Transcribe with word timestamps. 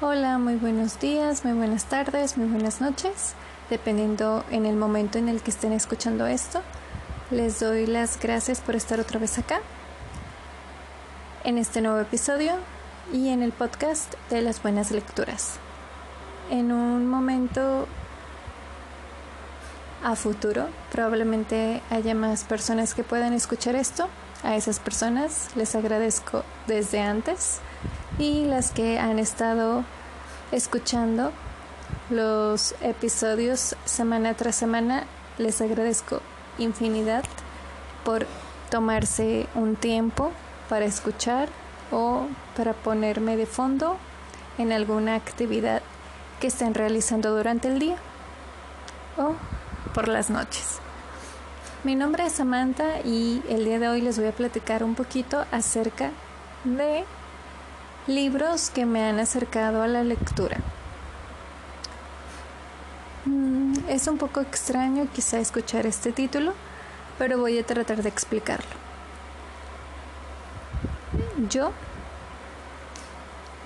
Hola, 0.00 0.38
muy 0.38 0.54
buenos 0.54 1.00
días, 1.00 1.44
muy 1.44 1.54
buenas 1.54 1.86
tardes, 1.86 2.38
muy 2.38 2.46
buenas 2.46 2.80
noches, 2.80 3.34
dependiendo 3.68 4.44
en 4.48 4.64
el 4.64 4.76
momento 4.76 5.18
en 5.18 5.28
el 5.28 5.42
que 5.42 5.50
estén 5.50 5.72
escuchando 5.72 6.28
esto. 6.28 6.62
Les 7.32 7.58
doy 7.58 7.84
las 7.84 8.16
gracias 8.20 8.60
por 8.60 8.76
estar 8.76 9.00
otra 9.00 9.18
vez 9.18 9.38
acá, 9.38 9.58
en 11.42 11.58
este 11.58 11.80
nuevo 11.80 11.98
episodio 11.98 12.52
y 13.12 13.30
en 13.30 13.42
el 13.42 13.50
podcast 13.50 14.14
de 14.30 14.40
las 14.40 14.62
buenas 14.62 14.92
lecturas. 14.92 15.56
En 16.48 16.70
un 16.70 17.08
momento 17.08 17.88
a 20.04 20.14
futuro, 20.14 20.68
probablemente 20.92 21.82
haya 21.90 22.14
más 22.14 22.44
personas 22.44 22.94
que 22.94 23.02
puedan 23.02 23.32
escuchar 23.32 23.74
esto. 23.74 24.08
A 24.44 24.54
esas 24.54 24.78
personas 24.78 25.48
les 25.56 25.74
agradezco 25.74 26.44
desde 26.68 27.00
antes 27.00 27.60
y 28.18 28.44
las 28.44 28.70
que 28.70 28.98
han 28.98 29.18
estado 29.18 29.84
escuchando 30.52 31.32
los 32.10 32.74
episodios 32.80 33.76
semana 33.84 34.34
tras 34.34 34.56
semana. 34.56 35.04
Les 35.38 35.60
agradezco 35.60 36.20
infinidad 36.58 37.24
por 38.04 38.26
tomarse 38.70 39.46
un 39.54 39.76
tiempo 39.76 40.32
para 40.68 40.84
escuchar 40.84 41.48
o 41.92 42.26
para 42.56 42.72
ponerme 42.72 43.36
de 43.36 43.46
fondo 43.46 43.96
en 44.58 44.72
alguna 44.72 45.14
actividad 45.14 45.82
que 46.40 46.48
estén 46.48 46.74
realizando 46.74 47.36
durante 47.36 47.68
el 47.68 47.78
día 47.78 47.96
o 49.16 49.34
por 49.94 50.08
las 50.08 50.30
noches. 50.30 50.78
Mi 51.84 51.94
nombre 51.94 52.26
es 52.26 52.32
Samantha 52.32 53.00
y 53.04 53.42
el 53.48 53.64
día 53.64 53.78
de 53.78 53.88
hoy 53.88 54.00
les 54.00 54.18
voy 54.18 54.28
a 54.28 54.32
platicar 54.32 54.82
un 54.82 54.94
poquito 54.94 55.44
acerca 55.52 56.10
de 56.64 57.04
Libros 58.08 58.70
que 58.70 58.86
me 58.86 59.04
han 59.04 59.18
acercado 59.18 59.82
a 59.82 59.86
la 59.86 60.02
lectura. 60.02 60.56
Mm, 63.26 63.74
es 63.86 64.06
un 64.06 64.16
poco 64.16 64.40
extraño 64.40 65.06
quizá 65.12 65.38
escuchar 65.40 65.84
este 65.84 66.10
título, 66.12 66.54
pero 67.18 67.36
voy 67.36 67.58
a 67.58 67.66
tratar 67.66 68.02
de 68.02 68.08
explicarlo. 68.08 68.70
Yo 71.50 71.72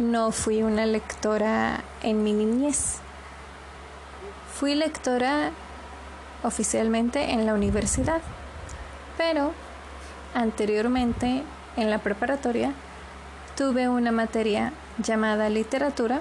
no 0.00 0.32
fui 0.32 0.64
una 0.64 0.86
lectora 0.86 1.84
en 2.02 2.24
mi 2.24 2.32
niñez. 2.32 2.96
Fui 4.52 4.74
lectora 4.74 5.52
oficialmente 6.42 7.30
en 7.30 7.46
la 7.46 7.54
universidad, 7.54 8.22
pero 9.16 9.52
anteriormente 10.34 11.44
en 11.76 11.90
la 11.90 11.98
preparatoria 11.98 12.72
tuve 13.62 13.88
una 13.88 14.10
materia 14.10 14.72
llamada 14.98 15.48
literatura 15.48 16.20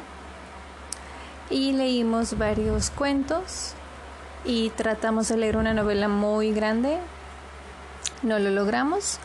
y 1.50 1.72
leímos 1.72 2.38
varios 2.38 2.92
cuentos 2.92 3.74
y 4.46 4.70
tratamos 4.70 5.28
de 5.30 5.38
leer 5.38 5.58
una 5.58 5.74
novela 5.74 6.08
muy 6.08 6.54
grande. 6.54 7.00
No 8.22 8.38
lo 8.38 8.52
logramos, 8.52 9.18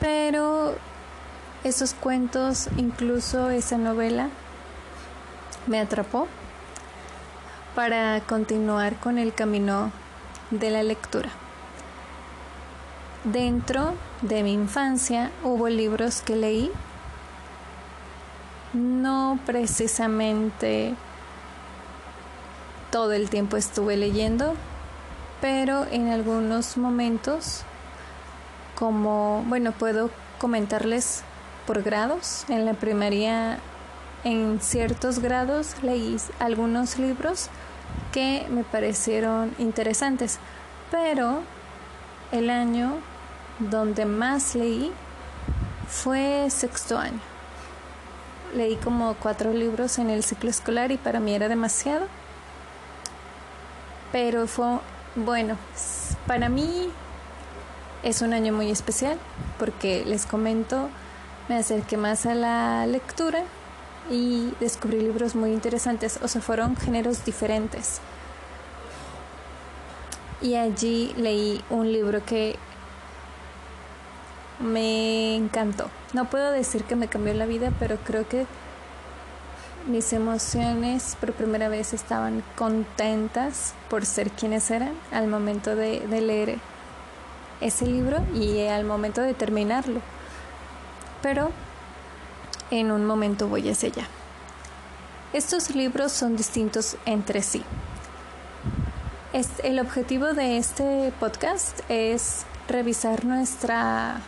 pero 0.00 0.74
esos 1.64 1.94
cuentos, 1.94 2.68
incluso 2.76 3.48
esa 3.48 3.78
novela, 3.78 4.28
me 5.66 5.80
atrapó 5.80 6.28
para 7.74 8.20
continuar 8.20 8.96
con 8.96 9.16
el 9.16 9.32
camino 9.32 9.92
de 10.50 10.70
la 10.70 10.82
lectura. 10.82 11.30
Dentro 13.24 13.94
de 14.20 14.42
mi 14.42 14.52
infancia 14.52 15.30
hubo 15.42 15.70
libros 15.70 16.20
que 16.20 16.36
leí 16.36 16.70
no 18.74 19.38
precisamente 19.46 20.94
todo 22.90 23.12
el 23.12 23.30
tiempo 23.30 23.56
estuve 23.56 23.96
leyendo, 23.96 24.54
pero 25.40 25.86
en 25.90 26.10
algunos 26.10 26.76
momentos, 26.76 27.62
como, 28.74 29.44
bueno, 29.46 29.72
puedo 29.72 30.10
comentarles 30.38 31.22
por 31.66 31.82
grados. 31.82 32.44
En 32.48 32.64
la 32.64 32.74
primaria, 32.74 33.58
en 34.24 34.60
ciertos 34.60 35.20
grados, 35.20 35.76
leí 35.82 36.16
algunos 36.38 36.98
libros 36.98 37.48
que 38.12 38.46
me 38.50 38.64
parecieron 38.64 39.54
interesantes, 39.58 40.38
pero 40.90 41.40
el 42.32 42.50
año 42.50 42.94
donde 43.58 44.04
más 44.04 44.54
leí 44.54 44.92
fue 45.88 46.46
sexto 46.50 46.98
año 46.98 47.33
leí 48.54 48.76
como 48.76 49.14
cuatro 49.14 49.52
libros 49.52 49.98
en 49.98 50.10
el 50.10 50.22
ciclo 50.22 50.50
escolar 50.50 50.92
y 50.92 50.96
para 50.96 51.20
mí 51.20 51.34
era 51.34 51.48
demasiado. 51.48 52.06
Pero 54.12 54.46
fue, 54.46 54.78
bueno, 55.16 55.56
para 56.26 56.48
mí 56.48 56.88
es 58.02 58.22
un 58.22 58.32
año 58.32 58.52
muy 58.52 58.70
especial 58.70 59.18
porque 59.58 60.04
les 60.04 60.26
comento, 60.26 60.88
me 61.48 61.56
acerqué 61.56 61.96
más 61.96 62.26
a 62.26 62.34
la 62.34 62.86
lectura 62.86 63.42
y 64.10 64.52
descubrí 64.60 65.00
libros 65.00 65.34
muy 65.34 65.52
interesantes, 65.52 66.18
o 66.22 66.28
sea, 66.28 66.40
fueron 66.40 66.76
géneros 66.76 67.24
diferentes. 67.24 68.00
Y 70.42 70.56
allí 70.56 71.14
leí 71.16 71.62
un 71.70 71.90
libro 71.90 72.24
que 72.24 72.56
me 74.64 75.36
encantó. 75.36 75.90
No 76.12 76.24
puedo 76.30 76.50
decir 76.50 76.84
que 76.84 76.96
me 76.96 77.08
cambió 77.08 77.34
la 77.34 77.46
vida, 77.46 77.70
pero 77.78 77.96
creo 77.98 78.26
que 78.26 78.46
mis 79.86 80.12
emociones 80.14 81.16
por 81.20 81.34
primera 81.34 81.68
vez 81.68 81.92
estaban 81.92 82.42
contentas 82.56 83.74
por 83.90 84.06
ser 84.06 84.30
quienes 84.30 84.70
eran 84.70 84.94
al 85.12 85.26
momento 85.26 85.76
de, 85.76 86.00
leer 86.08 86.58
ese 87.60 87.86
libro 87.86 88.24
y 88.34 88.66
al 88.66 88.84
momento 88.84 89.20
de 89.20 89.34
terminarlo. 89.34 90.00
Pero 91.22 91.50
en 92.70 92.90
un 92.90 93.04
momento 93.04 93.48
voy 93.48 93.68
hacia 93.68 93.90
allá. 93.90 94.06
Estos 95.32 95.74
libros 95.74 96.12
son 96.12 96.36
distintos 96.36 96.96
entre 97.04 97.42
sí. 97.42 97.62
el 99.62 99.80
objetivo 99.80 100.32
de 100.32 100.58
este 100.58 101.12
podcast 101.20 101.80
es 101.88 102.46
revisar 102.68 103.24
nuestra 103.24 104.20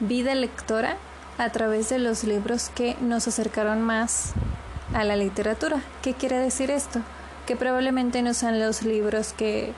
vida 0.00 0.34
lectora 0.34 0.96
a 1.38 1.50
través 1.50 1.88
de 1.88 1.98
los 1.98 2.24
libros 2.24 2.70
que 2.74 2.96
nos 3.00 3.28
acercaron 3.28 3.82
más 3.82 4.32
a 4.94 5.04
la 5.04 5.16
literatura. 5.16 5.80
¿Qué 6.02 6.14
quiere 6.14 6.38
decir 6.38 6.70
esto? 6.70 7.00
Que 7.46 7.56
probablemente 7.56 8.22
no 8.22 8.34
sean 8.34 8.60
los 8.60 8.82
libros 8.82 9.32
que 9.32 9.72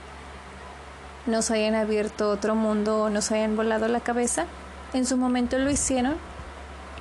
nos 1.26 1.50
hayan 1.50 1.74
abierto 1.74 2.30
otro 2.30 2.54
mundo 2.54 3.02
o 3.02 3.10
nos 3.10 3.30
hayan 3.30 3.56
volado 3.56 3.88
la 3.88 4.00
cabeza. 4.00 4.46
En 4.92 5.06
su 5.06 5.16
momento 5.16 5.58
lo 5.58 5.70
hicieron, 5.70 6.16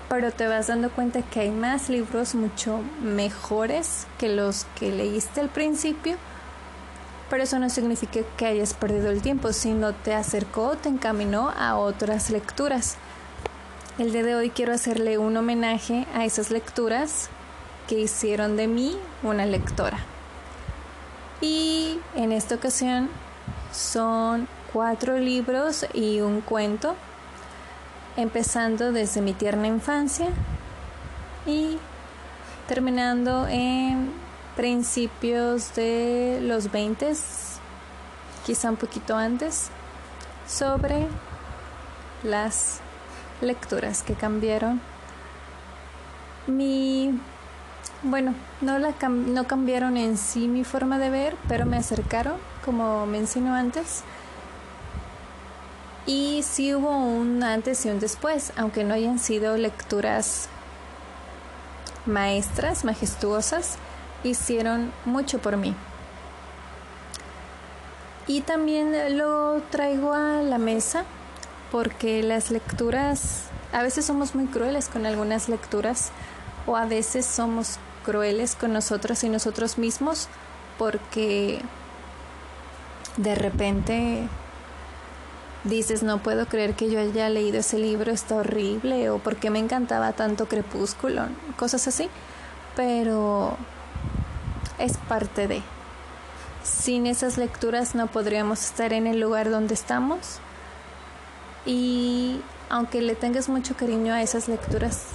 pero 0.09 0.31
te 0.31 0.47
vas 0.47 0.67
dando 0.67 0.89
cuenta 0.89 1.21
que 1.21 1.41
hay 1.41 1.51
más 1.51 1.89
libros 1.89 2.35
mucho 2.35 2.81
mejores 3.01 4.05
que 4.17 4.29
los 4.29 4.65
que 4.77 4.91
leíste 4.91 5.41
al 5.41 5.49
principio. 5.49 6.17
Pero 7.29 7.43
eso 7.43 7.59
no 7.59 7.69
significa 7.69 8.21
que 8.37 8.45
hayas 8.47 8.73
perdido 8.73 9.11
el 9.11 9.21
tiempo, 9.21 9.53
sino 9.53 9.93
te 9.93 10.15
acercó, 10.15 10.75
te 10.75 10.89
encaminó 10.89 11.51
a 11.57 11.77
otras 11.77 12.31
lecturas. 12.31 12.97
El 13.99 14.13
día 14.13 14.23
de 14.23 14.33
hoy 14.33 14.49
quiero 14.49 14.71
hacerle 14.71 15.17
un 15.17 15.35
homenaje 15.35 16.07
a 16.15 16.23
esas 16.23 16.51
lecturas 16.51 17.29
que 17.89 17.99
hicieron 17.99 18.55
de 18.55 18.65
mí 18.65 18.97
una 19.23 19.45
lectora. 19.45 19.99
Y 21.41 21.99
en 22.15 22.31
esta 22.31 22.55
ocasión 22.55 23.09
son 23.73 24.47
cuatro 24.71 25.19
libros 25.19 25.85
y 25.93 26.21
un 26.21 26.39
cuento, 26.39 26.95
empezando 28.15 28.93
desde 28.93 29.19
mi 29.19 29.33
tierna 29.33 29.67
infancia 29.67 30.29
y 31.45 31.77
terminando 32.69 33.47
en 33.49 34.13
principios 34.55 35.75
de 35.75 36.39
los 36.41 36.71
20, 36.71 37.11
quizá 38.45 38.69
un 38.69 38.77
poquito 38.77 39.17
antes, 39.17 39.67
sobre 40.47 41.05
las 42.23 42.79
lecturas 43.41 44.03
que 44.03 44.13
cambiaron 44.13 44.81
mi 46.47 47.19
bueno, 48.01 48.33
no, 48.61 48.79
la 48.79 48.93
no 49.09 49.45
cambiaron 49.45 49.97
en 49.97 50.17
sí 50.17 50.47
mi 50.47 50.63
forma 50.63 50.99
de 50.99 51.09
ver, 51.09 51.35
pero 51.49 51.65
me 51.65 51.75
acercaron, 51.77 52.35
como 52.63 53.05
mencioné 53.05 53.49
antes. 53.49 54.03
Y 56.05 56.41
sí 56.43 56.73
hubo 56.73 56.95
un 56.95 57.43
antes 57.43 57.85
y 57.85 57.89
un 57.89 57.99
después, 57.99 58.53
aunque 58.55 58.85
no 58.85 58.93
hayan 58.93 59.19
sido 59.19 59.57
lecturas 59.57 60.47
maestras, 62.05 62.85
majestuosas, 62.85 63.77
hicieron 64.23 64.93
mucho 65.03 65.39
por 65.39 65.57
mí. 65.57 65.75
Y 68.27 68.41
también 68.41 69.17
lo 69.17 69.61
traigo 69.71 70.13
a 70.13 70.41
la 70.41 70.57
mesa 70.57 71.03
porque 71.71 72.23
las 72.23 72.51
lecturas, 72.51 73.45
a 73.71 73.83
veces 73.83 74.05
somos 74.05 74.35
muy 74.35 74.45
crueles 74.45 74.89
con 74.89 75.05
algunas 75.05 75.49
lecturas 75.49 76.11
o 76.65 76.75
a 76.75 76.85
veces 76.85 77.25
somos 77.25 77.77
crueles 78.03 78.55
con 78.55 78.73
nosotros 78.73 79.23
y 79.23 79.29
nosotros 79.29 79.77
mismos 79.77 80.27
porque 80.77 81.61
de 83.17 83.35
repente 83.35 84.27
dices, 85.63 86.03
no 86.03 86.19
puedo 86.19 86.45
creer 86.47 86.73
que 86.73 86.89
yo 86.89 86.99
haya 86.99 87.29
leído 87.29 87.59
ese 87.59 87.77
libro, 87.77 88.11
está 88.11 88.35
horrible, 88.35 89.09
o 89.09 89.19
porque 89.19 89.49
me 89.49 89.59
encantaba 89.59 90.13
tanto 90.13 90.47
Crepúsculo, 90.47 91.23
cosas 91.57 91.87
así, 91.87 92.09
pero 92.75 93.57
es 94.77 94.97
parte 94.97 95.47
de. 95.47 95.61
Sin 96.63 97.07
esas 97.07 97.37
lecturas 97.37 97.95
no 97.95 98.07
podríamos 98.07 98.63
estar 98.63 98.93
en 98.93 99.07
el 99.07 99.19
lugar 99.19 99.49
donde 99.49 99.73
estamos 99.73 100.39
y 101.65 102.41
aunque 102.69 103.01
le 103.01 103.15
tengas 103.15 103.49
mucho 103.49 103.75
cariño 103.75 104.13
a 104.13 104.21
esas 104.21 104.47
lecturas, 104.47 105.07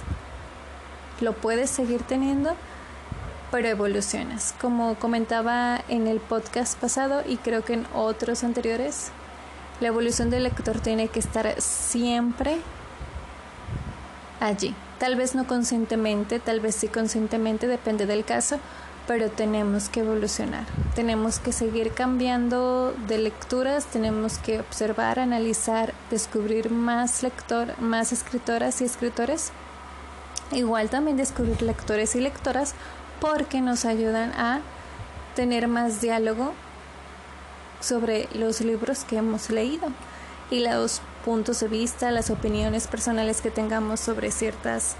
lo 1.21 1.33
puedes 1.33 1.69
seguir 1.69 2.03
teniendo, 2.03 2.55
pero 3.51 3.67
evolucionas. 3.67 4.53
Como 4.59 4.95
comentaba 4.95 5.81
en 5.87 6.07
el 6.07 6.19
podcast 6.19 6.77
pasado 6.77 7.23
y 7.25 7.37
creo 7.37 7.63
que 7.63 7.73
en 7.73 7.87
otros 7.93 8.43
anteriores, 8.43 9.11
la 9.79 9.87
evolución 9.87 10.29
del 10.29 10.43
lector 10.43 10.79
tiene 10.79 11.07
que 11.07 11.19
estar 11.19 11.61
siempre 11.61 12.57
allí. 14.39 14.75
Tal 14.99 15.15
vez 15.15 15.35
no 15.35 15.45
conscientemente, 15.47 16.39
tal 16.39 16.59
vez 16.61 16.75
sí 16.75 16.87
conscientemente, 16.87 17.67
depende 17.67 18.05
del 18.05 18.23
caso, 18.23 18.59
pero 19.07 19.29
tenemos 19.29 19.89
que 19.89 19.99
evolucionar. 19.99 20.65
Tenemos 20.95 21.39
que 21.39 21.51
seguir 21.51 21.91
cambiando 21.91 22.93
de 23.07 23.17
lecturas, 23.17 23.85
tenemos 23.85 24.37
que 24.39 24.59
observar, 24.59 25.19
analizar, 25.19 25.93
descubrir 26.09 26.71
más 26.71 27.21
lector, 27.21 27.79
más 27.79 28.11
escritoras 28.11 28.81
y 28.81 28.85
escritores. 28.85 29.51
Igual 30.51 30.89
también 30.89 31.17
descubrir 31.17 31.61
lectores 31.61 32.15
y 32.15 32.21
lectoras 32.21 32.73
porque 33.19 33.61
nos 33.61 33.85
ayudan 33.85 34.31
a 34.33 34.61
tener 35.35 35.67
más 35.67 36.01
diálogo 36.01 36.53
sobre 37.79 38.27
los 38.33 38.61
libros 38.61 39.03
que 39.03 39.17
hemos 39.17 39.49
leído 39.49 39.89
y 40.49 40.59
los 40.59 41.01
puntos 41.23 41.59
de 41.59 41.67
vista, 41.67 42.11
las 42.11 42.29
opiniones 42.29 42.87
personales 42.87 43.41
que 43.41 43.51
tengamos 43.51 43.99
sobre 43.99 44.31
ciertas, 44.31 44.95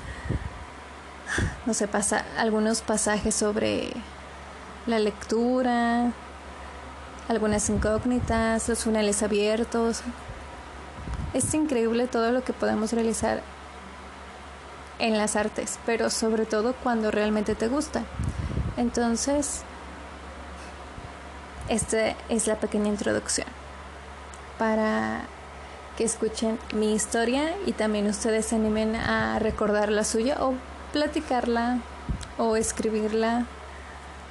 no 1.66 1.74
sé, 1.74 1.88
pasa, 1.88 2.26
algunos 2.38 2.82
pasajes 2.82 3.36
sobre 3.36 3.92
la 4.86 5.00
lectura, 5.00 6.12
algunas 7.28 7.70
incógnitas, 7.70 8.70
los 8.70 8.84
finales 8.84 9.24
abiertos. 9.24 10.02
Es 11.34 11.54
increíble 11.54 12.08
todo 12.08 12.32
lo 12.32 12.44
que 12.44 12.54
podemos 12.54 12.94
realizar 12.94 13.42
en 15.00 15.18
las 15.18 15.36
artes, 15.36 15.80
pero 15.86 16.10
sobre 16.10 16.46
todo 16.46 16.74
cuando 16.84 17.12
realmente 17.12 17.56
te 17.56 17.68
gusta. 17.68 18.04
Entonces, 18.78 19.64
esta 21.68 22.16
es 22.30 22.48
la 22.48 22.56
pequeña 22.58 22.88
introducción 22.88 23.48
para 24.58 25.24
que 25.98 26.04
escuchen 26.04 26.60
mi 26.74 26.94
historia 26.94 27.56
y 27.66 27.72
también 27.72 28.08
ustedes 28.08 28.46
se 28.48 28.56
animen 28.56 28.96
a 28.96 29.40
recordar 29.40 29.90
la 29.90 30.04
suya 30.04 30.38
o 30.42 30.54
platicarla 30.96 31.80
o 32.38 32.56
escribirla 32.56 33.46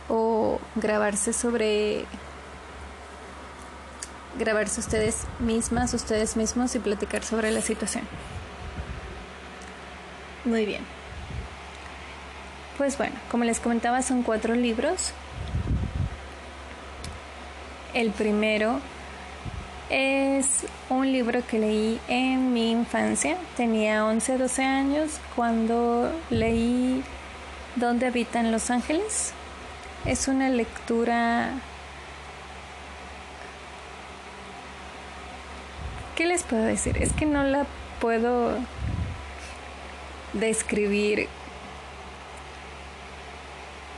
o 0.08 0.58
grabarse 0.76 1.34
sobre 1.34 2.06
grabarse 4.38 4.80
ustedes 4.80 5.26
mismas, 5.40 5.92
ustedes 5.92 6.38
mismos 6.38 6.74
y 6.74 6.78
platicar 6.78 7.22
sobre 7.22 7.50
la 7.50 7.60
situación. 7.60 8.04
Muy 10.46 10.64
bien. 10.64 10.80
Pues 12.78 12.96
bueno, 12.96 13.16
como 13.30 13.44
les 13.44 13.60
comentaba, 13.60 14.00
son 14.00 14.22
cuatro 14.22 14.54
libros. 14.54 15.12
El 17.92 18.10
primero 18.10 18.80
es 19.90 20.66
un 20.88 21.12
libro 21.12 21.40
que 21.46 21.58
leí 21.58 22.00
en 22.08 22.52
mi 22.52 22.70
infancia. 22.70 23.36
Tenía 23.56 24.04
11, 24.04 24.38
12 24.38 24.62
años 24.62 25.20
cuando 25.34 26.10
leí 26.30 27.02
¿Dónde 27.76 28.06
habitan 28.06 28.52
los 28.52 28.70
ángeles? 28.70 29.32
Es 30.04 30.28
una 30.28 30.48
lectura... 30.48 31.54
¿Qué 36.14 36.26
les 36.26 36.44
puedo 36.44 36.62
decir? 36.62 37.02
Es 37.02 37.12
que 37.12 37.26
no 37.26 37.42
la 37.42 37.66
puedo 38.00 38.56
describir 40.34 41.26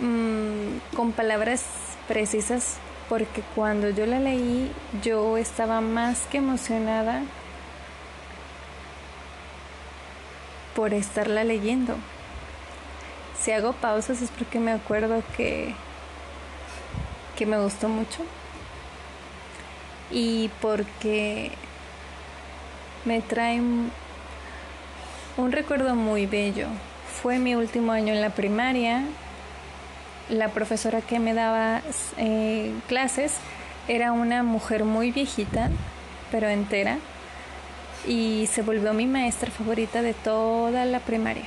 mm, 0.00 0.96
con 0.96 1.12
palabras 1.12 1.64
precisas 2.08 2.78
porque 3.08 3.42
cuando 3.54 3.90
yo 3.90 4.06
la 4.06 4.18
leí 4.18 4.70
yo 5.02 5.36
estaba 5.36 5.80
más 5.80 6.26
que 6.26 6.38
emocionada 6.38 7.22
por 10.74 10.92
estarla 10.92 11.44
leyendo. 11.44 11.96
Si 13.40 13.52
hago 13.52 13.72
pausas 13.72 14.22
es 14.22 14.30
porque 14.30 14.58
me 14.58 14.72
acuerdo 14.72 15.22
que, 15.36 15.74
que 17.36 17.46
me 17.46 17.60
gustó 17.60 17.88
mucho 17.88 18.24
y 20.10 20.50
porque 20.60 21.52
me 23.04 23.20
trae 23.20 23.60
un 23.60 25.52
recuerdo 25.52 25.94
muy 25.94 26.26
bello. 26.26 26.66
Fue 27.22 27.38
mi 27.38 27.54
último 27.54 27.92
año 27.92 28.12
en 28.12 28.20
la 28.20 28.30
primaria 28.30 29.04
la 30.28 30.48
profesora 30.48 31.00
que 31.00 31.18
me 31.18 31.34
daba 31.34 31.82
eh, 32.16 32.72
clases 32.88 33.34
era 33.88 34.12
una 34.12 34.42
mujer 34.42 34.84
muy 34.84 35.12
viejita, 35.12 35.70
pero 36.30 36.48
entera, 36.48 36.98
y 38.06 38.48
se 38.52 38.62
volvió 38.62 38.92
mi 38.92 39.06
maestra 39.06 39.50
favorita 39.50 40.02
de 40.02 40.14
toda 40.14 40.84
la 40.84 41.00
primaria. 41.00 41.44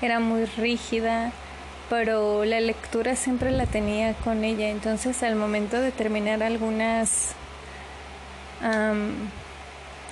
Era 0.00 0.20
muy 0.20 0.44
rígida, 0.44 1.32
pero 1.90 2.44
la 2.44 2.60
lectura 2.60 3.16
siempre 3.16 3.50
la 3.50 3.66
tenía 3.66 4.14
con 4.14 4.44
ella, 4.44 4.68
entonces 4.68 5.22
al 5.22 5.36
momento 5.36 5.80
de 5.80 5.92
terminar 5.92 6.42
algunas... 6.42 7.34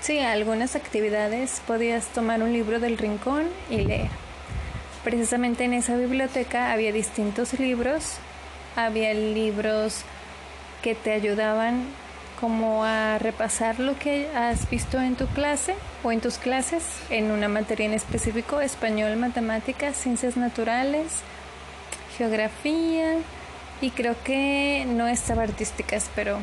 sí, 0.00 0.19
algunas 0.19 0.76
actividades 0.76 1.62
podías 1.67 2.06
tomar 2.08 2.43
un 2.43 2.52
libro 2.52 2.81
del 2.81 2.99
rincón 2.99 3.44
y 3.70 3.79
leer. 3.79 4.21
Precisamente 5.04 5.64
en 5.64 5.72
esa 5.72 5.96
biblioteca 5.96 6.72
había 6.72 6.93
distintos 6.93 7.58
libros, 7.58 8.19
había 8.76 9.12
libros 9.15 10.03
que 10.82 10.94
te 10.94 11.12
ayudaban 11.12 11.86
como 12.41 12.84
a 12.84 13.19
repasar 13.19 13.79
lo 13.79 13.98
que 13.98 14.29
has 14.34 14.69
visto 14.69 15.00
en 15.00 15.15
tu 15.15 15.26
clase 15.29 15.74
o 16.03 16.10
en 16.10 16.20
tus 16.20 16.38
clases 16.38 16.84
en 17.10 17.31
una 17.31 17.48
materia 17.48 17.86
en 17.86 17.94
específico, 17.94 18.60
español, 18.60 19.17
matemáticas, 19.17 19.96
ciencias 19.96 20.36
naturales, 20.36 21.20
geografía 22.19 23.15
y 23.81 23.91
creo 23.91 24.17
que 24.24 24.84
no 24.88 25.08
estaba 25.08 25.43
artísticas, 25.43 26.10
pero 26.15 26.38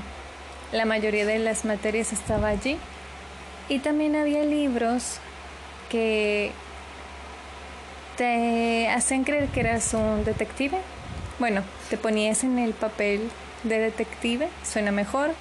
la 0.71 0.85
mayoría 0.85 1.25
de 1.25 1.39
las 1.39 1.65
materias 1.65 2.13
estaba 2.13 2.49
allí. 2.49 2.77
Y 3.69 3.79
también 3.79 4.15
había 4.15 4.43
libros 4.43 5.19
que 5.89 6.51
te 8.19 8.89
hacen 8.89 9.23
creer 9.23 9.47
que 9.47 9.61
eras 9.61 9.93
un 9.93 10.25
detective. 10.25 10.77
Bueno, 11.39 11.63
te 11.89 11.95
ponías 11.95 12.43
en 12.43 12.59
el 12.59 12.73
papel 12.73 13.29
de 13.63 13.79
detective, 13.79 14.49
suena 14.61 14.91
mejor, 14.91 15.31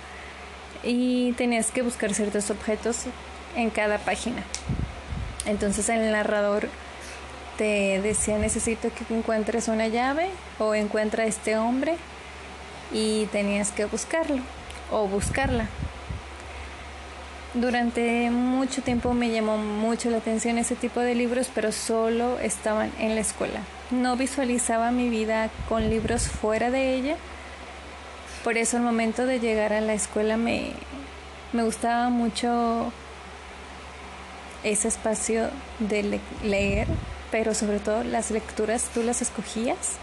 y 0.85 1.33
tenías 1.33 1.73
que 1.73 1.83
buscar 1.83 2.15
ciertos 2.15 2.51
objetos 2.51 3.07
en 3.57 3.71
cada 3.71 3.99
página. 3.99 4.45
Entonces 5.45 5.89
el 5.89 6.13
narrador 6.13 6.69
te 7.57 8.01
decía 8.01 8.39
necesito 8.39 8.91
que 8.95 9.13
encuentres 9.13 9.67
una 9.67 9.89
llave 9.89 10.31
o 10.61 10.73
encuentra 10.77 11.25
a 11.25 11.27
este 11.27 11.57
hombre 11.57 11.97
y 12.93 13.27
tenías 13.33 13.73
que 13.73 13.87
buscarlo 13.87 14.41
o 14.93 15.09
buscarla. 15.09 15.67
Durante 17.55 18.31
mucho 18.31 18.83
tiempo 18.83 19.15
me 19.15 19.31
llamó 19.31 19.57
mucho 19.57 20.11
la 20.11 20.19
atención 20.19 20.59
ese 20.59 20.77
tipo 20.77 21.01
de 21.01 21.15
libros, 21.15 21.51
pero 21.55 21.73
solo 21.73 22.39
estaban 22.39 22.93
en 22.99 23.15
la 23.15 23.23
escuela. 23.23 23.61
No 23.91 24.17
visualizaba 24.17 24.91
mi 24.91 25.09
vida 25.09 25.49
con 25.67 25.89
libros 25.89 26.29
fuera 26.29 26.71
de 26.71 26.95
ella. 26.95 27.17
Por 28.45 28.59
eso 28.59 28.77
al 28.77 28.83
momento 28.83 29.25
de 29.25 29.41
llegar 29.41 29.73
a 29.73 29.81
la 29.81 29.95
escuela 29.95 30.37
me, 30.37 30.73
me 31.55 31.63
gustaba 31.63 32.11
mucho 32.11 32.93
ese 34.63 34.89
espacio 34.89 35.49
de 35.79 36.21
leer, 36.45 36.87
pero 37.31 37.55
sobre 37.55 37.79
todo 37.79 38.05
las 38.05 38.31
lecturas 38.31 38.91
tú 38.93 39.03
las 39.03 39.23
escogías 39.23 39.97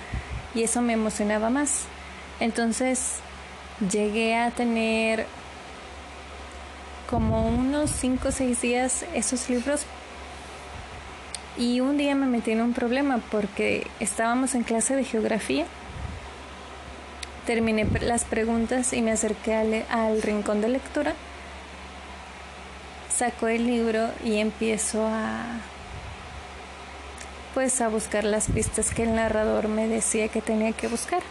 y 0.56 0.64
eso 0.64 0.82
me 0.82 0.94
emocionaba 0.94 1.52
más. 1.52 1.84
Entonces 2.40 3.18
llegué 3.92 4.36
a 4.36 4.50
tener 4.50 5.28
como 7.10 7.48
unos 7.48 7.92
5 7.92 8.28
o 8.28 8.32
6 8.32 8.62
días 8.62 9.06
esos 9.14 9.50
libros 9.50 9.82
Y 11.58 11.80
un 11.80 11.98
día 11.98 12.16
me 12.16 12.26
metí 12.26 12.52
en 12.52 12.62
un 12.62 12.74
problema 12.74 13.22
porque 13.32 13.88
estábamos 14.00 14.56
en 14.56 14.64
clase 14.64 14.96
de 14.96 15.06
geografía. 15.06 15.66
Terminé 17.46 17.88
las 18.02 18.26
preguntas 18.26 18.92
y 18.92 19.02
me 19.02 19.12
acerqué 19.12 19.54
al, 19.54 19.86
al 19.90 20.22
rincón 20.22 20.60
de 20.60 20.68
lectura. 20.68 21.14
Saco 23.10 23.48
el 23.48 23.66
libro 23.66 24.10
y 24.26 24.38
empiezo 24.40 25.08
a 25.08 25.46
pues 27.54 27.80
a 27.80 27.88
buscar 27.88 28.26
las 28.26 28.48
pistas 28.48 28.94
que 28.94 29.04
el 29.04 29.16
narrador 29.16 29.70
me 29.70 29.88
decía 29.88 30.28
que 30.28 30.42
tenía 30.42 30.74
que 30.74 30.90
buscar. 30.90 31.24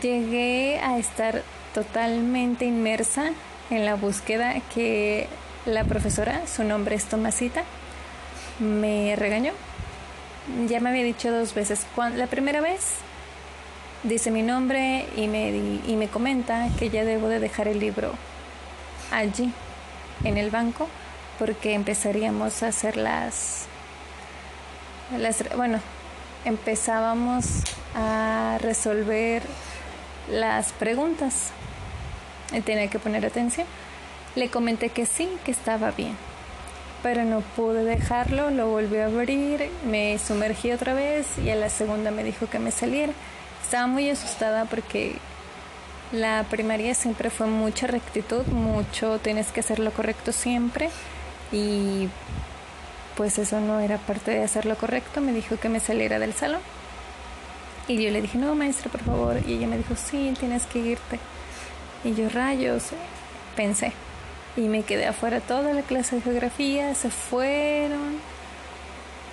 Llegué 0.00 0.78
a 0.78 0.98
estar 0.98 1.42
totalmente 1.74 2.64
inmersa 2.64 3.32
en 3.70 3.84
la 3.84 3.94
búsqueda 3.94 4.54
que 4.74 5.28
la 5.64 5.84
profesora, 5.84 6.46
su 6.46 6.64
nombre 6.64 6.96
es 6.96 7.06
Tomasita, 7.06 7.64
me 8.58 9.14
regañó. 9.16 9.52
Ya 10.68 10.80
me 10.80 10.90
había 10.90 11.02
dicho 11.02 11.30
dos 11.30 11.54
veces. 11.54 11.86
La 12.14 12.26
primera 12.28 12.60
vez 12.60 12.94
dice 14.04 14.30
mi 14.30 14.42
nombre 14.42 15.06
y 15.16 15.26
me, 15.26 15.50
y 15.50 15.96
me 15.96 16.08
comenta 16.08 16.68
que 16.78 16.90
ya 16.90 17.04
debo 17.04 17.28
de 17.28 17.40
dejar 17.40 17.66
el 17.66 17.80
libro 17.80 18.12
allí, 19.10 19.52
en 20.24 20.38
el 20.38 20.50
banco, 20.50 20.88
porque 21.38 21.74
empezaríamos 21.74 22.62
a 22.62 22.68
hacer 22.68 22.96
las 22.96 23.66
bueno, 25.56 25.80
empezábamos 26.44 27.46
a 27.94 28.58
resolver 28.60 29.42
las 30.30 30.72
preguntas. 30.72 31.52
Tenía 32.64 32.88
que 32.88 32.98
poner 32.98 33.26
atención. 33.26 33.66
Le 34.34 34.48
comenté 34.48 34.90
que 34.90 35.06
sí, 35.06 35.28
que 35.44 35.50
estaba 35.50 35.90
bien. 35.90 36.16
Pero 37.02 37.24
no 37.24 37.40
pude 37.40 37.84
dejarlo, 37.84 38.50
lo 38.50 38.68
volví 38.68 38.98
a 38.98 39.06
abrir, 39.06 39.70
me 39.86 40.18
sumergí 40.18 40.72
otra 40.72 40.94
vez 40.94 41.38
y 41.38 41.50
a 41.50 41.56
la 41.56 41.68
segunda 41.68 42.10
me 42.10 42.24
dijo 42.24 42.48
que 42.48 42.58
me 42.58 42.70
saliera. 42.70 43.12
Estaba 43.62 43.86
muy 43.86 44.08
asustada 44.10 44.64
porque 44.64 45.16
la 46.12 46.44
primaria 46.48 46.94
siempre 46.94 47.30
fue 47.30 47.46
mucha 47.46 47.86
rectitud, 47.86 48.46
mucho 48.46 49.18
tienes 49.18 49.48
que 49.48 49.60
hacer 49.60 49.78
lo 49.78 49.90
correcto 49.92 50.32
siempre 50.32 50.88
y 51.52 52.08
pues 53.16 53.38
eso 53.38 53.60
no 53.60 53.80
era 53.80 53.98
parte 53.98 54.30
de 54.30 54.42
hacer 54.42 54.66
lo 54.66 54.76
correcto, 54.76 55.20
me 55.20 55.32
dijo 55.32 55.58
que 55.58 55.68
me 55.68 55.80
saliera 55.80 56.18
del 56.18 56.34
salón. 56.34 56.60
Y 57.88 58.02
yo 58.02 58.10
le 58.10 58.20
dije, 58.20 58.36
no, 58.36 58.54
maestra, 58.54 58.90
por 58.90 59.02
favor. 59.02 59.36
Y 59.46 59.54
ella 59.54 59.68
me 59.68 59.78
dijo, 59.78 59.94
sí, 59.94 60.34
tienes 60.38 60.64
que 60.66 60.80
irte. 60.80 61.18
Y 62.04 62.14
yo, 62.14 62.28
rayos, 62.28 62.90
pensé. 63.56 63.92
Y 64.56 64.68
me 64.68 64.82
quedé 64.82 65.06
afuera 65.06 65.40
toda 65.40 65.72
la 65.72 65.82
clase 65.82 66.16
de 66.16 66.22
geografía, 66.22 66.94
se 66.94 67.10
fueron, 67.10 68.18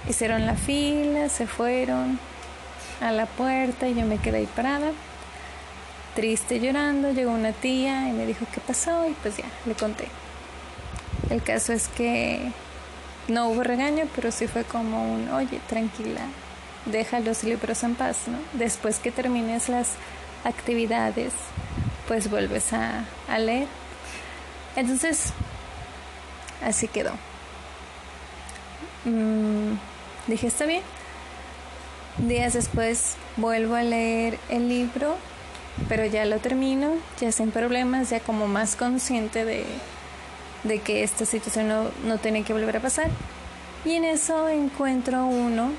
hicieron 0.10 0.46
la 0.46 0.56
fila, 0.56 1.30
se 1.30 1.48
fueron 1.48 2.20
a 3.00 3.12
la 3.12 3.26
puerta 3.26 3.88
y 3.88 3.96
yo 3.96 4.06
me 4.06 4.18
quedé 4.18 4.40
ahí 4.40 4.50
parada, 4.54 4.92
triste 6.16 6.60
llorando. 6.60 7.12
Llegó 7.12 7.32
una 7.32 7.52
tía 7.52 8.10
y 8.10 8.12
me 8.12 8.26
dijo 8.26 8.46
qué 8.54 8.60
pasó 8.60 9.08
y 9.08 9.14
pues 9.14 9.38
ya, 9.38 9.46
le 9.66 9.76
conté. 9.76 10.08
El 11.30 11.42
caso 11.42 11.72
es 11.72 11.88
que 11.88 12.52
no 13.28 13.48
hubo 13.48 13.64
regaño, 13.64 14.06
pero 14.16 14.32
sí 14.32 14.48
fue 14.48 14.64
como 14.64 15.14
un, 15.14 15.30
oye, 15.30 15.60
tranquila, 15.70 16.22
deja 16.86 17.20
los 17.20 17.44
libros 17.44 17.84
en 17.84 17.96
paz, 17.96 18.28
¿no? 18.28 18.38
Después 18.54 19.00
que 19.00 19.12
termines 19.12 19.70
las 19.70 19.92
actividades, 20.44 21.34
pues 22.08 22.30
vuelves 22.30 22.74
a, 22.74 23.06
leer. 23.38 23.68
Entonces, 24.76 25.34
así 26.64 26.88
quedó. 26.88 27.12
Mm, 29.06 29.74
dije, 30.28 30.48
está 30.48 30.66
bien. 30.66 30.84
Días 32.18 32.54
después 32.54 33.16
vuelvo 33.38 33.76
a 33.76 33.84
leer 33.84 34.38
el 34.50 34.70
libro, 34.70 35.16
pero 35.90 36.06
ya 36.06 36.26
lo 36.26 36.38
termino, 36.40 36.94
ya 37.20 37.32
sin 37.32 37.52
problemas, 37.52 38.12
ya 38.12 38.20
como 38.20 38.48
más 38.48 38.76
consciente 38.76 39.46
de, 39.46 39.66
de 40.64 40.80
que 40.80 41.04
esta 41.04 41.26
situación 41.26 41.68
no, 41.68 41.90
no 42.06 42.18
tiene 42.20 42.44
que 42.44 42.54
volver 42.54 42.78
a 42.78 42.82
pasar. 42.82 43.10
Y 43.86 43.94
en 43.94 44.06
eso 44.06 44.48
encuentro 44.48 45.26
uno 45.26 45.72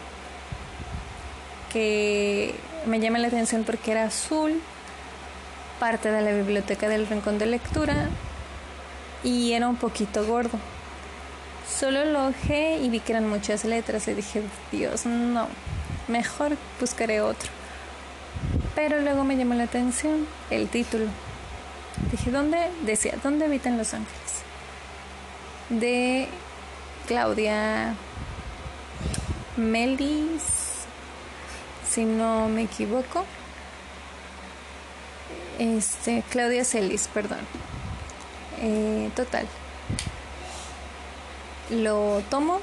que 1.73 2.55
me 2.87 3.01
llama 3.01 3.19
la 3.19 3.29
atención 3.29 3.65
porque 3.65 3.93
era 3.93 4.05
azul, 4.05 4.61
parte 5.85 6.11
de 6.11 6.23
la 6.23 6.33
biblioteca 6.33 6.89
del 6.89 7.07
rincón 7.07 7.37
de 7.39 7.45
lectura 7.45 8.09
y 9.23 9.53
era 9.53 9.69
un 9.69 9.77
poquito 9.77 10.25
gordo. 10.25 10.59
Solo 11.69 12.07
lo 12.07 12.29
ojé 12.29 12.79
y 12.79 12.89
vi 12.89 13.01
que 13.01 13.13
eran 13.13 13.29
muchas 13.29 13.67
letras 13.67 14.09
y 14.09 14.15
dije, 14.15 14.41
Dios, 14.73 15.05
no, 15.05 15.47
mejor 16.09 16.57
buscaré 16.81 17.21
otro. 17.21 17.51
Pero 18.75 19.03
luego 19.03 19.25
me 19.25 19.37
llamó 19.37 19.53
la 19.53 19.65
atención 19.65 20.27
el 20.49 20.69
título. 20.69 21.05
Dije, 22.11 22.31
¿dónde? 22.31 22.71
Decía, 22.87 23.17
¿dónde 23.23 23.45
habitan 23.45 23.77
los 23.77 23.93
ángeles? 23.93 24.33
de 25.69 26.29
Claudia 27.07 27.95
Melis, 29.59 30.87
si 31.87 32.07
no 32.07 32.49
me 32.49 32.63
equivoco. 32.63 33.27
Este, 35.59 36.23
Claudia 36.31 36.65
Celis, 36.65 37.09
perdón. 37.09 37.41
Eh, 38.61 39.11
total. 39.15 39.47
Lo 41.71 42.23
tomo 42.31 42.61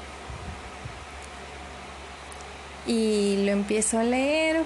y 2.86 3.44
lo 3.44 3.52
empiezo 3.52 3.98
a 3.98 4.04
leer 4.04 4.62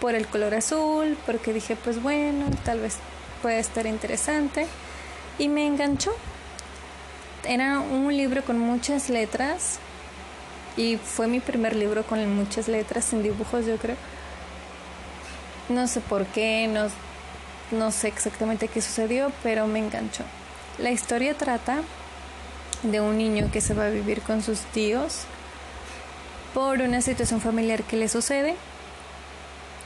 por 0.00 0.14
el 0.14 0.26
color 0.26 0.54
azul, 0.54 1.16
porque 1.24 1.52
dije, 1.52 1.76
pues 1.76 2.02
bueno, 2.02 2.46
tal 2.64 2.80
vez 2.80 2.96
puede 3.42 3.58
estar 3.58 3.86
interesante. 3.86 4.66
Y 5.38 5.48
me 5.48 5.66
enganchó 5.66 6.14
era 7.46 7.80
un 7.80 8.16
libro 8.16 8.42
con 8.42 8.58
muchas 8.58 9.10
letras 9.10 9.78
y 10.76 10.96
fue 10.96 11.26
mi 11.26 11.40
primer 11.40 11.76
libro 11.76 12.04
con 12.04 12.34
muchas 12.34 12.68
letras 12.68 13.04
sin 13.04 13.22
dibujos, 13.22 13.66
yo 13.66 13.76
creo. 13.76 13.96
No 15.68 15.86
sé 15.86 16.00
por 16.00 16.26
qué, 16.26 16.68
no, 16.68 16.88
no 17.74 17.90
sé 17.90 18.08
exactamente 18.08 18.68
qué 18.68 18.80
sucedió, 18.80 19.30
pero 19.42 19.66
me 19.66 19.78
enganchó. 19.78 20.24
La 20.78 20.90
historia 20.90 21.34
trata 21.34 21.82
de 22.82 23.00
un 23.00 23.18
niño 23.18 23.50
que 23.52 23.60
se 23.60 23.74
va 23.74 23.86
a 23.86 23.90
vivir 23.90 24.22
con 24.22 24.42
sus 24.42 24.60
tíos 24.60 25.22
por 26.52 26.80
una 26.80 27.00
situación 27.00 27.40
familiar 27.40 27.82
que 27.82 27.96
le 27.96 28.08
sucede. 28.08 28.56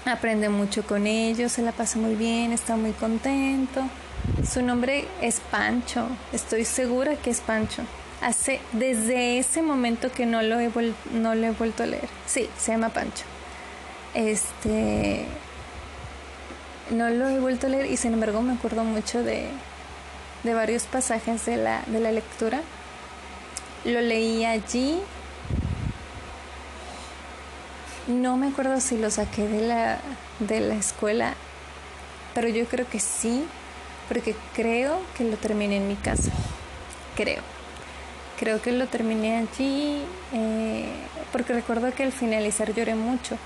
Aprende 0.05 0.49
mucho 0.49 0.87
con 0.87 1.07
ellos, 1.07 1.53
se 1.53 1.63
la 1.63 1.73
pasa 1.73 1.99
muy 1.99 2.15
bien, 2.15 2.53
está 2.53 2.77
muy 2.77 2.93
contento 2.93 3.83
su 4.51 4.63
nombre 4.63 5.07
es 5.21 5.41
Pancho, 5.51 6.09
estoy 6.33 6.65
segura 6.65 7.17
que 7.17 7.31
es 7.31 7.41
Pancho. 7.41 7.83
Hace 8.21 8.61
desde 8.73 9.39
ese 9.39 9.63
momento 9.63 10.11
que 10.11 10.27
no 10.27 10.43
lo 10.43 10.59
he 10.59 10.71
no 11.13 11.35
lo 11.35 11.47
he 11.47 11.51
vuelto 11.51 11.85
a 11.85 11.87
leer. 11.87 12.09
Sí, 12.27 12.49
se 12.59 12.73
llama 12.73 12.89
Pancho. 12.89 13.25
Este 14.15 15.25
no 16.91 17.11
lo 17.11 17.29
he 17.29 17.41
vuelto 17.41 17.67
a 17.67 17.71
leer 17.71 17.87
y 17.87 17.97
sin 17.97 18.15
embargo 18.15 18.43
me 18.43 18.55
acuerdo 18.55 18.85
mucho 18.85 19.23
de, 19.23 19.49
de 20.45 20.55
varios 20.55 20.85
pasajes 20.85 21.45
de 21.47 21.57
la, 21.57 21.83
de 21.87 22.01
la 22.01 22.13
lectura. 22.13 22.61
Lo 23.85 24.01
leí 24.01 24.45
allí. 24.45 24.99
No 28.07 28.37
me 28.37 28.49
acuerdo 28.49 28.81
si 28.81 28.97
lo 28.97 29.11
saqué 29.11 29.47
de 29.47 29.67
la, 29.67 29.99
de 30.39 30.61
la 30.61 30.75
escuela, 30.75 31.35
pero 32.35 32.49
yo 32.49 32.65
creo 32.67 32.89
que 32.89 33.01
sí, 33.01 33.45
porque 34.09 34.35
creo 34.55 34.99
que 35.17 35.25
lo 35.25 35.37
terminé 35.37 35.77
en 35.77 35.89
mi 35.89 35.97
casa. 35.97 36.31
Creo. 37.17 37.43
Creo 38.39 38.63
que 38.63 38.73
lo 38.73 38.87
terminé 38.87 39.37
allí 39.37 40.03
eh, 40.33 40.89
porque 41.33 41.53
recuerdo 41.53 41.93
que 41.93 42.05
al 42.05 42.13
finalizar 42.13 42.73
lloré 42.73 42.95
mucho. 42.95 43.37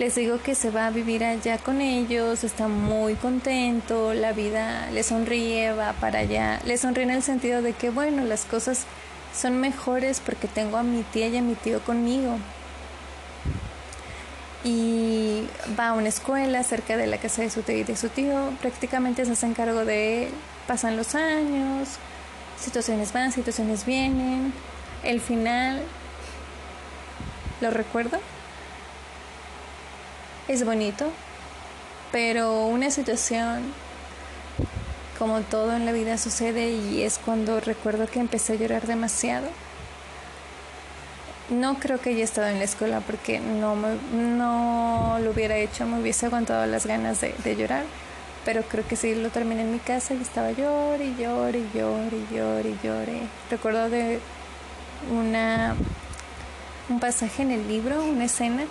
Les 0.00 0.14
digo 0.14 0.40
que 0.42 0.54
se 0.54 0.70
va 0.70 0.86
a 0.86 0.90
vivir 0.90 1.22
allá 1.22 1.58
con 1.58 1.82
ellos, 1.82 2.42
está 2.42 2.68
muy 2.68 3.16
contento, 3.16 4.14
la 4.14 4.32
vida 4.32 4.90
le 4.92 5.02
sonríe, 5.02 5.74
va 5.74 5.92
para 5.92 6.20
allá. 6.20 6.58
Le 6.64 6.78
sonríe 6.78 7.04
en 7.04 7.10
el 7.10 7.22
sentido 7.22 7.60
de 7.60 7.74
que, 7.74 7.90
bueno, 7.90 8.24
las 8.24 8.46
cosas 8.46 8.86
son 9.38 9.58
mejores 9.58 10.22
porque 10.24 10.48
tengo 10.48 10.78
a 10.78 10.82
mi 10.82 11.02
tía 11.02 11.28
y 11.28 11.36
a 11.36 11.42
mi 11.42 11.54
tío 11.54 11.80
conmigo 11.80 12.38
y 14.64 15.46
va 15.78 15.88
a 15.88 15.92
una 15.92 16.08
escuela 16.08 16.62
cerca 16.62 16.96
de 16.96 17.06
la 17.06 17.18
casa 17.18 17.42
de 17.42 17.50
su 17.50 17.60
tío 17.60 17.76
y 17.76 17.84
de 17.84 17.94
su 17.94 18.08
tío. 18.08 18.54
Prácticamente 18.62 19.26
se 19.26 19.32
hace 19.32 19.44
encargo 19.44 19.84
de 19.84 20.28
él. 20.28 20.30
Pasan 20.66 20.96
los 20.96 21.14
años, 21.14 21.90
situaciones 22.58 23.12
van, 23.12 23.32
situaciones 23.32 23.84
vienen. 23.84 24.54
El 25.04 25.20
final, 25.20 25.82
lo 27.60 27.70
recuerdo, 27.70 28.18
es 30.50 30.64
bonito, 30.64 31.06
pero 32.10 32.66
una 32.66 32.90
situación 32.90 33.72
como 35.16 35.42
todo 35.42 35.76
en 35.76 35.86
la 35.86 35.92
vida 35.92 36.18
sucede 36.18 36.72
y 36.72 37.02
es 37.02 37.18
cuando 37.18 37.60
recuerdo 37.60 38.08
que 38.08 38.18
empecé 38.18 38.54
a 38.54 38.56
llorar 38.56 38.86
demasiado. 38.86 39.46
no 41.50 41.78
creo 41.78 42.00
que 42.00 42.10
haya 42.10 42.24
estado 42.24 42.48
en 42.48 42.58
la 42.58 42.64
escuela 42.64 43.00
porque 43.00 43.38
no, 43.38 43.76
no 44.12 45.18
lo 45.22 45.30
hubiera 45.30 45.56
hecho, 45.56 45.86
me 45.86 46.00
hubiese 46.00 46.26
aguantado 46.26 46.66
las 46.66 46.84
ganas 46.86 47.20
de, 47.20 47.56
llorar 47.56 47.84
pero 48.44 48.62
creo 48.62 48.86
que 48.88 48.96
sí 48.96 49.14
lo 49.14 49.28
terminé 49.30 49.62
en 49.62 49.72
mi 49.72 49.78
casa 49.78 50.14
y 50.14 50.22
estaba 50.22 50.50
llore 50.50 51.04
y 51.04 51.16
llore 51.16 51.58
y 51.58 51.78
llore 51.78 52.16
y 52.16 52.34
llore 52.34 52.70
y 52.70 52.78
llore. 52.82 53.20
Recuerdo 53.50 53.90
de 53.90 54.18
una 55.12 55.76
un 56.88 56.98
pasaje 56.98 57.42
en 57.42 57.52
el 57.52 57.68
libro, 57.68 58.02
una 58.02 58.24
escena 58.24 58.64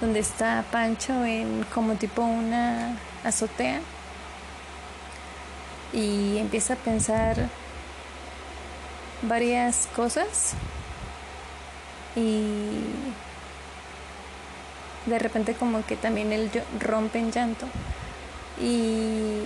donde 0.00 0.20
está 0.20 0.64
Pancho 0.70 1.24
en 1.24 1.64
como 1.74 1.94
tipo 1.94 2.22
una 2.22 2.96
azotea 3.24 3.80
y 5.92 6.38
empieza 6.38 6.74
a 6.74 6.76
pensar 6.76 7.48
varias 9.22 9.88
cosas 9.96 10.52
y 12.14 12.80
de 15.06 15.18
repente 15.18 15.54
como 15.54 15.84
que 15.86 15.96
también 15.96 16.32
él 16.32 16.50
rompe 16.80 17.18
en 17.18 17.32
llanto 17.32 17.66
y 18.60 19.44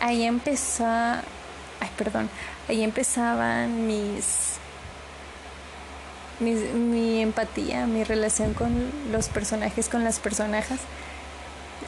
ahí 0.00 0.24
empezó 0.24 0.86
ay 0.86 1.90
perdón 1.96 2.28
ahí 2.68 2.82
empezaban 2.82 3.86
mis 3.86 4.58
mi, 6.42 7.22
empatía, 7.22 7.86
mi 7.86 8.04
relación 8.04 8.54
con 8.54 8.90
los 9.10 9.28
personajes, 9.28 9.88
con 9.88 10.04
las 10.04 10.18
personajes. 10.18 10.80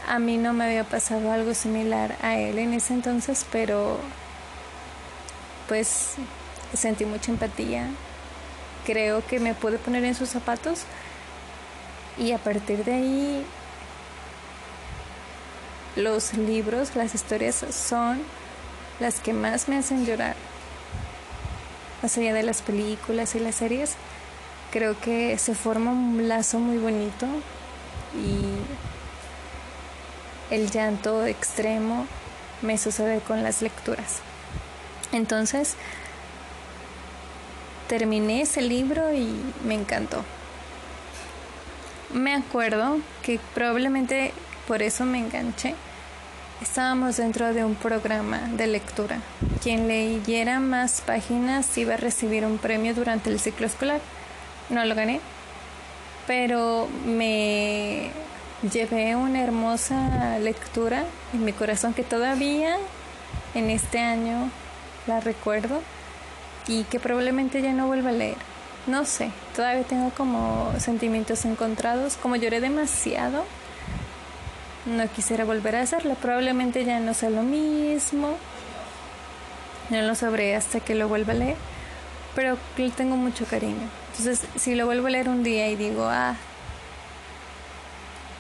A 0.08 0.18
mí 0.18 0.36
no 0.36 0.52
me 0.52 0.64
había 0.64 0.84
pasado 0.84 1.32
algo 1.32 1.54
similar 1.54 2.16
a 2.22 2.38
él 2.38 2.58
en 2.58 2.74
ese 2.74 2.94
entonces, 2.94 3.46
pero 3.50 3.98
pues 5.68 6.14
sentí 6.74 7.04
mucha 7.04 7.30
empatía. 7.32 7.88
Creo 8.86 9.26
que 9.26 9.40
me 9.40 9.54
pude 9.54 9.78
poner 9.78 10.04
en 10.04 10.14
sus 10.14 10.28
zapatos 10.28 10.82
y 12.18 12.32
a 12.32 12.38
partir 12.38 12.84
de 12.84 12.94
ahí 12.94 13.46
los 15.96 16.34
libros, 16.34 16.96
las 16.96 17.14
historias 17.14 17.64
son 17.70 18.20
las 19.00 19.20
que 19.20 19.32
más 19.32 19.68
me 19.68 19.78
hacen 19.78 20.04
llorar. 20.06 20.34
Más 22.02 22.18
allá 22.18 22.34
de 22.34 22.42
las 22.42 22.62
películas 22.62 23.34
y 23.34 23.40
las 23.40 23.54
series, 23.54 23.96
creo 24.74 25.00
que 25.00 25.38
se 25.38 25.54
forma 25.54 25.92
un 25.92 26.26
lazo 26.26 26.58
muy 26.58 26.78
bonito 26.78 27.26
y 28.12 28.42
el 30.52 30.68
llanto 30.68 31.24
extremo 31.26 32.08
me 32.60 32.76
sucede 32.76 33.20
con 33.20 33.44
las 33.44 33.62
lecturas. 33.62 34.18
Entonces, 35.12 35.76
terminé 37.86 38.42
ese 38.42 38.62
libro 38.62 39.14
y 39.14 39.40
me 39.64 39.74
encantó. 39.74 40.24
Me 42.12 42.34
acuerdo 42.34 42.98
que 43.22 43.38
probablemente 43.54 44.32
por 44.66 44.82
eso 44.82 45.04
me 45.04 45.20
enganché. 45.20 45.76
Estábamos 46.60 47.18
dentro 47.18 47.54
de 47.54 47.64
un 47.64 47.76
programa 47.76 48.38
de 48.56 48.66
lectura. 48.66 49.20
Quien 49.62 49.86
leyera 49.86 50.58
más 50.58 51.00
páginas 51.00 51.78
iba 51.78 51.94
a 51.94 51.96
recibir 51.96 52.44
un 52.44 52.58
premio 52.58 52.92
durante 52.92 53.30
el 53.30 53.38
ciclo 53.38 53.68
escolar 53.68 54.00
no 54.68 54.84
lo 54.84 54.94
gané, 54.94 55.20
pero 56.26 56.88
me 57.06 58.10
llevé 58.72 59.14
una 59.16 59.42
hermosa 59.42 60.38
lectura 60.38 61.04
en 61.32 61.44
mi 61.44 61.52
corazón 61.52 61.92
que 61.92 62.02
todavía 62.02 62.76
en 63.54 63.70
este 63.70 63.98
año 63.98 64.50
la 65.06 65.20
recuerdo 65.20 65.82
y 66.66 66.84
que 66.84 66.98
probablemente 66.98 67.60
ya 67.60 67.72
no 67.72 67.86
vuelva 67.86 68.10
a 68.10 68.12
leer. 68.14 68.36
No 68.86 69.04
sé, 69.04 69.30
todavía 69.56 69.82
tengo 69.84 70.10
como 70.10 70.72
sentimientos 70.78 71.44
encontrados, 71.44 72.16
como 72.16 72.36
lloré 72.36 72.60
demasiado, 72.60 73.44
no 74.86 75.08
quisiera 75.08 75.44
volver 75.44 75.76
a 75.76 75.82
hacerlo, 75.82 76.14
probablemente 76.14 76.84
ya 76.84 77.00
no 77.00 77.14
sea 77.14 77.30
lo 77.30 77.42
mismo, 77.42 78.36
no 79.88 80.02
lo 80.02 80.14
sabré 80.14 80.54
hasta 80.54 80.80
que 80.80 80.94
lo 80.94 81.08
vuelva 81.08 81.32
a 81.32 81.36
leer, 81.36 81.56
pero 82.34 82.58
le 82.76 82.90
tengo 82.90 83.16
mucho 83.16 83.46
cariño. 83.46 84.03
Entonces, 84.16 84.46
si 84.54 84.76
lo 84.76 84.86
vuelvo 84.86 85.08
a 85.08 85.10
leer 85.10 85.28
un 85.28 85.42
día 85.42 85.68
y 85.68 85.74
digo, 85.74 86.06
ah, 86.06 86.36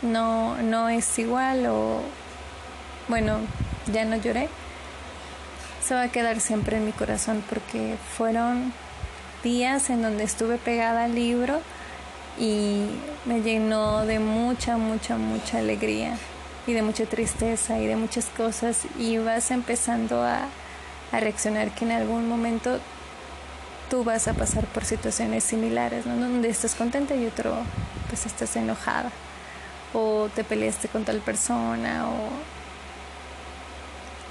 no, 0.02 0.56
no 0.62 0.88
es 0.88 1.18
igual 1.18 1.66
o, 1.66 2.00
bueno, 3.08 3.38
ya 3.92 4.04
no 4.04 4.14
lloré, 4.16 4.48
se 5.84 5.94
va 5.94 6.02
a 6.02 6.08
quedar 6.12 6.38
siempre 6.38 6.76
en 6.76 6.86
mi 6.86 6.92
corazón 6.92 7.42
porque 7.50 7.96
fueron 8.16 8.72
días 9.42 9.90
en 9.90 10.02
donde 10.02 10.22
estuve 10.22 10.58
pegada 10.58 11.04
al 11.04 11.16
libro 11.16 11.60
y 12.38 12.84
me 13.24 13.42
llenó 13.42 14.06
de 14.06 14.20
mucha, 14.20 14.76
mucha, 14.76 15.16
mucha 15.16 15.58
alegría 15.58 16.16
y 16.68 16.72
de 16.72 16.82
mucha 16.82 17.04
tristeza 17.04 17.80
y 17.80 17.86
de 17.86 17.96
muchas 17.96 18.26
cosas. 18.26 18.82
Y 18.96 19.18
vas 19.18 19.50
empezando 19.50 20.22
a, 20.22 20.46
a 21.10 21.20
reaccionar 21.20 21.72
que 21.72 21.84
en 21.84 21.92
algún 21.92 22.28
momento 22.28 22.78
tú 23.94 24.02
vas 24.02 24.26
a 24.26 24.32
pasar 24.32 24.66
por 24.66 24.84
situaciones 24.84 25.44
similares, 25.44 26.04
¿no? 26.04 26.16
Donde 26.16 26.48
estás 26.48 26.74
contenta 26.74 27.14
y 27.14 27.26
otro, 27.26 27.54
pues 28.08 28.26
estás 28.26 28.56
enojada. 28.56 29.12
O 29.92 30.28
te 30.34 30.42
peleaste 30.42 30.88
con 30.88 31.04
tal 31.04 31.18
persona, 31.20 32.08
o 32.08 32.28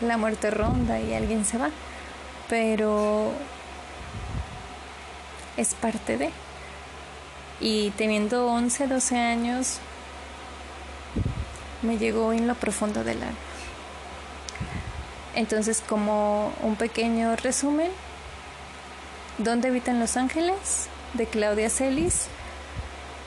la 0.05 0.17
muerte 0.17 0.51
ronda 0.51 0.99
y 0.99 1.13
alguien 1.13 1.45
se 1.45 1.57
va. 1.57 1.69
Pero 2.49 3.31
es 5.55 5.73
parte 5.75 6.17
de. 6.17 6.29
Y 7.61 7.91
teniendo 7.91 8.47
11, 8.47 8.87
12 8.87 9.17
años, 9.17 9.77
me 11.83 11.97
llegó 11.97 12.33
en 12.33 12.47
lo 12.47 12.55
profundo 12.55 13.05
del 13.05 13.23
alma. 13.23 13.37
Entonces, 15.35 15.81
como 15.87 16.51
un 16.61 16.75
pequeño 16.75 17.37
resumen, 17.37 17.91
¿Dónde 19.37 19.69
habitan 19.69 19.99
los 19.99 20.17
ángeles? 20.17 20.89
de 21.13 21.27
Claudia 21.27 21.69
Celis. 21.69 22.27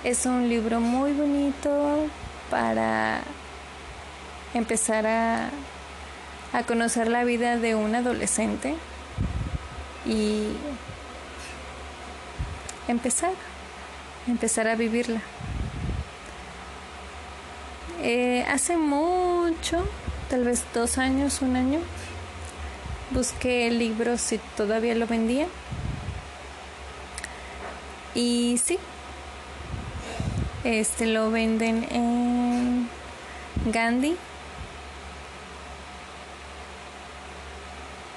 Es 0.05 0.27
un 0.27 0.49
libro 0.49 0.81
muy 0.81 1.12
bonito 1.12 2.07
para 2.51 3.21
empezar 4.55 5.07
a, 5.07 5.51
a 6.53 6.62
conocer 6.64 7.09
la 7.09 7.25
vida 7.25 7.57
de 7.57 7.75
un 7.75 7.95
adolescente 7.95 8.75
y 10.05 10.49
empezar, 12.88 13.33
empezar 14.27 14.69
a 14.69 14.77
vivirla. 14.77 15.21
Eh, 18.03 18.45
hace 18.49 18.77
mucho, 18.77 19.88
tal 20.29 20.45
vez 20.45 20.64
dos 20.75 20.99
años, 20.99 21.42
un 21.42 21.57
año, 21.57 21.81
busqué 23.11 23.66
el 23.69 23.79
libro 23.79 24.19
si 24.19 24.38
todavía 24.57 24.95
lo 24.95 25.07
vendía 25.07 25.47
y 28.16 28.59
sí, 28.64 28.79
este 30.64 31.07
lo 31.07 31.31
venden 31.31 31.87
en 31.90 32.88
Gandhi. 33.66 34.16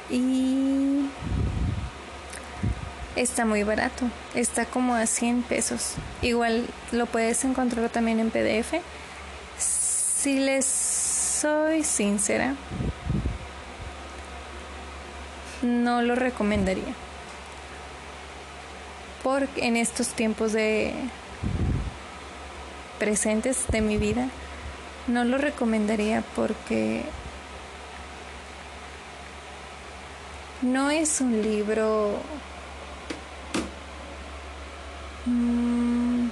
Y 0.10 1.10
está 3.18 3.46
muy 3.46 3.64
barato, 3.64 4.06
está 4.34 4.66
como 4.66 4.96
a 4.96 5.06
100 5.06 5.44
pesos. 5.44 5.96
Igual 6.22 6.66
lo 6.94 7.06
puedes 7.06 7.44
encontrar 7.44 7.90
también 7.90 8.22
en 8.22 8.32
PDF. 8.32 8.76
Si 9.58 10.40
les 10.40 10.66
soy 10.66 11.84
sincera, 11.84 12.56
no 15.62 16.02
lo 16.02 16.16
recomendaría 16.16 16.96
porque 19.24 19.66
en 19.66 19.78
estos 19.78 20.10
tiempos 20.10 20.54
de 20.54 20.94
presentes 22.98 23.66
de 23.68 23.82
mi 23.82 23.98
vida 23.98 24.30
no 25.08 25.24
lo 25.24 25.38
recomendaría 25.38 26.24
porque 26.36 27.04
no 30.62 30.92
es 30.92 31.22
un 31.22 31.42
libro 31.42 32.20
mm, 35.26 36.28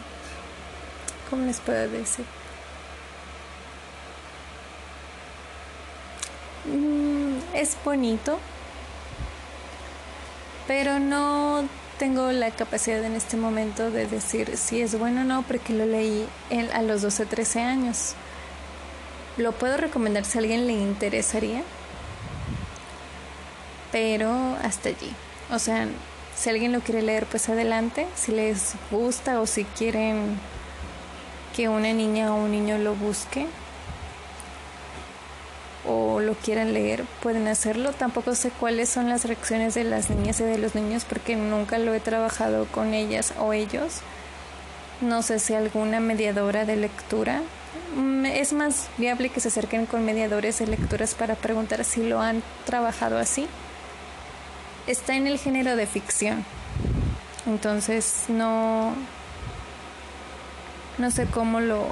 ¿cómo 1.30 1.46
les 1.46 1.60
puedo 1.60 1.90
decir? 1.90 2.26
Mm, 6.66 7.38
es 7.56 7.78
bonito 7.84 8.38
pero 10.68 11.00
no 11.00 11.64
tengo 11.98 12.32
la 12.32 12.52
capacidad 12.52 13.04
en 13.04 13.14
este 13.14 13.38
momento 13.38 13.92
de 13.92 14.06
decir 14.08 14.58
si 14.58 14.82
es 14.82 14.98
bueno 14.98 15.22
o 15.22 15.24
no 15.24 15.42
porque 15.44 15.74
lo 15.74 15.86
leí 15.86 16.28
a 16.74 16.82
los 16.82 17.02
12, 17.02 17.26
13 17.26 17.62
años. 17.62 18.14
Lo 19.38 19.52
puedo 19.52 19.78
recomendar 19.78 20.26
si 20.26 20.38
a 20.38 20.42
alguien 20.42 20.68
le 20.68 20.74
interesaría, 20.74 21.64
pero 23.92 24.58
hasta 24.64 24.90
allí. 24.90 25.14
O 25.52 25.60
sea, 25.60 25.88
Si 26.38 26.52
alguien 26.52 26.72
lo 26.72 26.82
quiere 26.82 27.02
leer, 27.02 27.26
pues 27.26 27.50
adelante. 27.50 28.06
Si 28.16 28.32
les 28.32 28.76
gusta 28.92 29.42
o 29.42 29.48
si 29.48 29.64
quieren 29.64 30.40
que 31.56 31.68
una 31.68 31.94
niña 31.94 32.32
o 32.32 32.44
un 32.44 32.52
niño 32.52 32.78
lo 32.78 32.94
busque 32.94 33.48
o 35.88 36.20
lo 36.20 36.34
quieran 36.34 36.74
leer, 36.74 37.04
pueden 37.22 37.48
hacerlo. 37.48 37.94
Tampoco 37.94 38.36
sé 38.36 38.50
cuáles 38.50 38.90
son 38.90 39.10
las 39.10 39.26
reacciones 39.26 39.74
de 39.74 39.84
las 39.84 40.10
niñas 40.10 40.40
y 40.40 40.44
de 40.44 40.58
los 40.58 40.76
niños 40.76 41.06
porque 41.06 41.36
nunca 41.36 41.78
lo 41.78 41.94
he 41.94 42.00
trabajado 42.00 42.66
con 42.66 42.94
ellas 42.94 43.34
o 43.40 43.54
ellos. 43.54 44.02
No 45.02 45.22
sé 45.22 45.40
si 45.40 45.54
alguna 45.54 46.00
mediadora 46.00 46.66
de 46.66 46.76
lectura. 46.76 47.42
Es 48.26 48.54
más 48.54 48.90
viable 48.98 49.30
que 49.30 49.40
se 49.40 49.48
acerquen 49.48 49.86
con 49.86 50.04
mediadores 50.04 50.60
de 50.60 50.68
lecturas 50.68 51.14
para 51.16 51.36
preguntar 51.36 51.84
si 51.84 52.04
lo 52.08 52.22
han 52.22 52.44
trabajado 52.66 53.18
así. 53.18 53.48
Está 54.88 55.16
en 55.16 55.28
el 55.28 55.40
género 55.40 55.76
de 55.76 55.86
ficción. 55.86 56.46
Entonces 57.46 58.26
no 58.28 58.94
no 60.98 61.12
sé 61.12 61.28
cómo 61.28 61.60
lo 61.60 61.86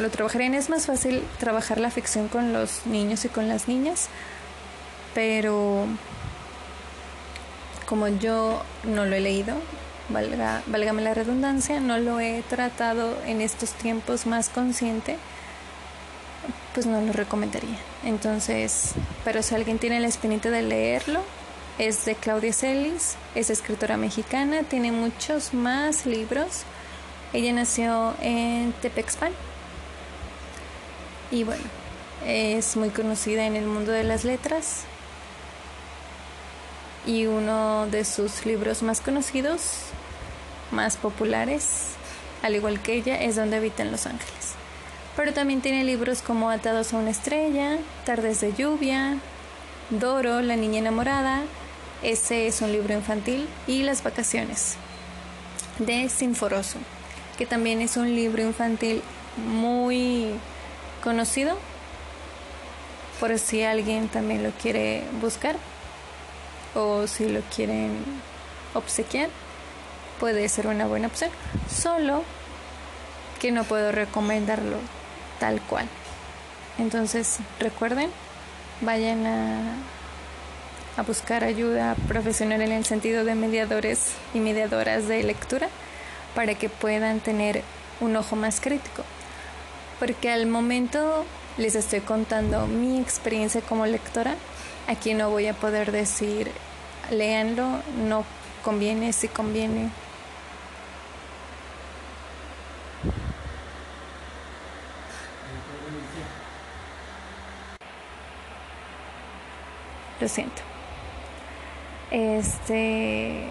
lo 0.00 0.10
trabajarían. 0.10 0.54
Es 0.54 0.70
más 0.70 0.86
fácil 0.86 1.22
trabajar 1.38 1.78
la 1.78 1.90
ficción 1.90 2.28
con 2.28 2.52
los 2.52 2.86
niños 2.86 3.24
y 3.24 3.28
con 3.28 3.48
las 3.48 3.68
niñas, 3.68 4.08
pero 5.14 5.86
como 7.86 8.08
yo 8.08 8.62
no 8.84 9.04
lo 9.04 9.16
he 9.16 9.20
leído, 9.20 9.56
valga, 10.08 10.62
la 10.66 11.14
redundancia, 11.14 11.80
no 11.80 11.98
lo 11.98 12.20
he 12.20 12.42
tratado 12.48 13.16
en 13.26 13.40
estos 13.40 13.72
tiempos 13.72 14.26
más 14.26 14.48
consciente, 14.48 15.16
pues 16.74 16.86
no 16.86 17.00
lo 17.00 17.12
recomendaría. 17.12 17.78
Entonces, 18.04 18.92
pero 19.24 19.42
si 19.42 19.54
alguien 19.54 19.78
tiene 19.78 20.00
la 20.00 20.08
espinita 20.08 20.50
de 20.50 20.62
leerlo, 20.62 21.20
es 21.78 22.04
de 22.04 22.14
Claudia 22.14 22.52
Celis, 22.52 23.16
es 23.34 23.50
escritora 23.50 23.96
mexicana, 23.96 24.62
tiene 24.62 24.92
muchos 24.92 25.54
más 25.54 26.06
libros. 26.06 26.62
Ella 27.32 27.52
nació 27.52 28.14
en 28.20 28.72
Tepexpan, 28.82 29.32
y 31.30 31.44
bueno, 31.44 31.62
es 32.26 32.76
muy 32.76 32.90
conocida 32.90 33.46
en 33.46 33.56
el 33.56 33.66
mundo 33.66 33.92
de 33.92 34.04
las 34.04 34.24
letras. 34.24 34.84
Y 37.06 37.26
uno 37.26 37.86
de 37.86 38.04
sus 38.04 38.44
libros 38.44 38.82
más 38.82 39.00
conocidos, 39.00 39.62
más 40.70 40.96
populares, 40.96 41.92
al 42.42 42.54
igual 42.54 42.80
que 42.80 42.94
ella, 42.94 43.22
es 43.22 43.36
Donde 43.36 43.56
habitan 43.56 43.90
los 43.90 44.06
ángeles. 44.06 44.54
Pero 45.16 45.32
también 45.32 45.60
tiene 45.60 45.84
libros 45.84 46.22
como 46.22 46.50
Atados 46.50 46.92
a 46.92 46.96
una 46.96 47.10
estrella, 47.10 47.78
Tardes 48.04 48.40
de 48.40 48.52
lluvia, 48.54 49.18
Doro, 49.90 50.40
La 50.40 50.56
niña 50.56 50.78
enamorada, 50.78 51.42
ese 52.02 52.46
es 52.46 52.60
un 52.60 52.72
libro 52.72 52.94
infantil, 52.94 53.48
y 53.66 53.82
Las 53.82 54.02
vacaciones, 54.02 54.76
de 55.78 56.08
Sinforoso, 56.08 56.78
que 57.36 57.46
también 57.46 57.80
es 57.80 57.96
un 57.96 58.14
libro 58.14 58.42
infantil 58.42 59.02
muy 59.36 60.34
conocido 61.02 61.56
por 63.18 63.38
si 63.38 63.62
alguien 63.62 64.08
también 64.08 64.42
lo 64.42 64.50
quiere 64.50 65.02
buscar 65.20 65.56
o 66.74 67.06
si 67.06 67.28
lo 67.28 67.40
quieren 67.54 68.02
obsequiar 68.74 69.28
puede 70.18 70.48
ser 70.48 70.66
una 70.66 70.86
buena 70.86 71.08
opción 71.08 71.30
solo 71.68 72.22
que 73.40 73.52
no 73.52 73.64
puedo 73.64 73.90
recomendarlo 73.90 74.76
tal 75.38 75.60
cual. 75.62 75.86
Entonces 76.78 77.38
recuerden 77.58 78.10
vayan 78.80 79.26
a, 79.26 79.74
a 80.96 81.02
buscar 81.02 81.44
ayuda 81.44 81.94
profesional 82.08 82.60
en 82.62 82.72
el 82.72 82.84
sentido 82.84 83.24
de 83.24 83.34
mediadores 83.34 84.12
y 84.34 84.40
mediadoras 84.40 85.08
de 85.08 85.22
lectura 85.22 85.68
para 86.34 86.54
que 86.54 86.68
puedan 86.68 87.20
tener 87.20 87.62
un 88.00 88.16
ojo 88.16 88.36
más 88.36 88.60
crítico 88.60 89.04
porque 90.00 90.32
al 90.32 90.46
momento 90.46 91.26
les 91.58 91.74
estoy 91.74 92.00
contando 92.00 92.66
mi 92.66 92.98
experiencia 92.98 93.60
como 93.60 93.84
lectora. 93.84 94.34
Aquí 94.88 95.12
no 95.12 95.28
voy 95.30 95.46
a 95.46 95.54
poder 95.54 95.92
decir, 95.92 96.50
léanlo, 97.10 97.82
no 98.08 98.24
conviene, 98.64 99.12
si 99.12 99.28
conviene. 99.28 99.90
Lo 110.18 110.28
siento. 110.28 110.62
Este, 112.10 113.46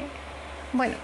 bueno, 0.73 0.95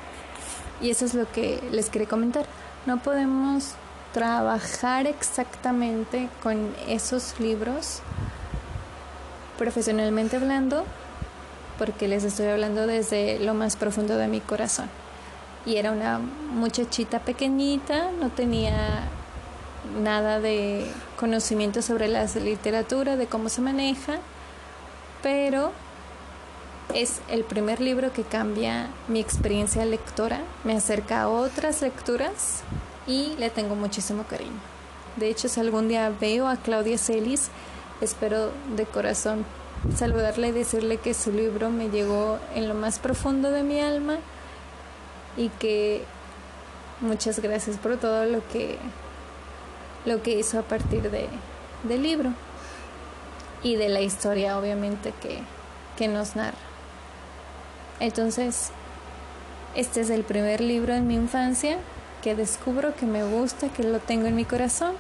y 0.81 0.89
eso 0.89 1.05
es 1.05 1.13
lo 1.13 1.31
que 1.31 1.61
les 1.71 1.89
quería 1.91 2.07
comentar. 2.07 2.45
No 2.85 2.99
podemos 2.99 3.75
trabajar 4.15 5.07
exactamente 5.07 6.29
con 6.41 6.73
esos 6.87 7.37
libros 7.37 7.99
profesionalmente 9.57 10.37
hablando, 10.37 10.85
porque 11.77 12.07
les 12.07 12.23
estoy 12.23 12.45
hablando 12.45 12.87
desde 12.87 13.39
lo 13.39 13.53
más 13.53 13.75
profundo 13.75 14.15
de 14.15 14.29
mi 14.29 14.39
corazón. 14.39 14.89
Y 15.65 15.75
era 15.75 15.91
una 15.91 16.19
muchachita 16.19 17.19
pequeñita, 17.19 18.09
no 18.11 18.29
tenía 18.29 19.03
nada 20.01 20.39
de 20.39 20.89
conocimiento 21.19 21.81
sobre 21.81 22.07
la 22.07 22.23
literatura, 22.23 23.17
de 23.17 23.27
cómo 23.27 23.49
se 23.49 23.59
maneja, 23.59 24.19
pero 25.21 25.73
es 26.93 27.19
el 27.27 27.43
primer 27.43 27.81
libro 27.81 28.13
que 28.13 28.23
cambia 28.23 28.87
mi 29.09 29.19
experiencia 29.19 29.83
lectora, 29.83 30.39
me 30.63 30.77
acerca 30.77 31.23
a 31.23 31.27
otras 31.27 31.81
lecturas 31.81 32.63
y 33.07 33.35
le 33.37 33.49
tengo 33.49 33.75
muchísimo 33.75 34.23
cariño. 34.23 34.59
De 35.15 35.29
hecho, 35.29 35.47
si 35.47 35.59
algún 35.59 35.87
día 35.87 36.11
veo 36.19 36.47
a 36.47 36.57
Claudia 36.57 36.97
Celis, 36.97 37.49
espero 38.01 38.51
de 38.75 38.85
corazón 38.85 39.45
saludarle 39.95 40.49
y 40.49 40.51
decirle 40.51 40.97
que 40.97 41.13
su 41.13 41.31
libro 41.31 41.69
me 41.69 41.89
llegó 41.89 42.39
en 42.55 42.67
lo 42.67 42.73
más 42.73 42.99
profundo 42.99 43.51
de 43.51 43.63
mi 43.63 43.79
alma 43.79 44.17
y 45.37 45.49
que 45.49 46.03
muchas 47.01 47.39
gracias 47.39 47.77
por 47.77 47.97
todo 47.97 48.25
lo 48.25 48.45
que 48.49 48.77
lo 50.05 50.21
que 50.21 50.37
hizo 50.37 50.59
a 50.59 50.61
partir 50.61 51.09
de, 51.09 51.27
del 51.83 52.03
libro 52.03 52.31
y 53.63 53.75
de 53.75 53.89
la 53.89 54.01
historia 54.01 54.57
obviamente 54.57 55.13
que, 55.21 55.39
que 55.97 56.07
nos 56.07 56.35
narra. 56.35 56.57
Entonces, 57.99 58.69
este 59.75 60.01
es 60.01 60.09
el 60.09 60.23
primer 60.23 60.61
libro 60.61 60.93
en 60.93 61.07
mi 61.07 61.15
infancia 61.15 61.77
que 62.25 62.33
descubro 62.33 62.95
que 62.95 63.05
me 63.05 63.23
gusta, 63.23 63.69
que 63.69 63.83
lo 63.83 63.99
tengo 63.99 64.25
en 64.25 64.35
mi 64.35 64.45
corazón, 64.45 64.95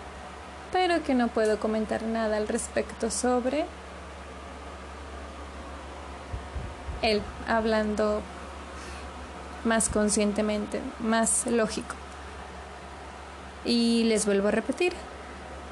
pero 0.71 1.03
que 1.03 1.15
no 1.15 1.27
puedo 1.27 1.59
comentar 1.59 2.03
nada 2.03 2.37
al 2.37 2.47
respecto 2.47 3.09
sobre 3.09 3.65
él, 7.01 7.23
hablando 7.47 8.21
más 9.63 9.89
conscientemente, 9.89 10.79
más 10.99 11.47
lógico. 11.47 11.95
Y 13.65 14.03
les 14.03 14.27
vuelvo 14.27 14.49
a 14.49 14.51
repetir, 14.51 14.93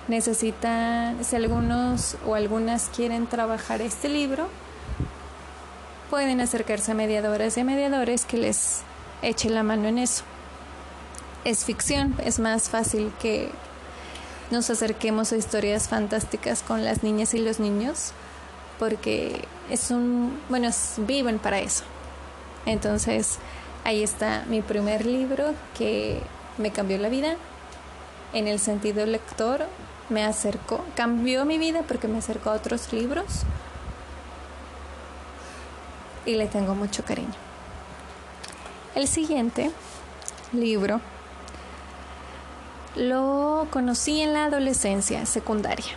necesitan, 0.07 1.23
si 1.23 1.35
algunos 1.35 2.17
o 2.25 2.33
algunas 2.33 2.89
quieren 2.89 3.27
trabajar 3.27 3.79
este 3.83 4.09
libro, 4.09 4.47
pueden 6.09 6.41
acercarse 6.41 6.93
a 6.93 6.95
mediadoras 6.95 7.55
y 7.57 7.59
a 7.59 7.63
mediadores 7.63 8.25
que 8.25 8.37
les 8.37 8.81
eche 9.21 9.51
la 9.51 9.61
mano 9.61 9.87
en 9.87 9.99
eso 9.99 10.23
es 11.45 11.65
ficción, 11.65 12.15
es 12.23 12.39
más 12.39 12.69
fácil 12.69 13.11
que 13.21 13.49
nos 14.51 14.69
acerquemos 14.69 15.31
a 15.31 15.37
historias 15.37 15.87
fantásticas 15.87 16.63
con 16.63 16.85
las 16.85 17.03
niñas 17.03 17.33
y 17.33 17.39
los 17.39 17.59
niños 17.59 18.13
porque 18.79 19.45
es 19.69 19.91
un, 19.91 20.39
bueno, 20.49 20.69
viven 20.97 21.39
para 21.39 21.59
eso. 21.59 21.83
Entonces, 22.65 23.37
ahí 23.83 24.03
está 24.03 24.45
mi 24.47 24.61
primer 24.61 25.05
libro 25.05 25.53
que 25.77 26.21
me 26.57 26.71
cambió 26.71 26.97
la 26.97 27.09
vida 27.09 27.35
en 28.33 28.47
el 28.47 28.59
sentido 28.59 29.05
lector, 29.05 29.67
me 30.09 30.23
acercó, 30.23 30.83
cambió 30.95 31.45
mi 31.45 31.57
vida 31.57 31.83
porque 31.87 32.07
me 32.07 32.17
acercó 32.17 32.49
a 32.49 32.53
otros 32.53 32.91
libros 32.91 33.43
y 36.25 36.35
le 36.35 36.47
tengo 36.47 36.75
mucho 36.75 37.03
cariño. 37.03 37.33
El 38.95 39.07
siguiente 39.07 39.71
libro 40.51 41.01
lo 42.95 43.67
conocí 43.71 44.21
en 44.21 44.33
la 44.33 44.45
adolescencia 44.45 45.25
secundaria. 45.25 45.93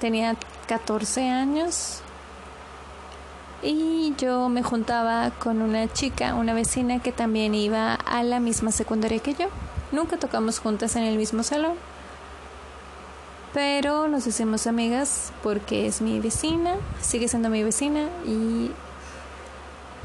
Tenía 0.00 0.36
14 0.66 1.28
años 1.30 2.00
y 3.62 4.14
yo 4.18 4.48
me 4.48 4.62
juntaba 4.62 5.30
con 5.30 5.62
una 5.62 5.92
chica, 5.92 6.34
una 6.34 6.54
vecina 6.54 7.00
que 7.00 7.12
también 7.12 7.54
iba 7.54 7.94
a 7.94 8.22
la 8.22 8.40
misma 8.40 8.72
secundaria 8.72 9.18
que 9.20 9.34
yo. 9.34 9.46
Nunca 9.92 10.16
tocamos 10.16 10.58
juntas 10.58 10.96
en 10.96 11.04
el 11.04 11.16
mismo 11.16 11.42
salón, 11.42 11.74
pero 13.54 14.08
nos 14.08 14.26
hicimos 14.26 14.66
amigas 14.66 15.32
porque 15.42 15.86
es 15.86 16.02
mi 16.02 16.20
vecina, 16.20 16.74
sigue 17.00 17.28
siendo 17.28 17.48
mi 17.48 17.62
vecina 17.62 18.08
y 18.26 18.70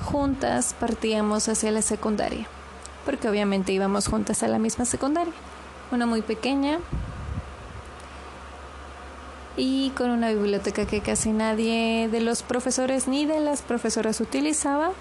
juntas 0.06 0.76
partíamos 0.80 1.50
hacia 1.50 1.71
la 1.71 1.82
secundaria, 1.82 2.47
porque 3.06 3.30
obviamente 3.30 3.72
íbamos 3.72 4.08
juntas 4.08 4.44
a 4.44 4.48
la 4.48 4.60
misma 4.60 4.86
secundaria, 4.86 5.34
una 5.92 6.06
muy 6.06 6.22
pequeña 6.22 6.80
y 9.58 9.92
con 9.92 10.10
una 10.10 10.30
biblioteca 10.30 10.86
que 10.86 11.02
casi 11.02 11.32
nadie 11.32 12.08
de 12.10 12.22
los 12.22 12.44
profesores 12.44 13.08
ni 13.08 13.26
de 13.26 13.40
las 13.40 13.62
profesoras 13.62 14.22
utilizaba, 14.22 14.92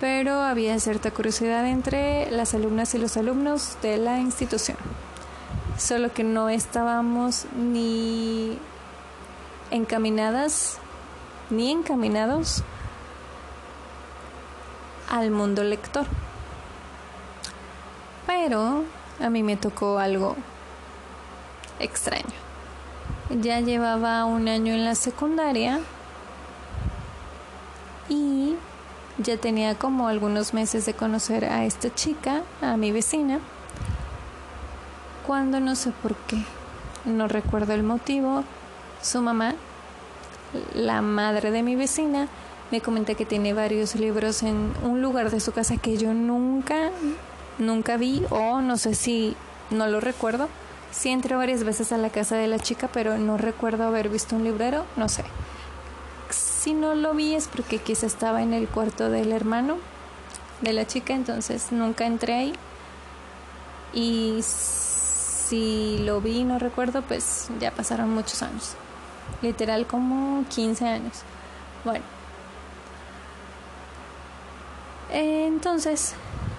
pero 0.00 0.40
había 0.40 0.78
cierta 0.80 1.10
curiosidad 1.10 1.66
entre 1.66 2.30
las 2.30 2.54
alumnas 2.54 2.94
y 2.94 2.98
los 2.98 3.16
alumnos 3.16 3.76
de 3.82 3.98
la 3.98 4.18
institución. 4.18 4.78
Solo 5.78 6.12
que 6.12 6.24
no 6.24 6.48
estábamos 6.48 7.46
ni 7.56 8.58
encaminadas 9.70 10.78
ni 11.50 11.70
encaminados 11.70 12.62
al 15.10 15.30
mundo 15.30 15.64
lector. 15.64 16.06
Pero 18.30 18.84
a 19.18 19.28
mí 19.28 19.42
me 19.42 19.56
tocó 19.56 19.98
algo 19.98 20.36
extraño. 21.80 22.32
Ya 23.42 23.58
llevaba 23.58 24.24
un 24.24 24.46
año 24.46 24.72
en 24.72 24.84
la 24.84 24.94
secundaria 24.94 25.80
y 28.08 28.54
ya 29.18 29.36
tenía 29.36 29.74
como 29.74 30.06
algunos 30.06 30.54
meses 30.54 30.86
de 30.86 30.94
conocer 30.94 31.44
a 31.44 31.64
esta 31.64 31.92
chica, 31.92 32.42
a 32.62 32.76
mi 32.76 32.92
vecina, 32.92 33.40
cuando 35.26 35.58
no 35.58 35.74
sé 35.74 35.90
por 35.90 36.14
qué, 36.14 36.38
no 37.04 37.26
recuerdo 37.26 37.72
el 37.72 37.82
motivo, 37.82 38.44
su 39.02 39.22
mamá, 39.22 39.56
la 40.72 41.02
madre 41.02 41.50
de 41.50 41.64
mi 41.64 41.74
vecina, 41.74 42.28
me 42.70 42.80
comenta 42.80 43.14
que 43.14 43.26
tiene 43.26 43.54
varios 43.54 43.96
libros 43.96 44.44
en 44.44 44.72
un 44.84 45.02
lugar 45.02 45.32
de 45.32 45.40
su 45.40 45.50
casa 45.50 45.76
que 45.78 45.96
yo 45.96 46.14
nunca, 46.14 46.90
nunca 47.60 47.96
vi 47.96 48.24
o 48.30 48.60
no 48.60 48.76
sé 48.76 48.94
si 48.94 49.36
no 49.70 49.86
lo 49.86 50.00
recuerdo. 50.00 50.48
Sí 50.90 51.10
entré 51.10 51.36
varias 51.36 51.62
veces 51.62 51.92
a 51.92 51.98
la 51.98 52.10
casa 52.10 52.36
de 52.36 52.48
la 52.48 52.58
chica, 52.58 52.88
pero 52.92 53.16
no 53.18 53.36
recuerdo 53.36 53.84
haber 53.84 54.08
visto 54.08 54.34
un 54.34 54.44
librero, 54.44 54.84
no 54.96 55.08
sé. 55.08 55.24
Si 56.30 56.74
no 56.74 56.94
lo 56.94 57.14
vi 57.14 57.34
es 57.34 57.48
porque 57.48 57.78
quizá 57.78 58.06
estaba 58.06 58.42
en 58.42 58.52
el 58.52 58.68
cuarto 58.68 59.08
del 59.08 59.32
hermano 59.32 59.78
de 60.60 60.72
la 60.72 60.86
chica, 60.86 61.14
entonces 61.14 61.70
nunca 61.70 62.06
entré 62.06 62.34
ahí. 62.34 62.52
Y 63.92 64.40
si 64.42 65.98
lo 66.00 66.20
vi, 66.20 66.44
no 66.44 66.58
recuerdo, 66.58 67.02
pues 67.02 67.48
ya 67.60 67.70
pasaron 67.70 68.10
muchos 68.10 68.42
años. 68.42 68.74
Literal 69.42 69.86
como 69.86 70.44
15 70.48 70.88
años. 70.88 71.22
Bueno. 71.84 72.04
Entonces 75.12 76.14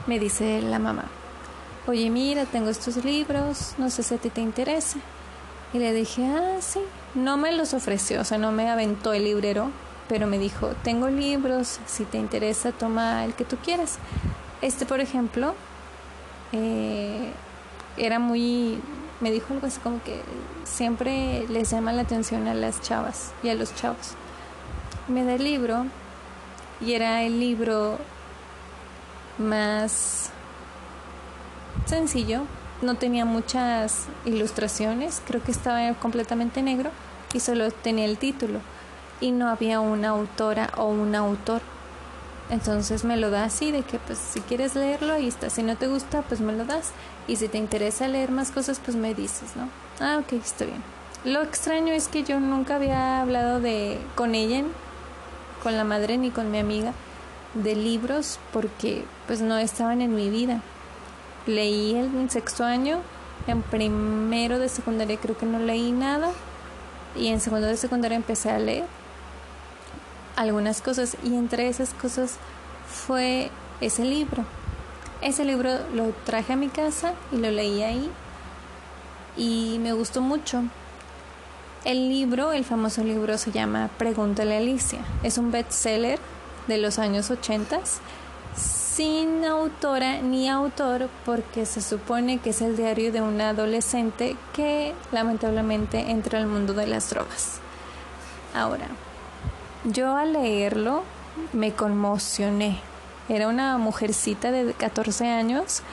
me 0.08 0.20
dice 0.20 0.62
la 0.62 0.80
mamá, 0.80 1.06
oye 1.88 2.10
mira, 2.10 2.46
tengo 2.46 2.70
estos 2.70 3.04
libros, 3.04 3.74
no 3.78 3.90
sé 3.90 4.04
si 4.04 4.16
a 4.16 4.18
ti 4.18 4.30
te 4.30 4.42
interesa. 4.42 5.00
Y 5.74 5.80
le 5.80 5.94
dije, 5.94 6.26
ah, 6.26 6.58
sí, 6.60 6.82
no 7.16 7.38
me 7.38 7.54
los 7.54 7.74
ofreció, 7.74 8.22
o 8.22 8.24
sea, 8.26 8.38
no 8.38 8.52
me 8.52 8.70
aventó 8.70 9.14
el 9.14 9.24
librero, 9.24 9.72
pero 10.10 10.28
me 10.28 10.38
dijo, 10.38 10.74
tengo 10.84 11.08
libros, 11.08 11.80
si 11.86 12.04
te 12.04 12.18
interesa, 12.18 12.74
toma 12.74 13.24
el 13.24 13.34
que 13.34 13.46
tú 13.46 13.56
quieras. 13.56 13.98
Este, 14.62 14.86
por 14.86 15.00
ejemplo, 15.00 15.56
eh, 16.52 17.32
era 17.96 18.20
muy, 18.20 18.80
me 19.22 19.32
dijo 19.32 19.54
algo 19.54 19.68
así 19.68 19.80
como 19.80 20.04
que 20.04 20.22
siempre 20.66 21.48
les 21.48 21.72
llama 21.72 21.94
la 21.94 22.02
atención 22.02 22.48
a 22.48 22.54
las 22.54 22.82
chavas 22.82 23.32
y 23.42 23.50
a 23.50 23.56
los 23.56 23.74
chavos. 23.74 24.16
Me 25.08 25.24
da 25.24 25.36
el 25.36 25.44
libro 25.44 25.86
y 26.82 26.94
era 26.94 27.24
el 27.24 27.40
libro 27.40 27.98
más 29.42 30.32
sencillo, 31.86 32.44
no 32.82 32.96
tenía 32.96 33.26
muchas 33.26 34.06
ilustraciones, 34.26 35.22
creo 35.26 35.44
que 35.44 35.52
estaba 35.52 35.94
completamente 35.96 36.62
negro 36.62 36.90
y 37.34 37.40
solo 37.40 37.70
tenía 37.72 38.06
el 38.06 38.18
título 38.18 38.60
y 39.20 39.32
no 39.32 39.50
había 39.50 39.80
una 39.80 40.10
autora 40.10 40.72
o 40.78 40.86
un 40.86 41.16
autor. 41.16 41.62
Entonces 42.50 43.06
me 43.06 43.18
lo 43.18 43.30
da 43.30 43.46
así 43.46 43.72
de 43.72 43.84
que 43.84 43.98
pues 44.00 44.18
si 44.18 44.42
quieres 44.42 44.76
leerlo 44.76 45.14
ahí 45.14 45.28
está, 45.28 45.50
si 45.50 45.64
no 45.64 45.78
te 45.78 45.88
gusta 45.88 46.22
pues 46.24 46.42
me 46.42 46.54
lo 46.54 46.66
das 46.66 46.92
y 47.28 47.38
si 47.38 47.48
te 47.48 47.58
interesa 47.58 48.08
leer 48.08 48.32
más 48.32 48.52
cosas 48.52 48.82
pues 48.84 48.98
me 48.98 49.14
dices, 49.14 49.56
¿no? 49.56 49.70
Ah, 50.00 50.18
ok, 50.20 50.34
está 50.34 50.66
bien. 50.66 50.84
Lo 51.24 51.44
extraño 51.44 51.94
es 51.94 52.08
que 52.08 52.24
yo 52.24 52.40
nunca 52.40 52.76
había 52.76 53.22
hablado 53.22 53.60
de 53.60 54.00
con 54.16 54.34
ella, 54.34 54.64
con 55.62 55.78
la 55.78 55.84
madre 55.84 56.18
ni 56.18 56.32
con 56.32 56.52
mi 56.52 56.58
amiga 56.58 56.94
de 57.54 57.76
libros 57.76 58.40
porque 58.54 59.06
pues 59.28 59.42
no 59.42 59.58
estaban 59.58 60.02
en 60.02 60.16
mi 60.16 60.30
vida. 60.30 60.62
Leí 61.48 61.96
en 61.96 62.30
sexto 62.30 62.64
año, 62.64 63.00
en 63.48 63.62
primero 63.62 64.60
de 64.60 64.70
secundaria 64.70 65.18
creo 65.18 65.38
que 65.38 65.46
no 65.46 65.60
leí 65.60 65.92
nada 65.92 66.32
y 67.16 67.28
en 67.28 67.40
segundo 67.40 67.68
de 67.68 67.78
secundaria 67.78 68.16
empecé 68.16 68.52
a 68.52 68.60
leer 68.60 68.86
algunas 70.36 70.82
cosas 70.82 71.18
y 71.24 71.36
entre 71.36 71.68
esas 71.68 71.94
cosas 71.94 72.38
fue 72.88 73.50
ese 73.80 74.04
libro. 74.06 74.46
Ese 75.22 75.46
libro 75.46 75.72
lo 75.94 76.10
traje 76.26 76.54
a 76.54 76.56
mi 76.56 76.70
casa 76.70 77.14
y 77.32 77.38
lo 77.38 77.52
leí 77.52 77.84
ahí 77.84 78.10
y 79.38 79.78
me 79.80 79.94
gustó 79.94 80.22
mucho. 80.22 80.64
El 81.84 82.10
libro, 82.10 82.52
el 82.52 82.64
famoso 82.64 83.04
libro 83.04 83.38
se 83.38 83.52
llama 83.52 83.90
Pregúntale 83.98 84.56
a 84.56 84.60
Alicia. 84.60 85.00
Es 85.24 85.38
un 85.38 85.52
bestseller 85.52 86.20
de 86.68 86.78
los 86.78 87.00
años 87.00 87.32
80 87.32 87.80
sin 88.56 89.46
autora 89.46 90.22
ni 90.22 90.50
autor 90.50 91.10
porque 91.26 91.66
se 91.66 91.82
supone 91.82 92.40
que 92.40 92.50
es 92.50 92.62
el 92.62 92.76
diario 92.76 93.12
de 93.12 93.22
una 93.22 93.50
adolescente 93.50 94.36
que 94.54 94.94
lamentablemente 95.12 96.12
entra 96.12 96.40
al 96.40 96.48
mundo 96.48 96.74
de 96.74 96.88
las 96.88 97.10
drogas. 97.10 97.60
Ahora, 98.54 98.88
yo 99.86 100.16
al 100.16 100.34
leerlo 100.34 101.04
me 101.54 101.72
conmocioné. 101.72 102.80
Era 103.30 103.48
una 103.48 103.78
mujercita 103.78 104.52
de 104.52 104.74
14 104.74 105.30
años, 105.30 105.84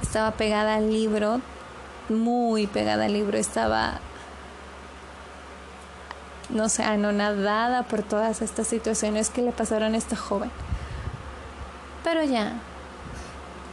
estaba 0.00 0.30
pegada 0.32 0.76
al 0.76 0.90
libro, 0.90 1.42
muy 2.08 2.66
pegada 2.66 3.04
al 3.04 3.12
libro, 3.12 3.36
estaba 3.36 4.00
no 6.50 6.68
sé, 6.68 6.84
anonadada 6.84 7.82
por 7.82 8.02
todas 8.02 8.42
estas 8.42 8.66
situaciones 8.66 9.30
que 9.30 9.42
le 9.42 9.52
pasaron 9.52 9.94
a 9.94 9.96
esta 9.96 10.16
joven. 10.16 10.50
Pero 12.04 12.22
ya, 12.24 12.54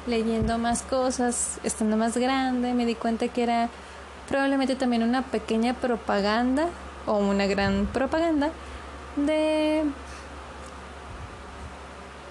leyendo 0.08 0.58
más 0.58 0.82
cosas, 0.82 1.60
estando 1.64 1.98
más 1.98 2.18
grande, 2.18 2.74
me 2.74 2.86
di 2.86 2.96
cuenta 2.96 3.28
que 3.28 3.44
era 3.44 3.70
probablemente 4.28 4.76
también 4.76 5.04
una 5.04 5.22
pequeña 5.22 5.74
propaganda 5.74 6.68
o 7.06 7.18
una 7.18 7.46
gran 7.46 7.86
propaganda 7.86 8.50
de 9.16 9.84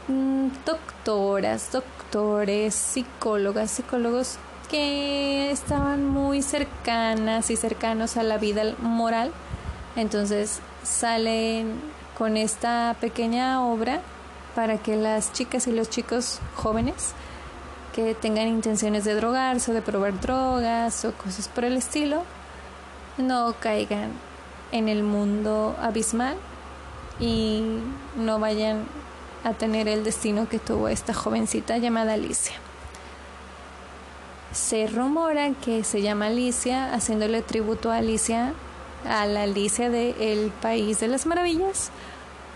mm, 0.08 0.48
doctoras, 0.64 1.70
doctores, 1.70 2.74
psicólogas, 2.74 3.70
psicólogos 3.70 4.38
que 4.70 5.50
estaban 5.50 6.06
muy 6.06 6.42
cercanas 6.42 7.50
y 7.50 7.56
cercanos 7.56 8.16
a 8.16 8.22
la 8.22 8.38
vida 8.38 8.74
moral 8.80 9.30
entonces 9.96 10.60
salen 10.82 11.80
con 12.16 12.36
esta 12.36 12.96
pequeña 13.00 13.64
obra 13.64 14.00
para 14.54 14.78
que 14.78 14.96
las 14.96 15.32
chicas 15.32 15.66
y 15.66 15.72
los 15.72 15.88
chicos 15.88 16.40
jóvenes 16.54 17.12
que 17.94 18.14
tengan 18.14 18.48
intenciones 18.48 19.04
de 19.04 19.14
drogarse 19.14 19.70
o 19.70 19.74
de 19.74 19.82
probar 19.82 20.20
drogas 20.20 21.04
o 21.04 21.12
cosas 21.12 21.48
por 21.48 21.64
el 21.64 21.76
estilo 21.76 22.24
no 23.18 23.54
caigan 23.60 24.10
en 24.72 24.88
el 24.88 25.02
mundo 25.02 25.76
abismal 25.80 26.36
y 27.20 27.62
no 28.16 28.38
vayan 28.38 28.84
a 29.44 29.52
tener 29.52 29.88
el 29.88 30.04
destino 30.04 30.48
que 30.48 30.58
tuvo 30.58 30.88
esta 30.88 31.12
jovencita 31.12 31.76
llamada 31.78 32.14
Alicia. 32.14 32.54
Se 34.52 34.86
rumora 34.86 35.50
que 35.64 35.84
se 35.84 36.02
llama 36.02 36.26
Alicia, 36.26 36.92
haciéndole 36.94 37.42
tributo 37.42 37.90
a 37.90 37.98
Alicia 37.98 38.52
a 39.08 39.26
la 39.26 39.42
Alicia 39.42 39.90
de 39.90 40.32
El 40.32 40.50
País 40.50 41.00
de 41.00 41.08
las 41.08 41.26
Maravillas, 41.26 41.90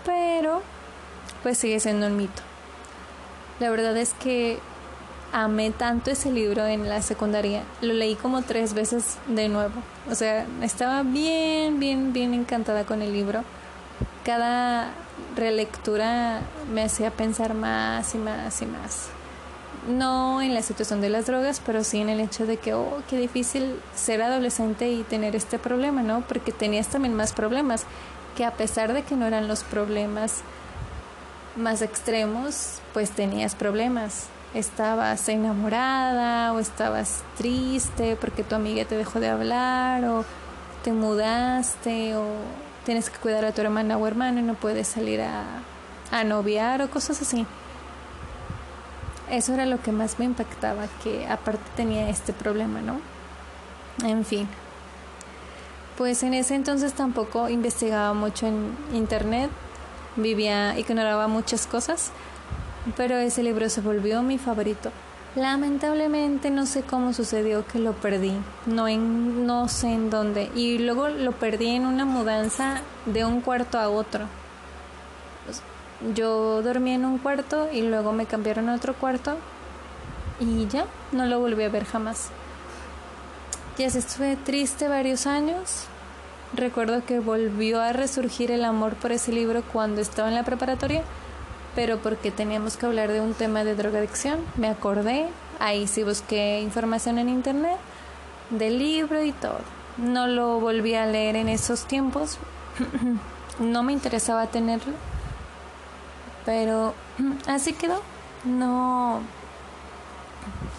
pero 0.05 0.61
pues 1.43 1.57
sigue 1.57 1.79
siendo 1.79 2.07
un 2.07 2.17
mito. 2.17 2.41
La 3.59 3.69
verdad 3.69 3.95
es 3.97 4.13
que 4.13 4.59
amé 5.33 5.71
tanto 5.71 6.11
ese 6.11 6.31
libro 6.31 6.65
en 6.65 6.87
la 6.87 7.01
secundaria, 7.01 7.63
lo 7.81 7.93
leí 7.93 8.15
como 8.15 8.41
tres 8.43 8.73
veces 8.73 9.17
de 9.27 9.49
nuevo, 9.49 9.73
o 10.09 10.15
sea, 10.15 10.45
estaba 10.61 11.03
bien, 11.03 11.79
bien, 11.79 12.13
bien 12.13 12.33
encantada 12.33 12.85
con 12.85 13.01
el 13.01 13.13
libro. 13.13 13.43
Cada 14.23 14.91
relectura 15.35 16.41
me 16.71 16.83
hacía 16.83 17.11
pensar 17.11 17.53
más 17.53 18.13
y 18.15 18.17
más 18.17 18.61
y 18.61 18.65
más 18.65 19.09
no 19.87 20.41
en 20.41 20.53
la 20.53 20.61
situación 20.61 21.01
de 21.01 21.09
las 21.09 21.25
drogas, 21.25 21.61
pero 21.65 21.83
sí 21.83 21.99
en 21.99 22.09
el 22.09 22.19
hecho 22.19 22.45
de 22.45 22.57
que, 22.57 22.73
oh, 22.73 23.01
qué 23.09 23.17
difícil 23.17 23.79
ser 23.95 24.21
adolescente 24.21 24.91
y 24.91 25.03
tener 25.03 25.35
este 25.35 25.59
problema, 25.59 26.03
¿no? 26.03 26.21
Porque 26.21 26.51
tenías 26.51 26.87
también 26.87 27.13
más 27.13 27.33
problemas, 27.33 27.85
que 28.35 28.45
a 28.45 28.51
pesar 28.51 28.93
de 28.93 29.03
que 29.03 29.15
no 29.15 29.25
eran 29.25 29.47
los 29.47 29.63
problemas 29.63 30.41
más 31.55 31.81
extremos, 31.81 32.79
pues 32.93 33.11
tenías 33.11 33.55
problemas. 33.55 34.27
Estabas 34.53 35.27
enamorada 35.27 36.53
o 36.53 36.59
estabas 36.59 37.23
triste 37.37 38.15
porque 38.15 38.43
tu 38.43 38.55
amiga 38.55 38.85
te 38.85 38.95
dejó 38.95 39.19
de 39.19 39.29
hablar 39.29 40.05
o 40.05 40.23
te 40.83 40.91
mudaste 40.91 42.15
o 42.15 42.25
tienes 42.85 43.09
que 43.09 43.17
cuidar 43.17 43.43
a 43.43 43.51
tu 43.51 43.61
hermana 43.61 43.97
o 43.97 44.07
hermano 44.07 44.39
y 44.39 44.43
no 44.43 44.53
puedes 44.53 44.87
salir 44.87 45.21
a, 45.21 45.43
a 46.11 46.23
noviar 46.23 46.81
o 46.81 46.89
cosas 46.89 47.21
así. 47.21 47.45
Eso 49.29 49.53
era 49.53 49.65
lo 49.65 49.81
que 49.81 49.91
más 49.91 50.19
me 50.19 50.25
impactaba, 50.25 50.87
que 51.03 51.27
aparte 51.27 51.63
tenía 51.75 52.09
este 52.09 52.33
problema, 52.33 52.81
¿no? 52.81 52.99
En 54.05 54.23
fin. 54.23 54.47
Pues 55.97 56.23
en 56.23 56.33
ese 56.33 56.55
entonces 56.55 56.93
tampoco 56.93 57.49
investigaba 57.49 58.13
mucho 58.13 58.47
en 58.47 58.77
internet, 58.93 59.49
vivía, 60.15 60.77
ignoraba 60.77 61.27
muchas 61.27 61.67
cosas, 61.67 62.11
pero 62.95 63.17
ese 63.17 63.43
libro 63.43 63.69
se 63.69 63.81
volvió 63.81 64.21
mi 64.21 64.37
favorito. 64.37 64.91
Lamentablemente 65.35 66.49
no 66.49 66.65
sé 66.65 66.83
cómo 66.83 67.13
sucedió 67.13 67.65
que 67.67 67.79
lo 67.79 67.93
perdí, 67.93 68.33
no, 68.65 68.87
en, 68.87 69.45
no 69.45 69.67
sé 69.67 69.93
en 69.93 70.09
dónde. 70.09 70.49
Y 70.55 70.79
luego 70.79 71.09
lo 71.09 71.31
perdí 71.33 71.69
en 71.69 71.85
una 71.85 72.05
mudanza 72.05 72.81
de 73.05 73.25
un 73.25 73.41
cuarto 73.41 73.77
a 73.77 73.89
otro. 73.89 74.25
Yo 76.15 76.61
dormí 76.61 76.91
en 76.91 77.05
un 77.05 77.17
cuarto 77.17 77.69
y 77.71 77.81
luego 77.81 78.13
me 78.13 78.25
cambiaron 78.25 78.69
a 78.69 78.75
otro 78.75 78.93
cuarto 78.93 79.37
y 80.39 80.67
ya, 80.67 80.85
no 81.11 81.25
lo 81.25 81.39
volví 81.39 81.63
a 81.63 81.69
ver 81.69 81.85
jamás. 81.85 82.29
Ya 83.77 83.89
se 83.89 83.99
estuve 83.99 84.35
triste 84.35 84.87
varios 84.87 85.27
años. 85.27 85.85
Recuerdo 86.53 87.03
que 87.05 87.19
volvió 87.19 87.81
a 87.81 87.93
resurgir 87.93 88.51
el 88.51 88.63
amor 88.63 88.95
por 88.95 89.11
ese 89.11 89.31
libro 89.31 89.63
cuando 89.63 90.01
estaba 90.01 90.29
en 90.29 90.35
la 90.35 90.43
preparatoria 90.43 91.03
pero 91.77 91.99
porque 91.99 92.31
teníamos 92.31 92.75
que 92.75 92.87
hablar 92.87 93.11
de 93.11 93.21
un 93.21 93.35
tema 93.35 93.63
de 93.63 93.75
drogadicción, 93.75 94.39
me 94.55 94.67
acordé, 94.67 95.27
ahí 95.59 95.85
sí 95.85 96.01
busqué 96.01 96.59
información 96.59 97.19
en 97.19 97.29
internet 97.29 97.77
del 98.49 98.79
libro 98.79 99.23
y 99.23 99.31
todo. 99.31 99.59
No 99.97 100.25
lo 100.25 100.59
volví 100.59 100.95
a 100.95 101.05
leer 101.05 101.35
en 101.35 101.49
esos 101.49 101.85
tiempos, 101.85 102.39
no 103.59 103.83
me 103.83 103.93
interesaba 103.93 104.47
tenerlo, 104.47 104.93
pero 106.47 106.95
así 107.45 107.73
quedó. 107.73 108.01
No, 108.45 109.19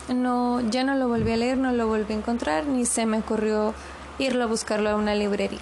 no, 0.09 0.63
ya 0.63 0.83
no 0.83 0.95
lo 0.95 1.09
volví 1.09 1.31
a 1.31 1.37
leer, 1.37 1.59
no 1.59 1.73
lo 1.73 1.87
volví 1.87 2.15
a 2.15 2.17
encontrar, 2.17 2.65
ni 2.65 2.87
se 2.87 3.05
me 3.05 3.19
ocurrió 3.19 3.75
irlo 4.19 4.45
a 4.45 4.47
buscarlo 4.47 4.89
a 4.89 4.95
una 4.95 5.15
librería. 5.15 5.61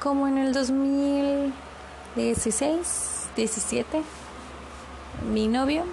Como 0.00 0.26
en 0.26 0.38
el 0.38 0.52
2016, 0.52 3.28
17, 3.36 4.02
mi 5.32 5.46
novio, 5.46 5.84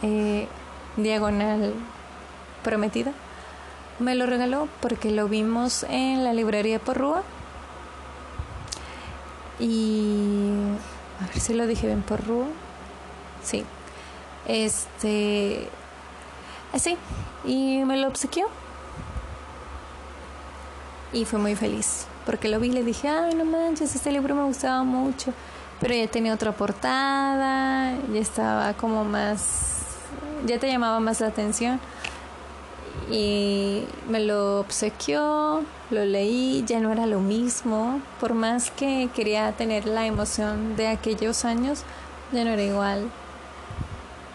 eh, 0.00 0.48
diagonal 0.96 1.74
prometida, 2.64 3.12
me 3.98 4.14
lo 4.14 4.24
regaló 4.24 4.68
porque 4.80 5.10
lo 5.10 5.28
vimos 5.28 5.84
en 5.90 6.24
la 6.24 6.32
librería 6.32 6.78
Porrúa. 6.78 7.22
Y 9.60 10.32
a 11.22 11.26
ver 11.26 11.40
si 11.40 11.54
lo 11.54 11.66
dije 11.66 11.86
bien 11.86 12.02
Porrúa. 12.02 12.46
Sí. 13.42 13.64
Este 14.46 15.68
así 16.72 16.96
y 17.44 17.82
me 17.84 17.96
lo 17.96 18.08
obsequió. 18.08 18.46
Y 21.12 21.24
fue 21.24 21.38
muy 21.38 21.54
feliz 21.54 22.06
porque 22.24 22.48
lo 22.48 22.58
vi 22.60 22.68
y 22.68 22.72
le 22.72 22.84
dije, 22.84 23.08
"Ay, 23.08 23.34
no 23.34 23.44
manches, 23.44 23.94
este 23.94 24.10
libro 24.10 24.34
me 24.34 24.44
gustaba 24.44 24.82
mucho." 24.82 25.32
pero 25.82 25.94
ya 25.94 26.06
tenía 26.06 26.32
otra 26.32 26.52
portada, 26.52 27.92
ya 28.12 28.20
estaba 28.20 28.72
como 28.74 29.04
más, 29.04 29.80
ya 30.46 30.56
te 30.60 30.68
llamaba 30.68 31.00
más 31.00 31.20
la 31.20 31.26
atención. 31.26 31.80
Y 33.10 33.84
me 34.08 34.20
lo 34.20 34.60
obsequió, 34.60 35.62
lo 35.90 36.04
leí, 36.04 36.64
ya 36.66 36.80
no 36.80 36.92
era 36.92 37.06
lo 37.06 37.20
mismo, 37.20 38.00
por 38.20 38.34
más 38.34 38.70
que 38.70 39.08
quería 39.14 39.52
tener 39.52 39.86
la 39.86 40.06
emoción 40.06 40.76
de 40.76 40.88
aquellos 40.88 41.44
años, 41.44 41.82
ya 42.32 42.44
no 42.44 42.50
era 42.50 42.62
igual. 42.62 43.10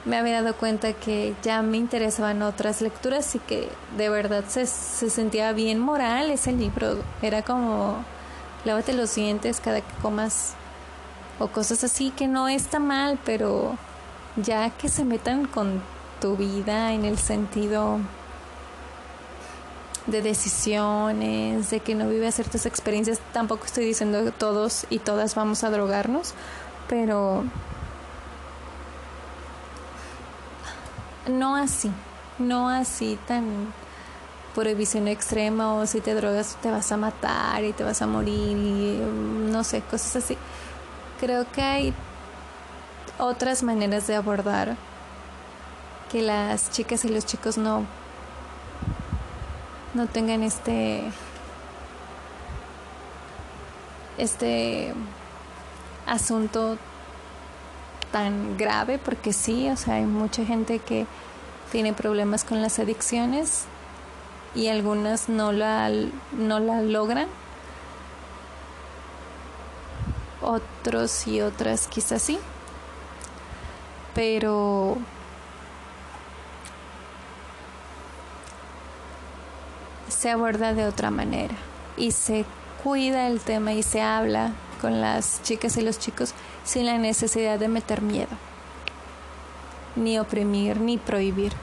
Me 0.05 0.17
había 0.17 0.41
dado 0.41 0.55
cuenta 0.55 0.93
que 0.93 1.35
ya 1.43 1.61
me 1.61 1.77
interesaban 1.77 2.41
otras 2.41 2.81
lecturas 2.81 3.35
y 3.35 3.39
que 3.39 3.69
de 3.97 4.09
verdad 4.09 4.45
se, 4.47 4.65
se 4.65 5.09
sentía 5.09 5.51
bien 5.51 5.79
moral 5.79 6.29
ese 6.31 6.53
libro. 6.53 6.99
Era 7.21 7.41
como, 7.41 7.97
lávate 8.63 8.93
los 8.93 9.13
dientes 9.15 9.59
cada 9.59 9.81
que 9.81 9.93
comas 10.01 10.53
o 11.39 11.47
cosas 11.47 11.83
así 11.83 12.11
que 12.11 12.27
no 12.27 12.47
está 12.47 12.79
mal, 12.79 13.19
pero 13.25 13.77
ya 14.37 14.69
que 14.69 14.89
se 14.89 15.03
metan 15.03 15.45
con 15.45 15.81
tu 16.21 16.35
vida 16.35 16.93
en 16.93 17.05
el 17.05 17.17
sentido 17.17 17.99
de 20.07 20.21
decisiones, 20.21 21.69
de 21.69 21.79
que 21.81 21.93
no 21.93 22.07
vive 22.09 22.31
ciertas 22.31 22.65
experiencias, 22.65 23.19
tampoco 23.33 23.65
estoy 23.65 23.85
diciendo 23.85 24.23
que 24.23 24.31
todos 24.31 24.85
y 24.89 24.99
todas 24.99 25.35
vamos 25.35 25.63
a 25.63 25.69
drogarnos, 25.69 26.33
pero 26.87 27.43
no 31.27 31.55
así, 31.55 31.91
no 32.39 32.69
así 32.69 33.19
tan 33.27 33.73
prohibición 34.55 35.07
extrema 35.07 35.75
o 35.75 35.85
si 35.85 36.01
te 36.01 36.15
drogas 36.15 36.57
te 36.63 36.71
vas 36.71 36.91
a 36.91 36.97
matar 36.97 37.63
y 37.63 37.73
te 37.73 37.83
vas 37.83 38.01
a 38.01 38.07
morir 38.07 38.57
y 38.57 38.99
no 39.51 39.63
sé, 39.63 39.81
cosas 39.81 40.15
así. 40.15 40.37
Creo 41.19 41.45
que 41.51 41.61
hay 41.61 41.93
otras 43.19 43.61
maneras 43.61 44.07
de 44.07 44.15
abordar 44.15 44.75
que 46.11 46.21
las 46.21 46.71
chicas 46.71 47.03
y 47.05 47.09
los 47.09 47.25
chicos 47.25 47.57
no 47.57 47.85
no 49.97 50.05
tengan 50.05 50.43
este 50.43 51.01
este 54.19 54.93
asunto 56.05 56.77
tan 58.11 58.57
grave 58.57 58.99
porque 58.99 59.33
sí, 59.33 59.69
o 59.69 59.75
sea, 59.75 59.95
hay 59.95 60.05
mucha 60.05 60.45
gente 60.45 60.77
que 60.79 61.07
tiene 61.71 61.93
problemas 61.93 62.43
con 62.43 62.61
las 62.61 62.77
adicciones 62.77 63.65
y 64.53 64.67
algunas 64.67 65.29
no 65.29 65.51
la 65.51 65.89
no 66.31 66.59
la 66.59 66.81
logran. 66.83 67.27
Otros 70.41 71.27
y 71.27 71.41
otras 71.41 71.87
quizás 71.87 72.21
sí, 72.21 72.37
pero 74.13 74.97
se 80.09 80.29
aborda 80.29 80.73
de 80.73 80.85
otra 80.85 81.11
manera 81.11 81.55
y 81.97 82.11
se 82.11 82.45
cuida 82.83 83.27
el 83.27 83.39
tema 83.39 83.73
y 83.73 83.83
se 83.83 84.01
habla 84.01 84.53
con 84.81 85.01
las 85.01 85.41
chicas 85.43 85.77
y 85.77 85.81
los 85.81 85.99
chicos 85.99 86.33
sin 86.63 86.85
la 86.85 86.97
necesidad 86.97 87.59
de 87.59 87.67
meter 87.67 88.01
miedo, 88.01 88.35
ni 89.95 90.19
oprimir, 90.19 90.79
ni 90.79 90.97
prohibir. 90.97 91.53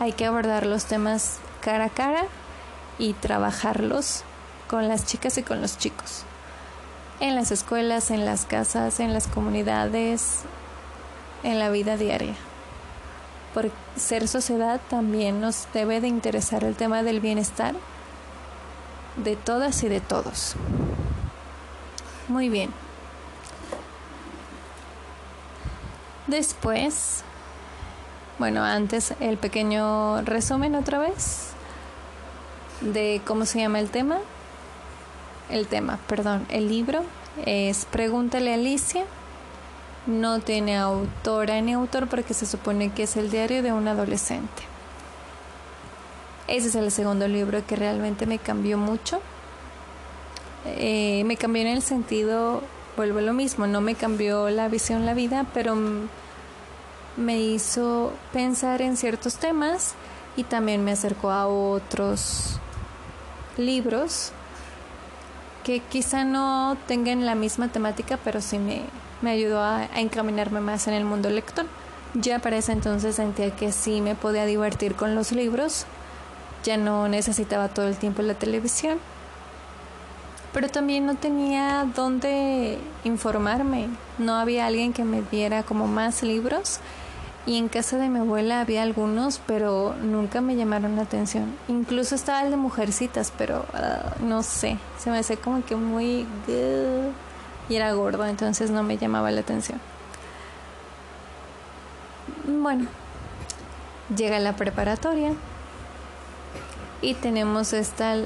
Hay 0.00 0.12
que 0.12 0.26
abordar 0.26 0.66
los 0.66 0.86
temas 0.86 1.38
cara 1.60 1.86
a 1.86 1.90
cara 1.90 2.24
y 2.98 3.12
trabajarlos 3.14 4.22
con 4.68 4.88
las 4.88 5.06
chicas 5.06 5.38
y 5.38 5.42
con 5.42 5.60
los 5.60 5.78
chicos 5.78 6.24
en 7.20 7.34
las 7.34 7.50
escuelas, 7.50 8.10
en 8.10 8.24
las 8.24 8.44
casas, 8.44 9.00
en 9.00 9.12
las 9.12 9.26
comunidades, 9.26 10.40
en 11.42 11.58
la 11.58 11.70
vida 11.70 11.96
diaria. 11.96 12.34
Por 13.56 13.70
ser 13.96 14.28
sociedad 14.28 14.82
también 14.90 15.40
nos 15.40 15.66
debe 15.72 16.02
de 16.02 16.08
interesar 16.08 16.62
el 16.62 16.76
tema 16.76 17.02
del 17.02 17.20
bienestar 17.20 17.74
de 19.16 19.34
todas 19.34 19.82
y 19.82 19.88
de 19.88 20.02
todos. 20.02 20.56
Muy 22.28 22.50
bien. 22.50 22.70
Después, 26.26 27.22
bueno, 28.38 28.62
antes 28.62 29.14
el 29.20 29.38
pequeño 29.38 30.20
resumen 30.20 30.74
otra 30.74 30.98
vez 30.98 31.52
de 32.82 33.22
cómo 33.24 33.46
se 33.46 33.60
llama 33.60 33.80
el 33.80 33.88
tema 33.88 34.18
el 35.48 35.66
tema, 35.66 35.98
perdón, 36.08 36.44
el 36.50 36.68
libro 36.68 37.04
es 37.46 37.86
Pregúntale 37.86 38.50
a 38.50 38.56
Alicia. 38.56 39.06
No 40.06 40.38
tiene 40.40 40.76
autora 40.76 41.60
ni 41.60 41.72
autor 41.72 42.08
porque 42.08 42.32
se 42.32 42.46
supone 42.46 42.92
que 42.92 43.04
es 43.04 43.16
el 43.16 43.30
diario 43.30 43.62
de 43.62 43.72
un 43.72 43.88
adolescente. 43.88 44.62
Ese 46.46 46.68
es 46.68 46.74
el 46.76 46.92
segundo 46.92 47.26
libro 47.26 47.66
que 47.66 47.74
realmente 47.74 48.24
me 48.24 48.38
cambió 48.38 48.78
mucho. 48.78 49.20
Eh, 50.64 51.24
me 51.24 51.36
cambió 51.36 51.62
en 51.62 51.68
el 51.68 51.82
sentido, 51.82 52.62
vuelvo 52.96 53.18
a 53.18 53.22
lo 53.22 53.32
mismo, 53.32 53.66
no 53.66 53.80
me 53.80 53.96
cambió 53.96 54.48
la 54.50 54.68
visión, 54.68 55.06
la 55.06 55.14
vida, 55.14 55.44
pero 55.52 55.76
me 57.16 57.40
hizo 57.40 58.12
pensar 58.32 58.82
en 58.82 58.96
ciertos 58.96 59.36
temas 59.36 59.94
y 60.36 60.44
también 60.44 60.84
me 60.84 60.92
acercó 60.92 61.30
a 61.30 61.48
otros 61.48 62.58
libros 63.56 64.32
que 65.64 65.80
quizá 65.80 66.24
no 66.24 66.76
tengan 66.86 67.26
la 67.26 67.34
misma 67.34 67.68
temática, 67.68 68.18
pero 68.22 68.40
sí 68.40 68.58
me, 68.58 68.82
me 69.22 69.30
ayudó 69.30 69.62
a, 69.62 69.84
encaminarme 69.96 70.60
más 70.60 70.86
en 70.88 70.94
el 70.94 71.04
mundo 71.04 71.30
lector. 71.30 71.66
Ya 72.14 72.38
para 72.38 72.56
ese 72.56 72.72
entonces 72.72 73.16
sentía 73.16 73.54
que 73.54 73.72
sí 73.72 74.00
me 74.00 74.14
podía 74.14 74.46
divertir 74.46 74.94
con 74.94 75.14
los 75.14 75.32
libros, 75.32 75.86
ya 76.64 76.76
no 76.76 77.08
necesitaba 77.08 77.68
todo 77.68 77.88
el 77.88 77.96
tiempo 77.96 78.22
la 78.22 78.34
televisión, 78.34 78.98
pero 80.52 80.68
también 80.68 81.04
no 81.04 81.14
tenía 81.14 81.86
dónde 81.94 82.78
informarme, 83.04 83.88
no 84.18 84.34
había 84.34 84.66
alguien 84.66 84.92
que 84.94 85.04
me 85.04 85.22
diera 85.22 85.62
como 85.62 85.86
más 85.86 86.22
libros. 86.22 86.80
Y 87.44 87.58
en 87.58 87.68
casa 87.68 87.96
de 87.96 88.08
mi 88.08 88.18
abuela 88.18 88.60
había 88.60 88.82
algunos, 88.82 89.40
pero 89.46 89.94
nunca 90.02 90.40
me 90.40 90.56
llamaron 90.56 90.96
la 90.96 91.02
atención. 91.02 91.54
Incluso 91.68 92.16
estaba 92.16 92.42
el 92.42 92.50
de 92.50 92.56
Mujercitas, 92.56 93.32
pero 93.38 93.64
ah, 93.72 94.16
no 94.20 94.42
sé, 94.42 94.78
se 94.98 95.10
me 95.10 95.18
hacía 95.18 95.36
como 95.36 95.64
que 95.64 95.76
muy... 95.76 96.26
y 97.68 97.76
era 97.76 97.92
gordo, 97.92 98.24
entonces 98.24 98.70
no 98.70 98.82
me 98.82 98.98
llamaba 98.98 99.30
la 99.30 99.40
atención. 99.40 99.80
Bueno, 102.46 102.86
llega 104.14 104.38
la 104.38 104.54
preparatoria 104.54 105.32
y 107.02 107.14
tenemos 107.14 107.72
esta 107.72 108.16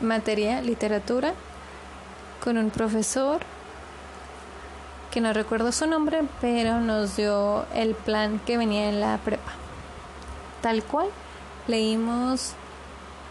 materia, 0.00 0.60
literatura, 0.62 1.34
con 2.42 2.58
un 2.58 2.70
profesor 2.70 3.40
que 5.10 5.20
no 5.20 5.32
recuerdo 5.32 5.72
su 5.72 5.86
nombre, 5.86 6.22
pero 6.40 6.80
nos 6.80 7.16
dio 7.16 7.64
el 7.74 7.94
plan 7.94 8.38
que 8.44 8.58
venía 8.58 8.88
en 8.88 9.00
la 9.00 9.18
prepa. 9.18 9.52
Tal 10.60 10.82
cual, 10.82 11.08
leímos 11.66 12.52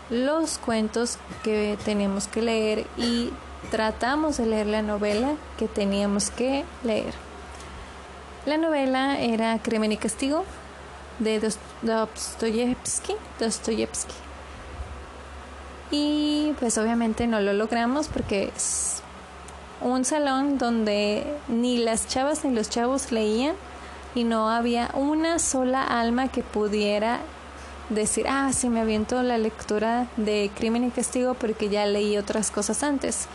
los 0.10 0.58
cuentos 0.58 1.18
que 1.44 1.78
teníamos 1.84 2.28
que 2.28 2.42
leer 2.42 2.88
y 2.98 3.32
tratamos 3.66 4.38
de 4.38 4.46
leer 4.46 4.68
la 4.68 4.82
novela 4.82 5.36
que 5.58 5.68
teníamos 5.68 6.30
que 6.30 6.64
leer. 6.84 7.14
La 8.46 8.58
novela 8.58 9.20
era 9.20 9.58
Crimen 9.60 9.92
y 9.92 9.98
Castigo 9.98 10.46
de 11.20 11.40
Dostoyevsky. 11.82 13.16
Dostoyevsky. 13.40 14.14
Y 15.92 16.54
pues 16.60 16.78
obviamente 16.78 17.28
no 17.28 17.40
lo 17.42 17.54
logramos 17.54 18.08
porque 18.08 18.52
es 18.56 19.02
un 19.82 20.06
salón 20.06 20.58
donde 20.58 21.26
ni 21.48 21.78
las 21.78 22.08
chavas 22.08 22.44
ni 22.44 22.54
los 22.54 22.70
chavos 22.70 23.12
leían 23.12 23.56
y 24.16 24.24
no 24.24 24.50
había 24.50 24.90
una 24.94 25.40
sola 25.40 25.84
alma 25.84 26.30
que 26.30 26.42
pudiera 26.42 27.20
decir, 27.90 28.26
ah, 28.28 28.52
sí 28.54 28.70
me 28.70 28.82
aviento 28.82 29.22
la 29.22 29.38
lectura 29.38 30.08
de 30.18 30.50
Crimen 30.56 30.86
y 30.86 30.90
Castigo 30.90 31.34
porque 31.34 31.70
ya 31.70 31.86
leí 31.86 32.18
otras 32.18 32.50
cosas 32.50 32.82
antes. 32.84 33.28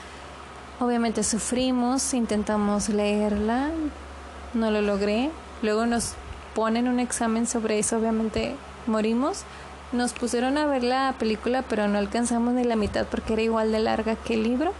Obviamente 0.80 1.22
sufrimos, 1.24 2.14
intentamos 2.14 2.88
leerla, 2.88 3.68
no 4.54 4.70
lo 4.70 4.80
logré. 4.80 5.30
Luego 5.60 5.84
nos 5.84 6.14
ponen 6.54 6.88
un 6.88 7.00
examen 7.00 7.46
sobre 7.46 7.78
eso, 7.78 7.98
obviamente 7.98 8.56
morimos. 8.86 9.42
Nos 9.92 10.14
pusieron 10.14 10.56
a 10.56 10.64
ver 10.64 10.82
la 10.82 11.14
película, 11.18 11.62
pero 11.68 11.86
no 11.86 11.98
alcanzamos 11.98 12.54
ni 12.54 12.64
la 12.64 12.76
mitad 12.76 13.06
porque 13.06 13.34
era 13.34 13.42
igual 13.42 13.72
de 13.72 13.80
larga 13.80 14.16
que 14.16 14.34
el 14.34 14.42
libro. 14.42 14.72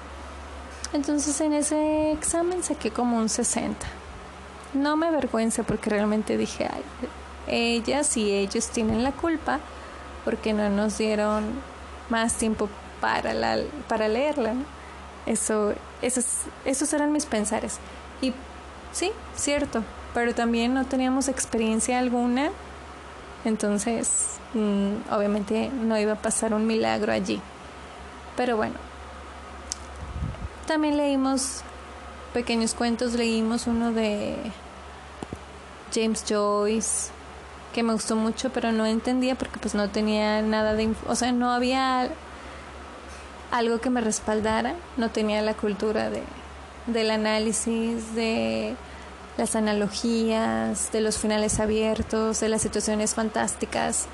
Entonces 0.95 1.39
en 1.43 1.53
ese 1.53 2.13
examen 2.13 2.63
saqué 2.63 2.91
como 2.91 3.19
un 3.19 3.29
60. 3.29 3.87
No 4.73 4.97
me 4.97 5.07
avergüenza 5.07 5.65
porque 5.65 5.91
realmente 5.91 6.39
dije, 6.39 6.67
ay, 6.73 6.83
ellas 7.47 8.17
y 8.17 8.33
ellos 8.33 8.69
tienen 8.69 9.03
la 9.03 9.13
culpa 9.13 9.61
porque 10.25 10.55
no 10.55 10.71
nos 10.71 10.97
dieron 10.97 11.45
más 12.09 12.35
tiempo 12.35 12.71
para, 13.03 13.35
la, 13.35 13.59
para 13.87 14.09
leerla. 14.09 14.55
Eso, 15.27 15.75
esos, 16.03 16.27
esos 16.65 16.93
eran 16.93 17.13
mis 17.13 17.27
pensares. 17.27 17.79
Y 18.21 18.33
Sí, 18.93 19.13
cierto, 19.37 19.85
pero 20.15 20.35
también 20.35 20.75
no 20.75 20.85
teníamos 20.85 21.29
experiencia 21.29 21.99
alguna, 21.99 22.51
entonces 23.45 24.39
mm, 24.55 25.13
obviamente 25.13 25.71
no 25.71 25.97
iba 25.99 26.15
a 26.15 26.23
pasar 26.23 26.55
un 26.55 26.67
milagro 26.67 27.13
allí. 27.13 27.41
Pero 28.37 28.57
bueno, 28.57 28.75
también 30.67 30.97
leímos 30.97 31.63
pequeños 32.35 32.75
cuentos, 32.75 33.13
leímos 33.13 33.69
uno 33.69 33.93
de 33.93 34.37
James 35.95 36.25
Joyce 36.29 37.11
que 37.73 37.85
me 37.85 37.93
gustó 37.93 38.17
mucho, 38.17 38.51
pero 38.51 38.73
no 38.73 38.87
entendía 38.87 39.37
porque 39.37 39.61
pues 39.61 39.77
no 39.77 39.89
tenía 39.89 40.43
nada 40.43 40.75
de, 40.75 40.93
o 41.07 41.15
sea, 41.15 41.31
no 41.31 41.53
había 41.53 42.11
algo 43.51 43.81
que 43.81 43.91
me 43.91 44.01
respaldara, 44.01 44.75
no 44.97 45.11
tenía 45.11 45.43
la 45.43 45.55
cultura 45.55 46.11
de 46.11 46.23
del 46.87 47.11
análisis, 47.11 48.15
de 48.15 48.75
las 49.37 49.57
analogías, 49.57 50.91
de 50.93 51.01
los 51.01 51.19
finales 51.19 51.61
abiertos, 51.61 52.41
de 52.41 52.49
las 52.49 52.63
situaciones 52.63 53.15
fantásticas. 53.15 54.07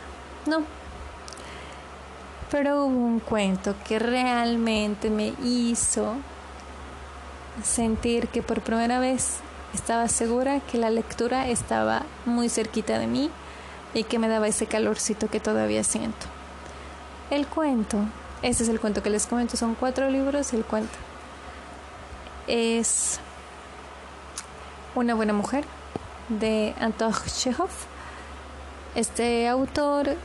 No. 0.47 0.63
Pero 2.51 2.85
hubo 2.85 2.97
un 2.97 3.21
cuento 3.21 3.75
que 3.87 3.99
realmente 3.99 5.11
me 5.11 5.33
hizo 5.43 6.15
sentir 7.65 8.29
que 8.29 8.43
por 8.43 8.61
primera 8.61 9.01
vez 9.01 9.39
estaba 9.75 10.09
segura 10.09 10.61
que 10.61 10.79
la 10.79 10.91
lectura 10.91 11.49
estaba 11.49 12.03
muy 12.25 12.49
cerquita 12.49 12.99
de 12.99 13.07
mí 13.07 13.31
y 13.95 14.05
que 14.05 14.19
me 14.19 14.29
daba 14.29 14.47
ese 14.47 14.67
calorcito 14.67 15.29
que 15.29 15.41
todavía 15.41 15.83
siento. 15.83 16.27
El 17.31 17.47
cuento, 17.47 17.99
ese 18.43 18.63
es 18.63 18.69
el 18.69 18.81
cuento 18.81 19.03
que 19.03 19.11
les 19.11 19.27
comento, 19.27 19.57
son 19.57 19.75
cuatro 19.75 20.09
libros, 20.11 20.53
el 20.53 20.65
cuento 20.65 20.97
es 22.47 23.19
Una 24.95 25.15
buena 25.15 25.33
mujer 25.33 25.65
de 26.29 26.75
Anton 26.81 27.13
Chekhov. 27.27 27.69
Este 28.95 29.47
autor 29.47 30.17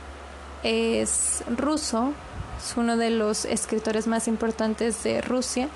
es 0.62 1.44
ruso, 1.58 2.12
es 2.58 2.76
uno 2.76 2.96
de 2.96 3.10
los 3.10 3.44
escritores 3.44 4.06
más 4.06 4.28
importantes 4.28 5.02
de 5.02 5.20
Rusia 5.20 5.68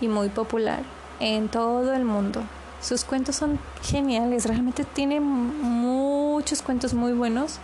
y 0.00 0.06
muy 0.06 0.28
popular 0.28 0.82
en 1.18 1.48
todo 1.48 1.92
el 1.94 2.04
mundo. 2.04 2.44
Sus 2.80 3.04
cuentos 3.04 3.36
son 3.36 3.58
geniales, 3.82 4.46
realmente 4.46 4.84
tiene 4.84 5.18
muchos 5.18 6.62
cuentos 6.62 6.94
muy 6.94 7.12
buenos 7.12 7.58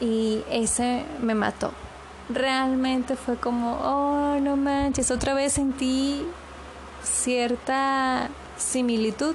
y 0.00 0.42
ese 0.50 1.04
me 1.20 1.34
mató. 1.34 1.72
Realmente 2.32 3.16
fue 3.16 3.36
como, 3.36 3.72
oh, 3.82 4.38
no 4.40 4.56
manches, 4.56 5.10
otra 5.10 5.34
vez 5.34 5.54
sentí 5.54 6.24
cierta 7.02 8.28
similitud 8.56 9.34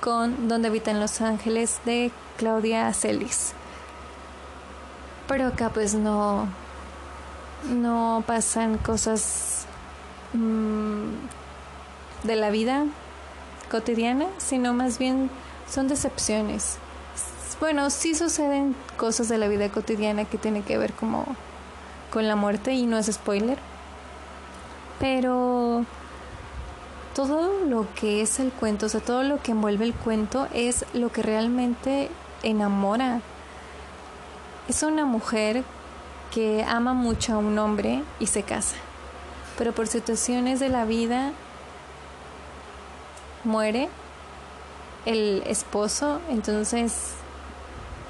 con 0.00 0.48
Donde 0.48 0.68
habitan 0.68 1.00
los 1.00 1.20
ángeles 1.20 1.80
de 1.84 2.10
Claudia 2.36 2.92
Celis. 2.94 3.52
Pero 5.28 5.46
acá 5.46 5.70
pues 5.70 5.94
no 5.94 6.48
no 7.68 8.24
pasan 8.26 8.78
cosas 8.78 9.66
mm, 10.32 11.08
de 12.24 12.36
la 12.36 12.50
vida 12.50 12.86
cotidiana, 13.70 14.26
sino 14.38 14.72
más 14.72 14.98
bien 14.98 15.30
son 15.68 15.88
decepciones. 15.88 16.78
Bueno, 17.60 17.90
sí 17.90 18.14
suceden 18.14 18.74
cosas 18.96 19.28
de 19.28 19.36
la 19.36 19.48
vida 19.48 19.68
cotidiana 19.68 20.24
que 20.24 20.38
tienen 20.38 20.62
que 20.62 20.78
ver 20.78 20.92
como 20.94 21.26
con 22.10 22.28
la 22.28 22.36
muerte 22.36 22.72
y 22.72 22.86
no 22.86 22.98
es 22.98 23.06
spoiler. 23.06 23.58
Pero 24.98 25.84
todo 27.14 27.64
lo 27.66 27.86
que 27.94 28.22
es 28.22 28.40
el 28.40 28.52
cuento, 28.52 28.86
o 28.86 28.88
sea, 28.88 29.00
todo 29.00 29.22
lo 29.22 29.42
que 29.42 29.52
envuelve 29.52 29.84
el 29.84 29.94
cuento 29.94 30.48
es 30.52 30.84
lo 30.92 31.10
que 31.10 31.22
realmente 31.22 32.10
enamora. 32.42 33.20
Es 34.68 34.82
una 34.82 35.04
mujer 35.04 35.64
que 36.30 36.64
ama 36.64 36.94
mucho 36.94 37.34
a 37.34 37.38
un 37.38 37.58
hombre 37.58 38.02
y 38.20 38.26
se 38.26 38.42
casa, 38.42 38.76
pero 39.58 39.72
por 39.72 39.88
situaciones 39.88 40.60
de 40.60 40.68
la 40.68 40.84
vida 40.84 41.32
muere 43.42 43.88
el 45.06 45.42
esposo, 45.46 46.20
entonces 46.28 47.14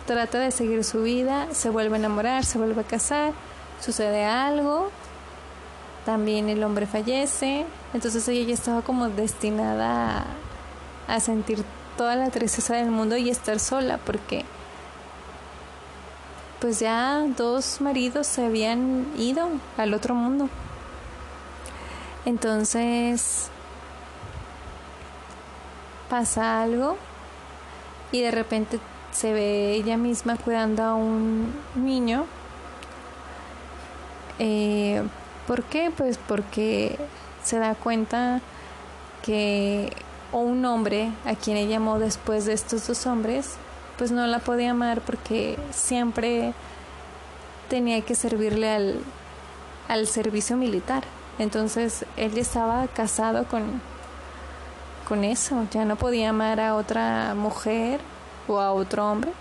trata 0.06 0.38
de 0.38 0.50
seguir 0.50 0.84
su 0.84 1.02
vida, 1.02 1.46
se 1.52 1.70
vuelve 1.70 1.96
a 1.96 1.98
enamorar, 1.98 2.44
se 2.44 2.58
vuelve 2.58 2.80
a 2.80 2.84
casar, 2.84 3.32
sucede 3.80 4.24
algo 4.24 4.90
también 6.04 6.48
el 6.48 6.64
hombre 6.64 6.86
fallece, 6.86 7.66
entonces 7.92 8.26
ella 8.28 8.48
ya 8.48 8.54
estaba 8.54 8.82
como 8.82 9.08
destinada 9.08 10.24
a, 11.06 11.20
sentir 11.20 11.62
toda 11.96 12.16
la 12.16 12.30
tristeza 12.30 12.74
del 12.74 12.90
mundo 12.90 13.16
y 13.16 13.28
estar 13.28 13.60
sola 13.60 13.98
porque 13.98 14.44
pues 16.60 16.80
ya 16.80 17.24
dos 17.36 17.80
maridos 17.80 18.26
se 18.26 18.44
habían 18.44 19.06
ido 19.18 19.48
al 19.76 19.94
otro 19.94 20.14
mundo. 20.14 20.48
Entonces 22.24 23.48
pasa 26.08 26.62
algo 26.62 26.96
y 28.12 28.20
de 28.20 28.30
repente 28.30 28.78
se 29.10 29.32
ve 29.32 29.74
ella 29.74 29.96
misma 29.96 30.36
cuidando 30.36 30.82
a 30.82 30.94
un 30.94 31.52
niño 31.74 32.26
eh, 34.40 35.02
¿Por 35.46 35.62
qué? 35.64 35.92
Pues 35.96 36.18
porque 36.18 36.96
se 37.42 37.58
da 37.58 37.74
cuenta 37.74 38.40
que 39.22 39.92
o 40.32 40.38
un 40.38 40.64
hombre 40.64 41.10
a 41.26 41.34
quien 41.34 41.56
ella 41.56 41.76
amó 41.76 41.98
después 41.98 42.46
de 42.46 42.54
estos 42.54 42.86
dos 42.86 43.06
hombres, 43.06 43.56
pues 43.98 44.12
no 44.12 44.26
la 44.26 44.38
podía 44.38 44.70
amar 44.70 45.02
porque 45.02 45.58
siempre 45.72 46.54
tenía 47.68 48.00
que 48.00 48.14
servirle 48.14 48.70
al, 48.70 49.00
al 49.88 50.06
servicio 50.06 50.56
militar. 50.56 51.04
Entonces 51.38 52.06
él 52.16 52.32
ya 52.32 52.40
estaba 52.40 52.86
casado 52.88 53.44
con, 53.44 53.82
con 55.06 55.24
eso, 55.24 55.66
ya 55.70 55.84
no 55.84 55.96
podía 55.96 56.30
amar 56.30 56.60
a 56.60 56.76
otra 56.76 57.34
mujer 57.34 58.00
o 58.48 58.58
a 58.60 58.72
otro 58.72 59.10
hombre 59.10 59.32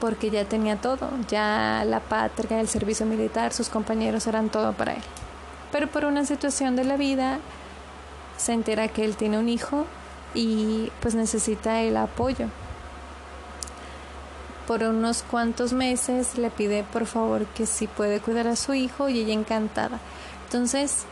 porque 0.00 0.30
ya 0.30 0.44
tenía 0.44 0.76
todo, 0.76 1.10
ya 1.28 1.84
la 1.86 2.00
patria, 2.00 2.60
el 2.60 2.68
servicio 2.68 3.06
militar, 3.06 3.52
sus 3.52 3.68
compañeros 3.68 4.26
eran 4.26 4.48
todo 4.48 4.72
para 4.72 4.94
él. 4.94 5.02
Pero 5.72 5.88
por 5.88 6.04
una 6.04 6.24
situación 6.24 6.76
de 6.76 6.84
la 6.84 6.96
vida 6.96 7.38
se 8.36 8.52
entera 8.52 8.88
que 8.88 9.04
él 9.04 9.16
tiene 9.16 9.38
un 9.38 9.48
hijo 9.48 9.86
y 10.34 10.90
pues 11.00 11.14
necesita 11.14 11.80
el 11.80 11.96
apoyo. 11.96 12.46
Por 14.66 14.82
unos 14.82 15.22
cuantos 15.22 15.72
meses 15.72 16.36
le 16.36 16.50
pide 16.50 16.84
por 16.84 17.06
favor 17.06 17.46
que 17.46 17.66
si 17.66 17.86
puede 17.86 18.20
cuidar 18.20 18.46
a 18.46 18.56
su 18.56 18.74
hijo 18.74 19.08
y 19.08 19.20
ella 19.20 19.32
encantada. 19.32 19.98
Entonces, 20.44 21.06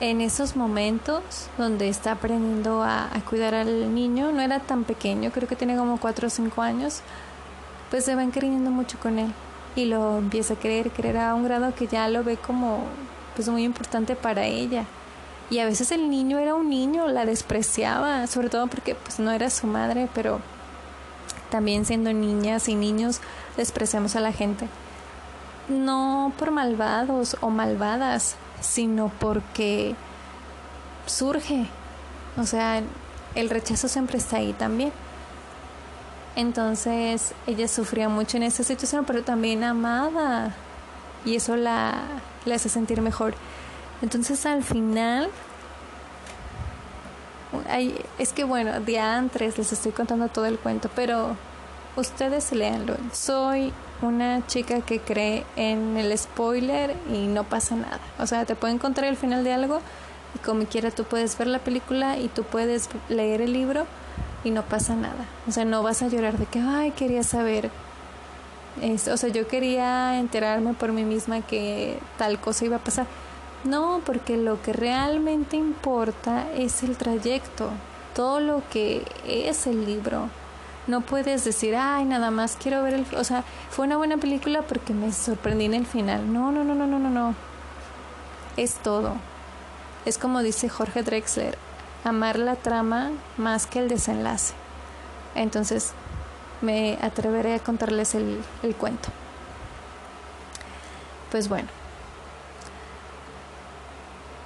en 0.00 0.20
esos 0.20 0.54
momentos 0.54 1.48
donde 1.56 1.88
está 1.88 2.12
aprendiendo 2.12 2.82
a, 2.82 3.10
cuidar 3.28 3.54
al 3.54 3.94
niño, 3.94 4.30
no 4.32 4.40
era 4.40 4.60
tan 4.60 4.84
pequeño, 4.84 5.30
creo 5.32 5.48
que 5.48 5.56
tiene 5.56 5.76
como 5.76 5.98
4 5.98 6.28
o 6.28 6.30
5 6.30 6.62
años, 6.62 7.00
pues 7.90 8.04
se 8.04 8.14
va 8.14 8.22
encariñando 8.22 8.70
mucho 8.70 8.98
con 8.98 9.18
él 9.18 9.32
y 9.76 9.84
lo 9.84 10.18
empieza 10.18 10.54
a 10.54 10.58
querer, 10.58 10.90
querer 10.90 11.18
a 11.18 11.34
un 11.34 11.44
grado 11.44 11.74
que 11.74 11.86
ya 11.86 12.08
lo 12.08 12.24
ve 12.24 12.36
como 12.36 12.82
pues 13.36 13.48
muy 13.48 13.64
importante 13.64 14.16
para 14.16 14.44
ella. 14.46 14.84
Y 15.50 15.60
a 15.60 15.64
veces 15.64 15.92
el 15.92 16.10
niño 16.10 16.38
era 16.38 16.54
un 16.54 16.68
niño, 16.68 17.06
la 17.06 17.24
despreciaba, 17.24 18.26
sobre 18.26 18.50
todo 18.50 18.66
porque 18.66 18.94
pues 18.94 19.18
no 19.18 19.30
era 19.30 19.48
su 19.48 19.66
madre, 19.66 20.08
pero 20.14 20.40
también 21.50 21.86
siendo 21.86 22.12
niñas 22.12 22.68
y 22.68 22.74
niños 22.74 23.20
despreciamos 23.56 24.16
a 24.16 24.20
la 24.20 24.32
gente. 24.32 24.68
No 25.68 26.32
por 26.38 26.50
malvados 26.50 27.36
o 27.40 27.50
malvadas, 27.50 28.36
sino 28.60 29.10
porque 29.18 29.94
surge. 31.06 31.66
O 32.36 32.44
sea, 32.44 32.82
el 33.34 33.50
rechazo 33.50 33.88
siempre 33.88 34.18
está 34.18 34.38
ahí 34.38 34.52
también. 34.52 34.92
Entonces 36.38 37.34
ella 37.48 37.66
sufría 37.66 38.08
mucho 38.08 38.36
en 38.36 38.44
esa 38.44 38.62
situación, 38.62 39.04
pero 39.04 39.24
también 39.24 39.64
amada. 39.64 40.54
Y 41.24 41.34
eso 41.34 41.56
la, 41.56 41.94
la 42.44 42.54
hace 42.54 42.68
sentir 42.68 43.00
mejor. 43.00 43.34
Entonces 44.02 44.46
al 44.46 44.62
final, 44.62 45.30
es 48.18 48.32
que 48.32 48.44
bueno, 48.44 48.78
diantres, 48.78 49.58
les 49.58 49.72
estoy 49.72 49.90
contando 49.90 50.28
todo 50.28 50.46
el 50.46 50.60
cuento, 50.60 50.88
pero 50.94 51.34
ustedes 51.96 52.52
léanlo. 52.52 52.94
Soy 53.12 53.72
una 54.00 54.46
chica 54.46 54.80
que 54.82 55.00
cree 55.00 55.44
en 55.56 55.96
el 55.96 56.16
spoiler 56.16 56.94
y 57.12 57.26
no 57.26 57.42
pasa 57.42 57.74
nada. 57.74 57.98
O 58.20 58.28
sea, 58.28 58.44
te 58.44 58.54
puede 58.54 58.74
encontrar 58.74 59.08
el 59.08 59.16
final 59.16 59.42
de 59.42 59.54
algo 59.54 59.80
y 60.36 60.38
como 60.38 60.66
quiera 60.66 60.92
tú 60.92 61.02
puedes 61.02 61.36
ver 61.36 61.48
la 61.48 61.58
película 61.58 62.16
y 62.16 62.28
tú 62.28 62.44
puedes 62.44 62.88
leer 63.08 63.40
el 63.40 63.52
libro 63.52 63.88
y 64.44 64.50
no 64.50 64.62
pasa 64.62 64.94
nada. 64.94 65.24
O 65.46 65.52
sea, 65.52 65.64
no 65.64 65.82
vas 65.82 66.02
a 66.02 66.08
llorar 66.08 66.38
de 66.38 66.46
que, 66.46 66.60
ay, 66.60 66.92
quería 66.92 67.22
saber. 67.22 67.70
o 68.80 69.16
sea, 69.16 69.28
yo 69.30 69.48
quería 69.48 70.18
enterarme 70.18 70.74
por 70.74 70.92
mí 70.92 71.04
misma 71.04 71.40
que 71.40 71.98
tal 72.16 72.40
cosa 72.40 72.64
iba 72.64 72.76
a 72.76 72.80
pasar. 72.80 73.06
No, 73.64 74.00
porque 74.06 74.36
lo 74.36 74.62
que 74.62 74.72
realmente 74.72 75.56
importa 75.56 76.50
es 76.52 76.82
el 76.84 76.96
trayecto, 76.96 77.70
todo 78.14 78.38
lo 78.40 78.62
que 78.70 79.04
es 79.26 79.66
el 79.66 79.84
libro. 79.84 80.28
No 80.86 81.02
puedes 81.02 81.44
decir, 81.44 81.76
ay, 81.76 82.04
nada 82.04 82.30
más 82.30 82.56
quiero 82.56 82.82
ver 82.82 82.94
el... 82.94 83.06
O 83.16 83.24
sea, 83.24 83.44
fue 83.70 83.84
una 83.86 83.98
buena 83.98 84.16
película 84.16 84.62
porque 84.62 84.94
me 84.94 85.12
sorprendí 85.12 85.66
en 85.66 85.74
el 85.74 85.86
final. 85.86 86.32
No, 86.32 86.50
no, 86.50 86.64
no, 86.64 86.74
no, 86.74 86.86
no, 86.86 86.98
no, 86.98 87.10
no. 87.10 87.34
Es 88.56 88.76
todo. 88.76 89.14
Es 90.06 90.16
como 90.16 90.40
dice 90.40 90.70
Jorge 90.70 91.02
Drexler, 91.02 91.58
amar 92.04 92.38
la 92.38 92.56
trama 92.56 93.10
más 93.36 93.66
que 93.66 93.78
el 93.78 93.88
desenlace. 93.88 94.54
Entonces 95.34 95.92
me 96.60 96.98
atreveré 97.02 97.54
a 97.54 97.58
contarles 97.58 98.14
el, 98.14 98.40
el 98.62 98.74
cuento. 98.74 99.08
Pues 101.30 101.48
bueno, 101.48 101.68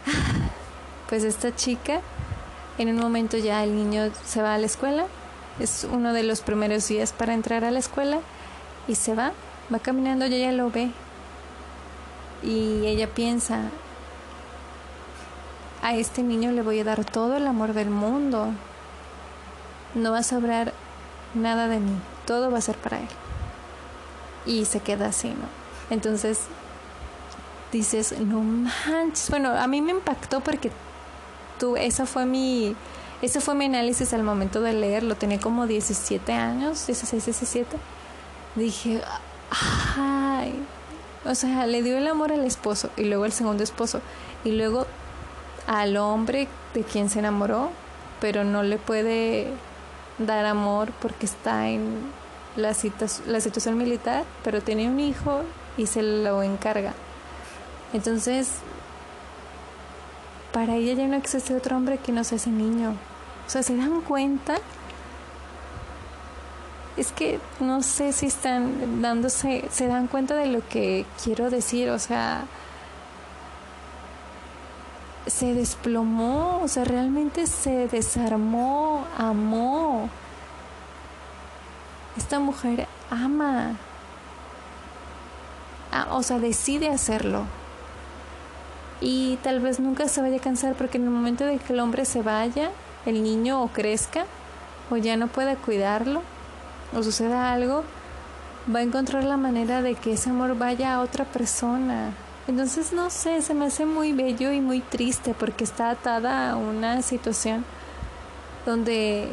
pues 1.08 1.24
esta 1.24 1.54
chica, 1.54 2.00
en 2.78 2.88
un 2.88 2.96
momento 2.96 3.36
ya 3.36 3.62
el 3.62 3.76
niño 3.76 4.10
se 4.24 4.42
va 4.42 4.54
a 4.54 4.58
la 4.58 4.66
escuela, 4.66 5.06
es 5.60 5.86
uno 5.90 6.12
de 6.12 6.22
los 6.22 6.40
primeros 6.40 6.88
días 6.88 7.12
para 7.12 7.34
entrar 7.34 7.64
a 7.64 7.70
la 7.70 7.78
escuela 7.78 8.20
y 8.88 8.96
se 8.96 9.14
va, 9.14 9.32
va 9.72 9.78
caminando 9.78 10.26
y 10.26 10.34
ella 10.34 10.52
lo 10.52 10.70
ve 10.70 10.90
y 12.42 12.86
ella 12.86 13.08
piensa, 13.08 13.60
a 15.82 15.94
este 15.94 16.22
niño 16.22 16.52
le 16.52 16.62
voy 16.62 16.80
a 16.80 16.84
dar 16.84 17.04
todo 17.04 17.36
el 17.36 17.46
amor 17.46 17.74
del 17.74 17.90
mundo. 17.90 18.48
No 19.94 20.12
va 20.12 20.18
a 20.18 20.22
sobrar 20.22 20.72
nada 21.34 21.68
de 21.68 21.80
mí, 21.80 21.92
todo 22.26 22.50
va 22.50 22.58
a 22.58 22.62
ser 22.62 22.76
para 22.76 23.00
él. 23.00 23.08
Y 24.46 24.64
se 24.64 24.80
queda 24.80 25.06
así, 25.06 25.28
¿no? 25.28 25.46
Entonces 25.90 26.40
dices, 27.72 28.18
no 28.20 28.40
manches. 28.40 29.28
Bueno, 29.30 29.50
a 29.50 29.66
mí 29.66 29.82
me 29.82 29.90
impactó 29.90 30.40
porque 30.40 30.70
tú, 31.58 31.76
esa 31.76 32.06
fue 32.06 32.26
mi, 32.26 32.76
ese 33.20 33.40
fue 33.40 33.54
mi 33.54 33.64
análisis 33.64 34.12
al 34.12 34.22
momento 34.22 34.60
de 34.60 34.72
leerlo. 34.72 35.16
Tenía 35.16 35.40
como 35.40 35.66
17 35.66 36.32
años, 36.32 36.86
16, 36.86 37.24
17. 37.24 37.76
Dije, 38.54 39.02
ay. 39.96 40.54
O 41.24 41.34
sea, 41.34 41.66
le 41.66 41.82
dio 41.82 41.98
el 41.98 42.06
amor 42.08 42.32
al 42.32 42.44
esposo 42.44 42.90
y 42.96 43.04
luego 43.04 43.24
al 43.24 43.32
segundo 43.32 43.62
esposo. 43.62 44.00
Y 44.44 44.52
luego 44.52 44.86
al 45.66 45.96
hombre 45.96 46.48
de 46.74 46.82
quien 46.82 47.08
se 47.10 47.18
enamoró, 47.18 47.70
pero 48.20 48.44
no 48.44 48.62
le 48.62 48.78
puede 48.78 49.48
dar 50.18 50.44
amor 50.46 50.92
porque 51.00 51.26
está 51.26 51.68
en 51.68 52.00
la, 52.56 52.74
la 53.26 53.40
situación 53.40 53.76
militar, 53.76 54.24
pero 54.44 54.60
tiene 54.60 54.88
un 54.88 55.00
hijo 55.00 55.42
y 55.76 55.86
se 55.86 56.02
lo 56.02 56.42
encarga. 56.42 56.92
Entonces, 57.92 58.48
para 60.52 60.76
ella 60.76 60.94
ya 60.94 61.06
no 61.06 61.16
existe 61.16 61.54
otro 61.54 61.76
hombre 61.76 61.98
que 61.98 62.12
no 62.12 62.24
sea 62.24 62.36
ese 62.36 62.50
niño. 62.50 62.94
O 63.46 63.50
sea, 63.50 63.62
¿se 63.62 63.76
dan 63.76 64.02
cuenta? 64.02 64.56
Es 66.96 67.10
que 67.12 67.40
no 67.58 67.82
sé 67.82 68.12
si 68.12 68.26
están 68.26 69.00
dándose, 69.00 69.64
se 69.70 69.86
dan 69.86 70.08
cuenta 70.08 70.36
de 70.36 70.46
lo 70.46 70.66
que 70.68 71.06
quiero 71.22 71.48
decir, 71.50 71.90
o 71.90 71.98
sea, 71.98 72.44
se 75.26 75.54
desplomó, 75.54 76.60
o 76.62 76.68
sea, 76.68 76.84
realmente 76.84 77.46
se 77.46 77.88
desarmó, 77.88 79.06
amó. 79.16 80.08
Esta 82.16 82.38
mujer 82.38 82.88
ama, 83.10 83.76
o 86.10 86.22
sea, 86.22 86.38
decide 86.38 86.88
hacerlo. 86.88 87.44
Y 89.00 89.38
tal 89.42 89.60
vez 89.60 89.80
nunca 89.80 90.08
se 90.08 90.20
vaya 90.20 90.36
a 90.36 90.40
cansar 90.40 90.74
porque 90.74 90.98
en 90.98 91.04
el 91.04 91.10
momento 91.10 91.44
de 91.44 91.58
que 91.58 91.72
el 91.72 91.80
hombre 91.80 92.04
se 92.04 92.22
vaya, 92.22 92.70
el 93.06 93.22
niño 93.22 93.62
o 93.62 93.68
crezca, 93.68 94.26
o 94.90 94.96
ya 94.96 95.16
no 95.16 95.26
pueda 95.28 95.56
cuidarlo, 95.56 96.22
o 96.94 97.02
suceda 97.02 97.52
algo, 97.52 97.84
va 98.72 98.80
a 98.80 98.82
encontrar 98.82 99.24
la 99.24 99.36
manera 99.36 99.82
de 99.82 99.94
que 99.94 100.12
ese 100.12 100.30
amor 100.30 100.56
vaya 100.56 100.94
a 100.94 101.00
otra 101.00 101.24
persona, 101.24 102.12
entonces, 102.48 102.92
no 102.92 103.10
sé, 103.10 103.40
se 103.42 103.54
me 103.54 103.66
hace 103.66 103.86
muy 103.86 104.12
bello 104.12 104.52
y 104.52 104.60
muy 104.60 104.80
triste 104.80 105.34
porque 105.38 105.64
está 105.64 105.90
atada 105.90 106.50
a 106.50 106.56
una 106.56 107.02
situación 107.02 107.64
donde 108.66 109.28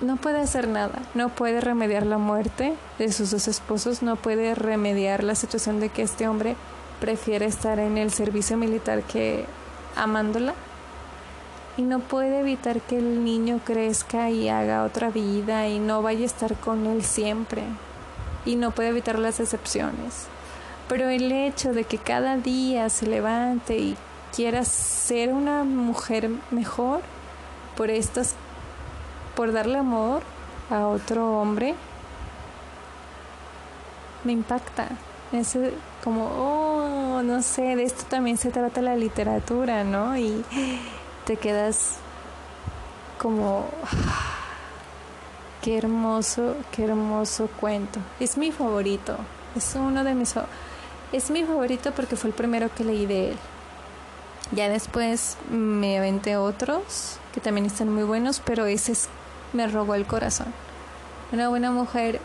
no 0.00 0.16
puede 0.16 0.40
hacer 0.40 0.68
nada, 0.68 1.00
no 1.14 1.28
puede 1.30 1.60
remediar 1.60 2.06
la 2.06 2.18
muerte 2.18 2.74
de 2.98 3.12
sus 3.12 3.32
dos 3.32 3.48
esposos, 3.48 4.02
no 4.02 4.14
puede 4.16 4.54
remediar 4.54 5.24
la 5.24 5.34
situación 5.34 5.80
de 5.80 5.88
que 5.88 6.02
este 6.02 6.28
hombre 6.28 6.54
prefiere 7.00 7.46
estar 7.46 7.78
en 7.80 7.98
el 7.98 8.12
servicio 8.12 8.56
militar 8.56 9.02
que 9.02 9.44
amándola 9.96 10.54
y 11.76 11.82
no 11.82 11.98
puede 11.98 12.40
evitar 12.40 12.80
que 12.80 12.98
el 12.98 13.24
niño 13.24 13.60
crezca 13.64 14.30
y 14.30 14.48
haga 14.48 14.84
otra 14.84 15.10
vida 15.10 15.66
y 15.68 15.80
no 15.80 16.02
vaya 16.02 16.22
a 16.22 16.26
estar 16.26 16.54
con 16.56 16.86
él 16.86 17.02
siempre 17.02 17.62
y 18.44 18.56
no 18.56 18.70
puede 18.70 18.90
evitar 18.90 19.18
las 19.18 19.40
excepciones. 19.40 20.28
Pero 20.88 21.08
el 21.08 21.30
hecho 21.30 21.72
de 21.72 21.84
que 21.84 21.98
cada 21.98 22.36
día 22.36 22.88
se 22.88 23.06
levante 23.06 23.78
y 23.78 23.96
quiera 24.34 24.64
ser 24.64 25.32
una 25.32 25.64
mujer 25.64 26.30
mejor 26.50 27.00
por 27.76 27.90
estas 27.90 28.34
por 29.34 29.52
darle 29.52 29.78
amor 29.78 30.22
a 30.70 30.86
otro 30.86 31.40
hombre 31.40 31.74
me 34.24 34.32
impacta. 34.32 34.88
ese 35.32 35.72
como, 36.02 36.26
oh, 36.26 37.22
no 37.22 37.42
sé, 37.42 37.76
de 37.76 37.84
esto 37.84 38.04
también 38.08 38.38
se 38.38 38.50
trata 38.50 38.80
la 38.80 38.96
literatura, 38.96 39.84
¿no? 39.84 40.16
Y 40.16 40.44
te 41.26 41.36
quedas 41.36 41.96
como, 43.18 43.66
qué 45.62 45.78
hermoso, 45.78 46.56
qué 46.72 46.84
hermoso 46.84 47.48
cuento. 47.60 48.00
Es 48.20 48.36
mi 48.38 48.52
favorito, 48.52 49.16
es 49.56 49.74
uno 49.74 50.04
de 50.04 50.14
mis, 50.14 50.34
es 51.12 51.30
mi 51.30 51.44
favorito 51.44 51.92
porque 51.92 52.16
fue 52.16 52.30
el 52.30 52.34
primero 52.34 52.70
que 52.74 52.84
leí 52.84 53.06
de 53.06 53.30
él. 53.30 53.36
Ya 54.52 54.68
después 54.68 55.36
me 55.50 55.98
aventé 55.98 56.36
otros 56.36 57.18
que 57.34 57.40
también 57.40 57.66
están 57.66 57.92
muy 57.92 58.02
buenos, 58.02 58.40
pero 58.44 58.66
ese 58.66 58.94
me 59.52 59.66
robó 59.66 59.94
el 59.94 60.06
corazón. 60.06 60.52
Una 61.32 61.48
buena 61.48 61.70
mujer, 61.70 62.20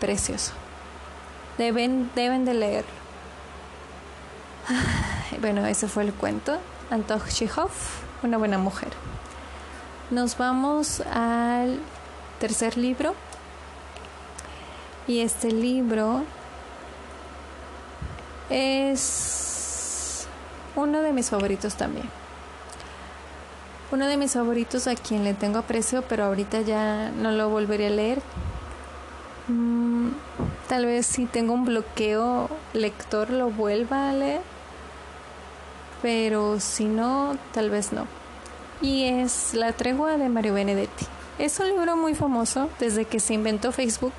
precioso. 0.00 0.52
Deben, 1.56 2.10
deben 2.14 2.44
de 2.44 2.54
leer. 2.54 2.84
Bueno, 5.40 5.64
ese 5.66 5.86
fue 5.86 6.02
el 6.02 6.12
cuento. 6.12 6.58
Antoj 6.90 7.28
Chekhov, 7.28 7.70
una 8.24 8.38
buena 8.38 8.58
mujer. 8.58 8.88
Nos 10.10 10.36
vamos 10.36 11.00
al 11.02 11.78
tercer 12.40 12.76
libro. 12.76 13.14
Y 15.06 15.20
este 15.20 15.52
libro 15.52 16.24
es 18.50 20.26
uno 20.76 21.02
de 21.02 21.12
mis 21.12 21.30
favoritos 21.30 21.74
también. 21.74 22.08
Uno 23.90 24.06
de 24.06 24.16
mis 24.16 24.32
favoritos 24.32 24.86
a 24.86 24.94
quien 24.94 25.24
le 25.24 25.34
tengo 25.34 25.58
aprecio, 25.58 26.02
pero 26.02 26.24
ahorita 26.24 26.60
ya 26.60 27.10
no 27.10 27.30
lo 27.32 27.48
volveré 27.48 27.86
a 27.86 27.90
leer. 27.90 28.20
Mm, 29.48 30.10
tal 30.68 30.84
vez 30.84 31.06
si 31.06 31.24
tengo 31.24 31.54
un 31.54 31.64
bloqueo 31.64 32.50
lector 32.74 33.30
lo 33.30 33.50
vuelva 33.50 34.10
a 34.10 34.12
leer, 34.12 34.42
pero 36.02 36.60
si 36.60 36.84
no, 36.84 37.36
tal 37.52 37.70
vez 37.70 37.92
no. 37.92 38.06
Y 38.82 39.04
es 39.04 39.54
La 39.54 39.72
tregua 39.72 40.16
de 40.16 40.28
Mario 40.28 40.54
Benedetti. 40.54 41.06
Es 41.38 41.58
un 41.58 41.68
libro 41.68 41.96
muy 41.96 42.14
famoso 42.14 42.68
desde 42.78 43.04
que 43.04 43.20
se 43.20 43.34
inventó 43.34 43.72
Facebook. 43.72 44.12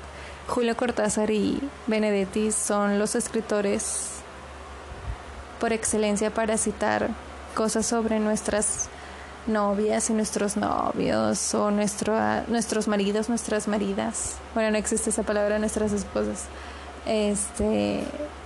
Julio 0.48 0.76
Cortázar 0.76 1.30
y 1.30 1.60
Benedetti 1.86 2.50
son 2.50 2.98
los 2.98 3.14
escritores 3.14 4.19
por 5.60 5.72
excelencia 5.72 6.30
para 6.32 6.56
citar 6.56 7.08
cosas 7.54 7.86
sobre 7.86 8.18
nuestras 8.18 8.88
novias 9.46 10.10
y 10.10 10.14
nuestros 10.14 10.56
novios 10.56 11.54
o 11.54 11.70
nuestro, 11.70 12.14
nuestros 12.48 12.88
maridos, 12.88 13.28
nuestras 13.28 13.68
maridas. 13.68 14.36
Bueno, 14.54 14.72
no 14.72 14.78
existe 14.78 15.10
esa 15.10 15.22
palabra, 15.22 15.58
nuestras 15.58 15.92
esposas. 15.92 16.46
Este, 17.06 18.02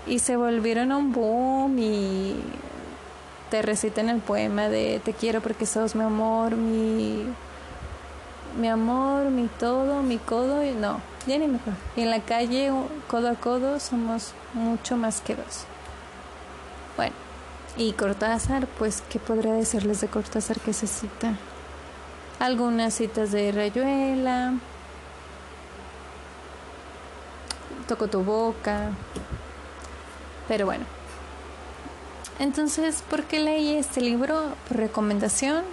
y 0.06 0.18
se 0.18 0.36
volvieron 0.36 0.92
un 0.92 1.12
boom 1.12 1.78
y 1.78 2.36
te 3.50 3.62
recitan 3.62 4.08
el 4.08 4.20
poema 4.20 4.68
de 4.68 5.00
te 5.04 5.12
quiero 5.12 5.40
porque 5.40 5.66
sos 5.66 5.94
mi 5.94 6.02
amor, 6.02 6.56
mi 6.56 7.24
mi 8.56 8.68
amor, 8.68 9.30
mi 9.30 9.48
todo, 9.48 10.02
mi 10.02 10.18
codo 10.18 10.62
y 10.62 10.70
no, 10.70 11.00
ya 11.26 11.38
ni 11.38 11.48
me 11.48 11.56
acuerdo. 11.56 11.78
Y 11.96 12.02
en 12.02 12.10
la 12.10 12.20
calle 12.20 12.70
codo 13.08 13.28
a 13.28 13.34
codo 13.34 13.80
somos 13.80 14.32
mucho 14.52 14.96
más 14.96 15.20
que 15.20 15.34
dos. 15.34 15.66
Y 17.76 17.92
Cortázar, 17.92 18.68
pues, 18.78 19.02
¿qué 19.10 19.18
podría 19.18 19.52
decirles 19.52 20.00
de 20.00 20.06
Cortázar 20.06 20.60
que 20.60 20.72
se 20.72 20.86
cita? 20.86 21.34
Algunas 22.38 22.94
citas 22.94 23.32
de 23.32 23.50
Rayuela, 23.50 24.54
Toco 27.88 28.08
tu 28.08 28.22
boca, 28.22 28.90
pero 30.48 30.64
bueno. 30.64 30.84
Entonces, 32.38 33.02
¿por 33.10 33.24
qué 33.24 33.40
leí 33.40 33.74
este 33.74 34.00
libro? 34.00 34.54
Por 34.68 34.78
recomendación. 34.78 35.64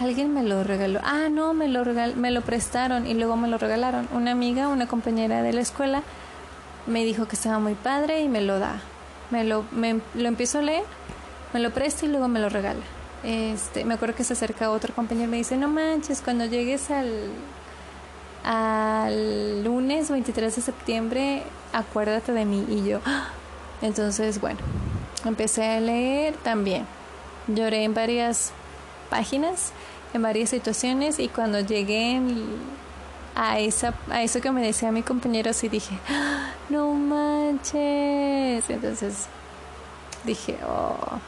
Alguien 0.00 0.34
me 0.34 0.42
lo 0.42 0.64
regaló. 0.64 1.00
Ah, 1.04 1.28
no, 1.30 1.52
me 1.54 1.68
lo, 1.68 1.84
regal 1.84 2.16
me 2.16 2.30
lo 2.30 2.40
prestaron 2.40 3.06
y 3.06 3.14
luego 3.14 3.36
me 3.36 3.48
lo 3.48 3.58
regalaron. 3.58 4.08
Una 4.12 4.32
amiga, 4.32 4.68
una 4.68 4.88
compañera 4.88 5.42
de 5.42 5.52
la 5.52 5.60
escuela, 5.60 6.02
me 6.86 7.04
dijo 7.04 7.28
que 7.28 7.36
estaba 7.36 7.58
muy 7.58 7.74
padre 7.74 8.22
y 8.22 8.28
me 8.28 8.40
lo 8.40 8.58
da 8.58 8.80
me 9.30 9.44
lo, 9.44 9.64
me, 9.72 10.00
lo 10.14 10.28
empiezo 10.28 10.58
a 10.58 10.62
leer, 10.62 10.84
me 11.52 11.60
lo 11.60 11.70
presta 11.70 12.06
y 12.06 12.08
luego 12.08 12.28
me 12.28 12.40
lo 12.40 12.48
regala. 12.48 12.80
Este, 13.22 13.84
me 13.84 13.94
acuerdo 13.94 14.14
que 14.14 14.24
se 14.24 14.32
acerca 14.32 14.70
otro 14.70 14.94
compañero 14.94 15.26
y 15.26 15.30
me 15.30 15.36
dice, 15.36 15.56
no 15.56 15.68
manches, 15.68 16.22
cuando 16.22 16.46
llegues 16.46 16.90
al, 16.90 17.10
al 18.44 19.62
lunes 19.62 20.10
23 20.10 20.56
de 20.56 20.62
septiembre, 20.62 21.42
acuérdate 21.72 22.32
de 22.32 22.44
mí. 22.44 22.64
Y 22.68 22.88
yo, 22.88 23.00
¡ah! 23.04 23.28
entonces, 23.82 24.40
bueno, 24.40 24.60
empecé 25.24 25.66
a 25.66 25.80
leer 25.80 26.34
también. 26.36 26.86
Lloré 27.46 27.84
en 27.84 27.94
varias 27.94 28.52
páginas, 29.10 29.72
en 30.14 30.22
varias 30.22 30.50
situaciones 30.50 31.18
y 31.18 31.28
cuando 31.28 31.60
llegué 31.60 32.20
a, 33.34 33.58
esa, 33.58 33.94
a 34.10 34.22
eso 34.22 34.40
que 34.40 34.50
me 34.50 34.62
decía 34.62 34.92
mi 34.92 35.02
compañero, 35.02 35.52
sí 35.52 35.68
dije, 35.68 35.98
¡Ah! 36.08 36.52
no 36.68 36.92
manches. 36.92 38.68
Entonces 38.68 39.26
dije, 40.24 40.58
oh. 40.66 41.18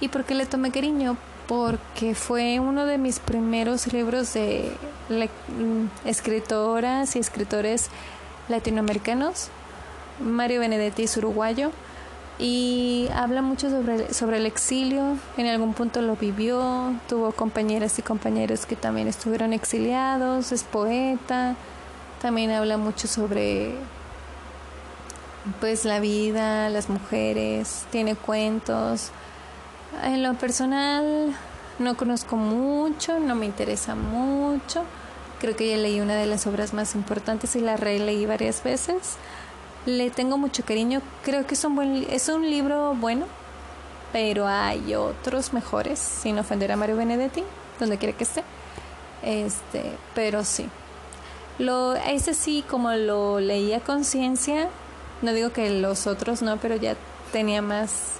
¿Y 0.00 0.08
por 0.08 0.24
qué 0.24 0.34
le 0.34 0.46
tomé 0.46 0.70
cariño? 0.70 1.16
Porque 1.46 2.14
fue 2.14 2.60
uno 2.60 2.86
de 2.86 2.98
mis 2.98 3.18
primeros 3.18 3.92
libros 3.92 4.34
de 4.34 4.72
mm, 5.08 6.08
escritoras 6.08 7.16
y 7.16 7.20
escritores 7.20 7.88
latinoamericanos. 8.48 9.48
Mario 10.20 10.60
Benedetti 10.60 11.04
es 11.04 11.16
uruguayo 11.16 11.70
y 12.38 13.08
habla 13.14 13.42
mucho 13.42 13.70
sobre, 13.70 14.12
sobre 14.12 14.36
el 14.38 14.46
exilio. 14.46 15.16
En 15.36 15.46
algún 15.46 15.74
punto 15.74 16.02
lo 16.02 16.16
vivió, 16.16 16.94
tuvo 17.08 17.32
compañeras 17.32 17.98
y 17.98 18.02
compañeros 18.02 18.66
que 18.66 18.76
también 18.76 19.08
estuvieron 19.08 19.52
exiliados, 19.52 20.52
es 20.52 20.62
poeta. 20.62 21.56
También 22.20 22.50
habla 22.50 22.76
mucho 22.76 23.08
sobre 23.08 23.74
pues 25.60 25.84
la 25.84 26.00
vida, 26.00 26.68
las 26.70 26.88
mujeres, 26.88 27.86
tiene 27.90 28.16
cuentos. 28.16 29.10
En 30.04 30.22
lo 30.22 30.34
personal 30.34 31.34
no 31.78 31.96
conozco 31.96 32.36
mucho, 32.36 33.18
no 33.18 33.34
me 33.34 33.46
interesa 33.46 33.94
mucho. 33.94 34.84
Creo 35.40 35.56
que 35.56 35.70
ya 35.70 35.76
leí 35.76 36.00
una 36.00 36.14
de 36.14 36.26
las 36.26 36.46
obras 36.46 36.72
más 36.72 36.94
importantes 36.94 37.56
y 37.56 37.60
la 37.60 37.76
releí 37.76 38.26
varias 38.26 38.62
veces. 38.62 39.16
Le 39.86 40.10
tengo 40.10 40.36
mucho 40.36 40.64
cariño, 40.64 41.00
creo 41.22 41.46
que 41.46 41.54
es 41.54 41.64
un 41.64 41.76
buen 41.76 42.06
es 42.10 42.28
un 42.28 42.50
libro 42.50 42.94
bueno, 42.94 43.26
pero 44.12 44.48
hay 44.48 44.94
otros 44.96 45.52
mejores, 45.52 45.98
sin 45.98 46.38
ofender 46.38 46.72
a 46.72 46.76
Mario 46.76 46.96
Benedetti, 46.96 47.44
donde 47.78 47.96
quiera 47.96 48.16
que 48.16 48.24
esté. 48.24 48.42
Este, 49.22 49.92
pero 50.14 50.44
sí. 50.44 50.68
Lo 51.58 51.94
ese 51.94 52.34
sí 52.34 52.64
como 52.68 52.90
lo 52.92 53.40
leí 53.40 53.72
a 53.72 53.80
conciencia, 53.80 54.68
no 55.22 55.32
digo 55.32 55.50
que 55.52 55.70
los 55.70 56.06
otros 56.06 56.42
no, 56.42 56.56
pero 56.56 56.76
ya 56.76 56.96
tenía 57.32 57.62
más 57.62 58.14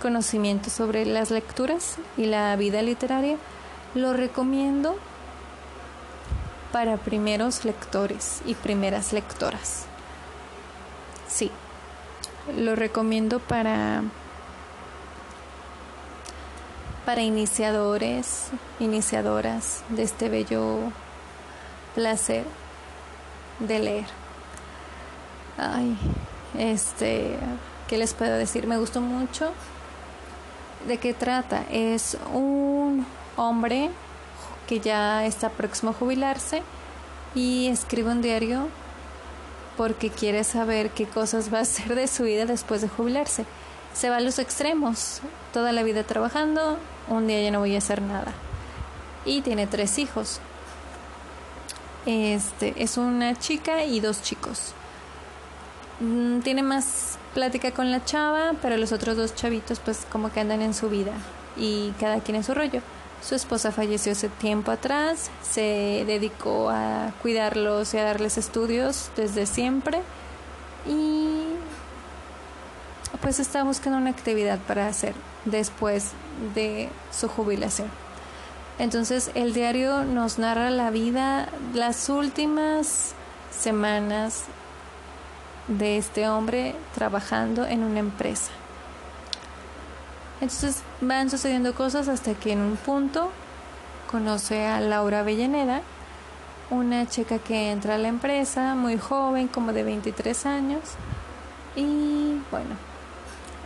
conocimiento 0.00 0.70
sobre 0.70 1.04
las 1.04 1.30
lecturas 1.30 1.96
y 2.16 2.26
la 2.26 2.56
vida 2.56 2.82
literaria. 2.82 3.36
Lo 3.94 4.12
recomiendo 4.12 4.96
para 6.72 6.96
primeros 6.96 7.64
lectores 7.64 8.40
y 8.46 8.54
primeras 8.54 9.12
lectoras. 9.12 9.85
Sí, 11.36 11.50
lo 12.56 12.76
recomiendo 12.76 13.40
para 13.40 14.02
para 17.04 17.20
iniciadores, 17.20 18.48
iniciadoras 18.80 19.82
de 19.90 20.02
este 20.02 20.30
bello 20.30 20.78
placer 21.94 22.46
de 23.58 23.78
leer. 23.80 24.06
Ay, 25.58 25.98
este, 26.58 27.36
¿qué 27.86 27.98
les 27.98 28.14
puedo 28.14 28.38
decir? 28.38 28.66
Me 28.66 28.78
gustó 28.78 29.02
mucho. 29.02 29.52
¿De 30.88 30.96
qué 30.96 31.12
trata? 31.12 31.64
Es 31.70 32.16
un 32.32 33.06
hombre 33.36 33.90
que 34.66 34.80
ya 34.80 35.26
está 35.26 35.50
próximo 35.50 35.90
a 35.90 35.94
jubilarse 35.94 36.62
y 37.34 37.68
escribe 37.68 38.10
un 38.10 38.22
diario 38.22 38.68
porque 39.76 40.10
quiere 40.10 40.44
saber 40.44 40.90
qué 40.90 41.06
cosas 41.06 41.52
va 41.52 41.58
a 41.58 41.62
hacer 41.62 41.94
de 41.94 42.06
su 42.06 42.24
vida 42.24 42.46
después 42.46 42.80
de 42.80 42.88
jubilarse. 42.88 43.44
Se 43.94 44.10
va 44.10 44.16
a 44.16 44.20
los 44.20 44.38
extremos, 44.38 45.20
toda 45.52 45.72
la 45.72 45.82
vida 45.82 46.04
trabajando, 46.04 46.78
un 47.08 47.26
día 47.26 47.42
ya 47.42 47.50
no 47.50 47.60
voy 47.60 47.74
a 47.74 47.78
hacer 47.78 48.02
nada. 48.02 48.32
Y 49.24 49.40
tiene 49.40 49.66
tres 49.66 49.98
hijos. 49.98 50.40
Este 52.04 52.74
es 52.82 52.98
una 52.98 53.36
chica 53.36 53.84
y 53.84 54.00
dos 54.00 54.22
chicos. 54.22 54.74
Mm, 56.00 56.40
tiene 56.40 56.62
más 56.62 57.18
plática 57.34 57.70
con 57.72 57.90
la 57.90 58.04
chava, 58.04 58.52
pero 58.60 58.76
los 58.76 58.92
otros 58.92 59.16
dos 59.16 59.34
chavitos 59.34 59.80
pues 59.80 60.06
como 60.10 60.30
que 60.30 60.40
andan 60.40 60.62
en 60.62 60.74
su 60.74 60.88
vida 60.90 61.12
y 61.56 61.92
cada 61.98 62.20
quien 62.20 62.36
en 62.36 62.44
su 62.44 62.54
rollo. 62.54 62.80
Su 63.22 63.34
esposa 63.34 63.72
falleció 63.72 64.12
hace 64.12 64.28
tiempo 64.28 64.70
atrás, 64.70 65.30
se 65.42 66.04
dedicó 66.06 66.70
a 66.70 67.12
cuidarlos 67.22 67.92
y 67.94 67.98
a 67.98 68.04
darles 68.04 68.38
estudios 68.38 69.10
desde 69.16 69.46
siempre 69.46 70.02
y 70.86 71.44
pues 73.20 73.40
está 73.40 73.64
buscando 73.64 73.98
una 73.98 74.10
actividad 74.10 74.58
para 74.60 74.86
hacer 74.86 75.14
después 75.44 76.12
de 76.54 76.88
su 77.10 77.28
jubilación. 77.28 77.90
Entonces 78.78 79.30
el 79.34 79.54
diario 79.54 80.04
nos 80.04 80.38
narra 80.38 80.70
la 80.70 80.90
vida, 80.90 81.48
las 81.74 82.08
últimas 82.08 83.14
semanas 83.50 84.44
de 85.66 85.96
este 85.96 86.28
hombre 86.28 86.76
trabajando 86.94 87.66
en 87.66 87.82
una 87.82 87.98
empresa. 87.98 88.52
Entonces 90.40 90.82
van 91.00 91.30
sucediendo 91.30 91.74
cosas 91.74 92.08
hasta 92.08 92.34
que 92.34 92.52
en 92.52 92.60
un 92.60 92.76
punto 92.76 93.30
conoce 94.10 94.66
a 94.66 94.80
Laura 94.80 95.20
Avellaneda, 95.20 95.82
una 96.70 97.06
chica 97.06 97.38
que 97.38 97.70
entra 97.70 97.94
a 97.94 97.98
la 97.98 98.08
empresa, 98.08 98.74
muy 98.74 98.98
joven, 98.98 99.48
como 99.48 99.72
de 99.72 99.82
23 99.82 100.46
años, 100.46 100.80
y 101.74 102.40
bueno, 102.50 102.76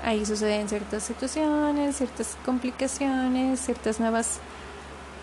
ahí 0.05 0.25
suceden 0.25 0.69
ciertas 0.69 1.03
situaciones, 1.03 1.97
ciertas 1.97 2.37
complicaciones, 2.45 3.61
ciertas 3.61 4.01
nuevas 4.01 4.39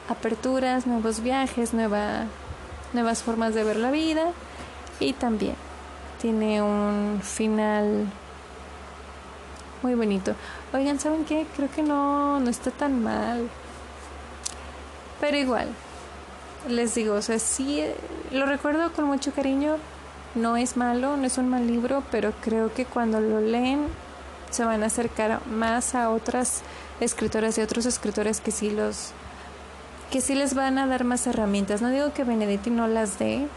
aperturas, 0.10 0.88
nuevos 0.88 1.22
viajes, 1.22 1.74
nuevas 1.74 3.24
formas 3.24 3.54
de 3.54 3.64
ver 3.64 3.78
la 3.78 3.92
vida 3.92 4.32
y 5.00 5.14
también 5.14 5.56
tiene 6.22 6.62
un 6.62 7.20
final 7.22 8.08
muy 9.82 9.96
bonito. 9.96 10.34
Oigan, 10.74 11.00
¿saben 11.00 11.26
qué? 11.26 11.46
Creo 11.56 11.70
que 11.72 11.84
no, 11.84 12.40
no 12.40 12.50
está 12.50 12.72
tan 12.72 13.04
mal. 13.04 13.50
Pero 15.20 15.38
igual, 15.38 15.68
les 16.68 16.96
digo, 16.96 17.16
o 17.16 17.22
sea, 17.22 17.40
sí, 17.40 17.84
lo 18.32 18.46
recuerdo 18.46 18.92
con 18.94 19.06
mucho 19.06 19.32
cariño. 19.32 19.78
No 20.36 20.58
es 20.58 20.78
malo, 20.78 21.18
no 21.18 21.26
es 21.26 21.38
un 21.38 21.50
mal 21.50 21.66
libro, 21.66 22.04
pero 22.12 22.32
creo 22.42 22.74
que 22.74 22.86
cuando 22.86 23.20
lo 23.20 23.42
leen 23.42 23.88
se 24.52 24.64
van 24.64 24.84
a 24.84 24.88
acercar 24.88 25.46
más 25.48 25.96
a 25.96 26.10
otras 26.10 26.62
escritoras 27.00 27.58
y 27.58 27.62
otros 27.62 27.86
escritores 27.86 28.42
que 28.42 28.52
sí 28.52 28.70
los 28.70 29.12
que 30.12 30.22
sí 30.22 30.36
les 30.36 30.54
van 30.54 30.78
a 30.78 30.88
dar 30.88 31.04
más 31.04 31.28
herramientas. 31.28 31.82
No 31.82 31.90
digo 31.90 32.14
que 32.14 32.24
Benedetti 32.24 32.70
no 32.70 32.88
las 32.88 33.20
dé, 33.20 33.48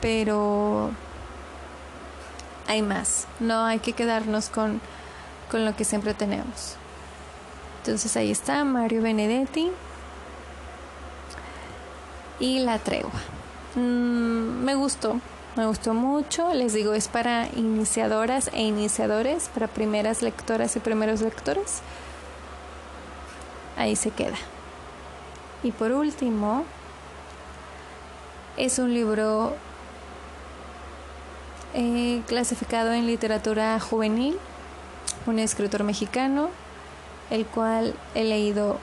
pero 0.00 0.90
hay 2.68 2.82
más. 2.82 3.26
No 3.40 3.64
hay 3.64 3.80
que 3.80 3.92
quedarnos 3.92 4.50
con, 4.50 4.80
con 5.54 5.64
lo 5.64 5.76
que 5.76 5.84
siempre 5.84 6.14
tenemos. 6.14 6.74
Entonces 7.78 8.16
ahí 8.16 8.32
está 8.32 8.64
Mario 8.64 9.02
Benedetti 9.02 9.70
y 12.40 12.58
La 12.58 12.80
Tregua. 12.80 13.12
Mm, 13.76 14.64
me 14.64 14.74
gustó, 14.74 15.20
me 15.54 15.64
gustó 15.64 15.94
mucho, 15.94 16.52
les 16.52 16.72
digo, 16.72 16.92
es 16.92 17.06
para 17.06 17.46
iniciadoras 17.54 18.50
e 18.52 18.62
iniciadores, 18.62 19.48
para 19.54 19.68
primeras 19.68 20.22
lectoras 20.22 20.74
y 20.74 20.80
primeros 20.80 21.20
lectores. 21.20 21.82
Ahí 23.76 23.94
se 23.94 24.10
queda. 24.10 24.38
Y 25.62 25.70
por 25.70 25.92
último, 25.92 26.64
es 28.56 28.80
un 28.80 28.92
libro 28.92 29.54
eh, 31.74 32.22
clasificado 32.26 32.92
en 32.92 33.06
literatura 33.06 33.78
juvenil, 33.78 34.36
un 35.26 35.38
escritor 35.38 35.84
mexicano, 35.84 36.50
el 37.30 37.46
cual 37.46 37.94
he 38.14 38.24
leído 38.24 38.78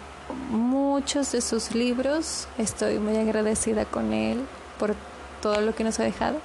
muchos 0.50 1.32
de 1.32 1.42
sus 1.42 1.76
libros, 1.76 2.48
estoy 2.58 3.00
muy 3.00 3.18
agradecida 3.18 3.86
con 3.86 4.14
él 4.14 4.46
por 4.80 4.96
todo 5.42 5.62
lo 5.62 5.76
que 5.76 5.84
nos 5.84 6.00
ha 6.00 6.04
dejado 6.04 6.40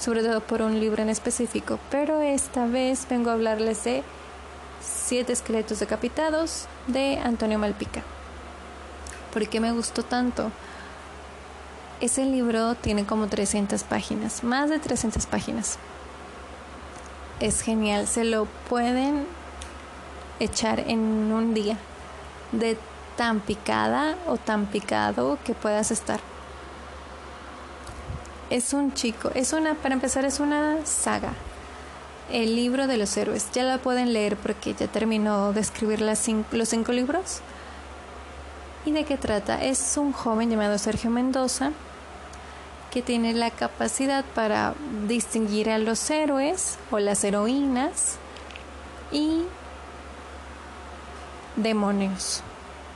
sobre 0.00 0.22
todo 0.22 0.40
por 0.40 0.62
un 0.62 0.78
libro 0.78 1.02
en 1.02 1.08
específico, 1.08 1.78
pero 1.90 2.20
esta 2.20 2.66
vez 2.66 3.06
vengo 3.10 3.30
a 3.30 3.32
hablarles 3.32 3.82
de 3.84 4.04
Siete 4.80 5.32
esqueletos 5.32 5.80
decapitados 5.80 6.66
de 6.86 7.18
Antonio 7.18 7.58
Malpica. 7.58 8.02
¿Por 9.32 9.48
qué 9.48 9.58
me 9.58 9.72
gustó 9.72 10.04
tanto? 10.04 10.52
Ese 12.00 12.24
libro 12.24 12.76
tiene 12.76 13.04
como 13.04 13.26
300 13.26 13.82
páginas, 13.82 14.44
más 14.44 14.70
de 14.70 14.78
300 14.78 15.26
páginas. 15.26 15.78
Es 17.40 17.60
genial, 17.62 18.06
se 18.06 18.24
lo 18.24 18.46
pueden 18.68 19.26
echar 20.40 20.80
en 20.80 21.00
un 21.00 21.54
día 21.54 21.76
de 22.52 22.76
tan 23.16 23.40
picada 23.40 24.16
o 24.28 24.36
tan 24.36 24.66
picado 24.66 25.38
que 25.44 25.54
puedas 25.54 25.90
estar 25.90 26.20
es 28.50 28.72
un 28.72 28.94
chico, 28.94 29.30
es 29.34 29.52
una, 29.52 29.74
para 29.74 29.94
empezar, 29.94 30.24
es 30.24 30.40
una 30.40 30.84
saga. 30.86 31.32
El 32.30 32.56
libro 32.56 32.86
de 32.86 32.96
los 32.96 33.16
héroes. 33.16 33.50
Ya 33.52 33.64
la 33.64 33.78
pueden 33.78 34.12
leer 34.12 34.36
porque 34.36 34.74
ya 34.74 34.86
terminó 34.86 35.52
de 35.52 35.60
escribir 35.60 36.00
las 36.00 36.28
los 36.52 36.68
cinco 36.68 36.92
libros. 36.92 37.40
¿Y 38.84 38.92
de 38.92 39.04
qué 39.04 39.16
trata? 39.16 39.62
Es 39.62 39.96
un 39.96 40.12
joven 40.12 40.50
llamado 40.50 40.78
Sergio 40.78 41.10
Mendoza 41.10 41.72
que 42.90 43.02
tiene 43.02 43.34
la 43.34 43.50
capacidad 43.50 44.24
para 44.34 44.74
distinguir 45.06 45.68
a 45.68 45.78
los 45.78 46.08
héroes 46.10 46.78
o 46.90 46.98
las 46.98 47.22
heroínas 47.22 48.16
y 49.12 49.42
demonios 51.58 52.42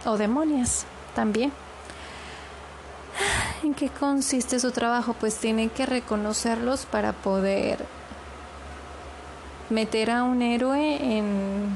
o 0.05 0.17
demonias 0.17 0.87
también. 1.15 1.53
¿En 3.63 3.75
qué 3.75 3.89
consiste 3.89 4.59
su 4.59 4.73
trabajo? 4.73 5.15
Pues 5.15 5.37
tiene 5.37 5.69
que 5.69 5.87
reconocerlos 5.87 6.87
para 6.87 7.13
poder 7.13 7.85
meter 9.71 10.11
a 10.11 10.25
un 10.25 10.43
héroe 10.43 11.17
en 11.17 11.69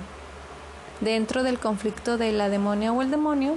dentro 1.00 1.42
del 1.42 1.58
conflicto 1.58 2.18
de 2.18 2.32
la 2.32 2.48
demonia 2.48 2.92
o 2.92 3.02
el 3.02 3.10
demonio 3.10 3.56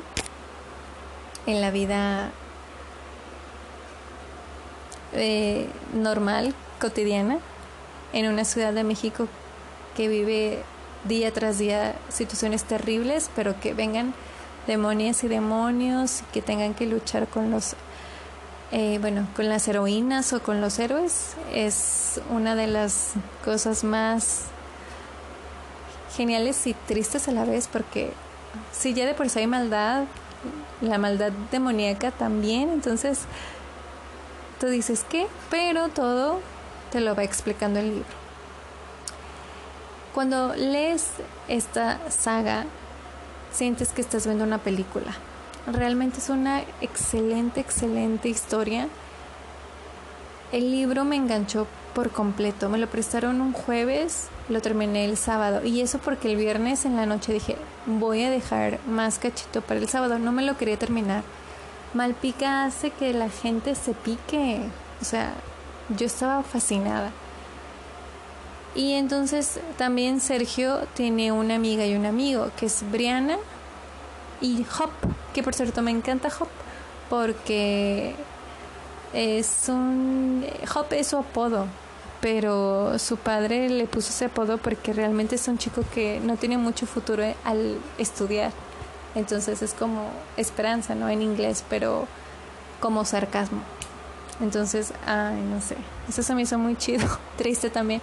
en 1.45 1.61
la 1.61 1.71
vida 1.71 2.31
eh, 5.13 5.67
normal, 5.93 6.53
cotidiana, 6.79 7.39
en 8.13 8.27
una 8.27 8.45
ciudad 8.45 8.73
de 8.73 8.83
México 8.83 9.27
que 9.95 10.07
vive 10.07 10.63
día 11.05 11.31
tras 11.31 11.57
día 11.57 11.95
situaciones 12.09 12.63
terribles, 12.63 13.29
pero 13.35 13.59
que 13.59 13.73
vengan 13.73 14.13
demonias 14.67 15.23
y 15.23 15.27
demonios 15.27 16.21
que 16.33 16.41
tengan 16.41 16.73
que 16.73 16.85
luchar 16.85 17.27
con 17.27 17.51
los 17.51 17.75
eh, 18.71 18.99
bueno, 19.01 19.27
con 19.35 19.49
las 19.49 19.67
heroínas 19.67 20.31
o 20.31 20.43
con 20.43 20.61
los 20.61 20.77
héroes 20.77 21.33
es 21.51 22.21
una 22.29 22.55
de 22.55 22.67
las 22.67 23.13
cosas 23.43 23.83
más 23.83 24.43
geniales 26.15 26.67
y 26.67 26.75
tristes 26.75 27.27
a 27.27 27.31
la 27.31 27.45
vez 27.45 27.67
porque 27.67 28.11
si 28.71 28.93
ya 28.93 29.07
de 29.07 29.15
por 29.15 29.29
sí 29.29 29.39
hay 29.39 29.47
maldad, 29.47 30.03
la 30.81 30.99
maldad 30.99 31.31
demoníaca 31.51 32.11
también, 32.11 32.69
entonces 32.69 33.21
tú 34.59 34.67
dices 34.67 35.03
que, 35.09 35.25
pero 35.49 35.89
todo 35.89 36.39
te 36.91 36.99
lo 37.01 37.15
va 37.15 37.23
explicando 37.23 37.79
el 37.79 37.89
libro. 37.89 38.28
Cuando 40.13 40.55
lees 40.55 41.07
esta 41.47 41.99
saga, 42.09 42.65
sientes 43.51 43.89
que 43.89 44.01
estás 44.01 44.25
viendo 44.25 44.43
una 44.43 44.57
película 44.57 45.15
Realmente 45.67 46.19
es 46.19 46.29
una 46.29 46.61
excelente, 46.81 47.59
excelente 47.59 48.29
historia. 48.29 48.87
El 50.51 50.71
libro 50.71 51.05
me 51.05 51.15
enganchó 51.15 51.67
por 51.93 52.09
completo. 52.09 52.69
Me 52.69 52.79
lo 52.79 52.87
prestaron 52.87 53.39
un 53.39 53.53
jueves, 53.53 54.29
lo 54.47 54.61
terminé 54.61 55.05
el 55.05 55.17
sábado. 55.17 55.63
Y 55.63 55.81
eso 55.81 55.99
porque 55.99 56.31
el 56.31 56.37
viernes 56.37 56.85
en 56.85 56.95
la 56.95 57.05
noche 57.05 57.33
dije, 57.33 57.55
voy 57.85 58.23
a 58.23 58.31
dejar 58.31 58.79
más 58.87 59.19
cachito 59.19 59.61
para 59.61 59.79
el 59.79 59.89
sábado. 59.89 60.17
No 60.17 60.31
me 60.31 60.43
lo 60.43 60.57
quería 60.57 60.77
terminar. 60.77 61.23
Malpica 61.93 62.63
hace 62.63 62.89
que 62.91 63.13
la 63.13 63.29
gente 63.29 63.75
se 63.75 63.93
pique. 63.93 64.61
O 65.01 65.05
sea, 65.05 65.33
yo 65.95 66.07
estaba 66.07 66.41
fascinada. 66.41 67.11
Y 68.79 68.93
entonces 68.93 69.59
también 69.77 70.21
Sergio 70.21 70.87
tiene 70.93 71.33
una 71.33 71.55
amiga 71.55 71.85
y 71.85 71.95
un 71.95 72.05
amigo, 72.05 72.49
que 72.57 72.67
es 72.67 72.81
Briana 72.89 73.37
y 74.39 74.65
Hop, 74.79 74.89
que 75.33 75.43
por 75.43 75.53
cierto 75.53 75.81
me 75.81 75.91
encanta 75.91 76.29
Hop 76.39 76.47
porque 77.09 78.15
es 79.11 79.65
un 79.67 80.45
Hop 80.73 80.85
es 80.91 81.07
su 81.07 81.17
apodo, 81.17 81.65
pero 82.21 82.97
su 82.99 83.17
padre 83.17 83.67
le 83.69 83.85
puso 83.85 84.11
ese 84.11 84.25
apodo 84.25 84.57
porque 84.57 84.93
realmente 84.93 85.35
es 85.35 85.45
un 85.49 85.57
chico 85.57 85.83
que 85.93 86.21
no 86.21 86.37
tiene 86.37 86.57
mucho 86.57 86.85
futuro 86.85 87.25
al 87.43 87.79
estudiar. 87.97 88.53
Entonces 89.13 89.61
es 89.61 89.73
como 89.73 90.09
esperanza, 90.37 90.95
¿no? 90.95 91.09
En 91.09 91.21
inglés, 91.21 91.65
pero 91.69 92.07
como 92.79 93.03
sarcasmo. 93.03 93.59
Entonces, 94.39 94.93
ay, 95.05 95.35
no 95.41 95.59
sé. 95.59 95.75
Eso 96.07 96.23
se 96.23 96.33
me 96.33 96.43
hizo 96.43 96.57
muy 96.57 96.77
chido, 96.77 97.05
triste 97.37 97.69
también. 97.69 98.01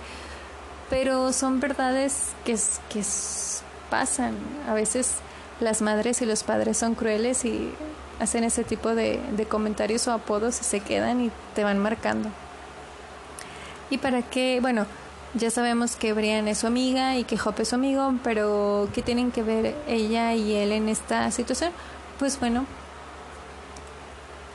Pero 0.90 1.32
son 1.32 1.60
verdades 1.60 2.32
que, 2.44 2.56
que 2.88 3.02
pasan. 3.90 4.34
A 4.68 4.74
veces 4.74 5.16
las 5.60 5.82
madres 5.82 6.20
y 6.22 6.26
los 6.26 6.42
padres 6.42 6.76
son 6.76 6.94
crueles 6.94 7.44
y 7.44 7.72
hacen 8.20 8.44
ese 8.44 8.64
tipo 8.64 8.94
de, 8.94 9.20
comentarios 9.48 10.06
o 10.08 10.12
apodos 10.12 10.60
y 10.60 10.64
se 10.64 10.80
quedan 10.80 11.20
y 11.20 11.30
te 11.54 11.64
van 11.64 11.78
marcando. 11.78 12.28
Y 13.90 13.98
para 13.98 14.22
qué, 14.22 14.58
bueno, 14.60 14.86
ya 15.34 15.50
sabemos 15.50 15.96
que 15.96 16.12
Brian 16.12 16.48
es 16.48 16.58
su 16.58 16.66
amiga 16.66 17.16
y 17.16 17.24
que 17.24 17.38
Hop 17.42 17.54
es 17.58 17.68
su 17.68 17.74
amigo, 17.74 18.14
pero 18.24 18.88
¿qué 18.94 19.02
tienen 19.02 19.30
que 19.30 19.42
ver 19.42 19.74
ella 19.86 20.34
y 20.34 20.54
él 20.54 20.72
en 20.72 20.88
esta 20.88 21.30
situación? 21.30 21.72
Pues 22.18 22.40
bueno, 22.40 22.66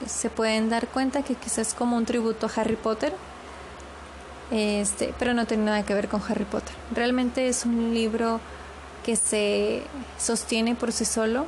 se 0.07 0.29
pueden 0.29 0.69
dar 0.69 0.87
cuenta 0.87 1.23
que 1.23 1.35
quizás 1.35 1.69
es 1.69 1.73
como 1.73 1.95
un 1.95 2.05
tributo 2.05 2.47
a 2.47 2.61
Harry 2.61 2.75
Potter, 2.75 3.13
este, 4.51 5.13
pero 5.17 5.33
no 5.33 5.45
tiene 5.45 5.63
nada 5.63 5.83
que 5.83 5.93
ver 5.93 6.09
con 6.09 6.21
Harry 6.27 6.45
Potter. 6.45 6.73
Realmente 6.93 7.47
es 7.47 7.65
un 7.65 7.93
libro 7.93 8.39
que 9.05 9.15
se 9.15 9.83
sostiene 10.19 10.75
por 10.75 10.91
sí 10.91 11.05
solo. 11.05 11.45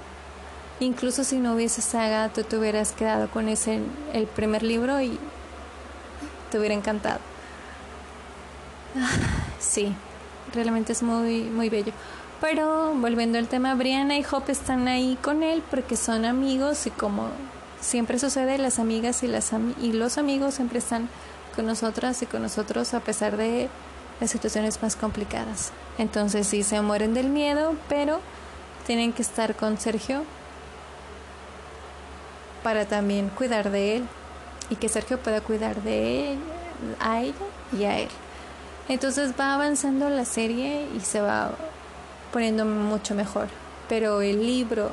Incluso 0.79 1.23
si 1.23 1.37
no 1.37 1.53
hubiese 1.53 1.81
saga, 1.81 2.29
tú 2.29 2.43
te 2.43 2.57
hubieras 2.57 2.93
quedado 2.93 3.29
con 3.29 3.47
ese 3.49 3.79
el 4.13 4.25
primer 4.25 4.63
libro 4.63 5.01
y 5.01 5.19
te 6.49 6.57
hubiera 6.57 6.73
encantado. 6.73 7.19
Sí, 9.59 9.93
realmente 10.53 10.91
es 10.91 11.03
muy 11.03 11.43
muy 11.43 11.69
bello. 11.69 11.93
Pero 12.41 12.93
volviendo 12.95 13.37
al 13.37 13.47
tema, 13.47 13.73
Brianna 13.75 14.17
y 14.17 14.25
Hope 14.29 14.51
están 14.51 14.87
ahí 14.89 15.17
con 15.21 15.43
él 15.43 15.63
porque 15.69 15.95
son 15.95 16.25
amigos 16.25 16.85
y 16.85 16.89
como 16.89 17.29
siempre 17.79 18.19
sucede, 18.19 18.57
las 18.57 18.79
amigas 18.79 19.23
y, 19.23 19.27
las 19.27 19.51
y 19.81 19.93
los 19.93 20.17
amigos 20.17 20.55
siempre 20.55 20.79
están 20.79 21.07
con 21.55 21.65
nosotras 21.65 22.21
y 22.21 22.25
con 22.25 22.41
nosotros 22.41 22.93
a 22.93 22.99
pesar 22.99 23.37
de 23.37 23.69
las 24.19 24.31
situaciones 24.31 24.81
más 24.81 24.95
complicadas. 24.95 25.71
Entonces 25.97 26.47
sí 26.47 26.63
se 26.63 26.81
mueren 26.81 27.13
del 27.13 27.29
miedo, 27.29 27.75
pero 27.89 28.19
tienen 28.85 29.13
que 29.13 29.21
estar 29.21 29.55
con 29.55 29.77
Sergio 29.77 30.23
para 32.63 32.85
también 32.85 33.29
cuidar 33.29 33.69
de 33.71 33.97
él 33.97 34.07
y 34.69 34.75
que 34.75 34.89
Sergio 34.89 35.19
pueda 35.19 35.41
cuidar 35.41 35.81
de 35.81 36.33
él, 36.33 36.39
a 36.99 37.21
ella 37.21 37.33
y 37.77 37.83
a 37.83 37.99
él. 37.99 38.09
Entonces 38.89 39.33
va 39.39 39.53
avanzando 39.53 40.09
la 40.09 40.25
serie 40.25 40.87
y 40.95 40.99
se 40.99 41.21
va 41.21 41.51
poniendo 42.31 42.65
mucho 42.65 43.15
mejor. 43.15 43.47
Pero 43.87 44.21
el 44.21 44.45
libro, 44.45 44.91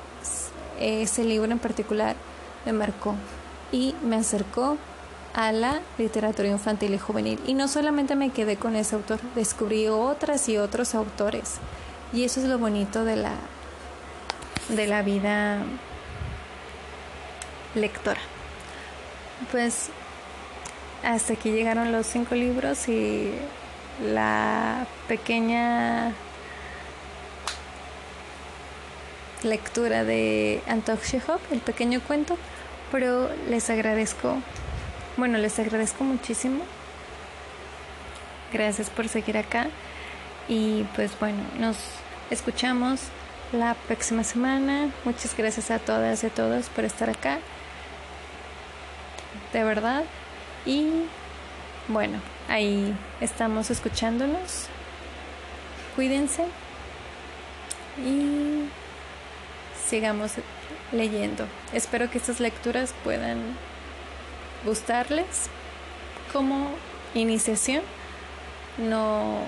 ese 0.79 1.25
libro 1.25 1.51
en 1.51 1.59
particular, 1.59 2.17
me 2.67 2.73
marcó 2.73 3.15
y 3.73 3.95
me 4.03 4.17
acercó 4.17 4.77
a 5.35 5.53
la 5.53 5.81
literatura 5.99 6.49
infantil 6.49 6.95
y 6.95 6.99
juvenil. 6.99 7.41
Y 7.47 7.55
no 7.55 7.68
solamente 7.68 8.16
me 8.16 8.31
quedé 8.31 8.57
con 8.57 8.76
ese 8.76 8.97
autor, 8.97 9.20
descubrí 9.35 9.89
otras 9.89 10.49
y 10.49 10.59
otros 10.59 10.95
autores. 10.95 11.57
Y 12.12 12.24
eso 12.24 12.41
es 12.41 12.47
lo 12.47 12.59
bonito 12.59 13.05
de 13.05 13.16
la, 13.16 13.35
de 14.68 14.87
la 14.87 15.03
vida 15.03 15.59
lectora. 17.74 18.20
Pues 19.51 19.91
hasta 21.05 21.33
aquí 21.33 21.51
llegaron 21.51 21.93
los 21.93 22.07
cinco 22.07 22.35
libros 22.35 22.89
y 22.89 23.33
la 24.05 24.87
pequeña 25.09 26.12
lectura 29.43 30.05
de 30.05 30.62
Anton 30.68 30.99
Chekhov, 31.01 31.41
el 31.51 31.61
pequeño 31.61 32.01
cuento, 32.01 32.37
pero 32.91 33.31
les 33.49 33.70
agradezco 33.70 34.37
bueno, 35.21 35.39
les 35.39 35.59
agradezco 35.59 36.03
muchísimo. 36.03 36.64
Gracias 38.53 38.91
por 38.91 39.07
seguir 39.07 39.37
acá. 39.37 39.68
Y 40.49 40.85
pues 40.97 41.12
bueno, 41.21 41.39
nos 41.59 41.77
escuchamos 42.31 43.03
la 43.53 43.75
próxima 43.75 44.25
semana. 44.25 44.91
Muchas 45.05 45.37
gracias 45.37 45.71
a 45.71 45.79
todas 45.79 46.25
y 46.25 46.27
a 46.27 46.31
todos 46.31 46.68
por 46.71 46.85
estar 46.85 47.09
acá. 47.11 47.39
De 49.53 49.62
verdad. 49.62 50.05
Y 50.64 51.05
bueno, 51.89 52.18
ahí 52.49 52.97
estamos 53.21 53.71
escuchándonos. 53.71 54.66
Cuídense. 55.95 56.47
Y 57.99 58.71
sigamos 59.87 60.33
leyendo. 60.93 61.47
Espero 61.75 62.11
que 62.11 62.18
estas 62.18 62.41
lecturas 62.41 62.95
puedan 63.05 63.55
gustarles 64.65 65.49
como 66.33 66.71
iniciación, 67.15 67.83
no 68.79 69.39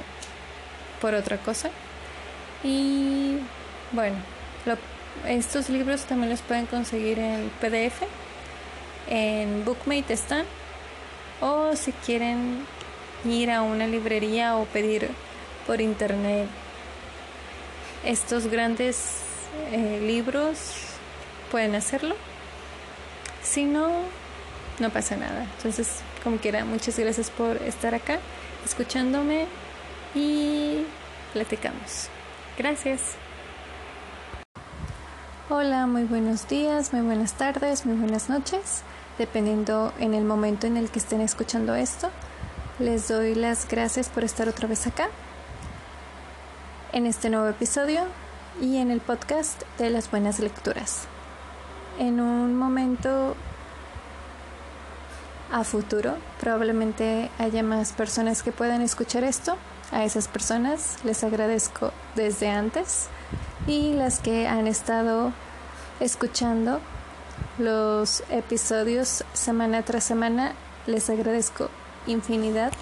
por 1.01 1.15
otra 1.15 1.39
cosa. 1.39 1.71
Y 2.65 3.39
bueno, 3.93 4.17
estos 5.27 5.69
libros 5.69 6.03
también 6.05 6.31
los 6.31 6.41
pueden 6.41 6.67
conseguir 6.67 7.19
en 7.19 7.51
PDF, 7.61 8.03
en 9.09 9.65
Bookmate 9.65 10.15
están, 10.15 10.47
o 11.41 11.75
si 11.77 11.93
quieren 11.93 12.65
ir 13.25 13.51
a 13.51 13.63
una 13.63 13.87
librería 13.87 14.57
o 14.57 14.65
pedir 14.65 15.11
por 15.67 15.81
internet 15.81 16.49
estos 18.05 18.47
grandes 18.49 19.21
eh, 19.71 20.01
libros, 20.05 20.73
pueden 21.51 21.75
hacerlo. 21.75 22.17
Si 23.43 23.65
no, 23.65 23.91
no 24.83 24.91
pasa 24.91 25.17
nada. 25.17 25.47
Entonces, 25.57 26.01
como 26.23 26.37
quiera, 26.37 26.65
muchas 26.67 26.99
gracias 26.99 27.31
por 27.31 27.57
estar 27.59 27.95
acá, 27.95 28.19
escuchándome 28.65 29.47
y 30.15 30.85
platicamos. 31.33 32.09
Gracias. 32.59 33.15
Hola, 35.49 35.87
muy 35.87 36.05
buenos 36.05 36.49
días, 36.49 36.93
muy 36.93 37.03
buenas 37.03 37.35
tardes, 37.35 37.87
muy 37.87 37.97
buenas 37.97 38.29
noches, 38.29 38.83
dependiendo 39.19 39.93
en 39.99 40.15
el 40.15 40.25
momento 40.25 40.67
en 40.67 40.77
el 40.77 40.91
que 40.91 40.99
estén 40.99 41.21
escuchando 41.21 41.75
esto. 41.75 42.11
Les 42.79 43.09
doy 43.09 43.35
las 43.35 43.69
gracias 43.69 44.09
por 44.09 44.25
estar 44.25 44.49
otra 44.49 44.67
vez 44.67 44.87
acá, 44.87 45.09
en 46.93 47.07
este 47.07 47.31
nuevo 47.31 47.49
episodio 47.49 48.03
y 48.61 48.79
en 48.79 48.91
el 48.91 49.01
podcast 49.01 49.63
de 49.79 49.91
las 49.91 50.11
buenas 50.11 50.41
lecturas. 50.41 51.07
En 51.99 52.21
un 52.21 52.57
momento 52.57 53.37
a 55.53 55.65
futuro. 55.65 56.15
Probablemente 56.41 57.31
haya 57.39 57.63
más 57.63 57.93
personas 57.93 58.43
que 58.43 58.51
puedan 58.51 58.83
escuchar 58.83 59.23
esto. 59.23 59.57
A 59.93 60.05
esas 60.05 60.27
personas 60.27 60.97
les 61.05 61.23
agradezco 61.23 61.93
desde 62.17 62.49
antes 62.49 63.09
y 63.67 63.93
las 63.93 64.21
que 64.21 64.49
han 64.49 64.67
estado 64.67 65.33
escuchando 66.01 66.81
los 67.59 68.23
episodios 68.31 69.25
semana 69.35 69.83
tras 69.83 70.05
semana, 70.05 70.55
les 70.87 71.11
agradezco 71.11 71.69
infinidad 72.07 72.73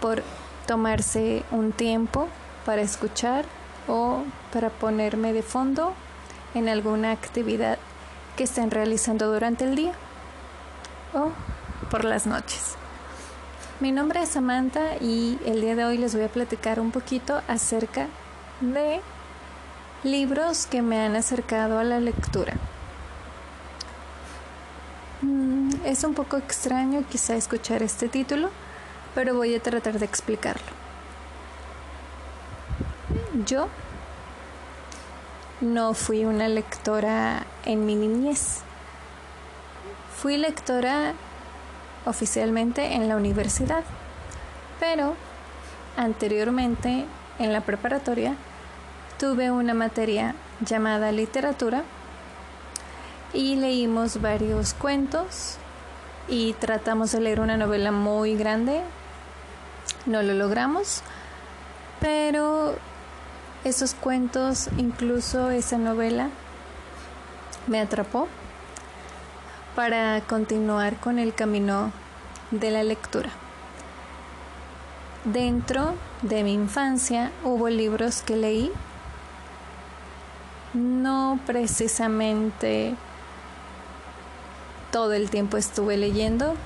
por 0.00 0.22
tomarse 0.66 1.42
un 1.50 1.72
tiempo 1.72 2.28
para 2.64 2.80
escuchar 2.80 3.44
o 3.86 4.22
para 4.52 4.70
ponerme 4.70 5.34
de 5.34 5.42
fondo 5.42 5.92
en 6.54 6.68
alguna 6.68 7.12
actividad 7.12 7.78
que 8.36 8.44
estén 8.44 8.70
realizando 8.70 9.30
durante 9.30 9.64
el 9.64 9.76
día 9.76 9.92
o 11.12 11.30
por 11.90 12.04
las 12.04 12.26
noches. 12.26 12.76
Mi 13.80 13.90
nombre 13.90 14.22
es 14.22 14.30
Samantha 14.30 14.96
y 15.00 15.38
el 15.44 15.60
día 15.60 15.74
de 15.74 15.84
hoy 15.84 15.98
les 15.98 16.14
voy 16.14 16.24
a 16.24 16.28
platicar 16.28 16.78
un 16.78 16.92
poquito 16.92 17.42
acerca 17.48 18.06
de 18.60 19.00
libros 20.04 20.66
que 20.66 20.82
me 20.82 21.00
han 21.00 21.16
acercado 21.16 21.78
a 21.78 21.84
la 21.84 21.98
lectura. 21.98 22.54
Mm, 25.22 25.70
es 25.84 26.04
un 26.04 26.14
poco 26.14 26.36
extraño 26.36 27.04
quizá 27.10 27.34
escuchar 27.34 27.82
este 27.82 28.08
título, 28.08 28.50
pero 29.14 29.34
voy 29.34 29.54
a 29.54 29.62
tratar 29.62 29.98
de 29.98 30.04
explicarlo. 30.04 30.80
Yo 33.46 33.68
no 35.60 35.94
fui 35.94 36.24
una 36.24 36.48
lectora 36.48 37.44
en 37.64 37.84
mi 37.84 37.96
niñez. 37.96 38.60
Fui 40.16 40.36
lectora 40.36 41.14
oficialmente 42.06 42.94
en 42.94 43.08
la 43.08 43.16
universidad, 43.16 43.84
pero 44.78 45.14
anteriormente 45.96 47.04
en 47.38 47.52
la 47.52 47.60
preparatoria 47.60 48.34
tuve 49.18 49.50
una 49.50 49.74
materia 49.74 50.34
llamada 50.64 51.12
literatura 51.12 51.82
y 53.32 53.56
leímos 53.56 54.20
varios 54.20 54.74
cuentos 54.74 55.56
y 56.28 56.54
tratamos 56.54 57.12
de 57.12 57.20
leer 57.20 57.40
una 57.40 57.56
novela 57.56 57.92
muy 57.92 58.36
grande. 58.36 58.80
No 60.06 60.22
lo 60.22 60.32
logramos, 60.32 61.02
pero 62.00 62.76
esos 63.64 63.94
cuentos, 63.94 64.68
incluso 64.78 65.50
esa 65.50 65.76
novela, 65.76 66.30
me 67.66 67.80
atrapó 67.80 68.28
para 69.80 70.20
continuar 70.20 70.96
con 70.96 71.18
el 71.18 71.32
camino 71.32 71.90
de 72.50 72.70
la 72.70 72.82
lectura. 72.82 73.30
Dentro 75.24 75.94
de 76.20 76.44
mi 76.44 76.52
infancia 76.52 77.32
hubo 77.44 77.70
libros 77.70 78.20
que 78.20 78.36
leí, 78.36 78.70
no 80.74 81.40
precisamente 81.46 82.94
todo 84.92 85.14
el 85.14 85.30
tiempo 85.30 85.56
estuve 85.56 85.96
leyendo, 85.96 86.56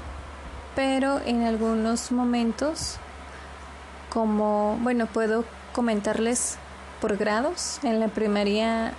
pero 0.74 1.20
en 1.24 1.44
algunos 1.44 2.10
momentos 2.10 2.96
como, 4.10 4.76
bueno, 4.82 5.06
puedo 5.06 5.44
comentarles 5.72 6.56
por 7.00 7.16
grados. 7.16 7.78
En 7.84 8.00
la 8.00 8.08
primaria, 8.08 8.92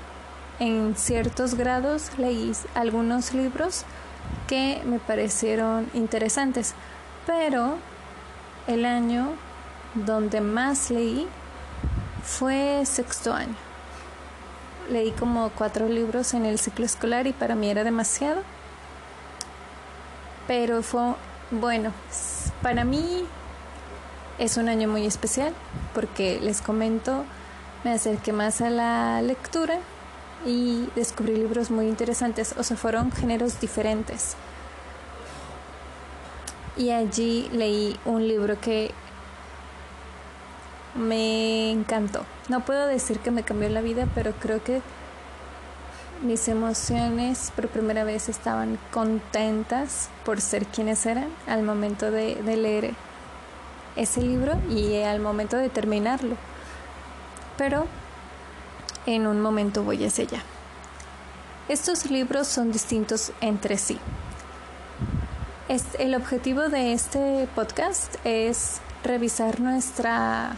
en 0.59 0.95
ciertos 0.95 1.55
grados, 1.55 2.11
leí 2.18 2.53
algunos 2.76 3.34
libros 3.34 3.84
que 4.47 4.82
me 4.86 4.99
parecieron 4.99 5.89
interesantes, 5.93 6.73
pero 7.26 7.78
el 8.67 8.86
año 8.86 9.30
donde 9.93 10.41
más 10.41 10.89
leí 10.89 11.28
fue 12.23 12.84
sexto 12.86 13.34
año. 13.34 13.55
Leí 14.89 15.11
como 15.11 15.49
cuatro 15.49 15.88
libros 15.88 16.34
en 16.34 16.45
el 16.45 16.59
ciclo 16.59 16.86
escolar 16.86 17.28
y 17.28 17.34
para 17.34 17.55
mí 17.55 17.69
era 17.69 17.84
demasiado. 17.84 18.41
Pero 20.47 20.84
fue, 20.84 21.15
bueno, 21.49 21.91
para 22.61 22.84
mí 22.84 23.26
es 24.38 24.57
un 24.57 24.69
año 24.69 24.88
muy 24.88 25.05
especial 25.05 25.53
porque 25.93 26.39
les 26.39 26.61
comento, 26.61 27.23
me 27.84 27.93
acerqué 27.93 28.32
más 28.32 28.61
a 28.61 28.69
la 28.69 29.21
lectura 29.23 29.80
y 30.46 30.90
descubrí 30.96 31.36
libros 31.36 31.72
muy 31.72 31.88
interesantes, 31.88 32.56
o 32.58 32.64
sea, 32.64 32.78
fueron 32.78 33.12
géneros 33.12 33.60
diferentes. 33.60 34.36
Y 36.78 36.90
allí 36.90 37.50
leí 37.54 37.98
un 38.06 38.28
libro 38.28 38.60
que 38.60 38.92
me 40.96 41.72
encantó. 41.72 42.26
No 42.50 42.62
puedo 42.62 42.88
decir 42.88 43.20
que 43.20 43.32
me 43.32 43.44
cambió 43.44 43.70
la 43.70 43.82
vida, 43.82 44.08
pero 44.14 44.34
creo 44.34 44.64
que 44.64 44.82
mis 46.22 46.48
emociones 46.48 47.52
por 47.56 47.68
primera 47.68 48.04
vez 48.04 48.30
estaban 48.30 48.78
contentas 48.92 50.10
por 50.24 50.42
ser 50.42 50.66
quienes 50.66 51.06
eran 51.06 51.28
al 51.48 51.64
momento 51.64 52.12
de, 52.12 52.36
de 52.36 52.58
leer 52.58 52.94
ese 53.96 54.22
libro 54.22 54.54
y 54.70 55.02
al 55.02 55.20
momento 55.20 55.58
de 55.58 55.70
terminarlo. 55.70 56.36
Pero 57.58 57.88
en 59.06 59.28
un 59.28 59.41
momento 59.41 59.84
voy 59.84 60.06
hacia 60.06 60.26
allá. 60.26 60.43
Estos 61.68 62.12
libros 62.12 62.47
son 62.47 62.72
distintos 62.72 63.32
entre 63.41 63.78
sí. 63.78 63.99
el 65.97 66.14
objetivo 66.14 66.70
de 66.70 66.93
este 66.93 67.47
podcast 67.56 68.16
es 68.24 68.82
revisar 69.03 69.60
nuestra 69.60 70.56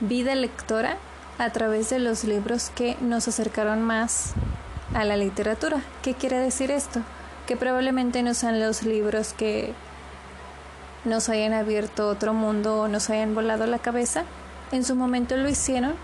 vida 0.00 0.34
lectora 0.34 0.96
a 1.38 1.50
través 1.50 1.90
de 1.90 1.98
los 1.98 2.24
libros 2.24 2.70
que 2.74 2.96
nos 3.00 3.28
acercaron 3.28 3.82
más 3.82 4.32
a 4.94 5.04
la 5.04 5.16
literatura. 5.16 5.82
¿Qué 6.02 6.14
quiere 6.14 6.38
decir 6.38 6.70
esto? 6.70 7.00
Que 7.46 7.56
probablemente 7.56 8.22
no 8.22 8.32
sean 8.34 8.60
los 8.60 8.82
libros 8.82 9.34
que 9.34 9.74
nos 11.04 11.28
hayan 11.28 11.52
abierto 11.52 12.08
otro 12.08 12.32
mundo 12.32 12.82
o 12.82 12.88
nos 12.88 13.10
hayan 13.10 13.34
volado 13.34 13.66
la 13.66 13.78
cabeza. 13.78 14.24
En 14.72 14.84
su 14.84 14.94
momento 14.94 15.36
lo 15.36 15.48
hicieron, 15.48 15.94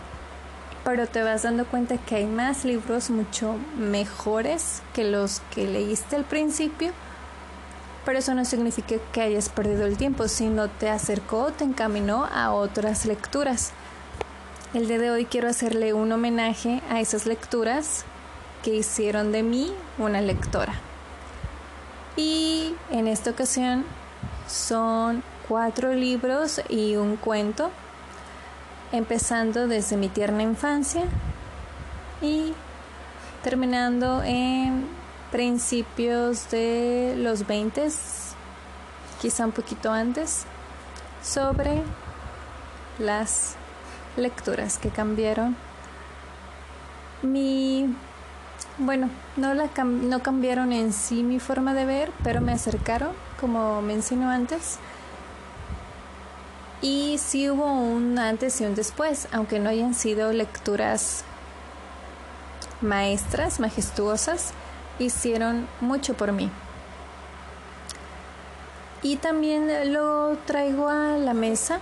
pero 0.84 1.06
te 1.06 1.22
vas 1.22 1.42
dando 1.42 1.66
cuenta 1.66 1.98
que 1.98 2.16
hay 2.16 2.26
más 2.26 2.64
libros 2.64 3.10
mucho 3.10 3.56
mejores 3.76 4.82
que 4.94 5.04
los 5.04 5.40
que 5.54 5.66
leíste 5.66 6.16
al 6.16 6.24
principio. 6.24 6.92
Pero 8.04 8.18
eso 8.18 8.34
no 8.34 8.44
significa 8.44 8.96
que 9.12 9.20
hayas 9.20 9.50
perdido 9.50 9.86
el 9.86 9.96
tiempo, 9.96 10.26
sino 10.26 10.68
te 10.68 10.88
acercó, 10.88 11.52
te 11.52 11.64
encaminó 11.64 12.24
a 12.24 12.50
otras 12.52 13.04
lecturas. 13.04 13.72
El 14.72 14.88
día 14.88 14.98
de 14.98 15.10
hoy 15.10 15.26
quiero 15.26 15.48
hacerle 15.48 15.92
un 15.92 16.10
homenaje 16.12 16.80
a 16.88 17.00
esas 17.00 17.26
lecturas 17.26 18.04
que 18.62 18.74
hicieron 18.74 19.32
de 19.32 19.42
mí 19.42 19.72
una 19.98 20.20
lectora. 20.20 20.74
Y 22.16 22.74
en 22.90 23.06
esta 23.06 23.30
ocasión 23.30 23.84
son 24.48 25.22
cuatro 25.48 25.92
libros 25.92 26.60
y 26.68 26.96
un 26.96 27.16
cuento, 27.16 27.70
empezando 28.92 29.68
desde 29.68 29.96
mi 29.96 30.08
tierna 30.08 30.42
infancia 30.42 31.04
y 32.20 32.52
terminando 33.42 34.22
en 34.22 34.86
principios 35.30 36.50
de 36.50 37.14
los 37.16 37.46
20, 37.46 37.88
quizá 39.20 39.46
un 39.46 39.52
poquito 39.52 39.92
antes, 39.92 40.44
sobre 41.22 41.82
las 42.98 43.56
lecturas 44.16 44.78
que 44.78 44.90
cambiaron 44.90 45.56
mi 47.22 47.94
bueno, 48.78 49.10
no, 49.36 49.52
la 49.52 49.68
no 49.84 50.22
cambiaron 50.22 50.72
en 50.72 50.92
sí 50.92 51.22
mi 51.22 51.38
forma 51.38 51.74
de 51.74 51.84
ver, 51.84 52.12
pero 52.24 52.40
me 52.40 52.52
acercaron, 52.52 53.10
como 53.38 53.82
mencioné 53.82 54.24
antes. 54.24 54.78
Y 56.82 57.18
sí 57.18 57.50
hubo 57.50 57.66
un 57.66 58.18
antes 58.18 58.60
y 58.60 58.64
un 58.64 58.74
después, 58.74 59.28
aunque 59.32 59.58
no 59.58 59.68
hayan 59.68 59.94
sido 59.94 60.32
lecturas 60.32 61.24
maestras, 62.80 63.60
majestuosas, 63.60 64.52
hicieron 64.98 65.66
mucho 65.80 66.14
por 66.14 66.32
mí. 66.32 66.50
Y 69.02 69.16
también 69.16 69.92
lo 69.92 70.36
traigo 70.46 70.88
a 70.88 71.16
la 71.16 71.34
mesa 71.34 71.80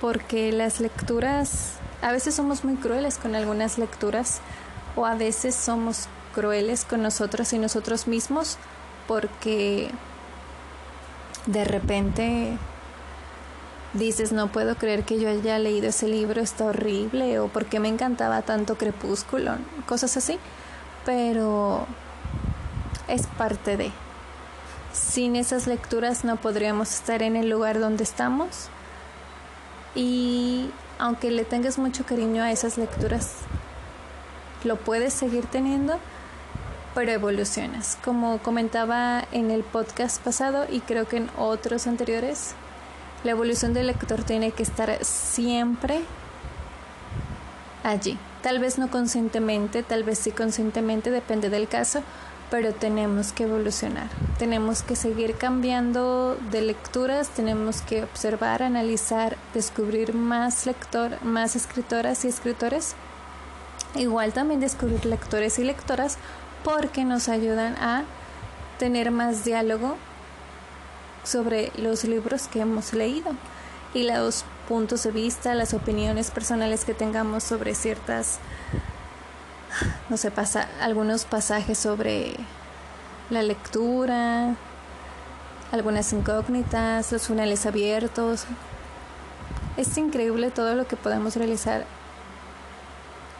porque 0.00 0.52
las 0.52 0.80
lecturas, 0.80 1.74
a 2.02 2.12
veces 2.12 2.34
somos 2.34 2.64
muy 2.64 2.76
crueles 2.76 3.18
con 3.18 3.34
algunas 3.34 3.78
lecturas 3.78 4.40
o 4.96 5.06
a 5.06 5.14
veces 5.14 5.54
somos 5.54 6.08
crueles 6.34 6.84
con 6.84 7.02
nosotros 7.02 7.52
y 7.52 7.58
nosotros 7.58 8.06
mismos 8.06 8.58
porque 9.06 9.90
de 11.46 11.64
repente 11.64 12.58
dices 13.94 14.32
no 14.32 14.48
puedo 14.48 14.76
creer 14.76 15.04
que 15.04 15.18
yo 15.18 15.28
haya 15.28 15.58
leído 15.58 15.88
ese 15.88 16.08
libro, 16.08 16.40
está 16.40 16.66
horrible 16.66 17.38
o 17.38 17.48
porque 17.48 17.80
me 17.80 17.88
encantaba 17.88 18.42
tanto 18.42 18.76
Crepúsculo, 18.76 19.52
cosas 19.86 20.16
así, 20.16 20.38
pero 21.04 21.86
es 23.08 23.26
parte 23.26 23.76
de. 23.76 23.92
Sin 24.92 25.34
esas 25.34 25.66
lecturas 25.66 26.24
no 26.24 26.36
podríamos 26.36 26.92
estar 26.92 27.22
en 27.22 27.34
el 27.34 27.48
lugar 27.48 27.80
donde 27.80 28.04
estamos 28.04 28.68
y 29.94 30.70
aunque 30.98 31.30
le 31.30 31.44
tengas 31.44 31.78
mucho 31.78 32.04
cariño 32.04 32.42
a 32.42 32.52
esas 32.52 32.78
lecturas, 32.78 33.38
lo 34.62 34.76
puedes 34.76 35.12
seguir 35.12 35.46
teniendo, 35.46 35.98
pero 36.94 37.10
evolucionas. 37.10 37.98
Como 38.04 38.38
comentaba 38.38 39.24
en 39.32 39.50
el 39.50 39.62
podcast 39.64 40.22
pasado 40.22 40.66
y 40.70 40.80
creo 40.80 41.06
que 41.06 41.18
en 41.18 41.30
otros 41.36 41.86
anteriores, 41.86 42.54
la 43.24 43.30
evolución 43.30 43.74
del 43.74 43.88
lector 43.88 44.22
tiene 44.22 44.52
que 44.52 44.62
estar 44.62 45.02
siempre 45.02 46.02
allí. 47.82 48.18
Tal 48.42 48.58
vez 48.58 48.78
no 48.78 48.90
conscientemente, 48.90 49.82
tal 49.82 50.04
vez 50.04 50.18
sí 50.18 50.30
conscientemente, 50.30 51.10
depende 51.10 51.48
del 51.48 51.66
caso, 51.66 52.02
pero 52.50 52.74
tenemos 52.74 53.32
que 53.32 53.44
evolucionar. 53.44 54.08
Tenemos 54.38 54.82
que 54.82 54.96
seguir 54.96 55.36
cambiando 55.36 56.36
de 56.50 56.60
lecturas, 56.60 57.30
tenemos 57.30 57.80
que 57.80 58.02
observar, 58.02 58.62
analizar, 58.62 59.38
descubrir 59.54 60.14
más 60.14 60.66
lector, 60.66 61.22
más 61.24 61.56
escritoras 61.56 62.26
y 62.26 62.28
escritores. 62.28 62.94
Igual 63.94 64.34
también 64.34 64.60
descubrir 64.60 65.06
lectores 65.06 65.58
y 65.58 65.64
lectoras 65.64 66.18
porque 66.62 67.04
nos 67.04 67.30
ayudan 67.30 67.74
a 67.76 68.04
tener 68.78 69.10
más 69.10 69.44
diálogo 69.44 69.96
sobre 71.24 71.72
los 71.76 72.04
libros 72.04 72.48
que 72.48 72.60
hemos 72.60 72.92
leído 72.92 73.32
y 73.92 74.04
los 74.04 74.44
puntos 74.68 75.02
de 75.02 75.10
vista, 75.12 75.54
las 75.54 75.74
opiniones 75.74 76.30
personales 76.30 76.84
que 76.84 76.94
tengamos 76.94 77.44
sobre 77.44 77.74
ciertas, 77.74 78.38
no 80.08 80.16
sé, 80.16 80.30
pasa, 80.30 80.68
algunos 80.80 81.24
pasajes 81.24 81.78
sobre 81.78 82.34
la 83.30 83.42
lectura, 83.42 84.54
algunas 85.72 86.12
incógnitas, 86.12 87.10
los 87.12 87.26
finales 87.26 87.66
abiertos. 87.66 88.44
Es 89.76 89.96
increíble 89.98 90.50
todo 90.50 90.74
lo 90.74 90.86
que 90.86 90.96
podemos 90.96 91.36
realizar 91.36 91.84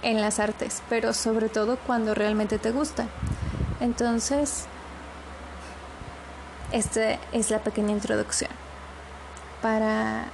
en 0.02 0.20
las 0.20 0.38
artes, 0.38 0.82
pero 0.88 1.12
sobre 1.12 1.48
todo 1.48 1.78
cuando 1.86 2.14
realmente 2.14 2.58
te 2.58 2.70
gusta. 2.70 3.06
Entonces, 3.80 4.66
esta 6.74 7.18
es 7.32 7.50
la 7.50 7.60
pequeña 7.60 7.92
introducción 7.92 8.50
para 9.62 10.24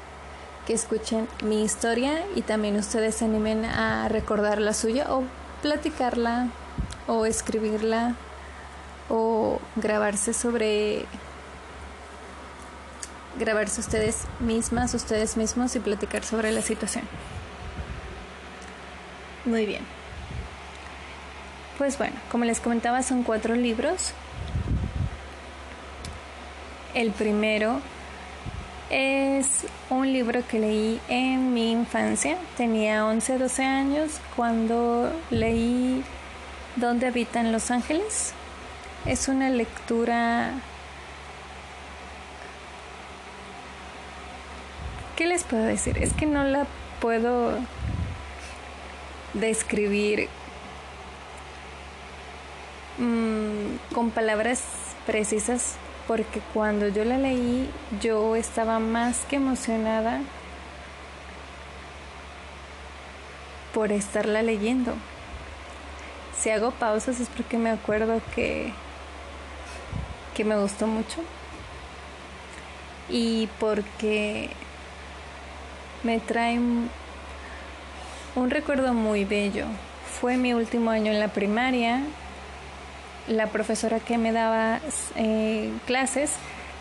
que 0.67 0.73
escuchen 0.73 1.29
mi 1.45 1.63
historia 1.63 2.25
y 2.35 2.41
también 2.41 2.77
ustedes 2.77 3.17
se 3.17 3.27
animen 3.27 3.67
a 3.67 4.09
recordar 4.09 4.59
la 4.59 4.73
suya 4.73 5.13
o 5.13 5.23
platicarla 5.61 6.49
o 7.07 7.27
escribirla 7.27 8.15
o 9.11 9.61
grabarse 9.77 10.33
sobre 10.33 11.05
grabarse 13.39 13.81
ustedes 13.81 14.23
mismas, 14.41 14.95
ustedes 14.95 15.37
mismos 15.37 15.77
y 15.77 15.81
platicar 15.81 16.25
sobre 16.25 16.53
la 16.53 16.63
situación. 16.63 17.05
Muy 19.45 19.67
bien. 19.67 19.83
Pues 21.77 21.99
bueno, 21.99 22.17
como 22.31 22.45
les 22.45 22.61
comentaba, 22.61 23.03
son 23.03 23.25
cuatro 23.25 23.55
libros. 23.55 24.15
El 26.95 27.13
primero 27.13 27.81
Es 28.91 29.65
un 29.91 30.13
libro 30.13 30.43
que 30.49 30.59
leí 30.59 31.01
en 31.09 31.55
mi 31.55 31.71
infancia. 31.71 32.37
Tenía 32.57 33.07
11, 33.07 33.39
12 33.39 33.65
años 33.65 34.21
cuando 34.35 35.13
leí 35.31 36.03
¿Dónde 36.75 37.07
habitan 37.07 37.53
los 37.53 37.71
ángeles? 37.71 38.33
Es 39.07 39.29
una 39.29 39.51
lectura... 39.51 40.51
¿Qué 45.17 45.27
les 45.27 45.45
puedo 45.45 45.63
decir? 45.63 45.99
Es 45.99 46.13
que 46.15 46.27
no 46.27 46.45
la 46.45 46.67
puedo 47.01 47.59
describir 49.35 50.29
mm, 52.99 53.95
con 53.95 54.11
palabras 54.11 54.63
precisas 55.07 55.77
porque 56.11 56.41
cuando 56.53 56.89
yo 56.89 57.05
la 57.05 57.19
leí 57.19 57.71
yo 58.01 58.35
estaba 58.35 58.81
más 58.81 59.19
que 59.27 59.37
emocionada 59.37 60.23
por 63.73 63.93
estarla 63.93 64.43
leyendo. 64.43 64.95
Si 66.37 66.51
hago 66.51 66.73
pausas 66.73 67.21
es 67.21 67.29
porque 67.29 67.59
me 67.59 67.71
acuerdo 67.71 68.21
que, 68.35 68.73
que 70.35 70.45
me 70.45 70.59
gustó 70.59 70.89
mucho 70.89 71.21
y 73.09 73.49
porque 73.61 74.51
me 76.03 76.19
trae 76.19 76.59
un 76.59 76.91
recuerdo 78.51 78.95
muy 78.95 79.25
bello. 79.25 79.67
Fue 80.21 80.37
mi 80.37 80.55
último 80.55 80.91
año 80.91 81.13
en 81.13 81.21
la 81.21 81.29
primaria. 81.29 82.03
La 83.31 83.47
profesora 83.47 84.01
que 84.01 84.19
me 84.19 84.33
daba 84.33 84.81
eh, 85.15 85.71
clases 85.87 86.33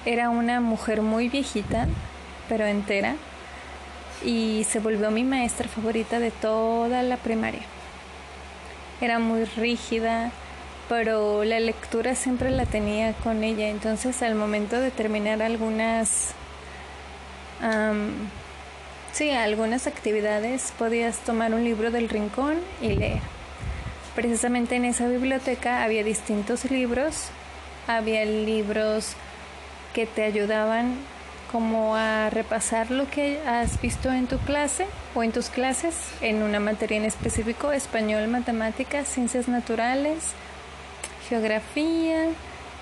era 0.04 0.32
una 0.32 0.62
mujer 0.62 1.04
muy 1.04 1.30
viejita, 1.30 1.88
pero 2.50 2.66
entera, 2.66 3.16
y 4.26 4.66
se 4.68 4.80
volvió 4.80 5.12
mi 5.12 5.24
maestra 5.24 5.68
favorita 5.68 6.18
de 6.20 6.32
toda 6.32 7.04
la 7.04 7.18
primaria. 7.18 7.62
Era 9.00 9.20
muy 9.20 9.45
rígida, 9.45 10.32
pero 10.89 11.43
la 11.43 11.60
lectura 11.60 12.16
siempre 12.16 12.50
la 12.50 12.66
tenía 12.66 13.14
con 13.14 13.43
ella, 13.43 13.70
entonces 13.70 14.24
al 14.24 14.34
momento 14.34 14.80
de 14.80 14.89
terminar 14.89 15.43
algunas 15.43 16.34
Sí, 19.12 19.30
algunas 19.30 19.86
actividades 19.86 20.74
podías 20.80 21.20
tomar 21.20 21.54
un 21.54 21.64
libro 21.64 21.91
del 21.91 22.10
rincón 22.10 22.58
y 22.82 22.95
leer. 22.95 23.39
Precisamente 24.20 24.76
en 24.76 24.84
esa 24.84 25.07
biblioteca 25.07 25.82
había 25.82 26.03
distintos 26.03 26.70
libros, 26.70 27.30
había 27.88 28.26
libros 28.26 29.13
que 29.93 30.07
te 30.07 30.26
ayudaban 30.26 30.97
como 31.53 31.95
a 31.95 32.30
repasar 32.30 32.91
lo 32.91 33.09
que 33.09 33.39
has 33.47 33.82
visto 33.82 34.11
en 34.11 34.28
tu 34.28 34.38
clase 34.39 34.88
o 35.15 35.24
en 35.24 35.32
tus 35.32 35.49
clases 35.49 35.95
en 36.20 36.43
una 36.43 36.59
materia 36.59 36.97
en 36.97 37.05
específico, 37.05 37.72
español, 37.72 38.28
matemáticas, 38.28 39.07
ciencias 39.07 39.47
naturales, 39.47 40.34
geografía 41.30 42.26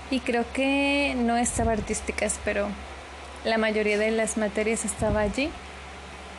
y 0.09 0.21
creo 0.21 0.43
que 0.53 1.13
no 1.15 1.37
estaba 1.37 1.73
artísticas, 1.73 2.39
pero 2.43 2.67
la 3.45 3.59
mayoría 3.59 3.99
de 3.99 4.09
las 4.09 4.37
materias 4.37 4.85
estaba 4.85 5.19
allí. 5.19 5.51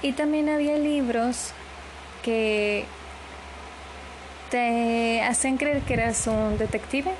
Y 0.02 0.10
también 0.10 0.48
había 0.48 0.76
libros 0.76 1.52
que 2.24 2.84
te 4.50 5.22
hacen 5.22 5.56
creer 5.56 5.82
que 5.82 5.94
eras 5.94 6.26
un 6.26 6.58
detective. 6.58 7.10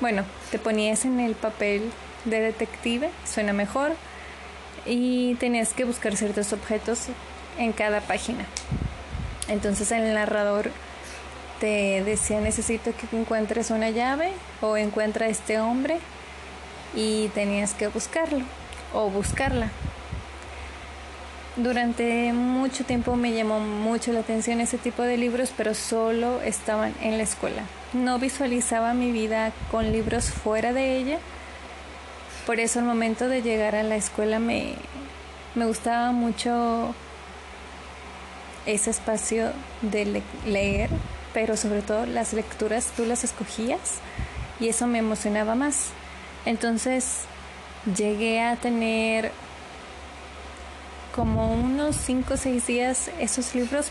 Bueno, 0.00 0.24
te 0.50 0.58
ponías 0.58 1.04
en 1.04 1.20
el 1.20 1.34
papel 1.34 1.90
de 2.24 2.40
detective, 2.40 3.10
suena 3.24 3.52
mejor, 3.52 3.92
y 4.84 5.34
tenías 5.36 5.72
que 5.72 5.84
buscar 5.84 6.16
ciertos 6.16 6.52
objetos 6.52 7.06
en 7.58 7.72
cada 7.72 8.00
página. 8.00 8.44
Entonces 9.48 9.90
el 9.92 10.12
narrador 10.14 10.70
te 11.60 12.02
decía 12.04 12.40
necesito 12.40 12.92
que 12.94 13.16
encuentres 13.16 13.70
una 13.70 13.90
llave 13.90 14.32
o 14.60 14.76
encuentra 14.76 15.26
a 15.26 15.28
este 15.28 15.58
hombre 15.58 15.98
y 16.94 17.28
tenías 17.28 17.72
que 17.74 17.88
buscarlo 17.88 18.44
o 18.92 19.08
buscarla. 19.10 19.70
Durante 21.56 22.34
mucho 22.34 22.84
tiempo 22.84 23.16
me 23.16 23.32
llamó 23.32 23.60
mucho 23.60 24.12
la 24.12 24.20
atención 24.20 24.60
ese 24.60 24.76
tipo 24.76 25.02
de 25.02 25.16
libros, 25.16 25.54
pero 25.56 25.72
solo 25.72 26.42
estaban 26.42 26.94
en 27.00 27.16
la 27.16 27.24
escuela. 27.24 27.62
No 27.94 28.18
visualizaba 28.18 28.92
mi 28.92 29.10
vida 29.10 29.52
con 29.70 29.90
libros 29.90 30.30
fuera 30.30 30.74
de 30.74 30.98
ella. 30.98 31.18
Por 32.44 32.60
eso 32.60 32.80
al 32.80 32.84
momento 32.84 33.28
de 33.28 33.40
llegar 33.40 33.74
a 33.74 33.82
la 33.82 33.96
escuela 33.96 34.38
me, 34.38 34.74
me 35.54 35.64
gustaba 35.64 36.12
mucho 36.12 36.94
ese 38.66 38.90
espacio 38.90 39.50
de 39.80 40.22
leer, 40.44 40.90
pero 41.32 41.56
sobre 41.56 41.80
todo 41.80 42.04
las 42.04 42.34
lecturas 42.34 42.92
tú 42.94 43.06
las 43.06 43.24
escogías 43.24 44.00
y 44.60 44.68
eso 44.68 44.86
me 44.86 44.98
emocionaba 44.98 45.54
más. 45.54 45.88
Entonces 46.44 47.20
llegué 47.96 48.42
a 48.42 48.56
tener 48.56 49.32
como 51.16 51.50
unos 51.50 51.96
5 51.96 52.34
o 52.34 52.36
6 52.36 52.66
días 52.66 53.10
esos 53.18 53.54
libros 53.54 53.86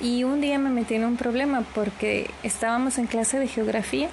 y 0.00 0.24
un 0.24 0.40
día 0.40 0.58
me 0.58 0.70
metí 0.70 0.94
en 0.94 1.04
un 1.04 1.16
problema 1.16 1.64
porque 1.74 2.28
estábamos 2.42 2.98
en 2.98 3.06
clase 3.06 3.38
de 3.38 3.46
geografía. 3.46 4.10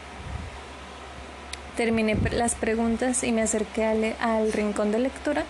Terminé 1.76 2.16
las 2.32 2.54
preguntas 2.54 3.24
y 3.24 3.32
me 3.32 3.42
acerqué 3.42 4.16
al, 4.20 4.54
rincón 4.54 4.92
de 4.92 5.00
lectura. 5.00 5.44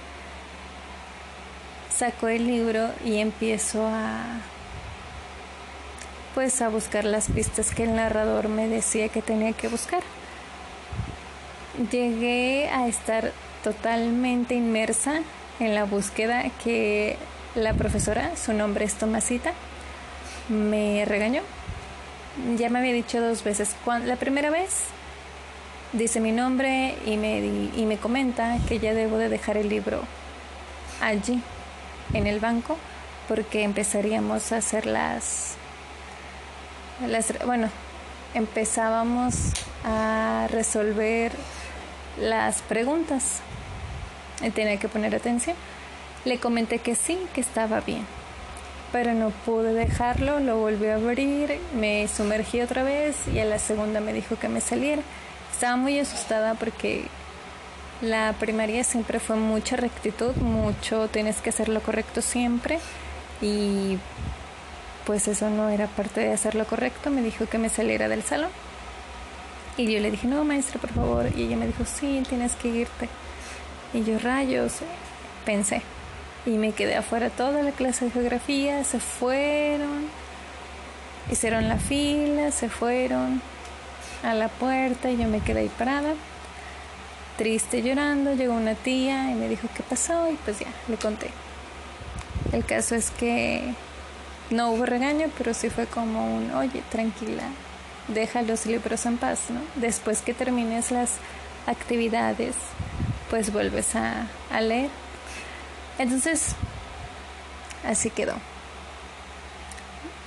Saco 1.93 2.29
el 2.29 2.47
libro 2.47 2.89
y 3.03 3.17
empiezo 3.17 3.85
a 3.85 4.23
pues 6.33 6.61
a 6.61 6.69
buscar 6.69 7.03
las 7.03 7.27
pistas 7.27 7.75
que 7.75 7.83
el 7.83 7.95
narrador 7.95 8.47
me 8.47 8.69
decía 8.69 9.09
que 9.09 9.21
tenía 9.21 9.51
que 9.51 9.67
buscar. 9.67 10.01
Llegué 11.91 12.69
a 12.69 12.87
estar 12.87 13.33
totalmente 13.63 14.55
inmersa 14.55 15.21
en 15.61 15.75
la 15.75 15.85
búsqueda 15.85 16.43
que 16.63 17.17
la 17.53 17.73
profesora, 17.75 18.35
su 18.35 18.51
nombre 18.51 18.83
es 18.83 18.95
Tomasita, 18.95 19.53
me 20.49 21.05
regañó. 21.05 21.43
Ya 22.57 22.69
me 22.69 22.79
había 22.79 22.93
dicho 22.93 23.21
dos 23.21 23.43
veces. 23.43 23.75
La 24.05 24.15
primera 24.15 24.49
vez 24.49 24.85
dice 25.93 26.19
mi 26.19 26.31
nombre 26.31 26.95
y 27.05 27.15
me, 27.17 27.39
y 27.39 27.85
me 27.85 27.97
comenta 27.97 28.57
que 28.67 28.79
ya 28.79 28.95
debo 28.95 29.17
de 29.17 29.29
dejar 29.29 29.55
el 29.55 29.69
libro 29.69 30.01
allí, 30.99 31.41
en 32.13 32.25
el 32.25 32.39
banco, 32.39 32.77
porque 33.27 33.61
empezaríamos 33.63 34.51
a 34.51 34.57
hacer 34.57 34.87
las, 34.87 35.55
las 37.07 37.33
bueno, 37.45 37.69
empezábamos 38.33 39.35
a 39.85 40.47
resolver 40.49 41.31
las 42.19 42.63
preguntas 42.63 43.41
tenía 44.49 44.77
que 44.77 44.89
poner 44.89 45.15
atención. 45.15 45.55
Le 46.25 46.39
comenté 46.39 46.79
que 46.79 46.95
sí, 46.95 47.17
que 47.33 47.41
estaba 47.41 47.81
bien, 47.81 48.05
pero 48.91 49.13
no 49.13 49.29
pude 49.29 49.73
dejarlo, 49.73 50.39
lo 50.39 50.57
volví 50.57 50.87
a 50.87 50.95
abrir, 50.95 51.59
me 51.75 52.07
sumergí 52.07 52.61
otra 52.61 52.83
vez 52.83 53.27
y 53.27 53.39
a 53.39 53.45
la 53.45 53.59
segunda 53.59 54.01
me 54.01 54.13
dijo 54.13 54.37
que 54.37 54.49
me 54.49 54.61
saliera. 54.61 55.01
Estaba 55.51 55.77
muy 55.77 55.99
asustada 55.99 56.55
porque 56.55 57.05
la 58.01 58.33
primaria 58.39 58.83
siempre 58.83 59.19
fue 59.19 59.35
mucha 59.35 59.75
rectitud, 59.75 60.35
mucho 60.37 61.07
tienes 61.07 61.41
que 61.41 61.49
hacer 61.49 61.69
lo 61.69 61.81
correcto 61.81 62.21
siempre 62.21 62.79
y 63.41 63.97
pues 65.05 65.27
eso 65.27 65.49
no 65.49 65.69
era 65.69 65.87
parte 65.87 66.21
de 66.21 66.33
hacer 66.33 66.55
lo 66.55 66.65
correcto, 66.65 67.09
me 67.09 67.21
dijo 67.21 67.47
que 67.47 67.57
me 67.57 67.69
saliera 67.69 68.07
del 68.07 68.23
salón. 68.23 68.49
Y 69.77 69.91
yo 69.91 69.99
le 69.99 70.11
dije, 70.11 70.27
no, 70.27 70.43
maestra, 70.43 70.79
por 70.79 70.91
favor. 70.91 71.27
Y 71.35 71.43
ella 71.43 71.57
me 71.57 71.65
dijo, 71.65 71.85
sí, 71.85 72.21
tienes 72.27 72.55
que 72.55 72.67
irte. 72.67 73.09
Y 73.93 74.03
yo 74.03 74.19
rayos, 74.19 74.79
pensé. 75.45 75.81
Y 76.45 76.51
me 76.51 76.71
quedé 76.71 76.95
afuera 76.95 77.29
toda 77.29 77.61
la 77.61 77.71
clase 77.71 78.05
de 78.05 78.11
geografía, 78.11 78.83
se 78.83 78.99
fueron, 78.99 80.07
hicieron 81.29 81.67
la 81.67 81.77
fila, 81.77 82.51
se 82.51 82.69
fueron 82.69 83.41
a 84.23 84.33
la 84.33 84.47
puerta 84.47 85.11
y 85.11 85.17
yo 85.17 85.27
me 85.27 85.39
quedé 85.39 85.61
ahí 85.61 85.71
parada, 85.77 86.13
triste 87.37 87.81
llorando, 87.81 88.33
llegó 88.33 88.53
una 88.53 88.75
tía 88.75 89.31
y 89.31 89.35
me 89.35 89.49
dijo 89.49 89.67
qué 89.75 89.83
pasó 89.83 90.29
y 90.31 90.35
pues 90.45 90.59
ya, 90.59 90.67
le 90.87 90.97
conté. 90.97 91.29
El 92.51 92.65
caso 92.65 92.95
es 92.95 93.11
que 93.11 93.73
no 94.49 94.71
hubo 94.71 94.85
regaño, 94.85 95.27
pero 95.37 95.53
sí 95.53 95.69
fue 95.69 95.85
como 95.85 96.35
un, 96.35 96.51
oye, 96.51 96.83
tranquila, 96.91 97.43
deja 98.07 98.41
los 98.41 98.65
libros 98.65 99.05
en 99.05 99.17
paz, 99.17 99.49
¿no? 99.49 99.61
Después 99.75 100.21
que 100.21 100.33
termines 100.33 100.91
las 100.91 101.13
actividades, 101.67 102.55
pues 103.29 103.51
vuelves 103.51 103.95
a, 103.95 104.27
leer. 104.61 104.89
Entonces, 105.97 106.55
así 107.85 108.09
quedó. 108.09 108.35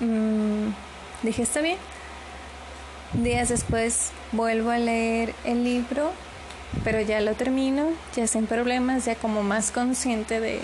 Mm, 0.00 0.68
dije, 1.22 1.42
está 1.42 1.60
bien. 1.60 1.78
Días 3.12 3.48
después 3.48 4.10
vuelvo 4.32 4.70
a 4.70 4.78
leer 4.78 5.34
el 5.44 5.62
libro 5.62 6.12
pero 6.82 7.00
ya 7.00 7.20
lo 7.20 7.34
termino, 7.34 7.90
ya 8.16 8.26
sin 8.26 8.46
problemas, 8.46 9.04
ya 9.04 9.14
como 9.14 9.42
más 9.42 9.70
consciente 9.70 10.40
de, 10.40 10.60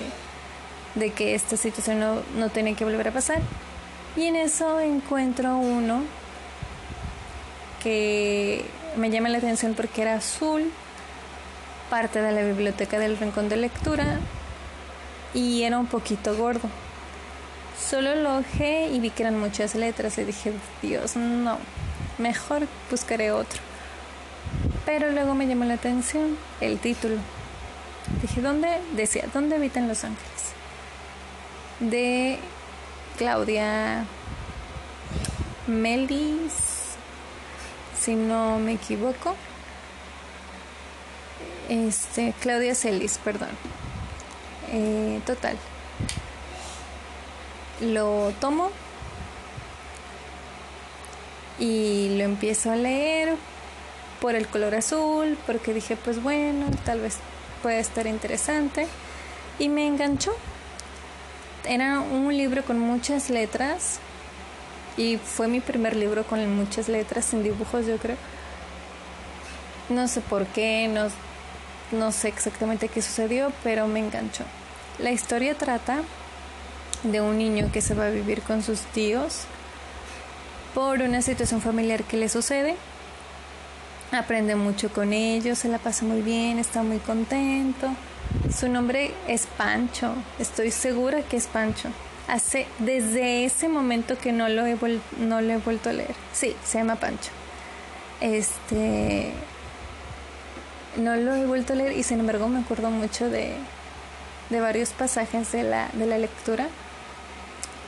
de 0.95 1.13
que 1.13 1.35
esta 1.35 1.57
situación 1.57 2.01
no, 2.01 2.23
no 2.37 2.49
tiene 2.49 2.75
que 2.75 2.85
volver 2.85 3.09
a 3.09 3.13
pasar. 3.13 3.41
Y 4.17 4.25
en 4.25 4.37
eso 4.37 4.81
encuentro 4.81 5.57
uno 5.57 6.03
que 7.83 8.65
me 8.97 9.11
llama 9.11 9.29
la 9.29 9.39
atención 9.39 9.75
porque 9.75 10.03
era 10.03 10.15
azul, 10.15 10.71
parte 11.89 12.21
de 12.21 12.33
la 12.33 12.43
biblioteca 12.43 12.99
del 12.99 13.19
rincón 13.19 13.49
de 13.49 13.57
lectura 13.57 14.21
y 15.35 15.63
era 15.63 15.79
un 15.79 15.87
poquito 15.87 16.37
gordo. 16.37 16.69
Solo 17.79 18.15
lo 18.15 18.39
ojé 18.39 18.89
y 18.89 19.01
vi 19.01 19.11
que 19.11 19.23
eran 19.23 19.39
muchas 19.39 19.75
letras 19.75 20.19
y 20.19 20.25
dije, 20.25 20.53
Dios, 20.83 21.17
no, 21.17 21.59
mejor 22.19 22.67
buscaré 22.91 23.33
otro. 23.33 23.61
Pero 24.85 25.11
luego 25.11 25.35
me 25.35 25.47
llamó 25.47 25.65
la 25.65 25.75
atención 25.75 26.37
el 26.61 26.79
título. 26.79 27.17
Dije, 28.23 28.41
¿dónde? 28.41 28.69
Decía, 28.97 29.25
¿dónde 29.33 29.57
habitan 29.57 29.89
los 29.89 30.05
ángeles? 30.05 30.53
De 31.81 32.39
Claudia 33.17 34.05
Melis, 35.67 36.70
si 38.01 38.15
no 38.15 38.59
me 38.59 38.73
equivoco. 38.73 39.37
Este, 41.69 42.35
Claudia 42.41 42.75
Celis, 42.75 43.19
perdón. 43.19 43.51
Eh, 44.73 45.21
total. 45.27 45.57
Lo 47.81 48.33
tomo 48.41 48.71
y 51.59 52.17
lo 52.17 52.25
empiezo 52.25 52.71
a 52.71 52.77
leer 52.77 53.37
por 54.21 54.35
el 54.35 54.49
color 54.49 54.75
azul, 54.75 55.39
porque 55.47 55.73
dije, 55.73 55.97
pues 55.97 56.23
bueno, 56.23 56.67
tal 56.85 57.01
vez 57.01 57.19
puede 57.63 57.81
estar 57.81 58.07
interesante. 58.07 58.87
Y 59.59 59.69
me 59.69 59.87
enganchó. 59.87 60.33
Era 61.65 62.01
un 62.01 62.35
libro 62.37 62.65
con 62.65 62.79
muchas 62.79 63.29
letras 63.29 64.01
y 64.97 65.17
fue 65.17 65.49
mi 65.49 65.61
primer 65.61 65.97
libro 65.97 66.25
con 66.25 66.55
muchas 66.55 66.89
letras 66.89 67.25
sin 67.27 67.43
dibujos, 67.43 67.87
yo 67.87 67.97
creo. 67.97 68.17
No 69.89 70.09
sé 70.09 70.21
por 70.21 70.47
qué, 70.47 70.89
no, 70.89 71.09
no 71.97 72.13
sé 72.13 72.29
exactamente 72.29 72.89
qué 72.89 73.03
sucedió, 73.03 73.53
pero 73.65 73.87
me 73.87 74.01
enganchó. 74.01 74.45
La 74.99 75.11
historia 75.11 75.57
trata 75.57 76.03
de 77.03 77.21
un 77.21 77.39
niño 77.39 77.71
que 77.73 77.81
se 77.81 77.95
va 77.95 78.07
a 78.07 78.11
vivir 78.11 78.43
con 78.43 78.63
sus 78.63 78.81
tíos 78.81 79.45
por 80.75 81.01
una 81.01 81.23
situación 81.23 81.61
familiar 81.61 82.05
que 82.05 82.17
le 82.17 82.29
sucede. 82.29 82.77
Aprende 84.13 84.55
mucho 84.57 84.93
con 84.93 85.13
ellos, 85.13 85.59
se 85.59 85.69
la 85.69 85.79
pasa 85.79 86.05
muy 86.05 86.21
bien, 86.21 86.59
está 86.59 86.83
muy 86.83 86.99
contento. 86.99 87.89
Su 88.55 88.69
nombre 88.69 89.13
es 89.27 89.47
Pancho, 89.47 90.15
estoy 90.39 90.71
segura 90.71 91.23
que 91.23 91.37
es 91.37 91.47
Pancho. 91.47 91.89
Desde 92.79 93.45
ese 93.45 93.69
momento 93.69 94.17
que 94.17 94.31
no 94.31 94.49
lo 94.49 94.65
he, 94.65 94.77
no 95.19 95.41
lo 95.41 95.53
he 95.53 95.57
vuelto 95.57 95.91
a 95.91 95.93
leer. 95.93 96.15
Sí, 96.33 96.55
se 96.65 96.79
llama 96.79 96.95
Pancho. 96.95 97.31
Este 98.21 99.33
no 100.97 101.17
lo 101.17 101.35
he 101.35 101.47
vuelto 101.47 101.73
a 101.73 101.77
leer 101.77 101.93
y 101.93 102.03
sin 102.03 102.21
embargo 102.21 102.49
me 102.49 102.61
acuerdo 102.61 102.91
mucho 102.91 103.29
de, 103.29 103.55
varios 104.51 104.91
pasajes 104.91 105.51
de 105.51 105.65
la, 105.65 105.91
lectura. 106.19 106.69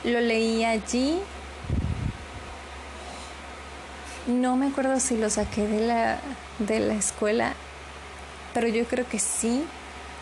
Lo 0.03 0.19
leí 0.19 0.65
allí 0.65 1.19
no 4.27 4.55
me 4.55 4.67
acuerdo 4.67 4.99
si 4.99 5.17
lo 5.17 5.29
saqué 5.29 5.67
de 5.67 6.79
la 6.79 6.93
escuela, 6.93 7.53
pero 8.53 8.67
yo 8.67 8.85
creo 8.85 9.07
que 9.07 9.19
sí, 9.19 9.65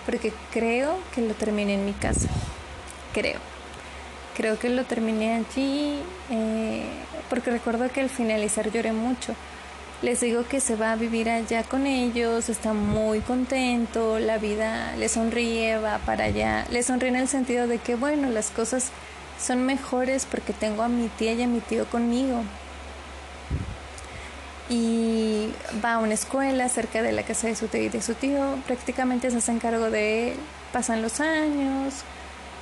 porque 0.06 0.34
creo 0.52 0.98
que 1.14 1.22
lo 1.22 1.34
terminé 1.34 1.76
en 1.76 1.86
mi 1.86 1.94
casa. 1.94 2.28
Creo. 3.14 3.51
Creo 4.36 4.58
que 4.58 4.70
lo 4.70 4.86
terminé 4.86 5.36
allí, 5.36 6.00
eh, 6.30 6.86
porque 7.30 7.52
recuerdo 7.52 7.90
que 7.90 8.02
al 8.02 8.10
finalizar 8.10 8.72
lloré 8.72 8.94
mucho. 8.94 9.36
Les 10.02 10.20
digo 10.22 10.46
que 10.48 10.60
se 10.60 10.76
va 10.76 10.94
a 10.94 10.96
vivir 10.96 11.30
allá 11.30 11.64
con 11.64 11.86
ellos, 11.86 12.50
está 12.50 12.74
muy 12.74 13.20
contento, 13.20 14.18
la 14.20 14.38
vida 14.40 14.96
le 14.98 15.10
sonríe, 15.10 15.78
va 15.78 16.00
para 16.00 16.26
allá. 16.26 16.66
Le 16.72 16.82
sonríe 16.82 17.10
en 17.10 17.18
el 17.18 17.28
sentido 17.28 17.68
de 17.68 17.78
que, 17.78 17.96
bueno, 17.96 18.30
las 18.30 18.50
cosas 18.50 18.92
son 19.40 19.64
mejores 19.64 20.26
porque 20.26 20.54
tengo 20.54 20.84
a 20.84 20.88
mi 20.88 21.08
tía 21.10 21.34
y 21.34 21.44
a 21.44 21.48
mi 21.48 21.60
tío 21.60 21.86
conmigo 21.86 22.44
y 24.72 25.54
va 25.84 25.96
a 25.96 25.98
una 25.98 26.14
escuela 26.14 26.70
cerca 26.70 27.02
de 27.02 27.12
la 27.12 27.24
casa 27.24 27.48
de 27.48 27.56
su 27.56 27.68
tío 27.68 27.84
y 27.84 27.90
de 27.90 28.02
su 28.02 28.14
tío, 28.14 28.58
prácticamente 28.66 29.30
se 29.30 29.38
hace 29.38 29.58
cargo 29.58 29.90
de 29.90 30.30
él, 30.30 30.38
pasan 30.72 31.02
los 31.02 31.20
años, 31.20 32.04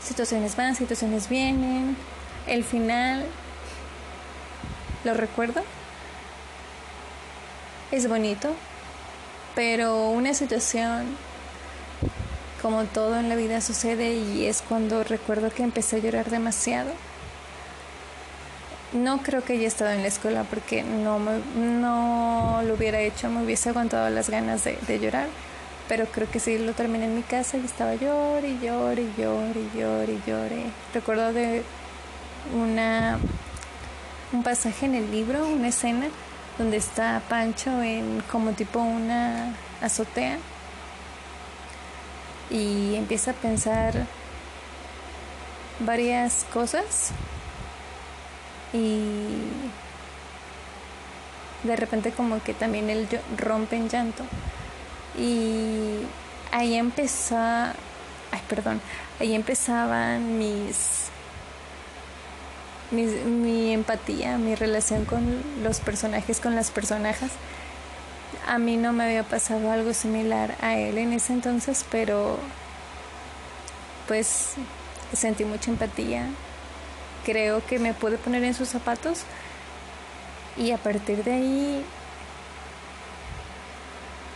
situaciones 0.01 0.55
van, 0.55 0.75
situaciones 0.75 1.29
vienen, 1.29 1.95
el 2.47 2.63
final, 2.63 3.25
lo 5.03 5.13
recuerdo, 5.13 5.63
es 7.91 8.07
bonito, 8.07 8.55
pero 9.55 10.09
una 10.09 10.33
situación 10.33 11.17
como 12.61 12.83
todo 12.85 13.17
en 13.17 13.29
la 13.29 13.35
vida 13.35 13.61
sucede 13.61 14.15
y 14.15 14.45
es 14.45 14.61
cuando 14.61 15.03
recuerdo 15.03 15.49
que 15.49 15.63
empecé 15.63 15.97
a 15.97 15.99
llorar 15.99 16.29
demasiado. 16.29 16.91
No 18.91 19.19
creo 19.21 19.43
que 19.43 19.53
haya 19.53 19.67
estado 19.67 19.91
en 19.91 20.01
la 20.01 20.07
escuela 20.07 20.43
porque 20.43 20.83
no, 20.83 21.19
no 21.55 22.61
lo 22.65 22.73
hubiera 22.73 22.99
hecho, 22.99 23.29
me 23.29 23.43
hubiese 23.43 23.69
aguantado 23.69 24.09
las 24.09 24.29
ganas 24.29 24.63
de, 24.63 24.99
llorar, 24.99 25.27
pero 25.89 26.05
creo 26.05 26.29
que 26.29 26.39
sí 26.39 26.59
lo 26.59 26.73
terminé 26.73 27.05
en 27.05 27.15
mi 27.15 27.23
casa 27.23 27.57
y 27.57 27.65
estaba 27.65 27.95
llorando 27.95 28.47
y 28.47 28.59
lloré 28.59 29.01
y 29.01 29.13
lloré 29.17 29.59
y 29.59 29.77
lloré 29.77 30.13
y 30.13 30.21
lloré. 30.25 30.63
Recuerdo 30.93 31.33
de 31.33 31.63
una 32.53 33.19
un 34.31 34.43
pasaje 34.43 34.85
en 34.85 34.93
el 34.93 35.11
libro, 35.11 35.47
una 35.47 35.69
escena 35.69 36.07
donde 36.59 36.77
está 36.77 37.21
Pancho 37.27 37.81
en 37.81 38.21
como 38.31 38.51
tipo 38.51 38.79
una 38.79 39.55
azotea 39.81 40.37
y 42.51 42.93
empieza 42.95 43.31
a 43.31 43.33
pensar 43.33 44.05
varias 45.79 46.45
cosas 46.53 47.11
y 48.73 49.01
de 51.63 51.75
repente 51.75 52.11
como 52.11 52.43
que 52.43 52.53
también 52.53 52.91
él 52.91 53.07
rompe 53.37 53.75
en 53.75 53.89
llanto 53.89 54.23
y 55.17 55.99
ahí 56.51 56.75
empezó 56.75 57.35
ay 57.37 58.41
perdón 58.47 58.81
ahí 59.19 59.35
empezaban 59.35 60.37
mis, 60.37 61.09
mi 62.91 63.73
empatía 63.73 64.37
mi 64.37 64.55
relación 64.55 65.05
con 65.05 65.41
los 65.63 65.79
personajes 65.79 66.39
con 66.39 66.55
las 66.55 66.71
personajes 66.71 67.31
a 68.47 68.57
mí 68.57 68.77
no 68.77 68.93
me 68.93 69.03
había 69.05 69.23
pasado 69.23 69.71
algo 69.71 69.93
similar 69.93 70.55
a 70.61 70.77
él 70.77 70.97
en 70.97 71.13
ese 71.13 71.33
entonces 71.33 71.85
pero 71.91 72.37
pues 74.07 74.55
sentí 75.15 75.45
mucha 75.45 75.71
empatía. 75.71 76.25
Creo 77.25 77.65
que 77.65 77.79
me 77.79 77.93
pude 77.93 78.17
poner 78.17 78.43
en 78.43 78.53
sus 78.53 78.69
zapatos 78.69 79.21
y 80.57 80.71
a 80.71 80.77
partir 80.77 81.23
de 81.23 81.31
ahí 81.31 81.85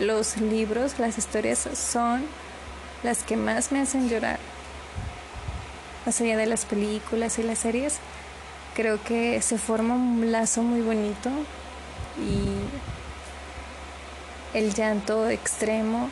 los 0.03 0.37
libros, 0.37 0.99
las 0.99 1.17
historias 1.17 1.67
son 1.73 2.25
las 3.03 3.23
que 3.23 3.37
más 3.37 3.71
me 3.71 3.79
hacen 3.79 4.09
llorar. 4.09 4.39
Más 6.05 6.19
allá 6.21 6.37
de 6.37 6.45
las 6.45 6.65
películas 6.65 7.39
y 7.39 7.43
las 7.43 7.59
series, 7.59 7.97
creo 8.75 9.01
que 9.03 9.41
se 9.41 9.57
forma 9.57 9.95
un 9.95 10.31
lazo 10.31 10.61
muy 10.61 10.81
bonito 10.81 11.29
y 12.17 12.47
el 14.57 14.73
llanto 14.73 15.29
extremo 15.29 16.09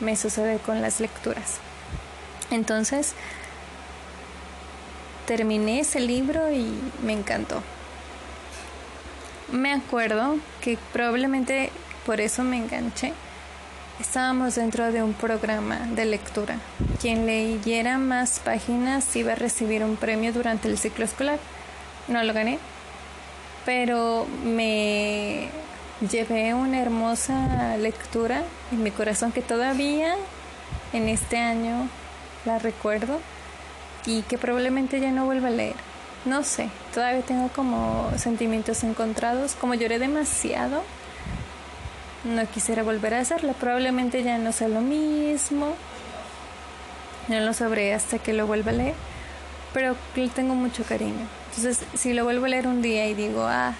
me 0.00 0.16
sucede 0.16 0.58
con 0.58 0.82
las 0.82 1.00
lecturas. 1.00 1.58
Entonces, 2.50 3.14
terminé 5.26 5.80
ese 5.80 6.00
libro 6.00 6.50
y 6.50 6.72
me 7.02 7.12
encantó. 7.12 7.62
Me 9.52 9.72
acuerdo 9.72 10.36
que 10.60 10.78
probablemente 10.92 11.70
por 12.04 12.20
eso 12.20 12.42
me 12.42 12.56
enganché. 12.56 13.12
Estábamos 14.00 14.54
dentro 14.54 14.92
de 14.92 15.02
un 15.02 15.12
programa 15.12 15.76
de 15.96 16.04
lectura. 16.04 16.56
Quien 17.00 17.26
leyera 17.26 17.98
más 17.98 18.38
páginas 18.38 19.16
iba 19.16 19.32
a 19.32 19.34
recibir 19.34 19.82
un 19.82 19.96
premio 19.96 20.32
durante 20.32 20.68
el 20.68 20.78
ciclo 20.78 21.04
escolar. 21.04 21.40
No 22.06 22.22
lo 22.22 22.32
gané, 22.32 22.60
pero 23.66 24.24
me 24.44 25.48
llevé 26.08 26.54
una 26.54 26.80
hermosa 26.80 27.76
lectura 27.76 28.44
en 28.70 28.84
mi 28.84 28.92
corazón 28.92 29.32
que 29.32 29.42
todavía 29.42 30.14
en 30.92 31.08
este 31.08 31.38
año 31.38 31.88
la 32.44 32.60
recuerdo 32.60 33.18
y 34.06 34.22
que 34.22 34.38
probablemente 34.38 35.00
ya 35.00 35.10
no 35.10 35.24
vuelva 35.24 35.48
a 35.48 35.50
leer. 35.50 35.74
No 36.24 36.44
sé, 36.44 36.70
todavía 36.94 37.22
tengo 37.22 37.48
como 37.48 38.12
sentimientos 38.16 38.84
encontrados, 38.84 39.56
como 39.56 39.74
lloré 39.74 39.98
demasiado, 39.98 40.84
no 42.24 42.46
quisiera 42.46 42.82
volver 42.82 43.14
a 43.14 43.20
hacerlo. 43.20 43.52
Probablemente 43.54 44.22
ya 44.22 44.38
no 44.38 44.52
sea 44.52 44.68
lo 44.68 44.80
mismo. 44.80 45.74
No 47.28 47.40
lo 47.40 47.52
sabré 47.52 47.94
hasta 47.94 48.18
que 48.18 48.32
lo 48.32 48.46
vuelva 48.46 48.70
a 48.70 48.74
leer. 48.74 48.94
Pero 49.72 49.96
le 50.16 50.28
tengo 50.28 50.54
mucho 50.54 50.84
cariño. 50.84 51.26
Entonces, 51.48 51.86
si 51.94 52.14
lo 52.14 52.24
vuelvo 52.24 52.46
a 52.46 52.48
leer 52.48 52.66
un 52.66 52.82
día 52.82 53.06
y 53.06 53.14
digo, 53.14 53.44
ah, 53.46 53.74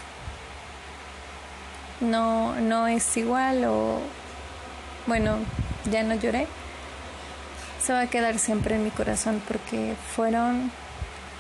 no, 2.01 2.55
no 2.61 2.87
es 2.87 3.17
igual 3.17 3.65
o, 3.65 4.01
bueno, 5.07 5.37
ya 5.91 6.03
no 6.03 6.15
lloré, 6.15 6.47
se 7.83 7.93
va 7.93 8.01
a 8.01 8.07
quedar 8.07 8.39
siempre 8.39 8.77
en 8.77 8.85
mi 8.85 8.91
corazón 8.91 9.43
porque 9.47 9.95
fueron 10.15 10.71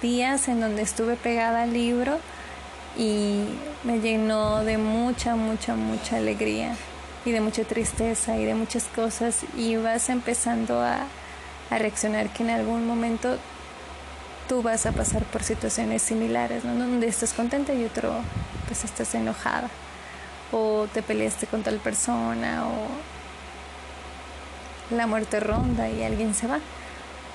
días 0.00 0.48
en 0.48 0.60
donde 0.60 0.82
estuve 0.82 1.16
pegada 1.16 1.62
al 1.62 1.72
libro 1.72 2.18
y 2.98 3.44
me 3.84 4.00
llenó 4.00 4.64
de 4.64 4.76
mucha, 4.76 5.36
mucha, 5.36 5.76
mucha 5.76 6.16
alegría 6.16 6.76
y 7.24 7.30
de 7.30 7.40
mucha 7.40 7.62
tristeza 7.62 8.36
y 8.36 8.44
de 8.44 8.54
muchas 8.54 8.84
cosas 8.84 9.44
y 9.56 9.76
vas 9.76 10.08
empezando 10.08 10.82
a, 10.82 11.06
reaccionar 11.70 12.30
que 12.30 12.42
en 12.42 12.50
algún 12.50 12.86
momento 12.86 13.36
tú 14.48 14.62
vas 14.62 14.86
a 14.86 14.92
pasar 14.92 15.22
por 15.24 15.42
situaciones 15.42 16.00
similares, 16.00 16.64
¿no? 16.64 16.74
donde 16.74 17.06
estás 17.06 17.34
contenta 17.34 17.74
y 17.74 17.84
otro 17.84 18.14
pues 18.66 18.84
estás 18.84 19.14
enojada 19.14 19.68
o 20.50 20.86
te 20.92 21.02
peleaste 21.02 21.46
con 21.46 21.62
tal 21.62 21.76
persona 21.76 22.66
o 22.66 22.88
la 24.96 25.06
muerte 25.06 25.40
ronda 25.40 25.90
y 25.90 26.02
alguien 26.02 26.34
se 26.34 26.46
va, 26.46 26.58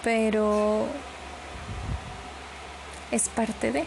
pero 0.03 0.87
es 3.11 3.29
parte 3.29 3.71
de. 3.71 3.85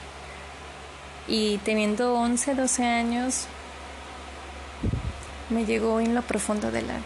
Y 1.29 1.59
teniendo 1.59 2.15
11, 2.15 2.55
12 2.55 2.85
años, 2.85 3.47
me 5.51 5.65
llegó 5.65 6.01
en 6.01 6.15
lo 6.15 6.23
profundo 6.23 6.71
del 6.71 6.91
alma. 6.91 7.05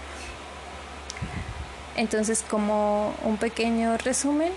Entonces, 1.96 2.44
como 2.48 3.14
un 3.24 3.36
pequeño 3.36 3.96
resumen, 3.98 4.52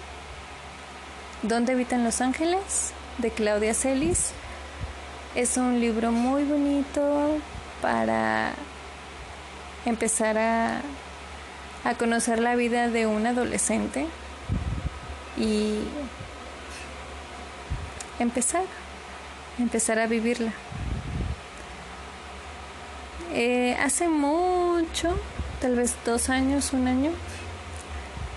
¿Dónde 1.44 1.74
habitan 1.74 2.06
los 2.06 2.22
ángeles? 2.22 2.94
de 3.18 3.30
Claudia 3.30 3.74
Celis. 3.74 4.32
Es 5.36 5.58
un 5.58 5.82
libro 5.82 6.14
muy 6.14 6.46
bonito 6.46 7.38
para 7.82 8.54
empezar 9.86 10.38
a, 10.38 10.82
a 11.84 11.96
conocer 11.96 12.40
la 12.40 12.56
vida 12.56 12.88
de 12.88 13.08
un 13.08 13.28
adolescente 13.28 14.08
y 15.38 15.80
empezar, 18.20 18.64
empezar 19.60 20.00
a 20.00 20.08
vivirla. 20.08 20.52
Eh, 23.34 23.76
hace 23.80 24.08
mucho, 24.08 25.18
tal 25.60 25.76
vez 25.76 25.96
dos 26.06 26.30
años, 26.30 26.72
un 26.74 26.88
año, 26.88 27.12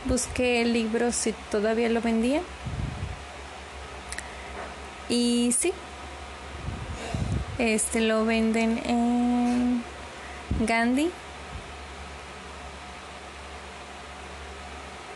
busqué 0.07 0.63
el 0.63 0.73
libro 0.73 1.13
si 1.13 1.33
todavía 1.51 1.89
lo 1.89 2.01
vendía. 2.01 2.41
Y 5.09 5.55
sí, 5.57 5.73
este 7.59 8.01
lo 8.01 8.25
venden 8.25 8.81
en 8.85 9.83
Gandhi. 10.61 11.11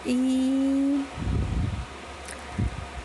Y 0.05 0.60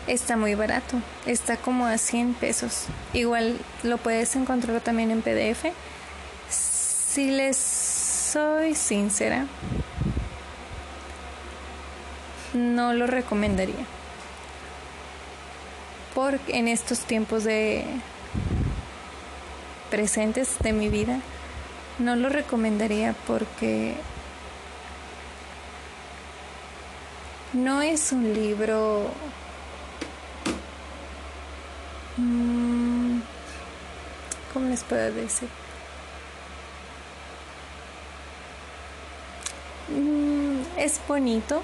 está 0.06 0.36
muy 0.36 0.54
barato, 0.54 0.96
está 1.26 1.56
como 1.56 1.86
a 1.86 1.98
100 1.98 2.34
pesos. 2.34 2.86
Igual 3.12 3.58
lo 3.82 3.98
puedes 3.98 4.36
encontrar 4.36 4.80
también 4.80 5.10
en 5.10 5.22
PDF. 5.22 5.66
Si 6.48 7.30
les 7.30 7.56
soy 7.56 8.74
sincera, 8.74 9.46
no 12.54 12.92
lo 12.92 13.06
recomendaría. 13.06 13.84
Porque 16.14 16.56
en 16.58 16.68
estos 16.68 17.00
tiempos 17.00 17.44
de 17.44 17.84
presentes 19.90 20.58
de 20.60 20.72
mi 20.72 20.88
vida, 20.88 21.20
no 21.98 22.16
lo 22.16 22.28
recomendaría 22.28 23.14
porque 23.26 23.94
no 27.52 27.80
es 27.80 28.12
un 28.12 28.34
libro 28.34 29.10
¿cómo 34.52 34.68
les 34.68 34.82
puedo 34.84 35.12
decir? 35.12 35.48
Mm, 39.88 40.78
es 40.78 41.00
bonito 41.06 41.62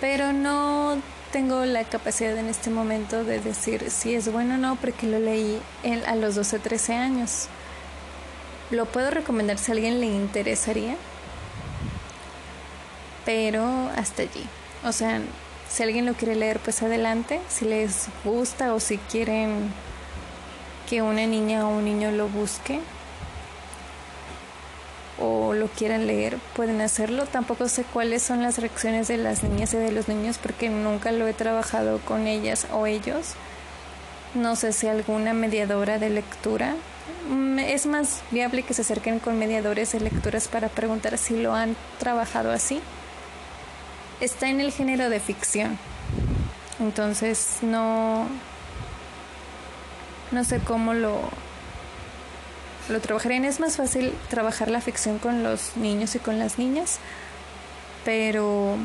pero 0.00 0.32
no 0.32 0.98
tengo 1.32 1.64
la 1.64 1.84
capacidad 1.84 2.36
en 2.36 2.48
este 2.48 2.70
momento 2.70 3.24
de 3.24 3.40
decir 3.40 3.90
si 3.90 4.14
es 4.14 4.30
bueno 4.30 4.54
o 4.54 4.58
no 4.58 4.76
porque 4.76 5.06
lo 5.06 5.18
leí 5.18 5.60
a 6.06 6.16
los 6.16 6.34
12, 6.34 6.58
13 6.58 6.94
años. 6.94 7.48
Lo 8.70 8.86
puedo 8.86 9.10
recomendar 9.10 9.58
si 9.58 9.70
a 9.70 9.74
alguien 9.74 10.00
le 10.00 10.06
interesaría, 10.06 10.96
pero 13.24 13.90
hasta 13.96 14.22
allí. 14.22 14.44
O 14.84 14.92
sea, 14.92 15.20
si 15.68 15.82
alguien 15.82 16.06
lo 16.06 16.14
quiere 16.14 16.34
leer, 16.34 16.58
pues 16.60 16.82
adelante. 16.82 17.40
Si 17.48 17.64
les 17.64 18.08
gusta 18.24 18.74
o 18.74 18.80
si 18.80 18.98
quieren 18.98 19.72
que 20.88 21.02
una 21.02 21.26
niña 21.26 21.66
o 21.66 21.76
un 21.76 21.84
niño 21.84 22.10
lo 22.12 22.28
busque, 22.28 22.80
o 25.18 25.54
lo 25.54 25.68
quieran 25.68 26.06
leer, 26.06 26.38
pueden 26.54 26.80
hacerlo. 26.80 27.24
Tampoco 27.26 27.68
sé 27.68 27.84
cuáles 27.84 28.22
son 28.22 28.42
las 28.42 28.58
reacciones 28.58 29.08
de 29.08 29.16
las 29.16 29.42
niñas 29.42 29.72
y 29.74 29.78
de 29.78 29.92
los 29.92 30.08
niños 30.08 30.38
porque 30.38 30.68
nunca 30.68 31.12
lo 31.12 31.26
he 31.26 31.32
trabajado 31.32 31.98
con 32.00 32.26
ellas 32.26 32.66
o 32.72 32.86
ellos. 32.86 33.34
No 34.34 34.56
sé 34.56 34.72
si 34.72 34.86
alguna 34.86 35.32
mediadora 35.32 35.98
de 35.98 36.10
lectura. 36.10 36.74
Mm, 37.28 37.58
es 37.58 37.86
más 37.86 38.22
viable 38.30 38.62
que 38.62 38.74
se 38.74 38.82
acerquen 38.82 39.18
con 39.18 39.38
mediadores 39.38 39.92
de 39.92 40.00
lecturas 40.00 40.48
para 40.48 40.68
preguntar 40.68 41.16
si 41.18 41.40
lo 41.40 41.54
han 41.54 41.76
trabajado 41.98 42.52
así. 42.52 42.80
Está 44.20 44.48
en 44.48 44.60
el 44.60 44.72
género 44.72 45.10
de 45.10 45.20
ficción. 45.20 45.78
Entonces 46.80 47.58
no 47.62 48.26
no 50.32 50.44
sé 50.44 50.58
cómo 50.60 50.94
lo 50.94 51.20
lo 52.88 53.00
trabajarían. 53.00 53.44
Es 53.44 53.60
más 53.60 53.76
fácil 53.76 54.12
trabajar 54.28 54.70
la 54.70 54.80
ficción 54.80 55.18
con 55.18 55.42
los 55.42 55.76
niños 55.76 56.14
y 56.14 56.18
con 56.18 56.38
las 56.38 56.58
niñas, 56.58 56.98
pero 58.04 58.76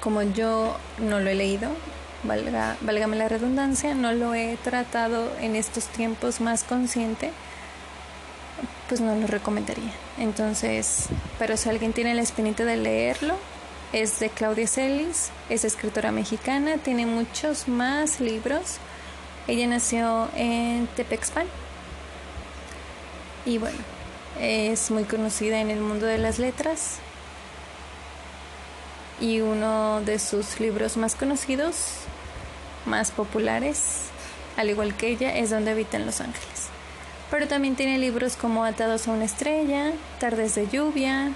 como 0.00 0.22
yo 0.22 0.76
no 0.98 1.20
lo 1.20 1.30
he 1.30 1.34
leído, 1.34 1.70
valga, 2.24 2.76
válgame 2.80 3.16
la 3.16 3.28
redundancia, 3.28 3.94
no 3.94 4.12
lo 4.12 4.34
he 4.34 4.56
tratado 4.56 5.30
en 5.40 5.56
estos 5.56 5.86
tiempos 5.86 6.40
más 6.40 6.64
consciente, 6.64 7.32
pues 8.90 9.00
no 9.00 9.14
lo 9.14 9.26
recomendaría. 9.26 9.92
Entonces, 10.18 11.06
pero 11.38 11.56
si 11.56 11.68
alguien 11.68 11.94
tiene 11.94 12.14
la 12.14 12.22
espinita 12.22 12.64
de 12.64 12.76
leerlo, 12.76 13.36
es 13.92 14.20
de 14.20 14.28
Claudia 14.28 14.66
Celis, 14.66 15.30
es 15.48 15.64
escritora 15.64 16.12
mexicana, 16.12 16.76
tiene 16.76 17.06
muchos 17.06 17.68
más 17.68 18.20
libros. 18.20 18.78
Ella 19.46 19.66
nació 19.68 20.28
en 20.34 20.88
Tepexpan, 20.88 21.46
y 23.46 23.58
bueno, 23.58 23.78
es 24.40 24.90
muy 24.90 25.04
conocida 25.04 25.60
en 25.60 25.70
el 25.70 25.80
mundo 25.80 26.06
de 26.06 26.18
las 26.18 26.38
letras 26.38 26.98
y 29.20 29.40
uno 29.40 30.00
de 30.02 30.18
sus 30.18 30.60
libros 30.60 30.96
más 30.96 31.14
conocidos, 31.14 31.76
más 32.86 33.10
populares, 33.12 34.02
al 34.56 34.68
igual 34.68 34.94
que 34.96 35.08
ella, 35.08 35.36
es 35.36 35.50
Donde 35.50 35.70
habitan 35.70 36.06
los 36.06 36.20
ángeles. 36.20 36.59
Pero 37.30 37.46
también 37.46 37.76
tiene 37.76 37.98
libros 37.98 38.36
como 38.36 38.64
Atados 38.64 39.06
a 39.06 39.12
una 39.12 39.24
estrella, 39.24 39.92
Tardes 40.18 40.56
de 40.56 40.68
lluvia, 40.68 41.32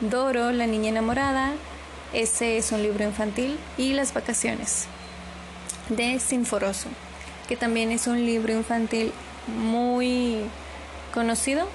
Doro, 0.00 0.52
La 0.52 0.66
niña 0.66 0.90
enamorada, 0.90 1.52
ese 2.12 2.58
es 2.58 2.70
un 2.70 2.82
libro 2.82 3.02
infantil, 3.04 3.58
y 3.76 3.92
Las 3.92 4.14
vacaciones, 4.14 4.86
de 5.88 6.20
Sinforoso, 6.20 6.88
que 7.48 7.56
también 7.56 7.90
es 7.90 8.06
un 8.06 8.24
libro 8.24 8.52
infantil 8.52 9.12
muy 9.48 10.42
conocido 11.12 11.68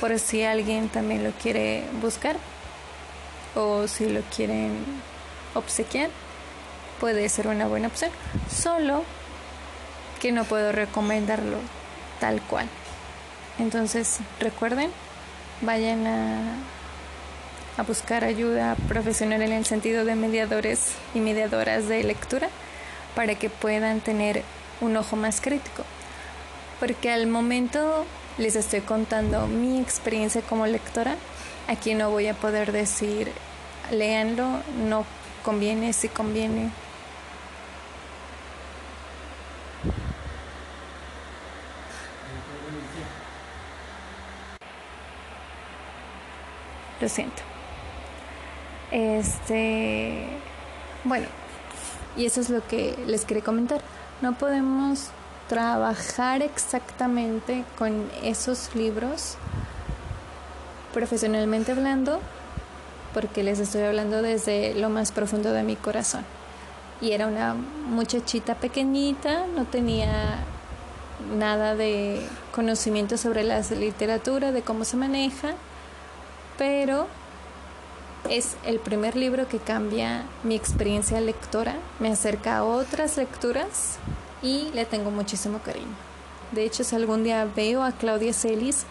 por 0.00 0.18
si 0.18 0.42
alguien 0.42 0.88
también 0.90 1.24
lo 1.24 1.30
quiere 1.30 1.84
buscar 2.02 2.36
o 3.54 3.88
si 3.88 4.08
lo 4.08 4.20
quieren 4.34 4.72
obsequiar 5.54 6.10
puede 7.00 7.28
ser 7.28 7.48
una 7.48 7.66
buena 7.66 7.88
opción. 7.88 8.10
Solo 8.50 9.04
que 10.20 10.32
no 10.32 10.44
puedo 10.44 10.72
recomendarlo 10.72 11.58
tal 12.20 12.40
cual 12.42 12.68
entonces 13.58 14.18
recuerden 14.40 14.90
vayan 15.60 16.06
a, 16.06 16.56
buscar 17.86 18.24
ayuda 18.24 18.74
profesional 18.88 19.42
en 19.42 19.52
el 19.52 19.66
sentido 19.66 20.06
de 20.06 20.14
mediadores 20.14 20.92
y 21.14 21.20
mediadoras 21.20 21.88
de 21.88 22.02
lectura 22.04 22.48
para 23.14 23.34
que 23.34 23.50
puedan 23.50 24.00
tener 24.00 24.42
un 24.80 24.96
ojo 24.96 25.16
más 25.16 25.42
crítico 25.42 25.84
porque 26.80 27.10
al 27.10 27.26
momento 27.26 28.06
les 28.38 28.56
estoy 28.56 28.80
contando 28.80 29.46
mi 29.46 29.80
experiencia 29.80 30.42
como 30.42 30.66
lectora. 30.66 31.16
Aquí 31.68 31.94
no 31.94 32.10
voy 32.10 32.26
a 32.26 32.34
poder 32.34 32.72
decir, 32.72 33.32
léanlo, 33.90 34.60
no 34.86 35.04
conviene, 35.42 35.92
si 35.92 36.08
conviene. 36.08 36.70
Lo 47.06 47.10
siento. 47.10 47.40
Este, 48.90 50.26
bueno, 51.04 51.28
y 52.16 52.26
eso 52.26 52.40
es 52.40 52.50
lo 52.50 52.66
que 52.66 52.98
les 53.06 53.24
quería 53.24 53.44
comentar. 53.44 53.80
No 54.22 54.36
podemos 54.36 55.10
trabajar 55.48 56.42
exactamente 56.42 57.64
con 57.78 58.10
esos 58.24 58.74
libros 58.74 59.36
profesionalmente 60.92 61.70
hablando 61.70 62.18
porque 63.14 63.44
les 63.44 63.60
estoy 63.60 63.82
hablando 63.82 64.20
desde 64.20 64.74
lo 64.74 64.90
más 64.90 65.12
profundo 65.12 65.52
de 65.52 65.62
mi 65.62 65.76
corazón. 65.76 66.24
Y 67.00 67.12
era 67.12 67.28
una 67.28 67.54
muchachita 67.54 68.56
pequeñita, 68.56 69.46
no 69.46 69.64
tenía 69.64 70.38
nada 71.38 71.76
de 71.76 72.20
conocimiento 72.52 73.16
sobre 73.16 73.44
la 73.44 73.60
literatura, 73.60 74.50
de 74.50 74.62
cómo 74.62 74.84
se 74.84 74.96
maneja, 74.96 75.54
pero 76.58 77.06
es 78.30 78.56
el 78.64 78.78
primer 78.78 79.16
libro 79.16 79.48
que 79.48 79.58
cambia 79.58 80.24
mi 80.42 80.56
experiencia 80.56 81.20
lectora, 81.20 81.76
me 82.00 82.08
acerca 82.08 82.58
a 82.58 82.64
otras 82.64 83.16
lecturas 83.16 83.98
y 84.42 84.70
le 84.74 84.84
tengo 84.84 85.10
muchísimo 85.10 85.60
cariño. 85.60 85.94
De 86.52 86.64
hecho, 86.64 86.84
si 86.84 86.94
algún 86.96 87.24
día 87.24 87.46
veo 87.56 87.82
a 87.82 87.92
Claudia 87.92 88.32
Celis, 88.32 88.84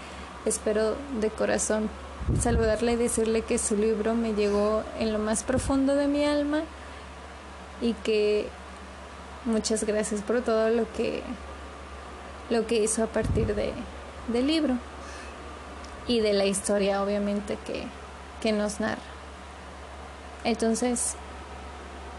espero 0.45 0.95
de 1.19 1.29
corazón 1.29 1.89
saludarle 2.39 2.93
y 2.93 2.97
decirle 2.97 3.41
que 3.41 3.57
su 3.57 3.75
libro 3.77 4.15
me 4.15 4.33
llegó 4.33 4.83
en 4.99 5.13
lo 5.13 5.19
más 5.19 5.43
profundo 5.43 5.95
de 5.95 6.07
mi 6.07 6.25
alma 6.25 6.61
y 7.81 7.93
que 7.93 8.47
muchas 9.45 9.83
gracias 9.83 10.21
por 10.21 10.41
todo 10.41 10.69
lo 10.69 10.91
que 10.93 11.21
lo 12.49 12.65
que 12.67 12.83
hizo 12.83 13.03
a 13.03 13.07
partir 13.07 13.55
de, 13.55 13.73
del 14.27 14.47
libro 14.47 14.77
y 16.07 16.19
de 16.19 16.33
la 16.33 16.45
historia 16.45 17.03
obviamente 17.03 17.57
que, 17.65 17.85
que 18.41 18.51
nos 18.51 18.79
narra. 18.79 19.01
Entonces, 20.43 21.15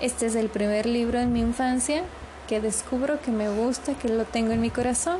este 0.00 0.26
es 0.26 0.34
el 0.34 0.48
primer 0.48 0.86
libro 0.86 1.18
en 1.18 1.32
mi 1.32 1.40
infancia 1.40 2.02
que 2.48 2.60
descubro 2.60 3.20
que 3.20 3.30
me 3.30 3.48
gusta, 3.48 3.94
que 3.94 4.08
lo 4.08 4.24
tengo 4.24 4.52
en 4.52 4.60
mi 4.60 4.70
corazón, 4.70 5.18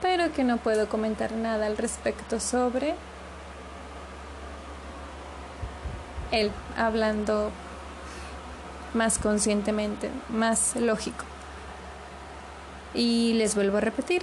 pero 0.00 0.32
que 0.32 0.44
no 0.44 0.56
puedo 0.56 0.88
comentar 0.88 1.32
nada 1.32 1.66
al 1.66 1.76
respecto 1.76 2.40
sobre 2.40 2.94
él, 6.32 6.50
hablando 6.76 7.50
más 8.94 9.18
conscientemente, 9.18 10.10
más 10.28 10.76
lógico. 10.76 11.24
Y 12.94 13.34
les 13.34 13.54
vuelvo 13.54 13.78
a 13.78 13.80
repetir, 13.80 14.22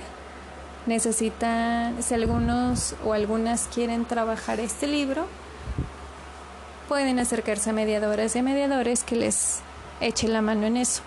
necesitan, 0.87 2.01
si 2.01 2.13
algunos 2.13 2.95
o 3.05 3.13
algunas 3.13 3.67
quieren 3.67 4.05
trabajar 4.05 4.59
este 4.59 4.87
libro, 4.87 5.27
pueden 6.87 7.19
acercarse 7.19 7.69
a 7.69 7.73
mediadoras 7.73 8.35
y 8.35 8.39
a 8.39 8.43
mediadores 8.43 9.03
que 9.03 9.15
les 9.15 9.59
eche 9.99 10.27
la 10.27 10.41
mano 10.41 10.65
en 10.65 10.77
eso 10.77 11.01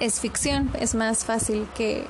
es 0.00 0.20
ficción, 0.20 0.70
es 0.78 0.94
más 0.94 1.24
fácil 1.24 1.66
que 1.74 2.04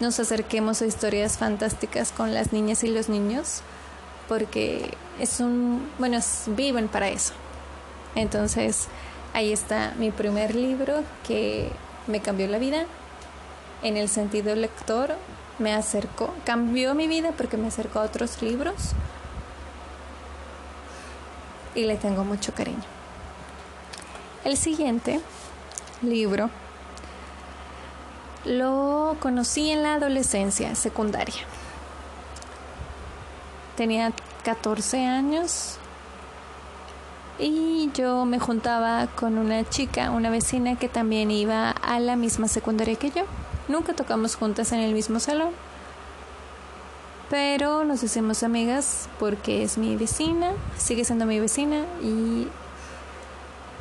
nos 0.00 0.18
acerquemos 0.20 0.80
a 0.80 0.86
historias 0.86 1.36
fantásticas 1.36 2.12
con 2.12 2.32
las 2.32 2.52
niñas 2.52 2.84
y 2.84 2.88
los 2.88 3.08
niños, 3.08 3.62
porque 4.28 4.94
es 5.20 5.40
un, 5.40 5.88
bueno, 5.98 6.18
viven 6.48 6.88
para 6.88 7.08
eso. 7.08 7.34
Entonces, 8.14 8.88
ahí 9.34 9.52
está 9.52 9.94
mi 9.98 10.10
primer 10.10 10.54
libro 10.54 11.02
que 11.26 11.70
me 12.06 12.20
cambió 12.20 12.46
la 12.46 12.58
vida 12.58 12.84
en 13.82 13.96
el 13.96 14.08
sentido 14.08 14.54
lector, 14.54 15.16
me 15.58 15.74
acercó, 15.74 16.34
cambió 16.44 16.94
mi 16.94 17.08
vida 17.08 17.32
porque 17.36 17.56
me 17.56 17.68
acercó 17.68 18.00
a 18.00 18.02
otros 18.02 18.42
libros 18.42 18.92
y 21.74 21.84
le 21.84 21.96
tengo 21.96 22.24
mucho 22.24 22.54
cariño. 22.54 22.84
El 24.44 24.56
siguiente 24.56 25.20
libro 26.02 26.50
lo 28.44 29.16
conocí 29.20 29.70
en 29.70 29.82
la 29.82 29.94
adolescencia 29.94 30.74
secundaria. 30.74 31.42
Tenía 33.76 34.12
14 34.44 35.06
años 35.06 35.78
y 37.38 37.90
yo 37.94 38.24
me 38.24 38.38
juntaba 38.38 39.06
con 39.06 39.38
una 39.38 39.68
chica, 39.68 40.10
una 40.10 40.30
vecina 40.30 40.76
que 40.76 40.88
también 40.88 41.30
iba 41.30 41.70
a 41.70 42.00
la 42.00 42.16
misma 42.16 42.48
secundaria 42.48 42.96
que 42.96 43.10
yo. 43.10 43.24
Nunca 43.68 43.92
tocamos 43.92 44.34
juntas 44.34 44.72
en 44.72 44.80
el 44.80 44.94
mismo 44.94 45.20
salón, 45.20 45.50
pero 47.28 47.84
nos 47.84 48.02
hicimos 48.02 48.42
amigas 48.42 49.08
porque 49.18 49.62
es 49.62 49.76
mi 49.76 49.96
vecina, 49.96 50.52
sigue 50.78 51.04
siendo 51.04 51.26
mi 51.26 51.38
vecina 51.38 51.84
y 52.02 52.48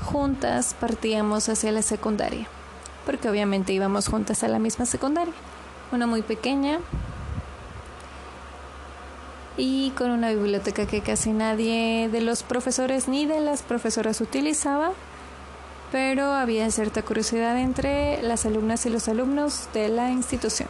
juntas 0.04 0.76
partíamos 0.78 1.48
hacia 1.48 1.72
la 1.72 1.82
secundaria. 1.82 2.48
Porque 3.06 3.30
obviamente 3.30 3.72
íbamos 3.72 4.10
juntas 4.10 4.44
a 4.44 4.50
la 4.50 4.60
misma 4.60 4.86
secundaria, 4.86 5.34
una 5.94 6.08
muy 6.08 6.22
pequeña. 6.22 6.80
Y 9.56 9.92
con 9.92 10.12
una 10.12 10.30
biblioteca 10.30 10.86
que 10.86 11.02
casi 11.02 11.32
nadie 11.32 12.10
de 12.12 12.22
los 12.22 12.44
profesores 12.44 13.08
ni 13.08 13.26
de 13.26 13.40
las 13.40 13.64
profesoras 13.64 14.20
utilizaba, 14.20 14.92
pero 15.92 16.34
había 16.34 16.70
cierta 16.72 17.02
curiosidad 17.02 17.58
entre 17.58 18.22
las 18.22 18.46
alumnas 18.46 18.86
y 18.86 18.90
los 18.90 19.08
alumnos 19.08 19.70
de 19.74 19.90
la 19.90 20.12
institución. 20.12 20.68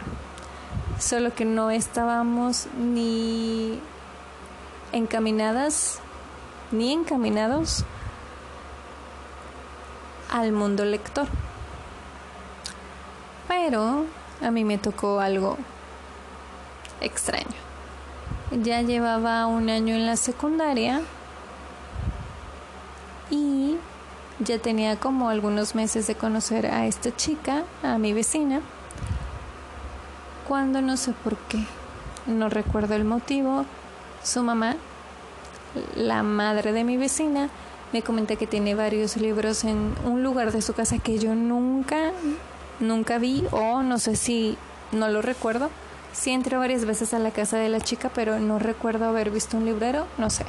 Solo 0.99 1.33
que 1.33 1.45
no 1.45 1.69
estábamos 1.71 2.67
ni 2.77 3.79
encaminadas 4.91 5.99
ni 6.71 6.91
encaminados 6.93 7.85
al 10.29 10.51
mundo 10.51 10.85
lector. 10.85 11.27
Pero 13.47 14.05
a 14.41 14.51
mí 14.51 14.63
me 14.63 14.77
tocó 14.77 15.19
algo 15.19 15.57
extraño. 17.01 17.45
Ya 18.63 18.81
llevaba 18.81 19.45
un 19.45 19.69
año 19.69 19.95
en 19.95 20.05
la 20.05 20.15
secundaria 20.15 21.01
y 23.29 23.77
ya 24.39 24.59
tenía 24.59 24.97
como 24.97 25.29
algunos 25.29 25.75
meses 25.75 26.07
de 26.07 26.15
conocer 26.15 26.67
a 26.67 26.85
esta 26.85 27.15
chica, 27.15 27.63
a 27.83 27.97
mi 27.97 28.13
vecina, 28.13 28.61
cuando 30.47 30.81
no 30.81 30.97
sé 30.97 31.13
por 31.23 31.37
qué, 31.37 31.59
no 32.25 32.49
recuerdo 32.49 32.95
el 32.95 33.03
motivo, 33.03 33.65
su 34.23 34.43
mamá, 34.43 34.75
la 35.95 36.23
madre 36.23 36.71
de 36.71 36.83
mi 36.83 36.97
vecina, 36.97 37.49
me 37.93 38.01
comenta 38.01 38.35
que 38.35 38.47
tiene 38.47 38.75
varios 38.75 39.17
libros 39.17 39.63
en 39.63 39.93
un 40.05 40.23
lugar 40.23 40.51
de 40.51 40.61
su 40.61 40.73
casa 40.73 40.99
que 40.99 41.19
yo 41.19 41.35
nunca 41.35 42.11
nunca 42.79 43.17
vi 43.17 43.43
o 43.51 43.81
no 43.81 43.97
sé 43.97 44.15
si 44.15 44.57
no 44.91 45.09
lo 45.09 45.21
recuerdo. 45.21 45.69
Sí 46.13 46.31
entré 46.31 46.57
varias 46.57 46.85
veces 46.85 47.13
a 47.13 47.19
la 47.19 47.31
casa 47.31 47.57
de 47.57 47.69
la 47.69 47.79
chica, 47.79 48.09
pero 48.13 48.39
no 48.39 48.59
recuerdo 48.59 49.05
haber 49.05 49.29
visto 49.29 49.57
un 49.57 49.65
librero, 49.65 50.07
no 50.17 50.29
sé. 50.29 50.45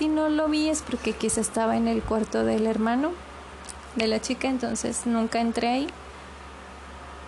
Si 0.00 0.08
no 0.08 0.30
lo 0.30 0.48
vi 0.48 0.70
es 0.70 0.80
porque 0.80 1.12
quizá 1.12 1.42
estaba 1.42 1.76
en 1.76 1.86
el 1.86 2.02
cuarto 2.02 2.42
del 2.42 2.66
hermano 2.66 3.12
de 3.96 4.06
la 4.06 4.18
chica, 4.18 4.48
entonces 4.48 5.04
nunca 5.04 5.42
entré 5.42 5.68
ahí. 5.68 5.88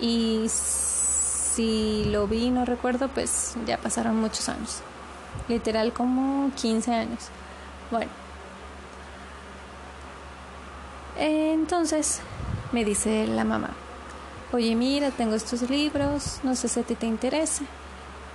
Y 0.00 0.46
si 0.48 2.06
lo 2.06 2.26
vi, 2.26 2.48
no 2.48 2.64
recuerdo, 2.64 3.08
pues 3.08 3.56
ya 3.66 3.76
pasaron 3.76 4.16
muchos 4.16 4.48
años. 4.48 4.80
Literal 5.48 5.92
como 5.92 6.50
15 6.62 6.94
años. 6.94 7.28
Bueno. 7.90 8.10
Entonces, 11.18 12.20
me 12.72 12.86
dice 12.86 13.26
la 13.26 13.44
mamá, 13.44 13.72
oye 14.50 14.74
mira, 14.76 15.10
tengo 15.10 15.34
estos 15.34 15.68
libros, 15.68 16.40
no 16.42 16.56
sé 16.56 16.68
si 16.68 16.80
a 16.80 16.84
ti 16.84 16.94
te 16.94 17.04
interesa. 17.04 17.64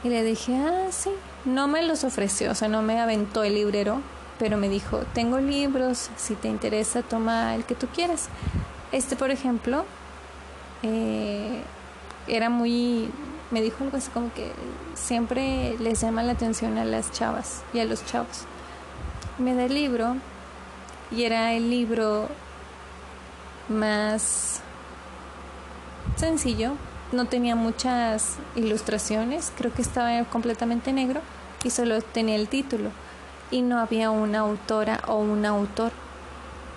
Y 0.03 0.09
le 0.09 0.23
dije, 0.23 0.55
ah, 0.57 0.91
sí, 0.91 1.09
no 1.43 1.67
me 1.67 1.81
los 1.81 2.03
ofreció, 2.03 2.51
o 2.51 2.53
sea, 2.53 2.67
no 2.67 2.83
me 2.83 2.99
aventó 2.99 3.43
el 3.43 3.55
librero, 3.55 3.99
pero 4.39 4.57
me 4.57 4.69
dijo, 4.69 4.99
tengo 5.13 5.39
libros, 5.39 6.09
si 6.15 6.35
te 6.35 6.47
interesa, 6.47 7.01
toma 7.01 7.55
el 7.55 7.65
que 7.65 7.75
tú 7.75 7.87
quieras. 7.87 8.29
Este, 8.91 9.15
por 9.15 9.31
ejemplo, 9.31 9.85
eh, 10.83 11.61
era 12.27 12.49
muy, 12.49 13.09
me 13.51 13.61
dijo 13.61 13.83
algo 13.83 13.97
así 13.97 14.09
como 14.11 14.31
que 14.33 14.51
siempre 14.93 15.77
les 15.79 16.01
llama 16.01 16.23
la 16.23 16.33
atención 16.33 16.77
a 16.77 16.85
las 16.85 17.11
chavas 17.11 17.63
y 17.73 17.79
a 17.79 17.85
los 17.85 18.05
chavos. 18.05 18.43
Me 19.37 19.55
da 19.55 19.65
el 19.65 19.73
libro 19.73 20.15
y 21.11 21.23
era 21.23 21.53
el 21.53 21.69
libro 21.69 22.27
más 23.69 24.61
sencillo, 26.15 26.73
no 27.11 27.25
tenía 27.25 27.55
muchas 27.55 28.35
ilustraciones, 28.55 29.51
creo 29.57 29.73
que 29.73 29.81
estaba 29.81 30.23
completamente 30.25 30.93
negro 30.93 31.21
y 31.63 31.69
solo 31.69 32.01
tenía 32.01 32.35
el 32.35 32.47
título 32.47 32.91
y 33.51 33.61
no 33.61 33.79
había 33.79 34.11
una 34.11 34.39
autora 34.39 35.01
o 35.07 35.17
un 35.17 35.45
autor. 35.45 35.91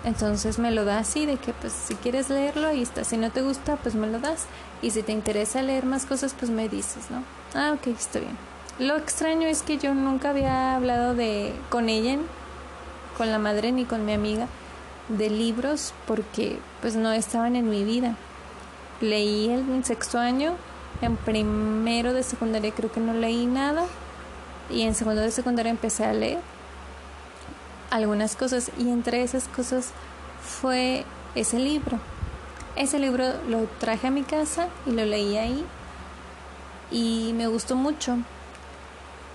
Entonces 0.03 0.57
me 0.57 0.71
lo 0.71 0.83
da 0.83 0.99
así 0.99 1.25
de 1.25 1.37
que 1.37 1.53
pues 1.53 1.73
si 1.73 1.95
quieres 1.95 2.29
leerlo 2.29 2.67
ahí 2.67 2.81
está, 2.81 3.03
si 3.03 3.17
no 3.17 3.29
te 3.29 3.41
gusta 3.41 3.75
pues 3.75 3.93
me 3.93 4.07
lo 4.07 4.19
das 4.19 4.45
y 4.81 4.89
si 4.91 5.03
te 5.03 5.11
interesa 5.11 5.61
leer 5.61 5.85
más 5.85 6.05
cosas 6.05 6.35
pues 6.37 6.49
me 6.49 6.69
dices, 6.69 7.11
¿no? 7.11 7.23
Ah, 7.53 7.73
ok, 7.75 7.87
está 7.87 8.19
bien. 8.19 8.35
Lo 8.79 8.95
extraño 8.97 9.47
es 9.47 9.61
que 9.61 9.77
yo 9.77 9.93
nunca 9.93 10.31
había 10.31 10.75
hablado 10.75 11.13
de 11.13 11.53
con 11.69 11.87
ella, 11.87 12.17
con 13.17 13.29
la 13.31 13.37
madre 13.37 13.71
ni 13.71 13.85
con 13.85 14.05
mi 14.05 14.13
amiga 14.13 14.47
de 15.07 15.29
libros 15.29 15.93
porque 16.07 16.57
pues 16.81 16.95
no 16.95 17.11
estaban 17.11 17.55
en 17.55 17.69
mi 17.69 17.83
vida. 17.83 18.15
Leí 19.01 19.49
en 19.49 19.83
sexto 19.83 20.17
año, 20.17 20.53
en 21.01 21.15
primero 21.15 22.13
de 22.13 22.23
secundaria 22.23 22.71
creo 22.71 22.91
que 22.91 22.99
no 22.99 23.13
leí 23.13 23.45
nada 23.45 23.85
y 24.69 24.81
en 24.81 24.95
segundo 24.95 25.21
de 25.21 25.31
secundaria 25.31 25.69
empecé 25.69 26.05
a 26.05 26.13
leer 26.13 26.39
algunas 27.91 28.35
cosas 28.35 28.71
y 28.79 28.89
entre 28.89 29.21
esas 29.21 29.47
cosas 29.47 29.91
fue 30.43 31.05
ese 31.35 31.59
libro. 31.59 31.99
Ese 32.75 32.97
libro 32.97 33.25
lo 33.47 33.65
traje 33.79 34.07
a 34.07 34.11
mi 34.11 34.23
casa 34.23 34.67
y 34.87 34.91
lo 34.91 35.05
leí 35.05 35.37
ahí 35.37 35.65
y 36.89 37.33
me 37.35 37.47
gustó 37.47 37.75
mucho. 37.75 38.17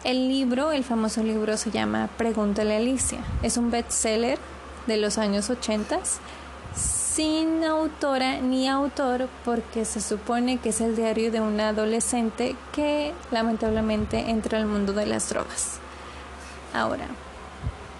El 0.04 0.28
libro, 0.28 0.72
el 0.72 0.84
famoso 0.84 1.22
libro 1.22 1.56
se 1.56 1.70
llama 1.70 2.08
Pregúntale 2.16 2.74
a 2.74 2.78
Alicia. 2.78 3.18
Es 3.42 3.56
un 3.56 3.70
bestseller 3.70 4.38
de 4.86 4.96
los 4.96 5.18
años 5.18 5.50
80 5.50 6.00
sin 6.74 7.64
autora 7.64 8.40
ni 8.40 8.68
autor 8.68 9.28
porque 9.44 9.84
se 9.84 10.00
supone 10.00 10.58
que 10.58 10.68
es 10.68 10.80
el 10.80 10.96
diario 10.96 11.32
de 11.32 11.40
una 11.40 11.70
adolescente 11.70 12.56
que 12.72 13.14
lamentablemente 13.30 14.30
entra 14.30 14.58
al 14.58 14.66
mundo 14.66 14.92
de 14.92 15.06
las 15.06 15.28
drogas. 15.28 15.78
Ahora, 16.74 17.06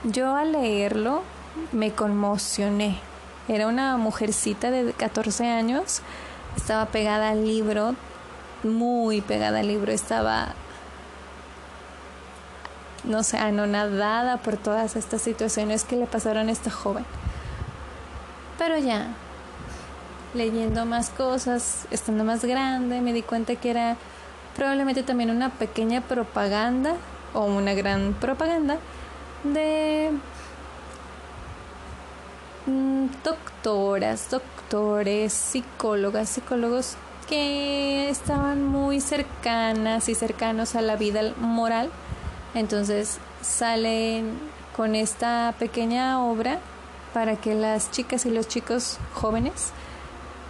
yo 0.07 0.37
al 0.37 0.53
leerlo 0.53 1.23
me 1.73 1.93
conmocioné. 1.93 2.99
Era 3.49 3.67
una 3.67 3.97
mujercita 3.97 4.71
de 4.71 4.93
14 4.93 5.47
años, 5.49 6.01
estaba 6.57 6.87
pegada 6.87 7.31
al 7.31 7.45
libro, 7.45 7.95
muy 8.63 9.21
pegada 9.21 9.61
al 9.61 9.69
libro, 9.69 9.93
estaba 9.93 10.55
no 13.05 13.23
sé, 13.23 13.39
anonadada 13.39 14.39
por 14.39 14.57
todas 14.57 14.97
estas 14.97 15.23
situaciones 15.23 15.85
que 15.85 15.97
le 15.97 16.07
pasaron 16.07 16.49
a 16.49 16.53
esta 16.53 16.71
joven. 16.71 17.05
Pero 18.59 18.79
ya, 18.79 19.09
leyendo 20.35 20.85
más 20.87 21.11
cosas, 21.11 21.87
estando 21.93 22.25
más 22.25 22.45
grande, 22.45 23.01
me 23.01 23.13
di 23.13 23.23
cuenta 23.23 23.55
que 23.55 23.71
era 23.71 23.97
probablemente 24.57 25.05
también 25.05 25.31
una 25.31 25.51
pequeña 25.51 26.01
propaganda 26.01 26.95
o 27.33 27.45
una 27.45 27.75
gran 27.75 28.15
propaganda 28.15 28.79
de 29.55 30.11
mm, 32.67 33.07
doctoras, 33.25 34.31
doctores, 34.31 35.33
psicólogas, 35.33 36.29
psicólogos 36.29 36.97
que 37.29 38.09
estaban 38.09 38.65
muy 38.65 39.01
cercanas 39.01 40.09
y 40.09 40.15
cercanos 40.15 40.75
a 40.75 40.83
la 40.83 40.97
vida 40.97 41.35
moral. 41.39 41.91
Entonces 42.55 43.19
salen 43.43 44.39
con 44.77 44.95
esta 44.95 45.55
pequeña 45.59 46.23
obra 46.23 46.61
para 47.13 47.37
que 47.37 47.55
las 47.55 47.91
chicas 47.91 48.27
y 48.27 48.31
los 48.31 48.47
chicos 48.47 48.99
jóvenes 49.15 49.73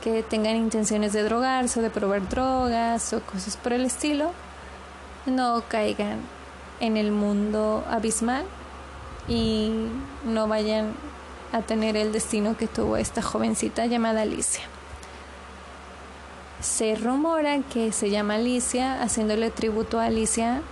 que 0.02 0.22
tengan 0.22 0.56
intenciones 0.56 1.12
de 1.12 1.22
drogarse 1.22 1.80
de 1.80 1.90
probar 1.90 2.28
drogas 2.28 3.12
o 3.12 3.20
cosas 3.20 3.56
por 3.56 3.72
el 3.72 3.84
estilo 3.84 4.32
no 5.26 5.62
caigan 5.68 6.20
en 6.80 6.96
el 6.96 7.10
mundo 7.10 7.84
abismal 7.90 8.44
y 9.28 9.72
no 10.24 10.48
vayan 10.48 10.92
a 11.52 11.62
tener 11.62 11.96
el 11.96 12.12
destino 12.12 12.56
que 12.56 12.66
tuvo 12.66 12.96
esta 12.96 13.22
jovencita 13.22 13.86
llamada 13.86 14.22
Alicia. 14.22 14.62
Se 16.60 16.94
rumora 16.94 17.60
que 17.72 17.92
se 17.92 18.10
llama 18.10 18.36
Alicia, 18.36 19.02
haciéndole 19.02 19.50
tributo 19.50 20.00
a 20.00 20.06
Alicia 20.06 20.62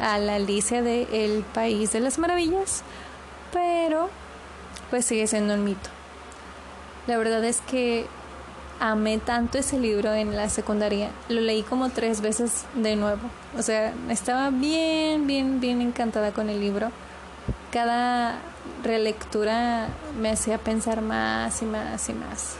a 0.00 0.18
la 0.18 0.36
Alicia 0.36 0.82
de 0.82 1.08
El 1.12 1.42
País 1.42 1.92
de 1.92 2.00
las 2.00 2.18
Maravillas, 2.18 2.82
pero 3.52 4.08
pues 4.88 5.04
sigue 5.04 5.26
siendo 5.26 5.54
un 5.54 5.64
mito. 5.64 5.90
La 7.06 7.16
verdad 7.18 7.42
es 7.44 7.60
que 7.62 8.06
amé 8.78 9.18
tanto 9.18 9.58
ese 9.58 9.78
libro 9.78 10.12
en 10.12 10.36
la 10.36 10.48
secundaria, 10.48 11.10
lo 11.28 11.40
leí 11.40 11.62
como 11.62 11.90
tres 11.90 12.20
veces 12.20 12.64
de 12.74 12.96
nuevo, 12.96 13.22
o 13.56 13.62
sea, 13.62 13.92
estaba 14.08 14.50
bien, 14.50 15.26
bien, 15.26 15.60
bien 15.60 15.82
encantada 15.82 16.32
con 16.32 16.48
el 16.48 16.60
libro. 16.60 16.90
Cada 17.72 18.38
relectura 18.82 19.88
me 20.18 20.30
hacía 20.30 20.58
pensar 20.58 21.00
más 21.02 21.62
y 21.62 21.66
más 21.66 22.08
y 22.08 22.12
más 22.12 22.56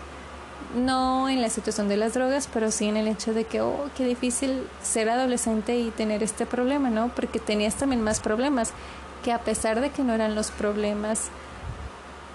no 0.75 1.29
en 1.29 1.43
la 1.43 1.51
situación 1.51 1.89
de 1.89 1.97
las 1.97 2.15
drogas, 2.15 2.49
pero 2.53 2.71
sí 2.71 2.87
en 2.87 2.97
el 2.97 3.09
hecho 3.09 3.35
de 3.35 3.45
que, 3.45 3.61
oh, 3.61 3.91
qué 3.97 4.05
difícil 4.05 4.67
ser 4.83 5.09
adolescente 5.09 5.79
y 5.79 5.91
tener 5.91 6.23
este 6.23 6.47
problema, 6.47 6.91
¿no? 6.91 7.09
Porque 7.09 7.39
tenías 7.39 7.75
también 7.75 8.03
más 8.03 8.21
problemas, 8.21 8.73
que 9.25 9.33
a 9.33 9.39
pesar 9.39 9.81
de 9.81 9.91
que 9.91 10.03
no 10.03 10.15
eran 10.15 10.35
los 10.35 10.51
problemas 10.51 11.29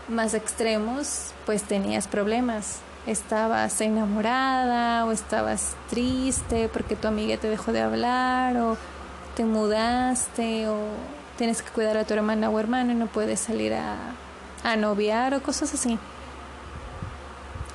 más 0.07 0.34
extremos, 0.34 1.31
pues 1.45 1.64
tenías 1.64 2.07
problemas. 2.07 2.80
Estabas 3.07 3.80
enamorada 3.81 5.06
o 5.06 5.11
estabas 5.11 5.76
triste 5.89 6.69
porque 6.69 6.95
tu 6.95 7.07
amiga 7.07 7.38
te 7.38 7.49
dejó 7.49 7.72
de 7.72 7.81
hablar 7.81 8.57
o 8.57 8.77
te 9.35 9.45
mudaste 9.45 10.68
o 10.68 10.80
tienes 11.38 11.62
que 11.62 11.70
cuidar 11.72 11.98
a 11.98 12.06
tu 12.06 12.14
hermana 12.14 12.49
o 12.49 12.60
hermano 12.60 12.91
y 12.91 12.95
no 12.95 13.07
puedes 13.07 13.40
salir 13.40 13.74
a, 13.74 13.98
a 14.64 14.76
noviar 14.76 15.34
o 15.34 15.41
cosas 15.41 15.74
así. 15.74 15.99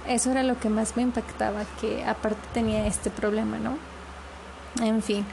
Eso 0.07 0.31
era 0.31 0.43
lo 0.43 0.59
que 0.59 0.69
más 0.69 0.97
me 0.97 1.03
impactaba, 1.03 1.63
que 1.81 2.05
aparte 2.05 2.41
tenía 2.53 2.87
este 2.87 3.11
problema, 3.11 3.59
¿no? 3.59 3.79
En 4.85 5.03
fin. 5.03 5.25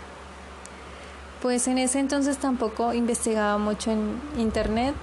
Pues 1.41 1.67
en 1.67 1.77
ese 1.77 1.99
entonces 1.99 2.37
tampoco 2.37 2.93
investigaba 2.93 3.57
mucho 3.57 3.91
en 3.91 4.19
internet, 4.37 4.95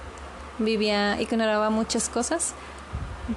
vivía, 0.59 1.19
ignoraba 1.19 1.69
muchas 1.69 2.09
cosas, 2.09 2.53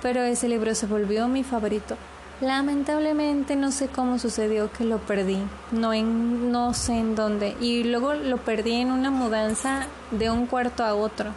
pero 0.03 0.23
ese 0.23 0.49
libro 0.49 0.75
se 0.75 0.87
volvió 0.87 1.29
mi 1.29 1.45
favorito. 1.45 1.97
Lamentablemente 2.41 3.57
no 3.57 3.73
sé 3.73 3.89
cómo 3.89 4.19
sucedió 4.19 4.71
que 4.73 4.85
lo 4.85 4.99
perdí, 4.99 5.39
no, 5.73 5.93
en, 5.93 6.53
no 6.53 6.73
sé 6.73 6.99
en 6.99 7.15
dónde, 7.15 7.57
y 7.61 7.85
luego 7.85 8.15
lo 8.15 8.37
perdí 8.37 8.75
en 8.75 8.93
una 8.93 9.11
mudanza 9.11 9.87
de 10.13 10.31
un 10.31 10.47
cuarto 10.47 10.85
a 10.85 10.95
otro 10.95 11.33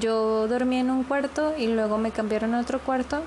yo 0.00 0.46
dormí 0.48 0.78
en 0.78 0.90
un 0.90 1.04
cuarto 1.04 1.54
y 1.56 1.66
luego 1.66 1.98
me 1.98 2.10
cambiaron 2.10 2.54
a 2.54 2.60
otro 2.60 2.78
cuarto 2.80 3.22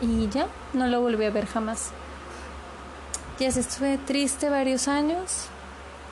y 0.00 0.28
ya, 0.28 0.46
no 0.74 0.86
lo 0.86 1.00
volví 1.00 1.24
a 1.24 1.30
ver 1.30 1.46
jamás. 1.46 1.90
Ya 3.38 3.50
se 3.50 3.60
estuve 3.60 3.98
triste 3.98 4.50
varios 4.50 4.88
años. 4.88 5.46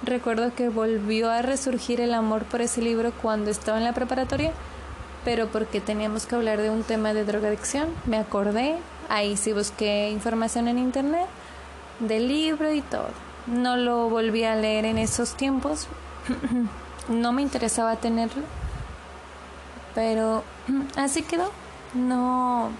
Recuerdo 0.03 0.55
que 0.55 0.69
volvió 0.69 1.31
a 1.31 1.43
resurgir 1.43 2.01
el 2.01 2.15
amor 2.15 2.45
por 2.45 2.63
ese 2.63 2.81
libro 2.81 3.13
cuando 3.21 3.51
estaba 3.51 3.79
en 3.79 3.85
la 3.85 3.93
preparatoria, 3.93 4.53
pero 5.25 5.49
porque 5.49 5.81
teníamos 5.81 6.27
que 6.27 6.35
hablar 6.35 6.61
de 6.61 6.71
un 6.71 6.83
tema 6.83 7.15
de 7.15 7.25
drogadicción, 7.25 7.89
me 8.07 8.19
acordé, 8.19 8.77
ahí 9.09 9.37
sí 9.37 9.53
busqué 9.53 10.11
información 10.11 10.69
en 10.69 10.79
internet 10.79 11.27
del 12.01 12.29
libro 12.29 12.73
y 12.73 12.83
todo. 12.83 13.09
No 13.47 13.77
lo 13.77 14.09
volví 14.09 14.45
a 14.45 14.57
leer 14.57 14.85
en 14.85 14.99
esos 14.99 15.37
tiempos, 15.37 15.87
no 17.09 17.33
me 17.33 17.43
interesaba 17.43 17.97
tenerlo 17.97 18.43
pero 19.95 20.43
así 20.97 21.23
quedó. 21.23 21.51
No, 21.95 22.71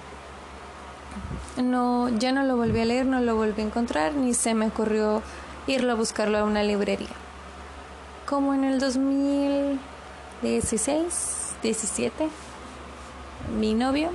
no, 1.57 2.09
ya 2.19 2.33
no 2.33 2.43
lo 2.45 2.57
volví 2.57 2.81
a 2.81 2.85
leer, 2.85 3.07
no 3.07 3.21
lo 3.21 3.37
volví 3.37 3.63
a 3.63 3.65
encontrar, 3.65 4.15
ni 4.15 4.35
se 4.35 4.55
me 4.55 4.67
ocurrió 4.69 5.23
irlo 5.67 5.93
a 5.93 5.95
buscarlo 5.95 6.37
a 6.39 6.45
una 6.45 6.63
librería. 6.63 7.09
Como 8.27 8.53
en 8.55 8.65
el 8.65 8.81
2016, 8.81 11.42
17, 11.63 12.29
mi 13.59 13.75
novio, 13.75 14.11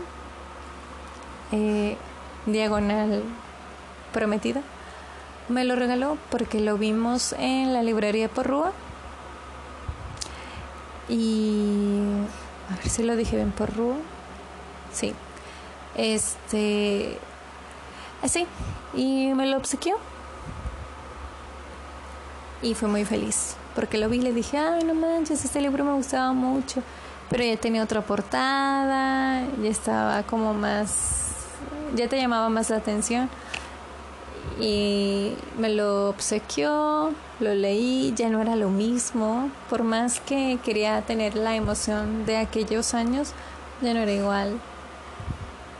eh, 1.52 1.98
diagonal 2.46 3.24
prometida, 4.14 4.62
me 5.50 5.64
lo 5.64 5.76
regaló 5.76 6.18
porque 6.30 6.60
lo 6.60 6.78
vimos 6.78 7.34
en 7.40 7.74
la 7.74 7.84
librería 7.84 8.28
Porrúa 8.28 8.74
y 11.10 12.00
a 12.70 12.76
ver 12.76 12.90
si 12.90 13.04
lo 13.04 13.16
dije 13.16 13.36
bien 13.36 13.52
por 13.52 13.74
Rúa. 13.74 13.96
Sí. 14.92 15.14
Este. 15.96 17.18
Así. 18.22 18.46
Y 18.94 19.34
me 19.34 19.46
lo 19.46 19.58
obsequió. 19.58 19.96
Y 22.62 22.74
fue 22.74 22.90
muy 22.90 23.06
feliz. 23.06 23.56
Porque 23.76 23.98
lo 23.98 24.10
vi 24.10 24.18
y 24.18 24.22
le 24.22 24.34
dije, 24.34 24.58
ay, 24.58 24.84
no 24.84 24.96
manches, 24.96 25.46
este 25.46 25.62
libro 25.62 25.84
me 25.84 25.94
gustaba 25.94 26.34
mucho. 26.34 26.82
Pero 27.30 27.44
ya 27.44 27.58
tenía 27.58 27.84
otra 27.84 28.02
portada. 28.02 29.44
Ya 29.62 29.70
estaba 29.70 30.24
como 30.24 30.54
más. 30.54 31.34
Ya 31.96 32.08
te 32.08 32.18
llamaba 32.18 32.50
más 32.50 32.70
la 32.70 32.78
atención. 32.78 33.30
y 34.60 35.34
me 35.58 35.70
lo 35.70 36.10
obsequió, 36.10 37.12
lo 37.40 37.54
leí, 37.54 38.14
ya 38.16 38.30
no 38.30 38.42
era 38.42 38.56
lo 38.56 38.70
mismo, 38.70 39.52
por 39.70 39.84
más 39.84 40.20
que 40.20 40.58
quería 40.64 41.02
tener 41.04 41.36
la 41.36 41.56
emoción 41.56 42.26
de 42.26 42.38
aquellos 42.38 42.94
años, 42.94 43.34
ya 43.82 43.94
no 43.94 44.00
era 44.00 44.12
igual. 44.12 44.60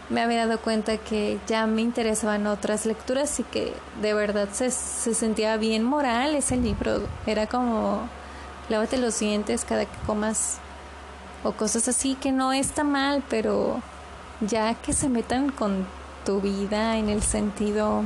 Me 0.10 0.22
había 0.22 0.46
dado 0.46 0.60
cuenta 0.60 0.98
que 0.98 1.38
ya 1.48 1.68
me 1.68 1.82
interesaban 1.82 2.48
otras 2.48 2.86
lecturas 2.86 3.40
y 3.40 3.44
que 3.44 3.74
de 4.02 4.14
verdad 4.14 4.48
se, 4.54 4.72
se 4.72 5.14
sentía 5.14 5.58
bien 5.58 5.84
moral 5.84 6.36
ese 6.36 6.56
libro. 6.56 7.02
Era 7.26 7.48
como 7.48 8.08
lávate 8.70 8.98
los 8.98 9.20
dientes 9.20 9.66
cada 9.66 9.86
que 9.86 9.98
comas 10.06 10.60
o 11.44 11.52
cosas 11.52 11.88
así 11.88 12.16
que 12.16 12.32
no 12.32 12.54
está 12.54 12.84
mal, 12.84 13.24
pero 13.30 13.82
ya 14.42 14.74
que 14.76 14.94
se 14.94 15.10
metan 15.10 15.50
con 15.50 15.86
tu 16.26 16.42
vida 16.42 16.98
en 16.98 17.10
el 17.10 17.22
sentido 17.24 18.04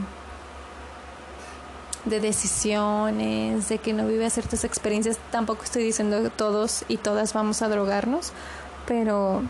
de 2.06 2.20
decisiones, 2.20 3.70
de 3.70 3.78
que 3.78 3.94
no 3.94 4.08
vive 4.08 4.30
ciertas 4.30 4.64
experiencias. 4.64 5.18
Tampoco 5.32 5.64
estoy 5.64 5.84
diciendo 5.84 6.22
que 6.24 6.30
todos 6.30 6.84
y 6.88 6.98
todas 6.98 7.34
vamos 7.34 7.62
a 7.62 7.70
drogarnos, 7.70 8.32
pero 8.88 9.44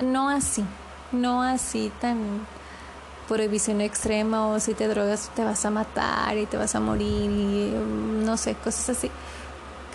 no 0.00 0.28
así, 0.28 0.64
no 1.12 1.42
así 1.42 1.90
tan 2.00 2.46
prohibición 3.28 3.80
extrema 3.80 4.46
o 4.46 4.60
si 4.60 4.74
te 4.74 4.86
drogas 4.86 5.30
te 5.34 5.42
vas 5.42 5.64
a 5.64 5.70
matar 5.70 6.36
y 6.36 6.46
te 6.46 6.56
vas 6.56 6.74
a 6.74 6.80
morir 6.80 7.30
y 7.30 7.74
no 8.24 8.36
sé, 8.36 8.54
cosas 8.54 8.90
así. 8.90 9.10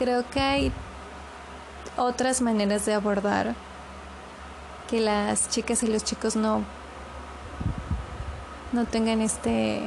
Creo 0.02 0.28
que 0.28 0.40
hay 0.40 0.72
otras 1.96 2.42
maneras 2.42 2.88
de 2.88 2.96
abordar 2.96 3.54
que 4.90 5.00
las 5.00 5.48
chicas 5.52 5.84
y 5.84 5.88
los 5.90 6.04
chicos 6.04 6.36
no 6.36 6.64
no 8.72 8.86
tengan 8.86 9.22
este 9.22 9.84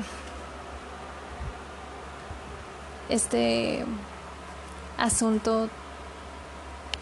este 3.09 3.85
asunto 4.99 5.69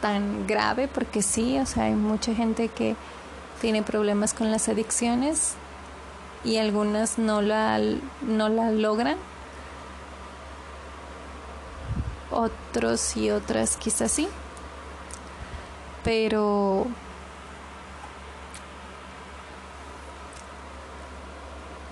tan 0.01 0.47
grave 0.47 0.89
porque 0.89 1.21
sí, 1.21 1.59
o 1.59 1.67
sea, 1.67 1.85
hay 1.85 1.95
mucha 1.95 2.35
gente 2.35 2.69
que 2.69 2.97
tiene 3.61 3.83
problemas 3.83 4.33
con 4.33 4.51
las 4.51 4.71
adicciones 4.71 5.53
y 6.45 6.57
algunas 6.57 7.19
no 7.19 7.43
la 7.43 7.79
no 8.23 8.49
la 8.49 8.71
logran. 8.71 9.19
Otros 12.33 13.17
y 13.17 13.31
otras 13.31 13.77
quizás 13.77 14.11
sí. 14.11 14.29
Pero 16.03 16.87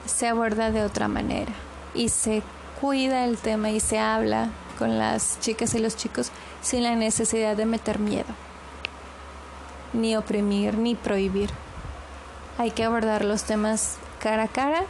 se 0.06 0.26
aborda 0.28 0.70
de 0.70 0.84
otra 0.84 1.08
manera 1.08 1.52
y 1.94 2.08
se 2.08 2.42
cuida 2.80 3.24
el 3.24 3.38
tema 3.38 3.70
y 3.70 3.80
se 3.80 3.98
habla 3.98 4.50
con 4.78 4.98
las 4.98 5.38
chicas 5.40 5.74
y 5.74 5.78
los 5.78 5.96
chicos 5.96 6.30
sin 6.62 6.82
la 6.82 6.94
necesidad 6.94 7.56
de 7.56 7.66
meter 7.66 7.98
miedo, 7.98 8.28
ni 9.92 10.16
oprimir, 10.16 10.76
ni 10.76 10.94
prohibir. 10.94 11.50
Hay 12.58 12.70
que 12.70 12.84
abordar 12.84 13.24
los 13.24 13.44
temas 13.44 13.96
cara 14.20 14.44
a 14.44 14.48
cara 14.48 14.82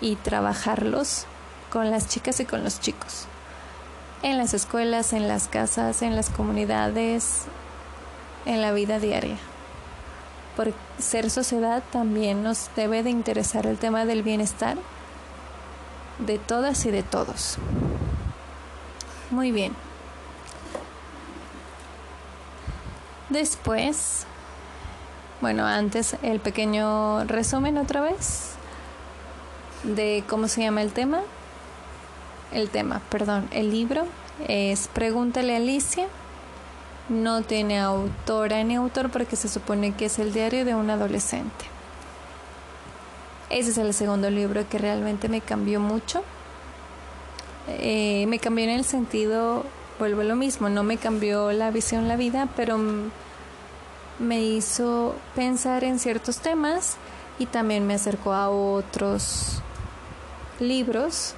y 0.00 0.16
trabajarlos 0.16 1.26
con 1.70 1.90
las 1.90 2.08
chicas 2.08 2.40
y 2.40 2.44
con 2.44 2.62
los 2.64 2.80
chicos. 2.80 3.26
En 4.24 4.38
las 4.38 4.54
escuelas, 4.54 5.12
en 5.12 5.28
las 5.28 5.46
casas, 5.46 6.02
en 6.02 6.16
las 6.16 6.30
comunidades, 6.30 7.42
en 8.44 8.60
la 8.60 8.72
vida 8.72 8.98
diaria 8.98 9.38
por 10.56 10.72
ser 10.98 11.30
sociedad 11.30 11.82
también 11.90 12.42
nos 12.42 12.70
debe 12.76 13.02
de 13.02 13.10
interesar 13.10 13.66
el 13.66 13.76
tema 13.76 14.04
del 14.04 14.22
bienestar 14.22 14.76
de 16.18 16.38
todas 16.38 16.86
y 16.86 16.90
de 16.90 17.02
todos. 17.02 17.56
Muy 19.30 19.50
bien. 19.50 19.74
Después, 23.30 24.26
bueno, 25.40 25.66
antes 25.66 26.16
el 26.22 26.38
pequeño 26.38 27.24
resumen 27.24 27.78
otra 27.78 28.00
vez 28.00 28.52
de 29.82 30.22
cómo 30.28 30.46
se 30.46 30.62
llama 30.62 30.82
el 30.82 30.92
tema. 30.92 31.20
El 32.54 32.70
tema, 32.70 33.02
perdón, 33.10 33.48
el 33.50 33.70
libro 33.70 34.06
es 34.48 34.88
Pregúntale 34.88 35.52
a 35.54 35.58
Alicia 35.58 36.06
no 37.08 37.42
tiene 37.42 37.78
autora 37.78 38.62
ni 38.64 38.76
autor 38.76 39.10
porque 39.10 39.36
se 39.36 39.48
supone 39.48 39.92
que 39.92 40.06
es 40.06 40.18
el 40.18 40.32
diario 40.32 40.64
de 40.64 40.74
un 40.74 40.88
adolescente. 40.88 41.66
Ese 43.50 43.70
es 43.70 43.78
el 43.78 43.92
segundo 43.92 44.30
libro 44.30 44.66
que 44.68 44.78
realmente 44.78 45.28
me 45.28 45.40
cambió 45.40 45.80
mucho. 45.80 46.22
Eh, 47.68 48.24
me 48.28 48.38
cambió 48.38 48.64
en 48.64 48.70
el 48.70 48.84
sentido, 48.84 49.64
vuelvo 49.98 50.22
a 50.22 50.24
lo 50.24 50.34
mismo, 50.34 50.68
no 50.68 50.82
me 50.82 50.96
cambió 50.96 51.52
la 51.52 51.70
visión, 51.70 52.08
la 52.08 52.16
vida, 52.16 52.48
pero 52.56 52.78
me 54.18 54.42
hizo 54.42 55.14
pensar 55.34 55.84
en 55.84 55.98
ciertos 55.98 56.38
temas 56.38 56.96
y 57.38 57.46
también 57.46 57.86
me 57.86 57.94
acercó 57.94 58.32
a 58.32 58.48
otros 58.48 59.60
libros 60.58 61.34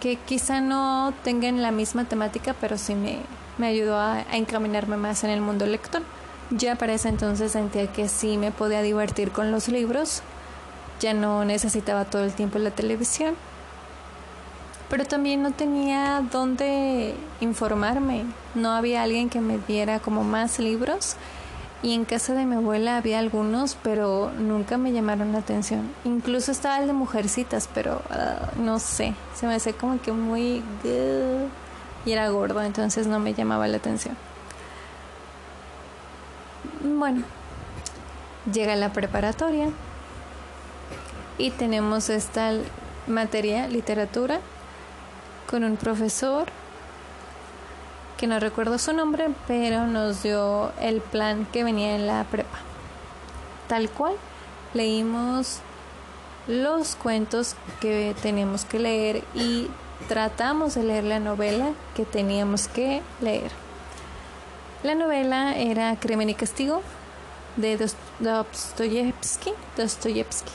que 0.00 0.16
quizá 0.16 0.60
no 0.60 1.12
tengan 1.24 1.62
la 1.62 1.70
misma 1.70 2.04
temática, 2.04 2.54
pero 2.60 2.78
sí 2.78 2.94
me, 2.94 3.18
me 3.58 3.66
ayudó 3.66 3.98
a, 3.98 4.22
encaminarme 4.32 4.96
más 4.96 5.24
en 5.24 5.30
el 5.30 5.40
mundo 5.40 5.66
lector. 5.66 6.02
Ya 6.50 6.76
para 6.76 6.94
ese 6.94 7.08
entonces 7.08 7.52
sentía 7.52 7.92
que 7.92 8.08
sí 8.08 8.38
me 8.38 8.50
podía 8.50 8.80
divertir 8.80 9.32
con 9.32 9.50
los 9.50 9.68
libros, 9.68 10.22
ya 11.00 11.12
no 11.12 11.44
necesitaba 11.44 12.06
todo 12.06 12.24
el 12.24 12.32
tiempo 12.32 12.58
la 12.58 12.70
televisión, 12.70 13.34
pero 14.88 15.04
también 15.04 15.42
no 15.42 15.50
tenía 15.50 16.22
dónde 16.32 17.14
informarme, 17.40 18.24
no 18.54 18.70
había 18.70 19.02
alguien 19.02 19.28
que 19.28 19.40
me 19.40 19.58
diera 19.58 20.00
como 20.00 20.24
más 20.24 20.58
libros 20.58 21.16
y 21.82 21.94
en 21.94 22.04
casa 22.04 22.34
de 22.34 22.44
mi 22.44 22.56
abuela 22.56 22.96
había 22.96 23.18
algunos, 23.20 23.76
pero 23.82 24.32
nunca 24.36 24.78
me 24.78 24.92
llamaron 24.92 25.32
la 25.32 25.38
atención. 25.38 25.90
Incluso 26.04 26.50
estaba 26.50 26.78
el 26.78 26.88
de 26.88 26.92
mujercitas, 26.92 27.68
pero 27.72 28.02
ah, 28.10 28.50
no 28.58 28.78
sé, 28.78 29.14
se 29.34 29.46
me 29.46 29.54
hace 29.54 29.74
como 29.74 30.00
que 30.00 30.12
muy 30.12 30.62
y 32.04 32.12
era 32.12 32.28
gordo, 32.30 32.62
entonces 32.62 33.06
no 33.06 33.20
me 33.20 33.34
llamaba 33.34 33.68
la 33.68 33.76
atención. 33.76 34.16
Bueno, 36.82 37.22
llega 38.52 38.74
la 38.76 38.92
preparatoria 38.92 39.68
y 41.38 41.50
tenemos 41.50 42.08
esta 42.08 42.52
materia, 43.06 43.68
literatura, 43.68 44.40
con 45.48 45.64
un 45.64 45.76
profesor 45.76 46.46
que 48.18 48.26
no 48.26 48.38
recuerdo 48.40 48.78
su 48.78 48.92
nombre, 48.92 49.28
pero 49.46 49.86
nos 49.86 50.22
dio 50.22 50.72
el 50.80 51.00
plan 51.00 51.46
que 51.52 51.64
venía 51.64 51.94
en 51.94 52.06
la 52.06 52.24
prepa. 52.24 52.58
Tal 53.68 53.88
cual, 53.88 54.14
leímos 54.74 55.60
los 56.48 56.96
cuentos 56.96 57.54
que 57.80 58.14
teníamos 58.20 58.64
que 58.64 58.80
leer 58.80 59.24
y 59.34 59.68
tratamos 60.08 60.74
de 60.74 60.82
leer 60.82 61.04
la 61.04 61.20
novela 61.20 61.70
que 61.94 62.04
teníamos 62.04 62.66
que 62.68 63.02
leer. 63.20 63.52
La 64.82 64.94
novela 64.94 65.56
era 65.56 65.94
Crimen 65.96 66.30
y 66.30 66.34
Castigo 66.34 66.82
de 67.56 67.76
Dostoyevsky, 68.20 69.52
Dostoyevsky. 69.76 70.52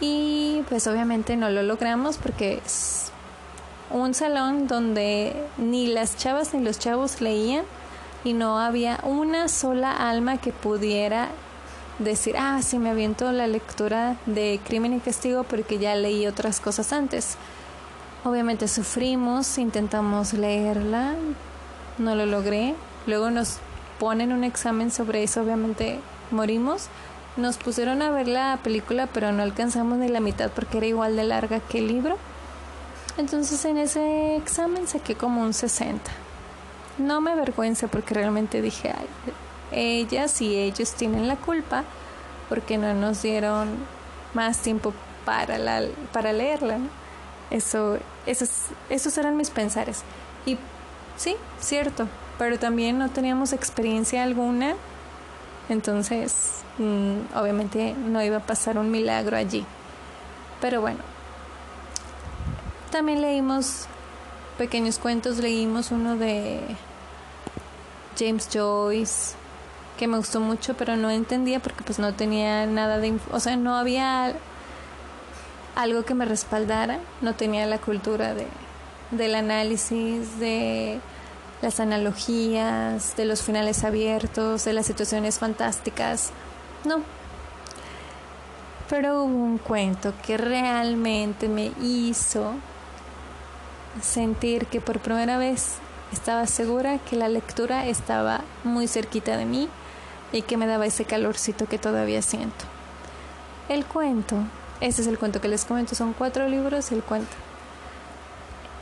Y 0.00 0.62
pues 0.68 0.86
obviamente 0.86 1.36
no 1.36 1.50
lo 1.50 1.62
logramos 1.62 2.16
porque 2.16 2.60
es 2.64 3.12
un 3.90 4.14
salón 4.14 4.66
donde 4.66 5.34
ni 5.58 5.86
las 5.88 6.16
chavas 6.16 6.54
ni 6.54 6.62
los 6.62 6.78
chavos 6.78 7.20
leían 7.20 7.64
y 8.24 8.32
no 8.32 8.58
había 8.58 9.00
una 9.02 9.48
sola 9.48 9.92
alma 9.92 10.38
que 10.38 10.52
pudiera 10.52 11.28
decir, 11.98 12.36
ah, 12.38 12.60
sí 12.62 12.78
me 12.78 12.90
aviento 12.90 13.30
la 13.32 13.46
lectura 13.46 14.16
de 14.26 14.60
Crimen 14.66 14.94
y 14.94 15.00
Castigo 15.00 15.44
porque 15.44 15.78
ya 15.78 15.94
leí 15.94 16.26
otras 16.26 16.60
cosas 16.60 16.92
antes. 16.92 17.36
Obviamente 18.24 18.68
sufrimos, 18.68 19.58
intentamos 19.58 20.32
leerla, 20.32 21.14
no 21.98 22.14
lo 22.14 22.26
logré. 22.26 22.74
Luego 23.06 23.30
nos 23.30 23.58
ponen 23.98 24.32
un 24.32 24.44
examen 24.44 24.90
sobre 24.90 25.22
eso, 25.22 25.42
obviamente 25.42 26.00
morimos. 26.30 26.88
Nos 27.36 27.56
pusieron 27.56 28.02
a 28.02 28.10
ver 28.10 28.28
la 28.28 28.58
película, 28.62 29.06
pero 29.06 29.32
no 29.32 29.42
alcanzamos 29.42 29.98
ni 29.98 30.08
la 30.08 30.20
mitad 30.20 30.50
porque 30.50 30.78
era 30.78 30.86
igual 30.86 31.16
de 31.16 31.24
larga 31.24 31.60
que 31.60 31.78
el 31.78 31.88
libro. 31.88 32.16
Entonces 33.16 33.64
en 33.64 33.78
ese 33.78 34.36
examen 34.36 34.86
saqué 34.86 35.14
como 35.14 35.42
un 35.42 35.52
60. 35.52 36.10
No 36.98 37.20
me 37.20 37.32
avergüenza 37.32 37.88
porque 37.88 38.14
realmente 38.14 38.62
dije, 38.62 38.92
ellas 39.72 40.40
y 40.40 40.56
ellos 40.56 40.92
tienen 40.94 41.28
la 41.28 41.36
culpa 41.36 41.84
porque 42.48 42.78
no 42.78 42.94
nos 42.94 43.22
dieron 43.22 43.68
más 44.34 44.58
tiempo 44.58 44.92
para, 45.24 45.58
la, 45.58 45.82
para 46.12 46.32
leerla. 46.32 46.78
Eso, 47.50 47.98
esos, 48.26 48.50
esos 48.88 49.16
eran 49.18 49.36
mis 49.36 49.50
pensares. 49.50 50.02
Y 50.46 50.58
sí, 51.16 51.36
cierto, 51.60 52.08
pero 52.38 52.58
también 52.58 52.98
no 52.98 53.10
teníamos 53.10 53.52
experiencia 53.52 54.22
alguna 54.22 54.74
Entonces, 55.68 56.62
mm, 56.78 57.36
obviamente 57.36 57.94
no 57.94 58.22
iba 58.22 58.38
a 58.38 58.46
pasar 58.46 58.78
un 58.78 58.90
milagro 58.90 59.36
allí. 59.36 59.64
Pero 60.60 60.80
bueno, 60.80 61.00
también 62.90 63.20
leímos 63.20 63.86
pequeños 64.58 64.98
cuentos, 64.98 65.38
leímos 65.38 65.90
uno 65.90 66.16
de 66.16 66.60
James 68.18 68.48
Joyce, 68.52 69.34
que 69.98 70.06
me 70.06 70.16
gustó 70.16 70.40
mucho, 70.40 70.74
pero 70.74 70.96
no 70.96 71.10
entendía 71.10 71.60
porque 71.60 71.82
pues 71.84 71.98
no 71.98 72.14
tenía 72.14 72.66
nada 72.66 72.98
de, 72.98 73.18
o 73.32 73.40
sea, 73.40 73.56
no 73.56 73.76
había 73.76 74.34
algo 75.76 76.04
que 76.04 76.14
me 76.14 76.24
respaldara, 76.24 76.98
no 77.20 77.34
tenía 77.34 77.66
la 77.66 77.78
cultura 77.78 78.34
de 78.34 78.46
del 79.10 79.34
análisis, 79.34 80.38
de 80.38 81.00
las 81.62 81.80
analogías, 81.80 83.16
de 83.16 83.24
los 83.24 83.42
finales 83.42 83.84
abiertos, 83.84 84.64
de 84.64 84.72
las 84.72 84.86
situaciones 84.86 85.38
fantásticas. 85.38 86.30
No. 86.84 87.02
Pero 88.88 89.24
hubo 89.24 89.34
un 89.34 89.58
cuento 89.58 90.12
que 90.24 90.36
realmente 90.36 91.48
me 91.48 91.72
hizo 91.82 92.54
sentir 94.02 94.66
que 94.66 94.80
por 94.80 95.00
primera 95.00 95.38
vez 95.38 95.76
estaba 96.12 96.46
segura 96.46 96.98
que 96.98 97.16
la 97.16 97.28
lectura 97.28 97.86
estaba 97.86 98.42
muy 98.64 98.88
cerquita 98.88 99.36
de 99.36 99.44
mí 99.44 99.68
y 100.32 100.42
que 100.42 100.56
me 100.56 100.66
daba 100.66 100.86
ese 100.86 101.04
calorcito 101.04 101.66
que 101.66 101.78
todavía 101.78 102.22
siento. 102.22 102.64
El 103.68 103.84
cuento, 103.84 104.36
ese 104.80 105.02
es 105.02 105.08
el 105.08 105.18
cuento 105.18 105.40
que 105.40 105.48
les 105.48 105.64
comento, 105.64 105.94
son 105.94 106.12
cuatro 106.12 106.48
libros 106.48 106.90
y 106.90 106.94
el 106.94 107.02
cuento 107.02 107.36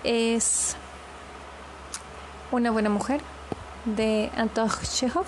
es 0.04 0.76
Una 2.50 2.70
buena 2.70 2.88
mujer 2.88 3.20
de 3.84 4.30
Anton 4.36 4.70
Chekhov. 4.82 5.26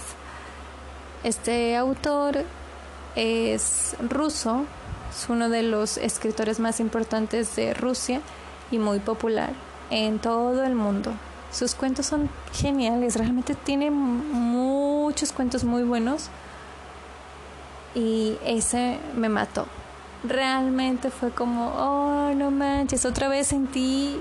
Este 1.22 1.76
autor 1.76 2.44
es 3.14 3.94
ruso, 4.08 4.64
es 5.10 5.28
uno 5.28 5.50
de 5.50 5.62
los 5.62 5.98
escritores 5.98 6.60
más 6.60 6.80
importantes 6.80 7.56
de 7.56 7.74
Rusia 7.74 8.22
y 8.70 8.78
muy 8.78 9.00
popular 9.00 9.69
en 9.90 10.18
todo 10.18 10.64
el 10.64 10.74
mundo. 10.74 11.12
Sus 11.52 11.74
cuentos 11.74 12.06
son 12.06 12.30
geniales, 12.52 13.16
realmente 13.16 13.54
tiene 13.54 13.90
muchos 13.90 15.32
cuentos 15.32 15.64
muy 15.64 15.82
buenos 15.82 16.30
y 17.94 18.36
ese 18.44 18.98
me 19.16 19.28
mató. 19.28 19.66
Realmente 20.22 21.10
fue 21.10 21.30
como, 21.30 21.72
oh, 21.76 22.34
no 22.34 22.50
manches, 22.50 23.04
otra 23.04 23.28
vez 23.28 23.48
sentí 23.48 24.20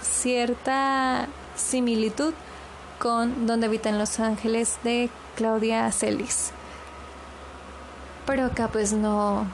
cierta 0.00 1.26
similitud 1.56 2.34
con 2.98 3.46
Donde 3.46 3.66
habitan 3.66 3.98
los 3.98 4.20
ángeles 4.20 4.78
de 4.84 5.10
Claudia 5.34 5.90
Celis. 5.92 6.52
Pero 8.26 8.46
acá 8.46 8.68
pues 8.68 8.92
no 8.92 9.46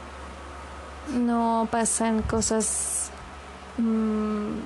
no 1.14 1.66
pasan 1.70 2.22
cosas 2.22 3.10
mm, 3.78 4.58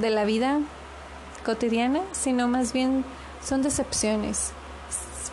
de 0.00 0.10
la 0.10 0.24
vida 0.24 0.60
cotidiana, 1.44 2.00
sino 2.12 2.48
más 2.48 2.72
bien 2.72 3.04
son 3.42 3.62
decepciones. 3.62 4.52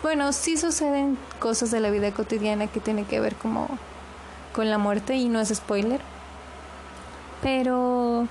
Bueno, 0.02 0.32
sí 0.32 0.56
suceden 0.56 1.18
cosas 1.40 1.70
de 1.70 1.80
la 1.80 1.90
vida 1.90 2.12
cotidiana 2.12 2.68
que 2.68 2.80
tienen 2.80 3.04
que 3.04 3.20
ver 3.20 3.34
como 3.34 3.68
con 4.52 4.70
la 4.70 4.78
muerte 4.78 5.16
y 5.16 5.28
no 5.28 5.40
es 5.40 5.48
spoiler. 5.48 6.00
Pero 7.42 8.26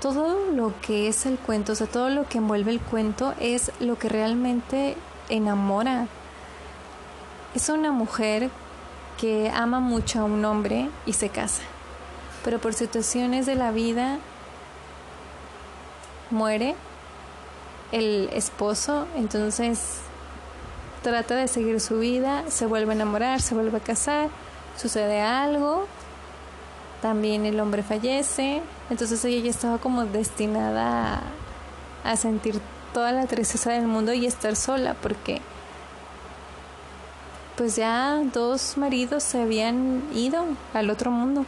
todo 0.00 0.50
lo 0.52 0.72
que 0.80 1.08
es 1.08 1.26
el 1.26 1.38
cuento, 1.38 1.72
o 1.72 1.74
sea, 1.76 1.86
todo 1.86 2.10
lo 2.10 2.28
que 2.28 2.38
envuelve 2.38 2.72
el 2.72 2.80
cuento 2.80 3.34
es 3.40 3.70
lo 3.80 3.98
que 3.98 4.08
realmente 4.08 4.96
enamora. 5.28 6.08
Es 7.54 7.68
una 7.68 7.92
mujer 7.92 8.50
que 9.20 9.50
ama 9.54 9.78
mucho 9.78 10.20
a 10.20 10.24
un 10.24 10.44
hombre 10.44 10.88
y 11.06 11.12
se 11.12 11.28
casa, 11.28 11.62
pero 12.44 12.58
por 12.58 12.74
situaciones 12.74 13.46
de 13.46 13.54
la 13.54 13.70
vida 13.70 14.18
muere 16.32 16.74
el 17.92 18.30
esposo, 18.32 19.06
entonces 19.16 19.98
trata 21.02 21.34
de 21.34 21.48
seguir 21.48 21.80
su 21.80 21.98
vida, 21.98 22.44
se 22.48 22.66
vuelve 22.66 22.92
a 22.92 22.94
enamorar, 22.94 23.42
se 23.42 23.54
vuelve 23.54 23.78
a 23.78 23.80
casar, 23.80 24.30
sucede 24.76 25.20
algo, 25.20 25.86
también 27.02 27.44
el 27.44 27.58
hombre 27.60 27.82
fallece, 27.82 28.62
entonces 28.88 29.24
ella 29.24 29.44
ya 29.44 29.50
estaba 29.50 29.78
como 29.78 30.04
destinada 30.06 31.22
a, 32.04 32.16
sentir 32.16 32.60
toda 32.94 33.12
la 33.12 33.26
tristeza 33.26 33.72
del 33.72 33.86
mundo 33.86 34.12
y 34.12 34.26
estar 34.26 34.54
sola 34.54 34.94
porque 34.94 35.40
pues 37.56 37.76
ya 37.76 38.20
dos 38.32 38.76
maridos 38.76 39.22
se 39.22 39.42
habían 39.42 40.02
ido 40.14 40.44
al 40.74 40.90
otro 40.90 41.10
mundo. 41.10 41.44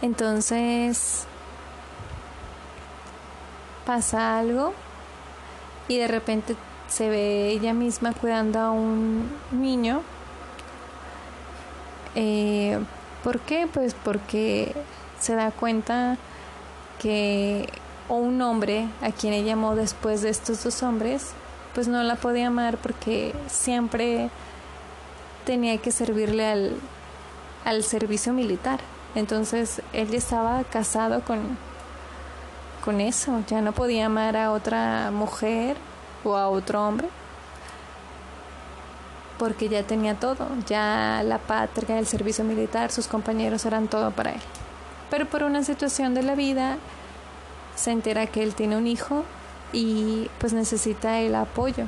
Entonces 0.00 1.26
pasa 3.86 4.38
algo 4.38 4.74
y 5.88 5.98
de 5.98 6.08
repente 6.08 6.56
se 6.88 7.08
ve 7.08 7.50
ella 7.50 7.72
misma 7.72 8.12
cuidando 8.12 8.58
a 8.60 8.70
un 8.70 9.30
niño. 9.50 10.02
Eh, 12.14 12.78
¿Por 13.24 13.40
qué? 13.40 13.68
Pues 13.72 13.94
porque 13.94 14.74
se 15.20 15.34
da 15.34 15.50
cuenta 15.50 16.18
que 17.00 17.68
un 18.08 18.40
hombre 18.42 18.88
a 19.00 19.10
quien 19.10 19.32
ella 19.32 19.54
amó 19.54 19.74
después 19.74 20.22
de 20.22 20.30
estos 20.30 20.62
dos 20.62 20.82
hombres, 20.82 21.30
pues 21.74 21.88
no 21.88 22.02
la 22.02 22.16
podía 22.16 22.48
amar 22.48 22.76
porque 22.76 23.34
siempre 23.48 24.28
tenía 25.46 25.78
que 25.78 25.90
servirle 25.90 26.46
al, 26.46 26.76
al 27.64 27.82
servicio 27.82 28.32
militar. 28.32 28.80
Entonces 29.14 29.82
él 29.92 30.12
estaba 30.14 30.62
casado 30.64 31.22
con, 31.24 31.56
con 32.84 33.00
eso, 33.00 33.42
ya 33.48 33.62
no 33.62 33.72
podía 33.72 34.06
amar 34.06 34.36
a 34.36 34.52
otra 34.52 35.10
mujer 35.10 35.76
o 36.24 36.36
a 36.36 36.48
otro 36.48 36.86
hombre 36.86 37.08
porque 39.42 39.68
ya 39.68 39.82
tenía 39.82 40.14
todo, 40.14 40.46
ya 40.68 41.20
la 41.24 41.38
patria, 41.38 41.98
el 41.98 42.06
servicio 42.06 42.44
militar, 42.44 42.92
sus 42.92 43.08
compañeros 43.08 43.66
eran 43.66 43.88
todo 43.88 44.12
para 44.12 44.30
él. 44.30 44.40
Pero 45.10 45.26
por 45.26 45.42
una 45.42 45.64
situación 45.64 46.14
de 46.14 46.22
la 46.22 46.36
vida 46.36 46.78
se 47.74 47.90
entera 47.90 48.28
que 48.28 48.44
él 48.44 48.54
tiene 48.54 48.76
un 48.76 48.86
hijo 48.86 49.24
y 49.72 50.30
pues 50.38 50.52
necesita 50.52 51.18
el 51.18 51.34
apoyo. 51.34 51.86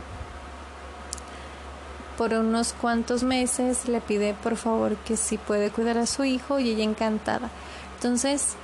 Por 2.19 2.33
unos 2.35 2.73
cuantos 2.73 3.23
meses 3.23 3.87
le 3.87 4.01
pide 4.01 4.35
por 4.35 4.57
favor 4.57 4.97
que 4.97 5.17
si 5.17 5.39
puede 5.39 5.71
cuidar 5.71 5.99
a 5.99 6.07
su 6.07 6.25
hijo 6.25 6.59
y 6.59 6.71
ella 6.71 6.83
encantada. 6.83 7.51
Entonces, 7.95 8.57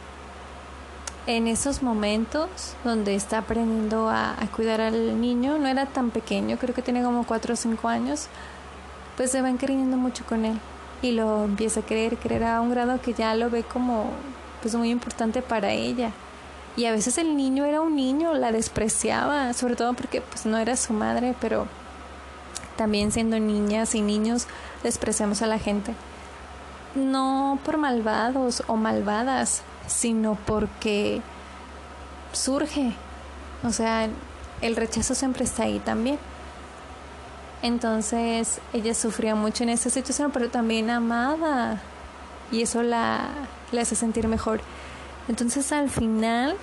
en 1.26 1.46
esos 1.46 1.82
momentos 1.82 2.74
donde 2.84 3.14
está 3.14 3.38
aprendiendo 3.38 4.08
a, 4.08 4.34
cuidar 4.54 4.80
al 4.80 5.20
niño, 5.20 5.58
no 5.58 5.68
era 5.68 5.86
tan 5.86 6.10
pequeño, 6.10 6.56
creo 6.58 6.74
que 6.74 6.82
tiene 6.82 7.02
como 7.02 7.24
4 7.24 7.54
o 7.54 7.56
5 7.56 7.88
años, 7.88 8.26
pues 9.16 9.30
se 9.30 9.42
van 9.42 9.58
creyendo 9.58 9.96
mucho 9.96 10.24
con 10.24 10.44
él 10.44 10.58
y 11.02 11.12
lo 11.12 11.44
empieza 11.44 11.80
a 11.80 11.82
creer, 11.84 12.16
creer 12.16 12.44
a 12.44 12.60
un 12.60 12.70
grado 12.70 13.00
que 13.00 13.14
ya 13.14 13.34
lo 13.34 13.50
ve 13.50 13.62
como 13.62 14.10
pues 14.60 14.74
muy 14.74 14.90
importante 14.90 15.42
para 15.42 15.72
ella. 15.72 16.12
Y 16.76 16.84
a 16.84 16.92
veces 16.92 17.18
el 17.18 17.36
niño 17.36 17.64
era 17.64 17.80
un 17.80 17.96
niño, 17.96 18.32
la 18.34 18.52
despreciaba, 18.52 19.52
sobre 19.52 19.76
todo 19.76 19.94
porque 19.94 20.20
pues 20.20 20.46
no 20.46 20.56
era 20.56 20.76
su 20.76 20.92
madre, 20.92 21.34
pero 21.40 21.66
también 22.76 23.12
siendo 23.12 23.38
niñas 23.38 23.94
y 23.94 24.02
niños 24.02 24.46
despreciamos 24.82 25.42
a 25.42 25.46
la 25.46 25.58
gente. 25.58 25.94
No 26.94 27.58
por 27.64 27.76
malvados 27.76 28.62
o 28.66 28.76
malvadas, 28.76 29.62
sino 29.86 30.36
porque 30.46 31.20
surge. 32.32 32.92
O 33.62 33.70
sea, 33.70 34.08
el 34.60 34.76
rechazo 34.76 35.14
siempre 35.14 35.44
está 35.44 35.64
ahí 35.64 35.78
también. 35.78 36.18
Entonces 37.62 38.60
ella 38.72 38.94
sufría 38.94 39.34
mucho 39.34 39.64
en 39.64 39.70
esa 39.70 39.90
situación, 39.90 40.30
pero 40.32 40.48
también 40.48 40.90
amada. 40.90 41.80
Y 42.50 42.62
eso 42.62 42.82
la, 42.82 43.28
la 43.72 43.82
hace 43.82 43.94
sentir 43.94 44.26
mejor. 44.28 44.60
Entonces 45.28 45.70
al 45.72 45.90
final, 45.90 46.56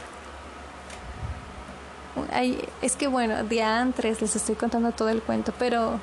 es 2.82 2.96
que 2.96 3.08
bueno, 3.08 3.44
diantres, 3.44 4.22
les 4.22 4.36
estoy 4.36 4.56
contando 4.56 4.92
todo 4.92 5.10
el 5.10 5.22
cuento, 5.22 5.54
pero 5.58 6.00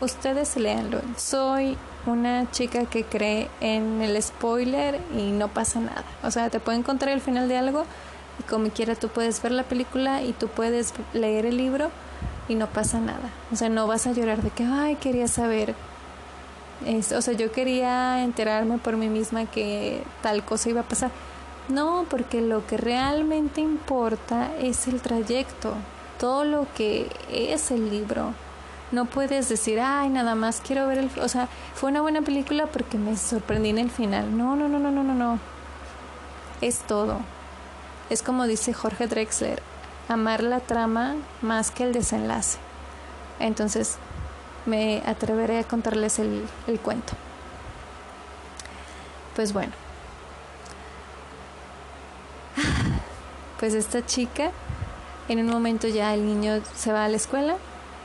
ustedes 0.00 0.56
léanlo. 0.56 1.00
Soy 1.16 1.76
una 2.08 2.50
chica 2.50 2.84
que 2.86 3.04
cree 3.04 3.48
en 3.60 4.02
el 4.02 4.20
spoiler 4.22 5.00
y 5.16 5.30
no 5.30 5.48
pasa 5.48 5.80
nada. 5.80 6.04
O 6.22 6.30
sea, 6.30 6.50
te 6.50 6.60
puede 6.60 6.78
encontrar 6.78 7.12
el 7.12 7.20
final 7.20 7.48
de 7.48 7.56
algo 7.56 7.84
y 8.38 8.42
como 8.44 8.70
quiera 8.70 8.94
tú 8.94 9.08
puedes 9.08 9.40
ver 9.42 9.52
la 9.52 9.64
película 9.64 10.22
y 10.22 10.32
tú 10.32 10.48
puedes 10.48 10.92
leer 11.12 11.46
el 11.46 11.56
libro 11.56 11.90
y 12.48 12.54
no 12.54 12.66
pasa 12.68 12.98
nada. 12.98 13.30
O 13.52 13.56
sea, 13.56 13.68
no 13.68 13.86
vas 13.86 14.06
a 14.06 14.12
llorar 14.12 14.42
de 14.42 14.50
que, 14.50 14.64
ay, 14.64 14.96
quería 14.96 15.28
saber. 15.28 15.74
o 16.84 17.22
sea, 17.22 17.34
yo 17.34 17.52
quería 17.52 18.22
enterarme 18.22 18.78
por 18.78 18.96
mí 18.96 19.08
misma 19.08 19.46
que 19.46 20.02
tal 20.22 20.44
cosa 20.44 20.70
iba 20.70 20.80
a 20.80 20.84
pasar. 20.84 21.10
No, 21.68 22.06
porque 22.08 22.40
lo 22.40 22.66
que 22.66 22.78
realmente 22.78 23.60
importa 23.60 24.50
es 24.58 24.88
el 24.88 25.02
trayecto, 25.02 25.74
todo 26.18 26.44
lo 26.44 26.66
que 26.74 27.08
es 27.30 27.70
el 27.70 27.90
libro, 27.90 28.32
No 28.90 29.04
puedes 29.04 29.48
decir, 29.48 29.80
ay, 29.80 30.08
nada 30.08 30.34
más 30.34 30.62
quiero 30.66 30.86
ver 30.86 30.98
el... 30.98 31.10
O 31.20 31.28
sea, 31.28 31.48
fue 31.74 31.90
una 31.90 32.00
buena 32.00 32.22
película 32.22 32.66
porque 32.66 32.96
me 32.96 33.16
sorprendí 33.16 33.68
en 33.68 33.78
el 33.78 33.90
final. 33.90 34.36
No, 34.36 34.56
no, 34.56 34.68
no, 34.68 34.78
no, 34.78 34.90
no, 34.90 35.02
no, 35.02 35.14
no. 35.14 35.38
Es 36.62 36.78
todo. 36.80 37.18
Es 38.08 38.22
como 38.22 38.46
dice 38.46 38.72
Jorge 38.72 39.06
Drexler, 39.06 39.62
amar 40.08 40.42
la 40.42 40.60
trama 40.60 41.16
más 41.42 41.70
que 41.70 41.84
el 41.84 41.92
desenlace. 41.92 42.56
Entonces, 43.40 43.98
me 44.64 45.02
atreveré 45.06 45.58
a 45.58 45.64
contarles 45.64 46.18
el, 46.18 46.46
el 46.66 46.80
cuento. 46.80 47.12
Pues 49.36 49.52
bueno. 49.52 49.72
Pues 53.58 53.74
esta 53.74 54.06
chica, 54.06 54.52
en 55.28 55.40
un 55.40 55.48
momento 55.48 55.88
ya 55.88 56.14
el 56.14 56.24
niño 56.24 56.62
se 56.76 56.92
va 56.92 57.04
a 57.04 57.08
la 57.08 57.16
escuela 57.16 57.56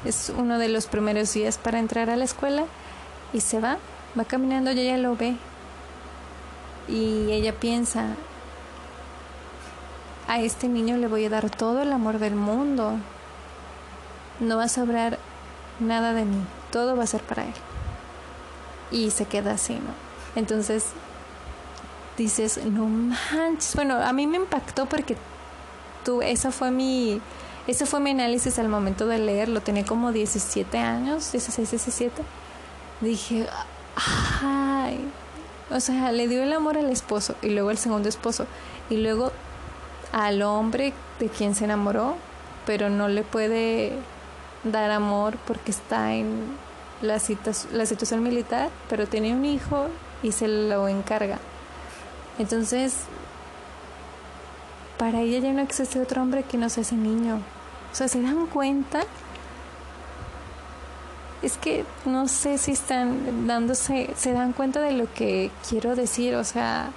es 0.05 0.31
uno 0.35 0.59
de 0.59 0.69
los 0.69 0.87
primeros 0.87 1.33
días 1.33 1.57
para 1.57 1.79
entrar 1.79 2.09
a 2.09 2.15
la 2.15 2.25
escuela 2.25 2.65
y 3.31 3.41
se 3.41 3.59
va, 3.59 3.77
va 4.17 4.25
caminando 4.25 4.71
y 4.71 4.79
ella 4.79 4.97
lo 4.97 5.15
ve. 5.15 5.35
Y 6.87 7.31
ella 7.31 7.53
piensa, 7.53 8.07
a 10.27 10.39
este 10.39 10.67
niño 10.67 10.97
le 10.97 11.07
voy 11.07 11.25
a 11.25 11.29
dar 11.29 11.49
todo 11.49 11.81
el 11.81 11.91
amor 11.93 12.19
del 12.19 12.35
mundo. 12.35 12.93
No 14.39 14.57
va 14.57 14.65
a 14.65 14.69
sobrar 14.69 15.19
nada 15.79 16.13
de 16.13 16.25
mí, 16.25 16.43
todo 16.71 16.95
va 16.95 17.03
a 17.03 17.07
ser 17.07 17.21
para 17.21 17.43
él. 17.43 17.53
Y 18.91 19.11
se 19.11 19.25
queda 19.25 19.53
así, 19.53 19.75
¿no? 19.75 19.93
Entonces 20.35 20.87
dices, 22.17 22.59
no 22.65 22.85
manches. 22.85 23.75
Bueno, 23.75 23.95
a 23.95 24.11
mí 24.13 24.27
me 24.27 24.37
impactó 24.37 24.85
porque 24.85 25.17
tú, 26.03 26.21
esa 26.21 26.51
fue 26.51 26.71
mi 26.71 27.21
ese 27.67 27.85
fue 27.85 27.99
mi 27.99 28.11
análisis 28.11 28.59
al 28.59 28.67
momento 28.67 29.07
de 29.07 29.19
leerlo. 29.19 29.61
Tenía 29.61 29.85
como 29.85 30.11
17 30.11 30.77
años, 30.77 31.31
16, 31.31 31.71
17. 31.71 32.23
Dije, 33.01 33.47
ay. 33.95 34.99
O 35.71 35.79
sea, 35.79 36.11
le 36.11 36.27
dio 36.27 36.43
el 36.43 36.53
amor 36.53 36.77
al 36.77 36.89
esposo 36.89 37.35
y 37.41 37.49
luego 37.49 37.69
al 37.69 37.77
segundo 37.77 38.09
esposo 38.09 38.45
y 38.89 38.97
luego 38.97 39.31
al 40.11 40.41
hombre 40.41 40.93
de 41.19 41.29
quien 41.29 41.55
se 41.55 41.65
enamoró, 41.65 42.15
pero 42.65 42.89
no 42.89 43.07
le 43.07 43.23
puede 43.23 43.93
dar 44.63 44.91
amor 44.91 45.37
porque 45.47 45.71
está 45.71 46.13
en 46.13 46.57
la, 47.01 47.19
la 47.71 47.85
situación 47.85 48.23
militar, 48.23 48.69
pero 48.89 49.07
tiene 49.07 49.33
un 49.33 49.45
hijo 49.45 49.87
y 50.21 50.31
se 50.31 50.47
lo 50.47 50.87
encarga. 50.87 51.39
Entonces, 52.39 52.95
para 55.03 55.19
ella 55.19 55.39
ya 55.39 55.51
no 55.51 55.61
existe 55.61 55.99
otro 55.99 56.21
hombre 56.21 56.43
que 56.43 56.57
no 56.57 56.69
sea 56.69 56.81
ese 56.81 56.95
niño. 56.95 57.41
O 57.91 57.93
sea, 57.95 58.07
¿se 58.07 58.21
dan 58.21 58.45
cuenta? 58.47 59.01
Es 61.41 61.57
que 61.57 61.83
no 62.05 62.29
sé 62.29 62.57
si 62.57 62.71
están 62.71 63.45
dándose, 63.45 64.11
se 64.15 64.31
dan 64.31 64.53
cuenta 64.53 64.79
de 64.79 64.93
lo 64.93 65.13
que 65.13 65.51
quiero 65.67 65.97
decir, 65.97 66.35
o 66.35 66.45
sea, 66.45 66.91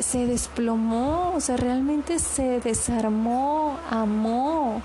se 0.00 0.26
desplomó, 0.26 1.32
o 1.36 1.40
sea, 1.40 1.56
realmente 1.56 2.18
se 2.18 2.58
desarmó, 2.58 3.78
amó. 3.88 4.82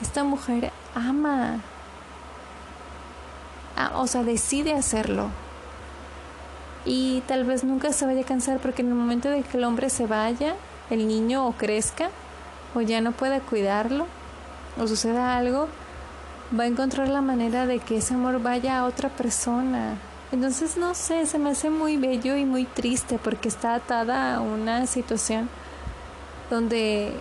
Esta 0.00 0.24
mujer 0.24 0.72
ama, 0.96 1.60
ah, 3.76 3.92
o 3.98 4.08
sea, 4.08 4.24
decide 4.24 4.72
hacerlo. 4.72 5.28
Y 6.84 7.22
tal 7.26 7.44
vez 7.44 7.64
nunca 7.64 7.92
se 7.92 8.06
vaya 8.06 8.22
a 8.22 8.24
cansar 8.24 8.58
porque 8.58 8.82
en 8.82 8.88
el 8.88 8.94
momento 8.94 9.28
de 9.28 9.42
que 9.42 9.56
el 9.56 9.64
hombre 9.64 9.88
se 9.88 10.06
vaya, 10.06 10.54
el 10.90 11.06
niño 11.06 11.46
o 11.46 11.52
crezca 11.52 12.10
o 12.74 12.80
ya 12.80 13.00
no 13.00 13.12
pueda 13.12 13.40
cuidarlo 13.40 14.06
o 14.80 14.86
suceda 14.86 15.36
algo, 15.36 15.68
va 16.58 16.64
a 16.64 16.66
encontrar 16.66 17.08
la 17.08 17.20
manera 17.20 17.66
de 17.66 17.78
que 17.78 17.98
ese 17.98 18.14
amor 18.14 18.42
vaya 18.42 18.78
a 18.78 18.84
otra 18.84 19.08
persona. 19.08 19.96
Entonces, 20.32 20.76
no 20.76 20.94
sé, 20.94 21.26
se 21.26 21.38
me 21.38 21.50
hace 21.50 21.68
muy 21.70 21.98
bello 21.98 22.36
y 22.36 22.44
muy 22.44 22.64
triste 22.64 23.18
porque 23.22 23.48
está 23.48 23.74
atada 23.74 24.36
a 24.36 24.40
una 24.40 24.86
situación 24.86 25.48
donde 26.50 27.12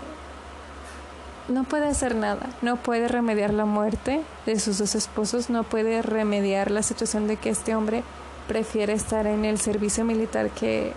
no 1.49 1.65
puede 1.65 1.87
hacer 1.87 2.15
nada, 2.15 2.47
no 2.61 2.77
puede 2.77 3.07
remediar 3.07 3.53
la 3.53 3.65
muerte 3.65 4.21
de 4.45 4.59
sus 4.59 4.77
dos 4.77 4.95
esposos, 4.95 5.49
no 5.49 5.63
puede 5.63 6.01
remediar 6.01 6.71
la 6.71 6.83
situación 6.83 7.27
de 7.27 7.35
que 7.35 7.49
este 7.49 7.75
hombre 7.75 8.03
prefiere 8.47 8.93
estar 8.93 9.27
en 9.27 9.45
el 9.45 9.59
servicio 9.59 10.03
militar 10.05 10.49
que 10.49 10.93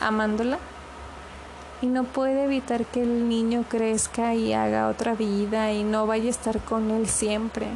amándola 0.00 0.58
y 1.80 1.86
no 1.86 2.04
puede 2.04 2.44
evitar 2.44 2.84
que 2.86 3.02
el 3.02 3.28
niño 3.28 3.64
crezca 3.68 4.34
y 4.34 4.52
haga 4.52 4.88
otra 4.88 5.14
vida 5.14 5.72
y 5.72 5.84
no 5.84 6.06
vaya 6.06 6.26
a 6.26 6.30
estar 6.30 6.60
con 6.60 6.90
él 6.90 7.08
siempre 7.08 7.66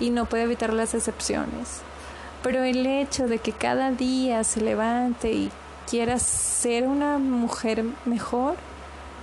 y 0.00 0.10
no 0.10 0.26
puede 0.26 0.44
evitar 0.44 0.72
las 0.72 0.94
excepciones. 0.94 1.82
Pero 2.42 2.62
el 2.62 2.86
hecho 2.86 3.26
de 3.26 3.38
que 3.38 3.52
cada 3.52 3.90
día 3.90 4.44
se 4.44 4.60
levante 4.60 5.32
y 5.32 5.50
quiera 5.88 6.18
ser 6.18 6.86
una 6.86 7.18
mujer 7.18 7.84
mejor 8.04 8.54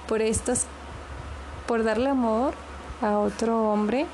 por 0.07 0.22
estas 0.22 0.68
por 1.65 1.84
darle 1.84 2.10
amor 2.10 2.53
a 3.02 3.18
otro 3.18 3.72
hombre 3.72 4.06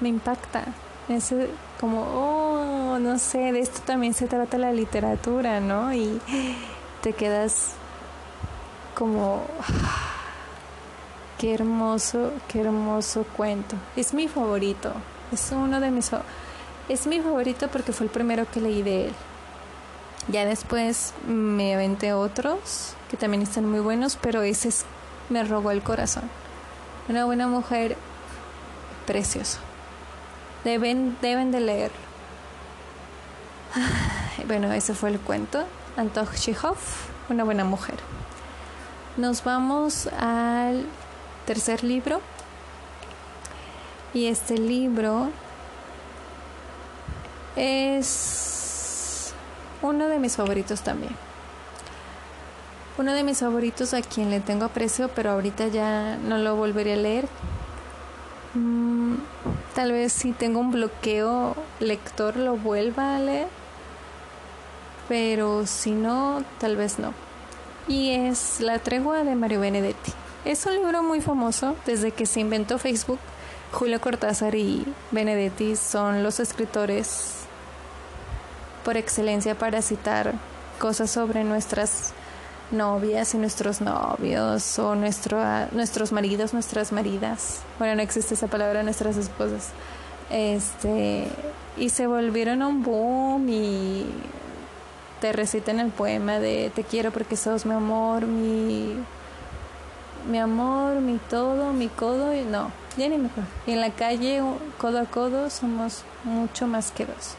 me 0.00 0.08
impacta. 0.08 0.64
Es 1.08 1.34
como, 1.80 2.02
oh, 2.02 2.98
no 2.98 3.18
sé, 3.18 3.52
de 3.52 3.60
esto 3.60 3.80
también 3.86 4.12
se 4.12 4.26
trata 4.26 4.58
la 4.58 4.70
literatura, 4.70 5.60
¿no? 5.60 5.94
Y 5.94 6.20
te 7.00 7.14
quedas 7.14 7.72
como 8.94 9.42
qué 11.38 11.54
hermoso, 11.54 12.32
qué 12.48 12.60
hermoso 12.60 13.24
cuento. 13.34 13.76
Es 13.96 14.12
mi 14.12 14.28
favorito. 14.28 14.92
Es 15.32 15.50
uno 15.52 15.80
de 15.80 15.90
mis 15.90 16.10
es 16.90 17.06
mi 17.06 17.20
favorito 17.20 17.68
porque 17.68 17.92
fue 17.92 18.06
el 18.06 18.12
primero 18.12 18.46
que 18.50 18.60
leí 18.60 18.82
de 18.82 19.06
él. 19.06 19.12
Ya 20.28 20.44
después 20.44 21.14
me 21.26 21.74
aventé 21.74 22.12
otros 22.12 22.94
que 23.10 23.16
también 23.16 23.42
están 23.42 23.64
muy 23.64 23.80
buenos, 23.80 24.18
pero 24.20 24.42
ese 24.42 24.70
me 25.30 25.44
robó 25.44 25.70
el 25.70 25.82
corazón. 25.82 26.24
Una 27.08 27.24
buena 27.24 27.48
mujer 27.48 27.96
precioso. 29.06 29.69
Deben 30.64 31.16
deben 31.20 31.52
de 31.52 31.60
leerlo. 31.60 32.10
Bueno, 34.46 34.72
ese 34.72 34.94
fue 34.94 35.10
el 35.10 35.20
cuento. 35.20 35.64
Anton 35.96 36.26
Chekhov, 36.34 36.76
una 37.28 37.44
buena 37.44 37.64
mujer. 37.64 37.96
Nos 39.16 39.44
vamos 39.44 40.08
al 40.08 40.86
tercer 41.46 41.84
libro. 41.84 42.20
Y 44.12 44.26
este 44.26 44.58
libro 44.58 45.30
es 47.54 49.32
uno 49.82 50.08
de 50.08 50.18
mis 50.18 50.36
favoritos 50.36 50.82
también. 50.82 51.14
Uno 52.98 53.12
de 53.12 53.22
mis 53.22 53.38
favoritos 53.38 53.94
a 53.94 54.02
quien 54.02 54.30
le 54.30 54.40
tengo 54.40 54.64
aprecio, 54.64 55.08
pero 55.14 55.30
ahorita 55.30 55.68
ya 55.68 56.16
no 56.16 56.38
lo 56.38 56.56
volveré 56.56 56.94
a 56.94 56.96
leer. 56.96 57.28
Mm, 58.54 59.14
tal 59.74 59.92
vez 59.92 60.12
si 60.12 60.32
tengo 60.32 60.58
un 60.58 60.72
bloqueo 60.72 61.54
lector 61.78 62.36
lo 62.36 62.56
vuelva 62.56 63.16
a 63.16 63.18
leer 63.20 63.60
pero 65.10 65.66
si 65.66 65.90
no, 65.90 66.44
tal 66.60 66.76
vez 66.76 67.00
no. 67.00 67.12
Y 67.88 68.12
es 68.12 68.60
La 68.60 68.78
tregua 68.78 69.24
de 69.24 69.34
Mario 69.34 69.58
Benedetti. 69.58 70.12
Es 70.44 70.64
un 70.66 70.74
libro 70.74 71.02
muy 71.02 71.20
famoso 71.20 71.74
desde 71.84 72.12
que 72.12 72.26
se 72.26 72.38
inventó 72.38 72.78
Facebook. 72.78 73.18
Julio 73.72 74.00
Cortázar 74.00 74.54
y 74.54 74.86
Benedetti 75.10 75.74
son 75.74 76.22
los 76.22 76.38
escritores 76.38 77.32
por 78.84 78.96
excelencia 78.96 79.58
para 79.58 79.82
citar 79.82 80.34
cosas 80.78 81.10
sobre 81.10 81.42
nuestras 81.42 82.12
novias 82.72 83.34
y 83.34 83.38
nuestros 83.38 83.80
novios 83.80 84.78
o 84.78 84.94
nuestro, 84.94 85.38
nuestros 85.72 86.12
maridos, 86.12 86.52
nuestras 86.52 86.92
maridas. 86.92 87.60
Bueno, 87.78 87.96
no 87.96 88.02
existe 88.02 88.34
esa 88.34 88.46
palabra, 88.46 88.82
nuestras 88.82 89.16
esposas. 89.16 89.70
Este, 90.30 91.26
y 91.76 91.88
se 91.88 92.06
volvieron 92.06 92.62
un 92.62 92.82
boom 92.82 93.48
y 93.48 94.06
te 95.20 95.32
reciten 95.32 95.80
el 95.80 95.90
poema 95.90 96.38
de 96.38 96.70
te 96.74 96.84
quiero 96.84 97.10
porque 97.10 97.36
sos 97.36 97.66
mi 97.66 97.74
amor, 97.74 98.26
mi, 98.26 98.94
mi 100.30 100.38
amor, 100.38 100.96
mi 100.96 101.18
todo, 101.18 101.72
mi 101.72 101.88
codo, 101.88 102.34
y 102.34 102.42
no, 102.42 102.70
ya 102.96 103.08
ni 103.08 103.18
mejor. 103.18 103.44
Y 103.66 103.72
en 103.72 103.80
la 103.80 103.90
calle, 103.90 104.42
codo 104.78 105.00
a 105.00 105.04
codo, 105.04 105.50
somos 105.50 106.04
mucho 106.24 106.66
más 106.66 106.90
que 106.92 107.06
dos. 107.06 107.34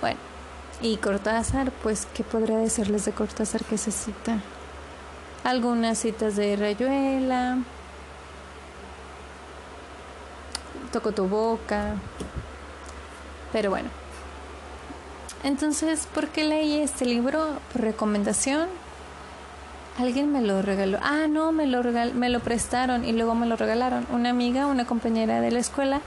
Bueno, 0.00 0.18
y 0.80 0.96
Cortázar, 0.96 1.70
pues, 1.82 2.06
¿qué 2.14 2.24
podría 2.24 2.58
decirles 2.58 3.04
de 3.04 3.12
Cortázar 3.12 3.64
que 3.64 3.78
se 3.78 3.90
cita? 3.90 4.38
Algunas 5.44 5.98
citas 5.98 6.36
de 6.36 6.56
Rayuela, 6.56 7.58
Toco 10.92 11.10
tu 11.10 11.26
boca, 11.26 11.94
pero 13.52 13.68
bueno. 13.70 13.88
Entonces, 15.42 16.06
¿por 16.14 16.28
qué 16.28 16.44
leí 16.44 16.78
este 16.78 17.04
libro? 17.04 17.58
Por 17.72 17.82
recomendación. 17.82 18.68
alguien 19.98 20.30
me 20.32 20.40
lo 20.40 20.62
regaló. 20.62 20.98
Ah, 21.02 21.26
no, 21.28 21.50
me 21.50 21.66
lo, 21.66 21.82
me 21.82 22.28
lo 22.28 22.38
prestaron 22.38 23.04
y 23.04 23.12
luego 23.12 23.34
me 23.34 23.46
lo 23.46 23.56
regalaron. 23.56 24.06
Una 24.12 24.30
amiga, 24.30 24.66
una 24.68 24.86
compañera 24.86 25.40
de 25.40 25.50
la 25.50 25.58
escuela, 25.58 26.00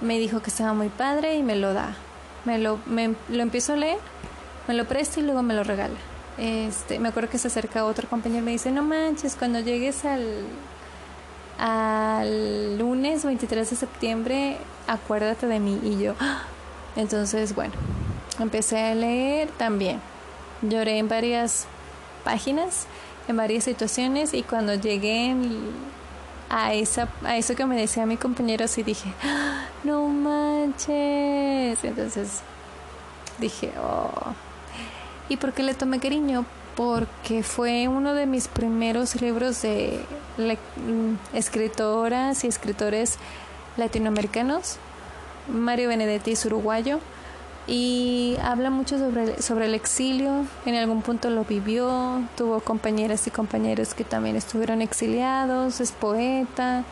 me 0.00 0.18
dijo 0.18 0.40
que 0.40 0.50
estaba 0.50 0.74
muy 0.74 0.88
padre 0.88 1.36
y 1.36 1.44
me 1.44 1.54
lo 1.54 1.72
da. 1.72 1.94
Me 2.44 2.58
lo, 2.58 2.78
me, 2.86 3.14
lo 3.28 3.42
empiezo 3.42 3.74
a 3.74 3.76
leer, 3.76 3.98
me 4.68 4.74
lo 4.74 4.86
presta 4.86 5.20
y 5.20 5.22
luego 5.22 5.42
me 5.42 5.54
lo 5.54 5.64
regala. 5.64 5.94
Este, 6.38 6.98
me 6.98 7.08
acuerdo 7.08 7.28
que 7.28 7.38
se 7.38 7.48
acerca 7.48 7.84
otro 7.84 8.08
compañero 8.08 8.40
y 8.40 8.44
me 8.44 8.50
dice, 8.52 8.70
no 8.70 8.82
manches, 8.82 9.36
cuando 9.36 9.60
llegues 9.60 10.04
al, 10.04 10.26
al 11.58 12.78
lunes 12.78 13.24
23 13.24 13.68
de 13.68 13.76
septiembre, 13.76 14.56
acuérdate 14.86 15.46
de 15.46 15.60
mí. 15.60 15.78
Y 15.82 16.02
yo, 16.02 16.14
¡ah! 16.20 16.42
entonces, 16.96 17.54
bueno, 17.54 17.74
empecé 18.38 18.78
a 18.78 18.94
leer 18.94 19.48
también. 19.50 20.00
Lloré 20.62 20.98
en 20.98 21.08
varias 21.08 21.66
páginas, 22.24 22.86
en 23.28 23.36
varias 23.36 23.64
situaciones 23.64 24.34
y 24.34 24.42
cuando 24.42 24.74
llegué 24.74 25.34
a, 26.50 26.74
esa, 26.74 27.08
a 27.24 27.36
eso 27.36 27.54
que 27.54 27.64
me 27.64 27.80
decía 27.80 28.04
mi 28.04 28.16
compañero, 28.16 28.66
sí 28.68 28.82
dije, 28.82 29.14
¡Ah! 29.22 29.66
no 29.84 30.06
manches. 30.08 31.82
Entonces 31.84 32.40
dije, 33.38 33.72
oh. 33.80 34.34
¿Y 35.28 35.36
por 35.36 35.52
qué 35.52 35.62
le 35.62 35.74
tomé 35.74 36.00
cariño? 36.00 36.44
Porque 36.76 37.42
fue 37.44 37.86
uno 37.88 38.14
de 38.14 38.26
mis 38.26 38.48
primeros 38.48 39.20
libros 39.22 39.62
de 39.62 40.00
mm, 40.36 41.36
escritoras 41.36 42.42
y 42.42 42.48
escritores 42.48 43.18
latinoamericanos. 43.76 44.76
Mario 45.48 45.88
Benedetti 45.88 46.32
es 46.32 46.44
uruguayo 46.44 47.00
y 47.66 48.36
habla 48.42 48.70
mucho 48.70 48.98
sobre, 48.98 49.40
sobre 49.42 49.66
el 49.66 49.74
exilio. 49.74 50.44
En 50.66 50.74
algún 50.74 51.02
punto 51.02 51.30
lo 51.30 51.44
vivió, 51.44 52.22
tuvo 52.36 52.60
compañeras 52.60 53.26
y 53.26 53.30
compañeros 53.30 53.94
que 53.94 54.04
también 54.04 54.36
estuvieron 54.36 54.82
exiliados, 54.82 55.80
es 55.80 55.92
poeta. 55.92 56.84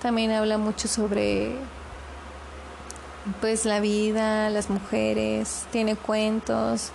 También 0.00 0.32
habla 0.32 0.58
mucho 0.58 0.88
sobre 0.88 1.56
pues 3.40 3.64
la 3.64 3.78
vida, 3.80 4.50
las 4.50 4.68
mujeres, 4.68 5.66
tiene 5.70 5.94
cuentos 5.94 6.92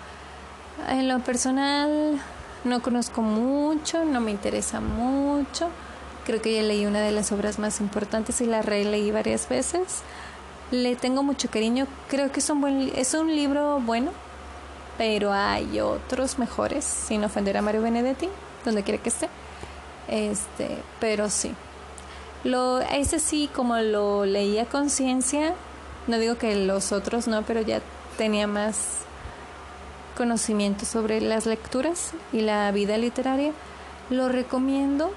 en 0.89 1.07
lo 1.07 1.19
personal 1.19 2.21
no 2.63 2.81
conozco 2.81 3.21
mucho, 3.21 4.05
no 4.05 4.21
me 4.21 4.31
interesa 4.31 4.79
mucho. 4.79 5.69
Creo 6.25 6.41
que 6.41 6.55
ya 6.55 6.61
leí 6.61 6.85
una 6.85 6.99
de 7.01 7.11
las 7.11 7.31
obras 7.31 7.59
más 7.59 7.79
importantes 7.79 8.41
y 8.41 8.45
la 8.45 8.61
releí 8.61 9.11
varias 9.11 9.47
veces. 9.47 10.01
Le 10.71 10.95
tengo 10.95 11.23
mucho 11.23 11.49
cariño. 11.49 11.87
Creo 12.09 12.31
que 12.31 12.39
es 12.39 12.49
un 12.49 12.61
buen 12.61 12.91
es 12.95 13.13
un 13.13 13.33
libro 13.35 13.79
bueno, 13.79 14.11
pero 14.97 15.31
hay 15.31 15.79
otros 15.79 16.39
mejores, 16.39 16.83
sin 16.83 17.23
ofender 17.23 17.57
a 17.57 17.61
Mario 17.61 17.81
Benedetti, 17.81 18.29
donde 18.65 18.83
quiera 18.83 19.01
que 19.01 19.09
esté. 19.09 19.29
Este, 20.07 20.77
pero 20.99 21.29
sí. 21.29 21.53
Lo 22.43 22.79
ese 22.79 23.19
sí 23.19 23.49
como 23.53 23.77
lo 23.77 24.25
leí 24.25 24.59
a 24.59 24.65
conciencia, 24.65 25.53
no 26.07 26.17
digo 26.17 26.37
que 26.37 26.55
los 26.55 26.91
otros 26.91 27.27
no, 27.27 27.43
pero 27.43 27.61
ya 27.61 27.81
tenía 28.17 28.47
más 28.47 28.99
conocimiento 30.17 30.85
sobre 30.85 31.21
las 31.21 31.45
lecturas 31.45 32.11
y 32.33 32.41
la 32.41 32.71
vida 32.71 32.97
literaria, 32.97 33.51
lo 34.09 34.29
recomiendo 34.29 35.11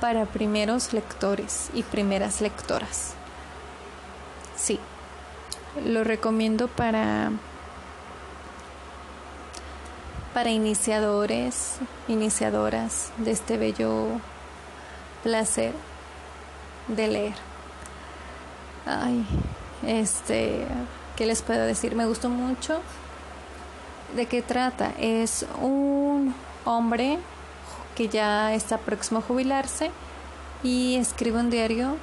para 0.00 0.24
primeros 0.26 0.92
lectores 0.92 1.70
y 1.74 1.82
primeras 1.82 2.40
lectoras. 2.40 3.14
Sí, 4.60 4.78
lo 5.86 6.04
recomiendo 6.04 6.68
para 6.68 7.30
para 10.34 10.50
iniciadores, 10.50 11.78
iniciadoras 12.08 13.10
de 13.16 13.30
este 13.30 13.56
bello 13.56 14.06
placer 15.22 15.72
de 16.88 17.08
leer. 17.08 17.34
Ay, 18.86 19.24
este, 19.86 20.66
¿qué 21.16 21.26
les 21.26 21.42
puedo 21.42 21.64
decir? 21.64 21.94
Me 21.96 22.06
gustó 22.06 22.28
mucho 22.28 22.80
¿De 24.14 24.26
qué 24.26 24.42
trata? 24.42 24.92
Es 24.98 25.46
un 25.62 26.34
hombre 26.64 27.18
que 27.96 28.08
ya 28.08 28.52
está 28.54 28.78
próximo 28.78 29.20
a 29.20 29.22
jubilarse 29.22 29.92
y 30.64 30.96
escribe 30.96 31.38
un 31.38 31.48
diario 31.48 31.96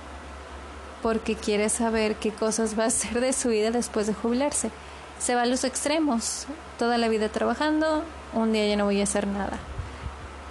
porque 1.01 1.35
quiere 1.35 1.69
saber 1.69 2.15
qué 2.15 2.31
cosas 2.31 2.77
va 2.77 2.85
a 2.85 2.87
hacer 2.87 3.19
de 3.21 3.33
su 3.33 3.49
vida 3.49 3.71
después 3.71 4.07
de 4.07 4.13
jubilarse. 4.13 4.71
Se 5.19 5.35
va 5.35 5.43
a 5.43 5.45
los 5.45 5.63
extremos, 5.63 6.45
toda 6.77 6.97
la 6.97 7.07
vida 7.07 7.29
trabajando, 7.29 8.03
un 8.33 8.53
día 8.53 8.67
ya 8.67 8.75
no 8.75 8.85
voy 8.85 8.99
a 8.99 9.03
hacer 9.03 9.27
nada. 9.27 9.57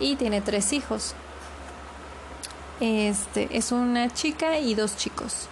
Y 0.01 0.16
tiene 0.16 0.40
tres 0.40 0.73
hijos. 0.73 1.14
Este 2.81 3.48
es 3.56 3.73
una 3.73 4.12
chica 4.12 4.59
y 4.59 4.74
dos 4.74 4.97
chicos. 4.97 5.48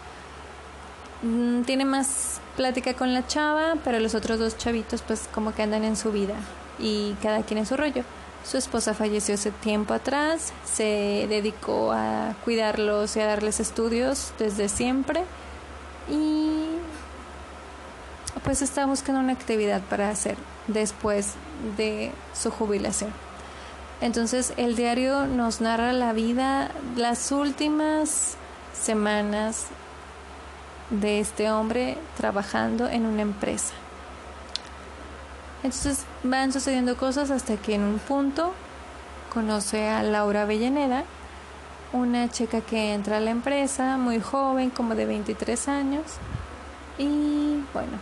Mm, 1.23 1.63
tiene 1.63 1.85
más 1.85 2.41
plática 2.57 2.95
con 2.95 3.15
la 3.15 3.27
chava, 3.27 3.77
pero 3.83 3.99
los 3.99 4.15
otros 4.15 4.39
dos 4.39 4.59
chavitos 4.59 5.03
pues 5.03 5.29
como 5.33 5.55
que 5.55 5.63
andan 5.63 5.85
en 5.85 5.97
su 5.97 6.13
vida 6.13 6.35
y 6.79 7.15
cada 7.23 7.43
quien 7.43 7.59
en 7.59 7.67
su 7.67 7.77
rollo. 7.77 8.05
Su 8.45 8.59
esposa 8.59 8.93
falleció 8.93 9.35
hace 9.35 9.51
tiempo 9.51 9.95
atrás, 9.95 10.53
se 10.65 11.27
dedicó 11.29 11.93
a 11.93 12.35
cuidarlos 12.45 13.17
y 13.17 13.21
a 13.21 13.27
darles 13.27 13.59
estudios 13.59 14.33
desde 14.39 14.69
siempre 14.69 15.25
y 16.11 16.67
pues 18.45 18.61
está 18.61 18.85
buscando 18.85 19.21
una 19.21 19.33
actividad 19.33 19.81
para 19.83 20.11
hacer 20.11 20.37
después 20.67 21.35
de 21.79 22.13
su 22.35 22.51
jubilación. 22.51 23.11
Entonces 24.03 24.53
el 24.59 24.77
diario 24.77 25.27
nos 25.27 25.63
narra 25.63 25.95
la 25.95 26.13
vida, 26.13 26.71
las 26.97 27.33
últimas 27.33 28.37
semanas 28.75 29.69
de 30.91 31.21
este 31.21 31.51
hombre 31.51 31.97
trabajando 32.19 32.89
en 32.89 33.07
una 33.07 33.23
empresa. 33.23 33.73
Entonces 35.65 36.05
van 36.23 36.53
sucediendo 36.53 36.95
cosas 36.99 37.31
hasta 37.31 37.57
que 37.57 37.75
en 37.75 37.83
un 37.83 37.99
punto 37.99 38.53
conoce 39.33 39.89
a 39.89 40.03
Laura 40.03 40.43
Avellaneda, 40.43 41.05
una 41.95 42.31
chica 42.31 42.61
que 42.61 42.93
entra 42.93 43.17
a 43.17 43.21
la 43.21 43.31
empresa, 43.31 43.97
muy 43.97 44.21
joven, 44.21 44.69
como 44.69 44.95
de 44.95 45.07
23 45.07 45.69
años, 45.69 46.03
y 46.99 47.63
bueno, 47.73 47.99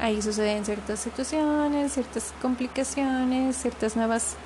ahí 0.00 0.22
suceden 0.22 0.64
ciertas 0.64 1.00
situaciones, 1.00 1.92
ciertas 1.92 2.32
complicaciones, 2.40 3.54
ciertas 3.58 3.94
nuevas 3.94 4.36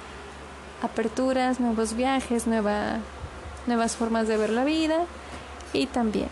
aperturas, 0.82 1.60
nuevos 1.60 1.94
viajes, 1.94 2.48
nueva, 2.48 2.98
nuevas 3.68 3.94
formas 3.94 4.26
de 4.26 4.36
ver 4.36 4.50
la 4.50 4.64
vida 4.64 5.04
y 5.72 5.86
también 5.86 6.28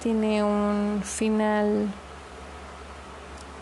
tiene 0.00 0.44
un 0.44 1.02
final 1.04 1.88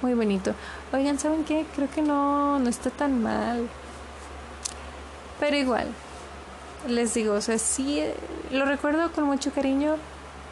muy 0.03 0.15
bonito. 0.15 0.55
Oigan, 0.93 1.19
¿saben 1.19 1.45
qué? 1.45 1.65
Creo 1.75 1.91
que 1.91 2.03
no, 2.03 2.59
no 2.59 2.69
está 2.69 2.91
tan 2.91 3.23
mal. 3.23 3.69
Pero 5.41 5.57
igual, 5.57 5.87
les 6.87 7.15
digo, 7.15 7.35
o 7.35 7.41
sea, 7.41 7.59
sí, 7.59 8.03
lo 8.51 8.65
recuerdo 8.65 9.11
con 9.13 9.25
mucho 9.25 9.53
cariño. 9.53 9.97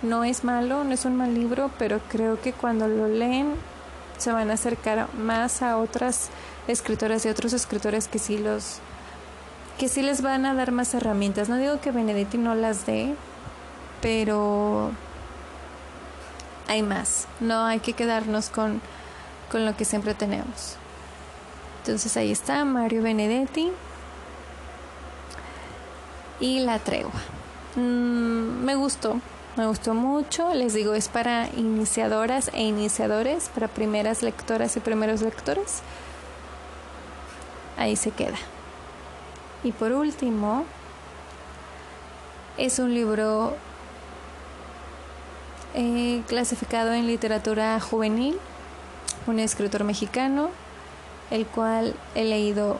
No 0.03 0.25
es 0.25 0.45
malo, 0.45 0.85
no 0.85 0.93
es 0.93 1.05
un 1.05 1.17
mal 1.17 1.35
libro, 1.35 1.71
pero 1.79 2.01
creo 2.09 2.41
que 2.41 2.53
cuando 2.53 2.89
lo 2.89 3.07
leen 3.07 3.55
se 4.17 4.33
van 4.33 4.51
a 4.51 4.55
acercar 4.55 5.13
más 5.15 5.63
a 5.63 5.77
otras 5.77 6.31
escritoras 6.69 7.25
y 7.27 7.29
otros 7.29 7.53
escritores 7.53 8.09
que 8.09 8.19
sí 8.19 8.39
los 8.39 8.79
que 9.79 9.89
sí 9.89 10.03
les 10.03 10.21
van 10.21 10.45
a 10.45 10.55
dar 10.55 10.73
más 10.73 10.93
herramientas. 10.93 11.49
No 11.49 11.57
digo 11.57 11.81
que 11.81 11.91
Benedetti 11.91 12.37
no 12.37 12.55
las 12.55 12.85
dé, 12.85 13.15
pero 14.03 14.91
hay 16.69 16.83
más. 16.83 17.27
No 17.41 17.65
hay 17.65 17.81
que 17.81 17.95
quedarnos 17.95 18.51
con, 18.51 18.83
con 19.51 19.67
lo 19.67 19.77
que 19.77 19.85
siempre 19.85 20.15
tenemos. 20.15 20.77
Entonces 21.81 22.17
ahí 22.17 22.31
está 22.31 22.65
Mario 22.65 23.03
Benedetti 23.03 23.71
y 26.41 26.61
la 26.61 26.79
tregua. 26.79 27.13
Mm, 27.77 28.65
me 28.65 28.75
gustó, 28.75 29.21
me 29.57 29.67
gustó 29.67 29.95
mucho. 29.95 30.53
Les 30.55 30.75
digo, 30.75 30.95
es 30.95 31.09
para 31.09 31.49
iniciadoras 31.57 32.51
e 32.55 32.63
iniciadores, 32.63 33.49
para 33.49 33.69
primeras 33.69 34.23
lectoras 34.23 34.77
y 34.77 34.81
primeros 34.81 35.23
lectores. 35.23 35.81
Ahí 37.77 37.97
se 37.97 38.11
queda. 38.11 38.37
Y 39.63 39.73
por 39.73 39.93
último, 39.93 40.65
es 42.57 42.79
un 42.79 42.95
libro 42.95 43.57
eh, 45.75 46.23
clasificado 46.27 46.93
en 46.93 47.07
literatura 47.07 47.79
juvenil, 47.81 48.39
un 49.31 49.39
escritor 49.39 49.85
mexicano, 49.85 50.51
el 51.31 51.47
cual 51.47 51.95
he 52.15 52.25
leído 52.25 52.79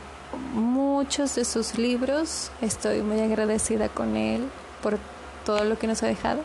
muchos 0.53 1.35
de 1.35 1.45
sus 1.45 1.79
libros. 1.79 2.51
Estoy 2.61 3.03
muy 3.03 3.21
agradecida 3.21 3.89
con 3.89 4.17
él 4.17 4.45
por 4.83 4.99
todo 5.45 5.65
lo 5.65 5.79
que 5.79 5.87
nos 5.87 6.03
ha 6.03 6.07
dejado, 6.07 6.43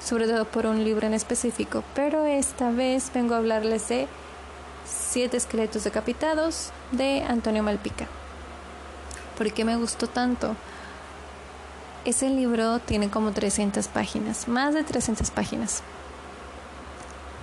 sobre 0.00 0.26
todo 0.26 0.44
por 0.46 0.66
un 0.66 0.84
libro 0.84 1.06
en 1.06 1.14
específico. 1.14 1.84
Pero 1.94 2.24
esta 2.24 2.70
vez 2.70 3.10
vengo 3.12 3.34
a 3.34 3.38
hablarles 3.38 3.88
de 3.88 4.08
Siete 4.88 5.36
esqueletos 5.36 5.84
decapitados 5.84 6.70
de 6.92 7.22
Antonio 7.22 7.62
Malpica. 7.62 8.06
¿Por 9.36 9.52
qué 9.52 9.64
me 9.64 9.76
gustó 9.76 10.06
tanto? 10.06 10.56
Ese 12.06 12.30
libro 12.30 12.78
tiene 12.78 13.10
como 13.10 13.32
300 13.32 13.86
páginas, 13.88 14.48
más 14.48 14.72
de 14.72 14.84
300 14.84 15.30
páginas. 15.30 15.82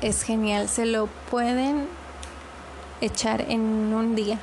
Es 0.02 0.24
genial, 0.24 0.70
se 0.70 0.88
lo 0.88 1.08
pueden 1.30 1.88
echar 3.02 3.42
en 3.50 3.62
un 3.62 4.16
día 4.16 4.40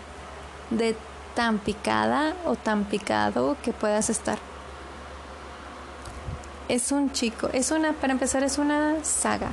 de 0.71 0.97
tan 1.35 1.59
picada 1.59 2.35
o 2.45 2.57
tan 2.57 2.85
picado 2.85 3.57
que 3.63 3.73
puedas 3.73 4.11
estar. 4.11 4.39
Es 6.69 6.93
un 6.93 7.13
chico, 7.13 7.49
es 7.53 7.71
una, 7.71 7.93
para 7.93 8.13
empezar, 8.13 8.43
es 8.43 8.59
una 8.59 9.05
saga. 9.05 9.53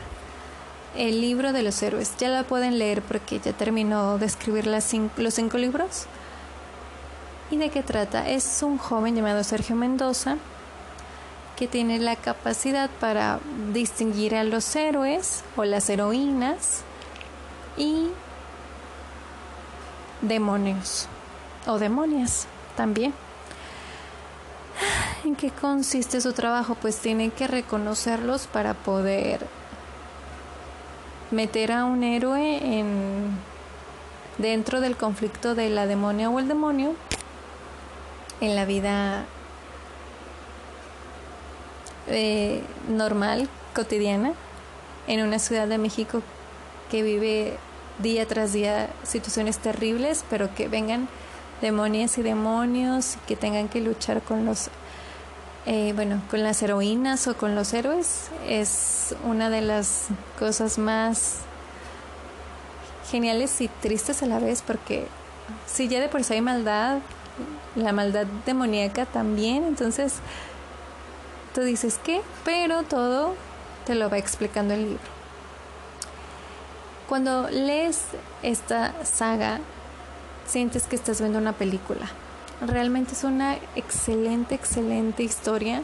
El 0.96 1.22
libro 1.22 1.54
de 1.54 1.64
los 1.64 1.82
héroes. 1.84 2.14
Ya 2.18 2.30
la 2.30 2.44
pueden 2.44 2.80
leer 2.80 3.02
porque 3.02 3.40
ya 3.40 3.54
terminó 3.54 4.18
de 4.18 4.26
escribir 4.26 4.68
los 4.68 4.84
cinco 4.84 5.58
libros. 5.58 6.06
¿Y 7.52 7.58
de 7.58 7.70
qué 7.70 7.84
trata? 7.84 8.30
Es 8.30 8.62
un 8.62 8.78
joven 8.78 9.16
llamado 9.16 9.44
Sergio 9.44 9.76
Mendoza 9.76 10.38
que 11.58 11.68
tiene 11.68 12.00
la 12.00 12.16
capacidad 12.16 12.90
para 13.02 13.40
distinguir 13.74 14.34
a 14.34 14.46
los 14.46 14.76
héroes 14.78 15.44
o 15.58 15.66
las 15.66 15.90
heroínas 15.90 16.84
y 17.76 18.08
demonios 20.22 21.08
o 21.68 21.80
demonias 21.80 22.48
también. 22.76 23.14
¿En 25.24 25.36
qué 25.36 25.52
consiste 25.52 26.22
su 26.22 26.34
trabajo? 26.34 26.76
Pues 26.76 26.98
tiene 27.00 27.30
que 27.30 27.48
reconocerlos 27.48 28.48
para 28.48 28.74
poder 28.74 29.46
meter 31.32 31.72
a 31.72 31.86
un 31.86 32.04
héroe 32.04 32.80
en 32.80 33.38
dentro 34.38 34.80
del 34.80 34.96
conflicto 34.96 35.54
de 35.54 35.70
la 35.70 35.86
demonia 35.86 36.30
o 36.30 36.40
el 36.40 36.48
demonio 36.48 36.96
en 38.42 38.56
la 38.56 38.66
vida 38.66 39.26
eh, 42.08 42.64
normal, 42.88 43.50
cotidiana, 43.76 44.34
en 45.08 45.22
una 45.22 45.40
ciudad 45.40 45.68
de 45.68 45.78
México 45.78 46.22
que 46.90 47.04
vive 47.04 47.58
día 48.00 48.28
tras 48.28 48.54
día 48.54 48.90
situaciones 49.04 49.60
terribles, 49.60 50.24
pero 50.30 50.54
que 50.56 50.68
vengan 50.68 51.08
demonios 51.62 52.18
y 52.18 52.22
demonios 52.22 53.18
que 53.28 53.36
tengan 53.36 53.68
que 53.68 53.82
luchar 53.82 54.22
con 54.22 54.46
los 54.46 54.70
eh, 55.66 55.92
bueno 55.94 56.22
con 56.32 56.42
las 56.44 56.62
heroínas 56.64 57.28
o 57.28 57.36
con 57.36 57.56
los 57.56 57.74
héroes 57.74 58.30
es 58.48 59.16
una 59.24 59.50
de 59.50 59.62
las 59.62 60.08
cosas 60.38 60.78
más 60.78 61.40
geniales 63.12 63.60
y 63.62 63.68
tristes 63.68 64.24
a 64.24 64.26
la 64.26 64.40
vez 64.40 64.64
porque 64.66 65.06
si 65.68 65.88
ya 65.88 66.00
de 66.00 66.08
por 66.08 66.24
sí 66.24 66.36
hay 66.36 66.42
maldad 66.42 67.00
la 67.76 67.92
maldad 67.92 68.26
demoníaca 68.46 69.06
también 69.06 69.66
entonces 69.66 70.20
tú 71.54 71.62
dices 71.62 72.00
qué 72.04 72.22
pero 72.46 72.84
todo 72.84 73.36
te 73.86 73.96
lo 73.96 74.10
va 74.10 74.18
explicando 74.18 74.74
el 74.74 74.86
libro 74.86 75.19
cuando 77.10 77.50
lees 77.50 78.02
esta 78.44 78.94
saga 79.04 79.60
sientes 80.46 80.84
que 80.84 80.96
estás 80.96 81.20
viendo 81.20 81.40
una 81.40 81.54
película. 81.54 82.06
Realmente 82.62 83.14
es 83.14 83.24
una 83.24 83.56
excelente, 83.76 84.54
excelente 84.54 85.24
historia. 85.24 85.82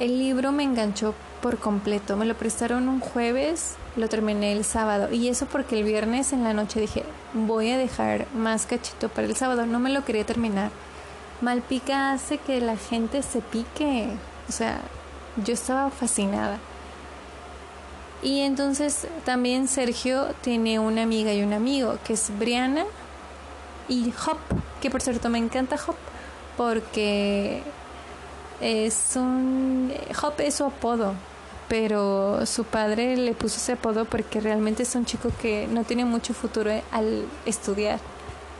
El 0.00 0.18
libro 0.18 0.50
me 0.50 0.64
enganchó 0.64 1.14
por 1.40 1.58
completo. 1.58 2.16
Me 2.16 2.24
lo 2.24 2.34
prestaron 2.34 2.88
un 2.88 2.98
jueves, 2.98 3.76
lo 3.96 4.08
terminé 4.08 4.52
el 4.52 4.64
sábado. 4.64 5.12
Y 5.12 5.28
eso 5.28 5.46
porque 5.46 5.78
el 5.78 5.84
viernes 5.84 6.32
en 6.32 6.42
la 6.42 6.54
noche 6.54 6.80
dije, 6.80 7.04
voy 7.32 7.70
a 7.70 7.78
dejar 7.78 8.26
más 8.34 8.66
cachito 8.66 9.10
para 9.10 9.28
el 9.28 9.36
sábado. 9.36 9.64
No 9.64 9.78
me 9.78 9.90
lo 9.90 10.04
quería 10.04 10.26
terminar. 10.26 10.72
Malpica 11.40 12.12
hace 12.12 12.38
que 12.38 12.60
la 12.60 12.76
gente 12.76 13.22
se 13.22 13.40
pique. 13.40 14.08
O 14.48 14.52
sea, 14.52 14.80
yo 15.44 15.54
estaba 15.54 15.90
fascinada. 15.90 16.58
Y 18.22 18.40
entonces 18.40 19.08
también 19.24 19.66
Sergio 19.66 20.28
tiene 20.42 20.78
una 20.78 21.02
amiga 21.02 21.32
y 21.32 21.42
un 21.42 21.52
amigo, 21.52 21.98
que 22.04 22.12
es 22.12 22.30
Brianna 22.38 22.84
y 23.88 24.12
Hop, 24.26 24.38
que 24.80 24.90
por 24.90 25.02
cierto 25.02 25.28
me 25.28 25.38
encanta 25.38 25.76
Hop, 25.86 25.96
porque 26.56 27.62
es 28.60 29.16
un... 29.16 29.92
Hop 30.22 30.34
es 30.38 30.54
su 30.54 30.64
apodo, 30.64 31.14
pero 31.68 32.46
su 32.46 32.62
padre 32.62 33.16
le 33.16 33.34
puso 33.34 33.56
ese 33.56 33.72
apodo 33.72 34.04
porque 34.04 34.40
realmente 34.40 34.84
es 34.84 34.94
un 34.94 35.04
chico 35.04 35.30
que 35.40 35.66
no 35.66 35.82
tiene 35.82 36.04
mucho 36.04 36.32
futuro 36.32 36.70
al 36.92 37.24
estudiar. 37.44 37.98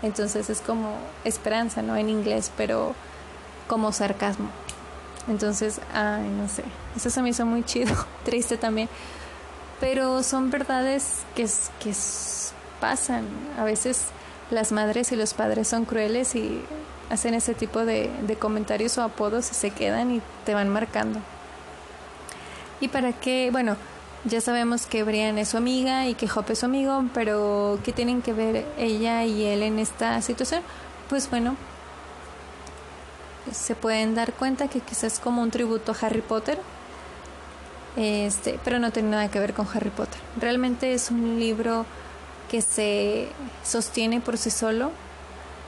Entonces 0.03 0.51
es 0.51 0.61
como 0.61 0.97
esperanza, 1.23 1.83
¿no? 1.83 1.95
En 1.95 2.09
inglés, 2.09 2.51
pero 2.57 2.97
como 3.69 3.93
sarcasmo. 3.93 4.49
Entonces, 5.29 5.81
ay, 5.95 6.27
no 6.27 6.49
sé. 6.49 6.65
Eso 6.97 7.11
se 7.11 7.23
me 7.23 7.29
hizo 7.29 7.47
muy 7.47 7.63
chido. 7.63 7.95
Triste 8.25 8.57
también 8.57 8.89
pero 9.83 10.23
son 10.23 10.53
verdades 10.53 11.23
que, 11.35 11.45
que 11.81 11.93
pasan. 12.81 13.25
A 13.59 13.65
veces 13.65 14.05
las 14.53 14.71
madres 14.71 15.11
y 15.11 15.17
los 15.17 15.35
padres 15.35 15.67
son 15.67 15.87
crueles 15.87 16.37
y 16.37 16.63
hacen 17.11 17.35
ese 17.35 17.53
tipo 17.55 17.85
de, 17.85 18.09
comentarios 18.39 18.97
o 18.99 19.03
apodos 19.03 19.51
y 19.51 19.55
se 19.55 19.71
quedan 19.71 20.13
y 20.13 20.23
te 20.47 20.55
van 20.55 20.69
marcando. 20.69 21.19
Y 22.81 22.87
para 22.87 23.13
qué, 23.13 23.49
bueno, 23.51 23.77
ya 24.25 24.41
sabemos 24.41 24.87
que 24.87 25.03
Brian 25.03 25.37
es 25.37 25.49
su 25.49 25.57
amiga 25.57 26.07
y 26.07 26.15
que 26.15 26.29
Hope 26.33 26.53
es 26.53 26.61
su 26.61 26.67
amigo, 26.67 27.05
pero 27.13 27.81
¿qué 27.83 27.91
tienen 27.91 28.23
que 28.23 28.33
ver 28.33 28.65
ella 28.79 29.25
y 29.25 29.43
él 29.47 29.65
en 29.65 29.81
esta 29.81 30.23
situación? 30.23 30.63
Pues 31.09 31.29
bueno, 31.29 31.57
se 33.51 33.75
pueden 33.75 34.15
dar 34.15 34.33
cuenta 34.33 34.69
que 34.69 34.79
quizás 34.79 35.15
es 35.15 35.19
como 35.19 35.43
un 35.43 35.51
tributo 35.51 35.91
a 35.91 36.07
Harry 36.07 36.23
Potter, 36.23 36.61
este, 37.97 38.59
pero 38.65 38.79
no 38.79 38.91
tiene 38.91 39.11
nada 39.11 39.31
que 39.31 39.39
ver 39.39 39.53
con 39.53 39.67
Harry 39.73 39.91
Potter. 39.91 40.21
Realmente 40.41 40.95
es 40.95 41.11
un 41.11 41.39
libro 41.39 41.85
que 42.51 42.63
se 42.63 43.29
sostiene 43.65 44.21
por 44.21 44.39
sí 44.39 44.51
solo. 44.51 44.91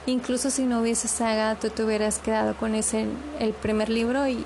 Incluso 0.07 0.51
si 0.51 0.65
no 0.65 0.81
hubiese 0.81 1.07
saga, 1.07 1.55
tú 1.55 1.69
te 1.69 1.83
hubieras 1.83 2.19
quedado 2.19 2.55
con 2.55 2.75
ese 2.75 3.07
el 3.39 3.53
primer 3.53 3.89
libro 3.89 4.27
y 4.27 4.45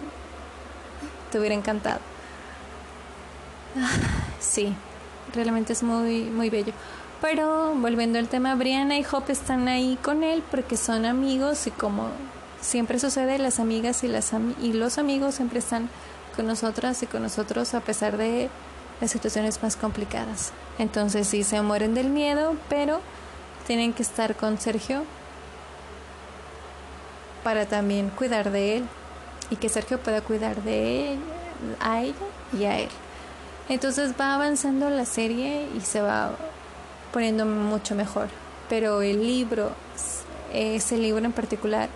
te 1.31 1.39
hubiera 1.39 1.55
encantado. 1.55 1.99
Sí, 4.39 4.73
realmente 5.33 5.73
es 5.73 5.83
muy 5.83 6.23
muy 6.23 6.49
bello. 6.49 6.73
Pero 7.21 7.75
volviendo 7.75 8.17
al 8.19 8.29
tema, 8.29 8.55
Brianna 8.55 8.97
y 8.97 9.05
Hope 9.11 9.33
están 9.33 9.67
ahí 9.67 9.97
con 10.01 10.23
él 10.23 10.41
porque 10.49 10.77
son 10.77 11.05
amigos 11.05 11.67
y 11.67 11.71
como 11.71 12.07
siempre 12.61 12.99
sucede, 12.99 13.37
las 13.37 13.59
amigas 13.59 14.03
y 14.05 14.07
las 14.07 14.31
y 14.61 14.73
los 14.73 14.97
amigos 14.97 15.35
siempre 15.35 15.59
están 15.59 15.89
con 16.39 16.47
nosotras 16.47 17.03
y 17.03 17.05
con 17.05 17.21
nosotros 17.21 17.73
a 17.73 17.81
pesar 17.81 18.15
de 18.15 18.49
las 19.01 19.11
situaciones 19.11 19.61
más 19.61 19.75
complicadas. 19.75 20.53
Entonces 20.77 21.27
sí 21.27 21.43
se 21.43 21.61
mueren 21.61 21.93
del 21.93 22.07
miedo, 22.07 22.55
pero 22.69 23.01
tienen 23.67 23.91
que 23.91 24.03
estar 24.03 24.37
con 24.37 24.57
Sergio 24.57 25.03
para 27.43 27.65
también 27.65 28.09
cuidar 28.09 28.51
de 28.51 28.77
él 28.77 28.85
y 29.49 29.57
que 29.57 29.67
Sergio 29.67 29.99
pueda 29.99 30.21
cuidar 30.21 30.63
de 30.63 31.11
él, 31.11 31.19
a 31.81 32.03
ella 32.03 32.15
y 32.57 32.63
a 32.63 32.79
él. 32.79 32.89
Entonces 33.67 34.13
va 34.17 34.35
avanzando 34.35 34.89
la 34.89 35.03
serie 35.03 35.67
y 35.77 35.81
se 35.81 35.99
va 35.99 36.31
poniendo 37.11 37.45
mucho 37.45 37.95
mejor. 37.95 38.29
Pero 38.69 39.01
el 39.01 39.27
libro, 39.27 39.71
ese 40.53 40.97
libro 40.97 41.25
en 41.25 41.33
particular, 41.33 41.89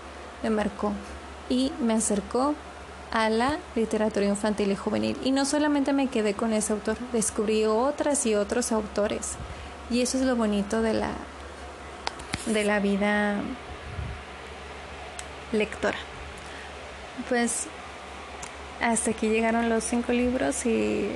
me 0.44 0.49
marcó 0.49 0.91
y 1.49 1.72
me 1.80 1.94
acercó 1.94 2.56
a 3.14 3.30
la 3.30 3.60
literatura 3.76 4.26
infantil 4.26 4.72
y 4.72 4.76
juvenil. 4.76 5.15
Y 5.23 5.31
no 5.31 5.45
solamente 5.45 5.94
me 5.94 6.07
quedé 6.07 6.34
con 6.34 6.52
ese 6.52 6.73
autor, 6.73 6.98
descubrí 7.14 7.65
otras 7.65 8.26
y 8.26 8.34
otros 8.34 8.72
autores. 8.72 9.34
Y 9.91 10.02
eso 10.02 10.18
es 10.18 10.23
lo 10.23 10.35
bonito 10.35 10.81
de 10.81 10.94
la, 10.94 11.11
de 12.48 12.64
la 12.64 12.80
vida 12.80 13.35
lectora. 15.52 15.98
Pues 17.30 17.68
hasta 18.81 19.11
aquí 19.11 19.30
llegaron 19.30 19.69
los 19.69 19.84
cinco 19.84 20.11
libros 20.11 20.65
y 20.65 21.11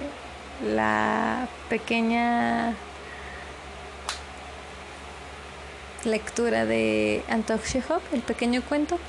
la 0.64 1.48
pequeña 1.68 2.76
lectura 6.06 6.66
de 6.66 7.24
Antok 7.28 7.64
Chekhov, 7.64 8.02
el 8.14 8.22
pequeño 8.22 8.62
cuento, 8.62 9.00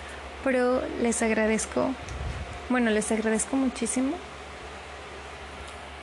pero 0.43 0.83
les 1.03 1.21
agradezco 1.21 1.91
bueno, 2.69 2.91
les 2.91 3.11
agradezco 3.11 3.57
muchísimo. 3.57 4.15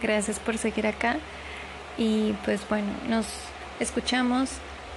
Gracias 0.01 0.39
por 0.39 0.57
seguir 0.57 0.87
acá. 0.87 1.17
Y 1.97 2.33
pues 2.43 2.67
bueno, 2.67 2.91
nos 3.07 3.27
escuchamos 3.79 4.49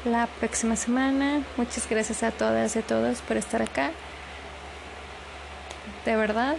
la 0.04 0.26
próxima 0.26 0.76
semana. 0.76 1.42
Muchas 1.56 1.88
gracias 1.88 2.22
a 2.22 2.30
todas 2.30 2.74
y 2.76 2.78
a 2.80 2.82
todos 2.82 3.20
por 3.22 3.36
estar 3.36 3.62
acá. 3.62 3.90
De 6.04 6.16
verdad. 6.16 6.56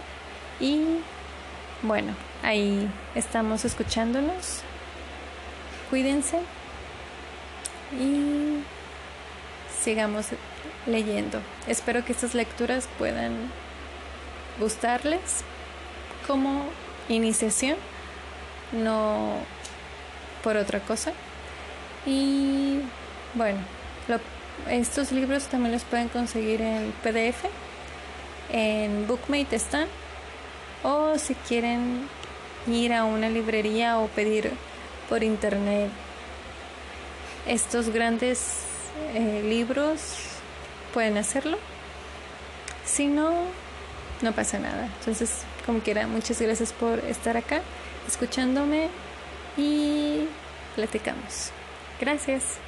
Y 0.60 0.98
bueno, 1.82 2.14
ahí 2.42 2.88
estamos 3.14 3.64
escuchándonos. 3.64 4.60
Cuídense. 5.90 6.38
Y 7.98 8.62
sigamos 9.82 10.26
leyendo. 10.86 11.40
Espero 11.66 12.04
que 12.04 12.12
estas 12.12 12.34
lecturas 12.34 12.88
puedan 12.98 13.32
gustarles 14.60 15.42
como 16.26 16.64
iniciación, 17.08 17.76
no 18.72 19.38
por 20.44 20.56
otra 20.56 20.80
cosa. 20.80 21.12
Y 22.06 22.80
bueno, 23.34 23.58
estos 24.68 25.12
libros 25.12 25.44
también 25.44 25.72
los 25.72 25.84
pueden 25.84 26.08
conseguir 26.08 26.60
en 26.60 26.92
PDF, 27.02 27.44
en 28.52 29.06
Bookmate 29.06 29.56
están, 29.56 29.88
o 30.82 31.18
si 31.18 31.34
quieren 31.34 32.08
ir 32.66 32.92
a 32.92 33.04
una 33.04 33.28
librería 33.28 33.98
o 33.98 34.08
pedir 34.08 34.50
por 35.08 35.22
internet 35.22 35.90
estos 37.46 37.88
grandes 37.88 38.60
eh, 39.14 39.42
libros, 39.44 40.16
pueden 40.92 41.16
hacerlo. 41.16 41.58
Si 42.84 43.06
no, 43.06 43.32
no 44.22 44.32
pasa 44.32 44.58
nada. 44.58 44.88
Entonces, 44.98 45.42
como 45.66 45.80
quiera, 45.80 46.06
muchas 46.06 46.40
gracias 46.40 46.72
por 46.72 46.98
estar 47.00 47.36
acá, 47.36 47.60
escuchándome 48.06 48.88
y 49.56 50.28
platicamos. 50.74 51.50
Gracias. 52.00 52.58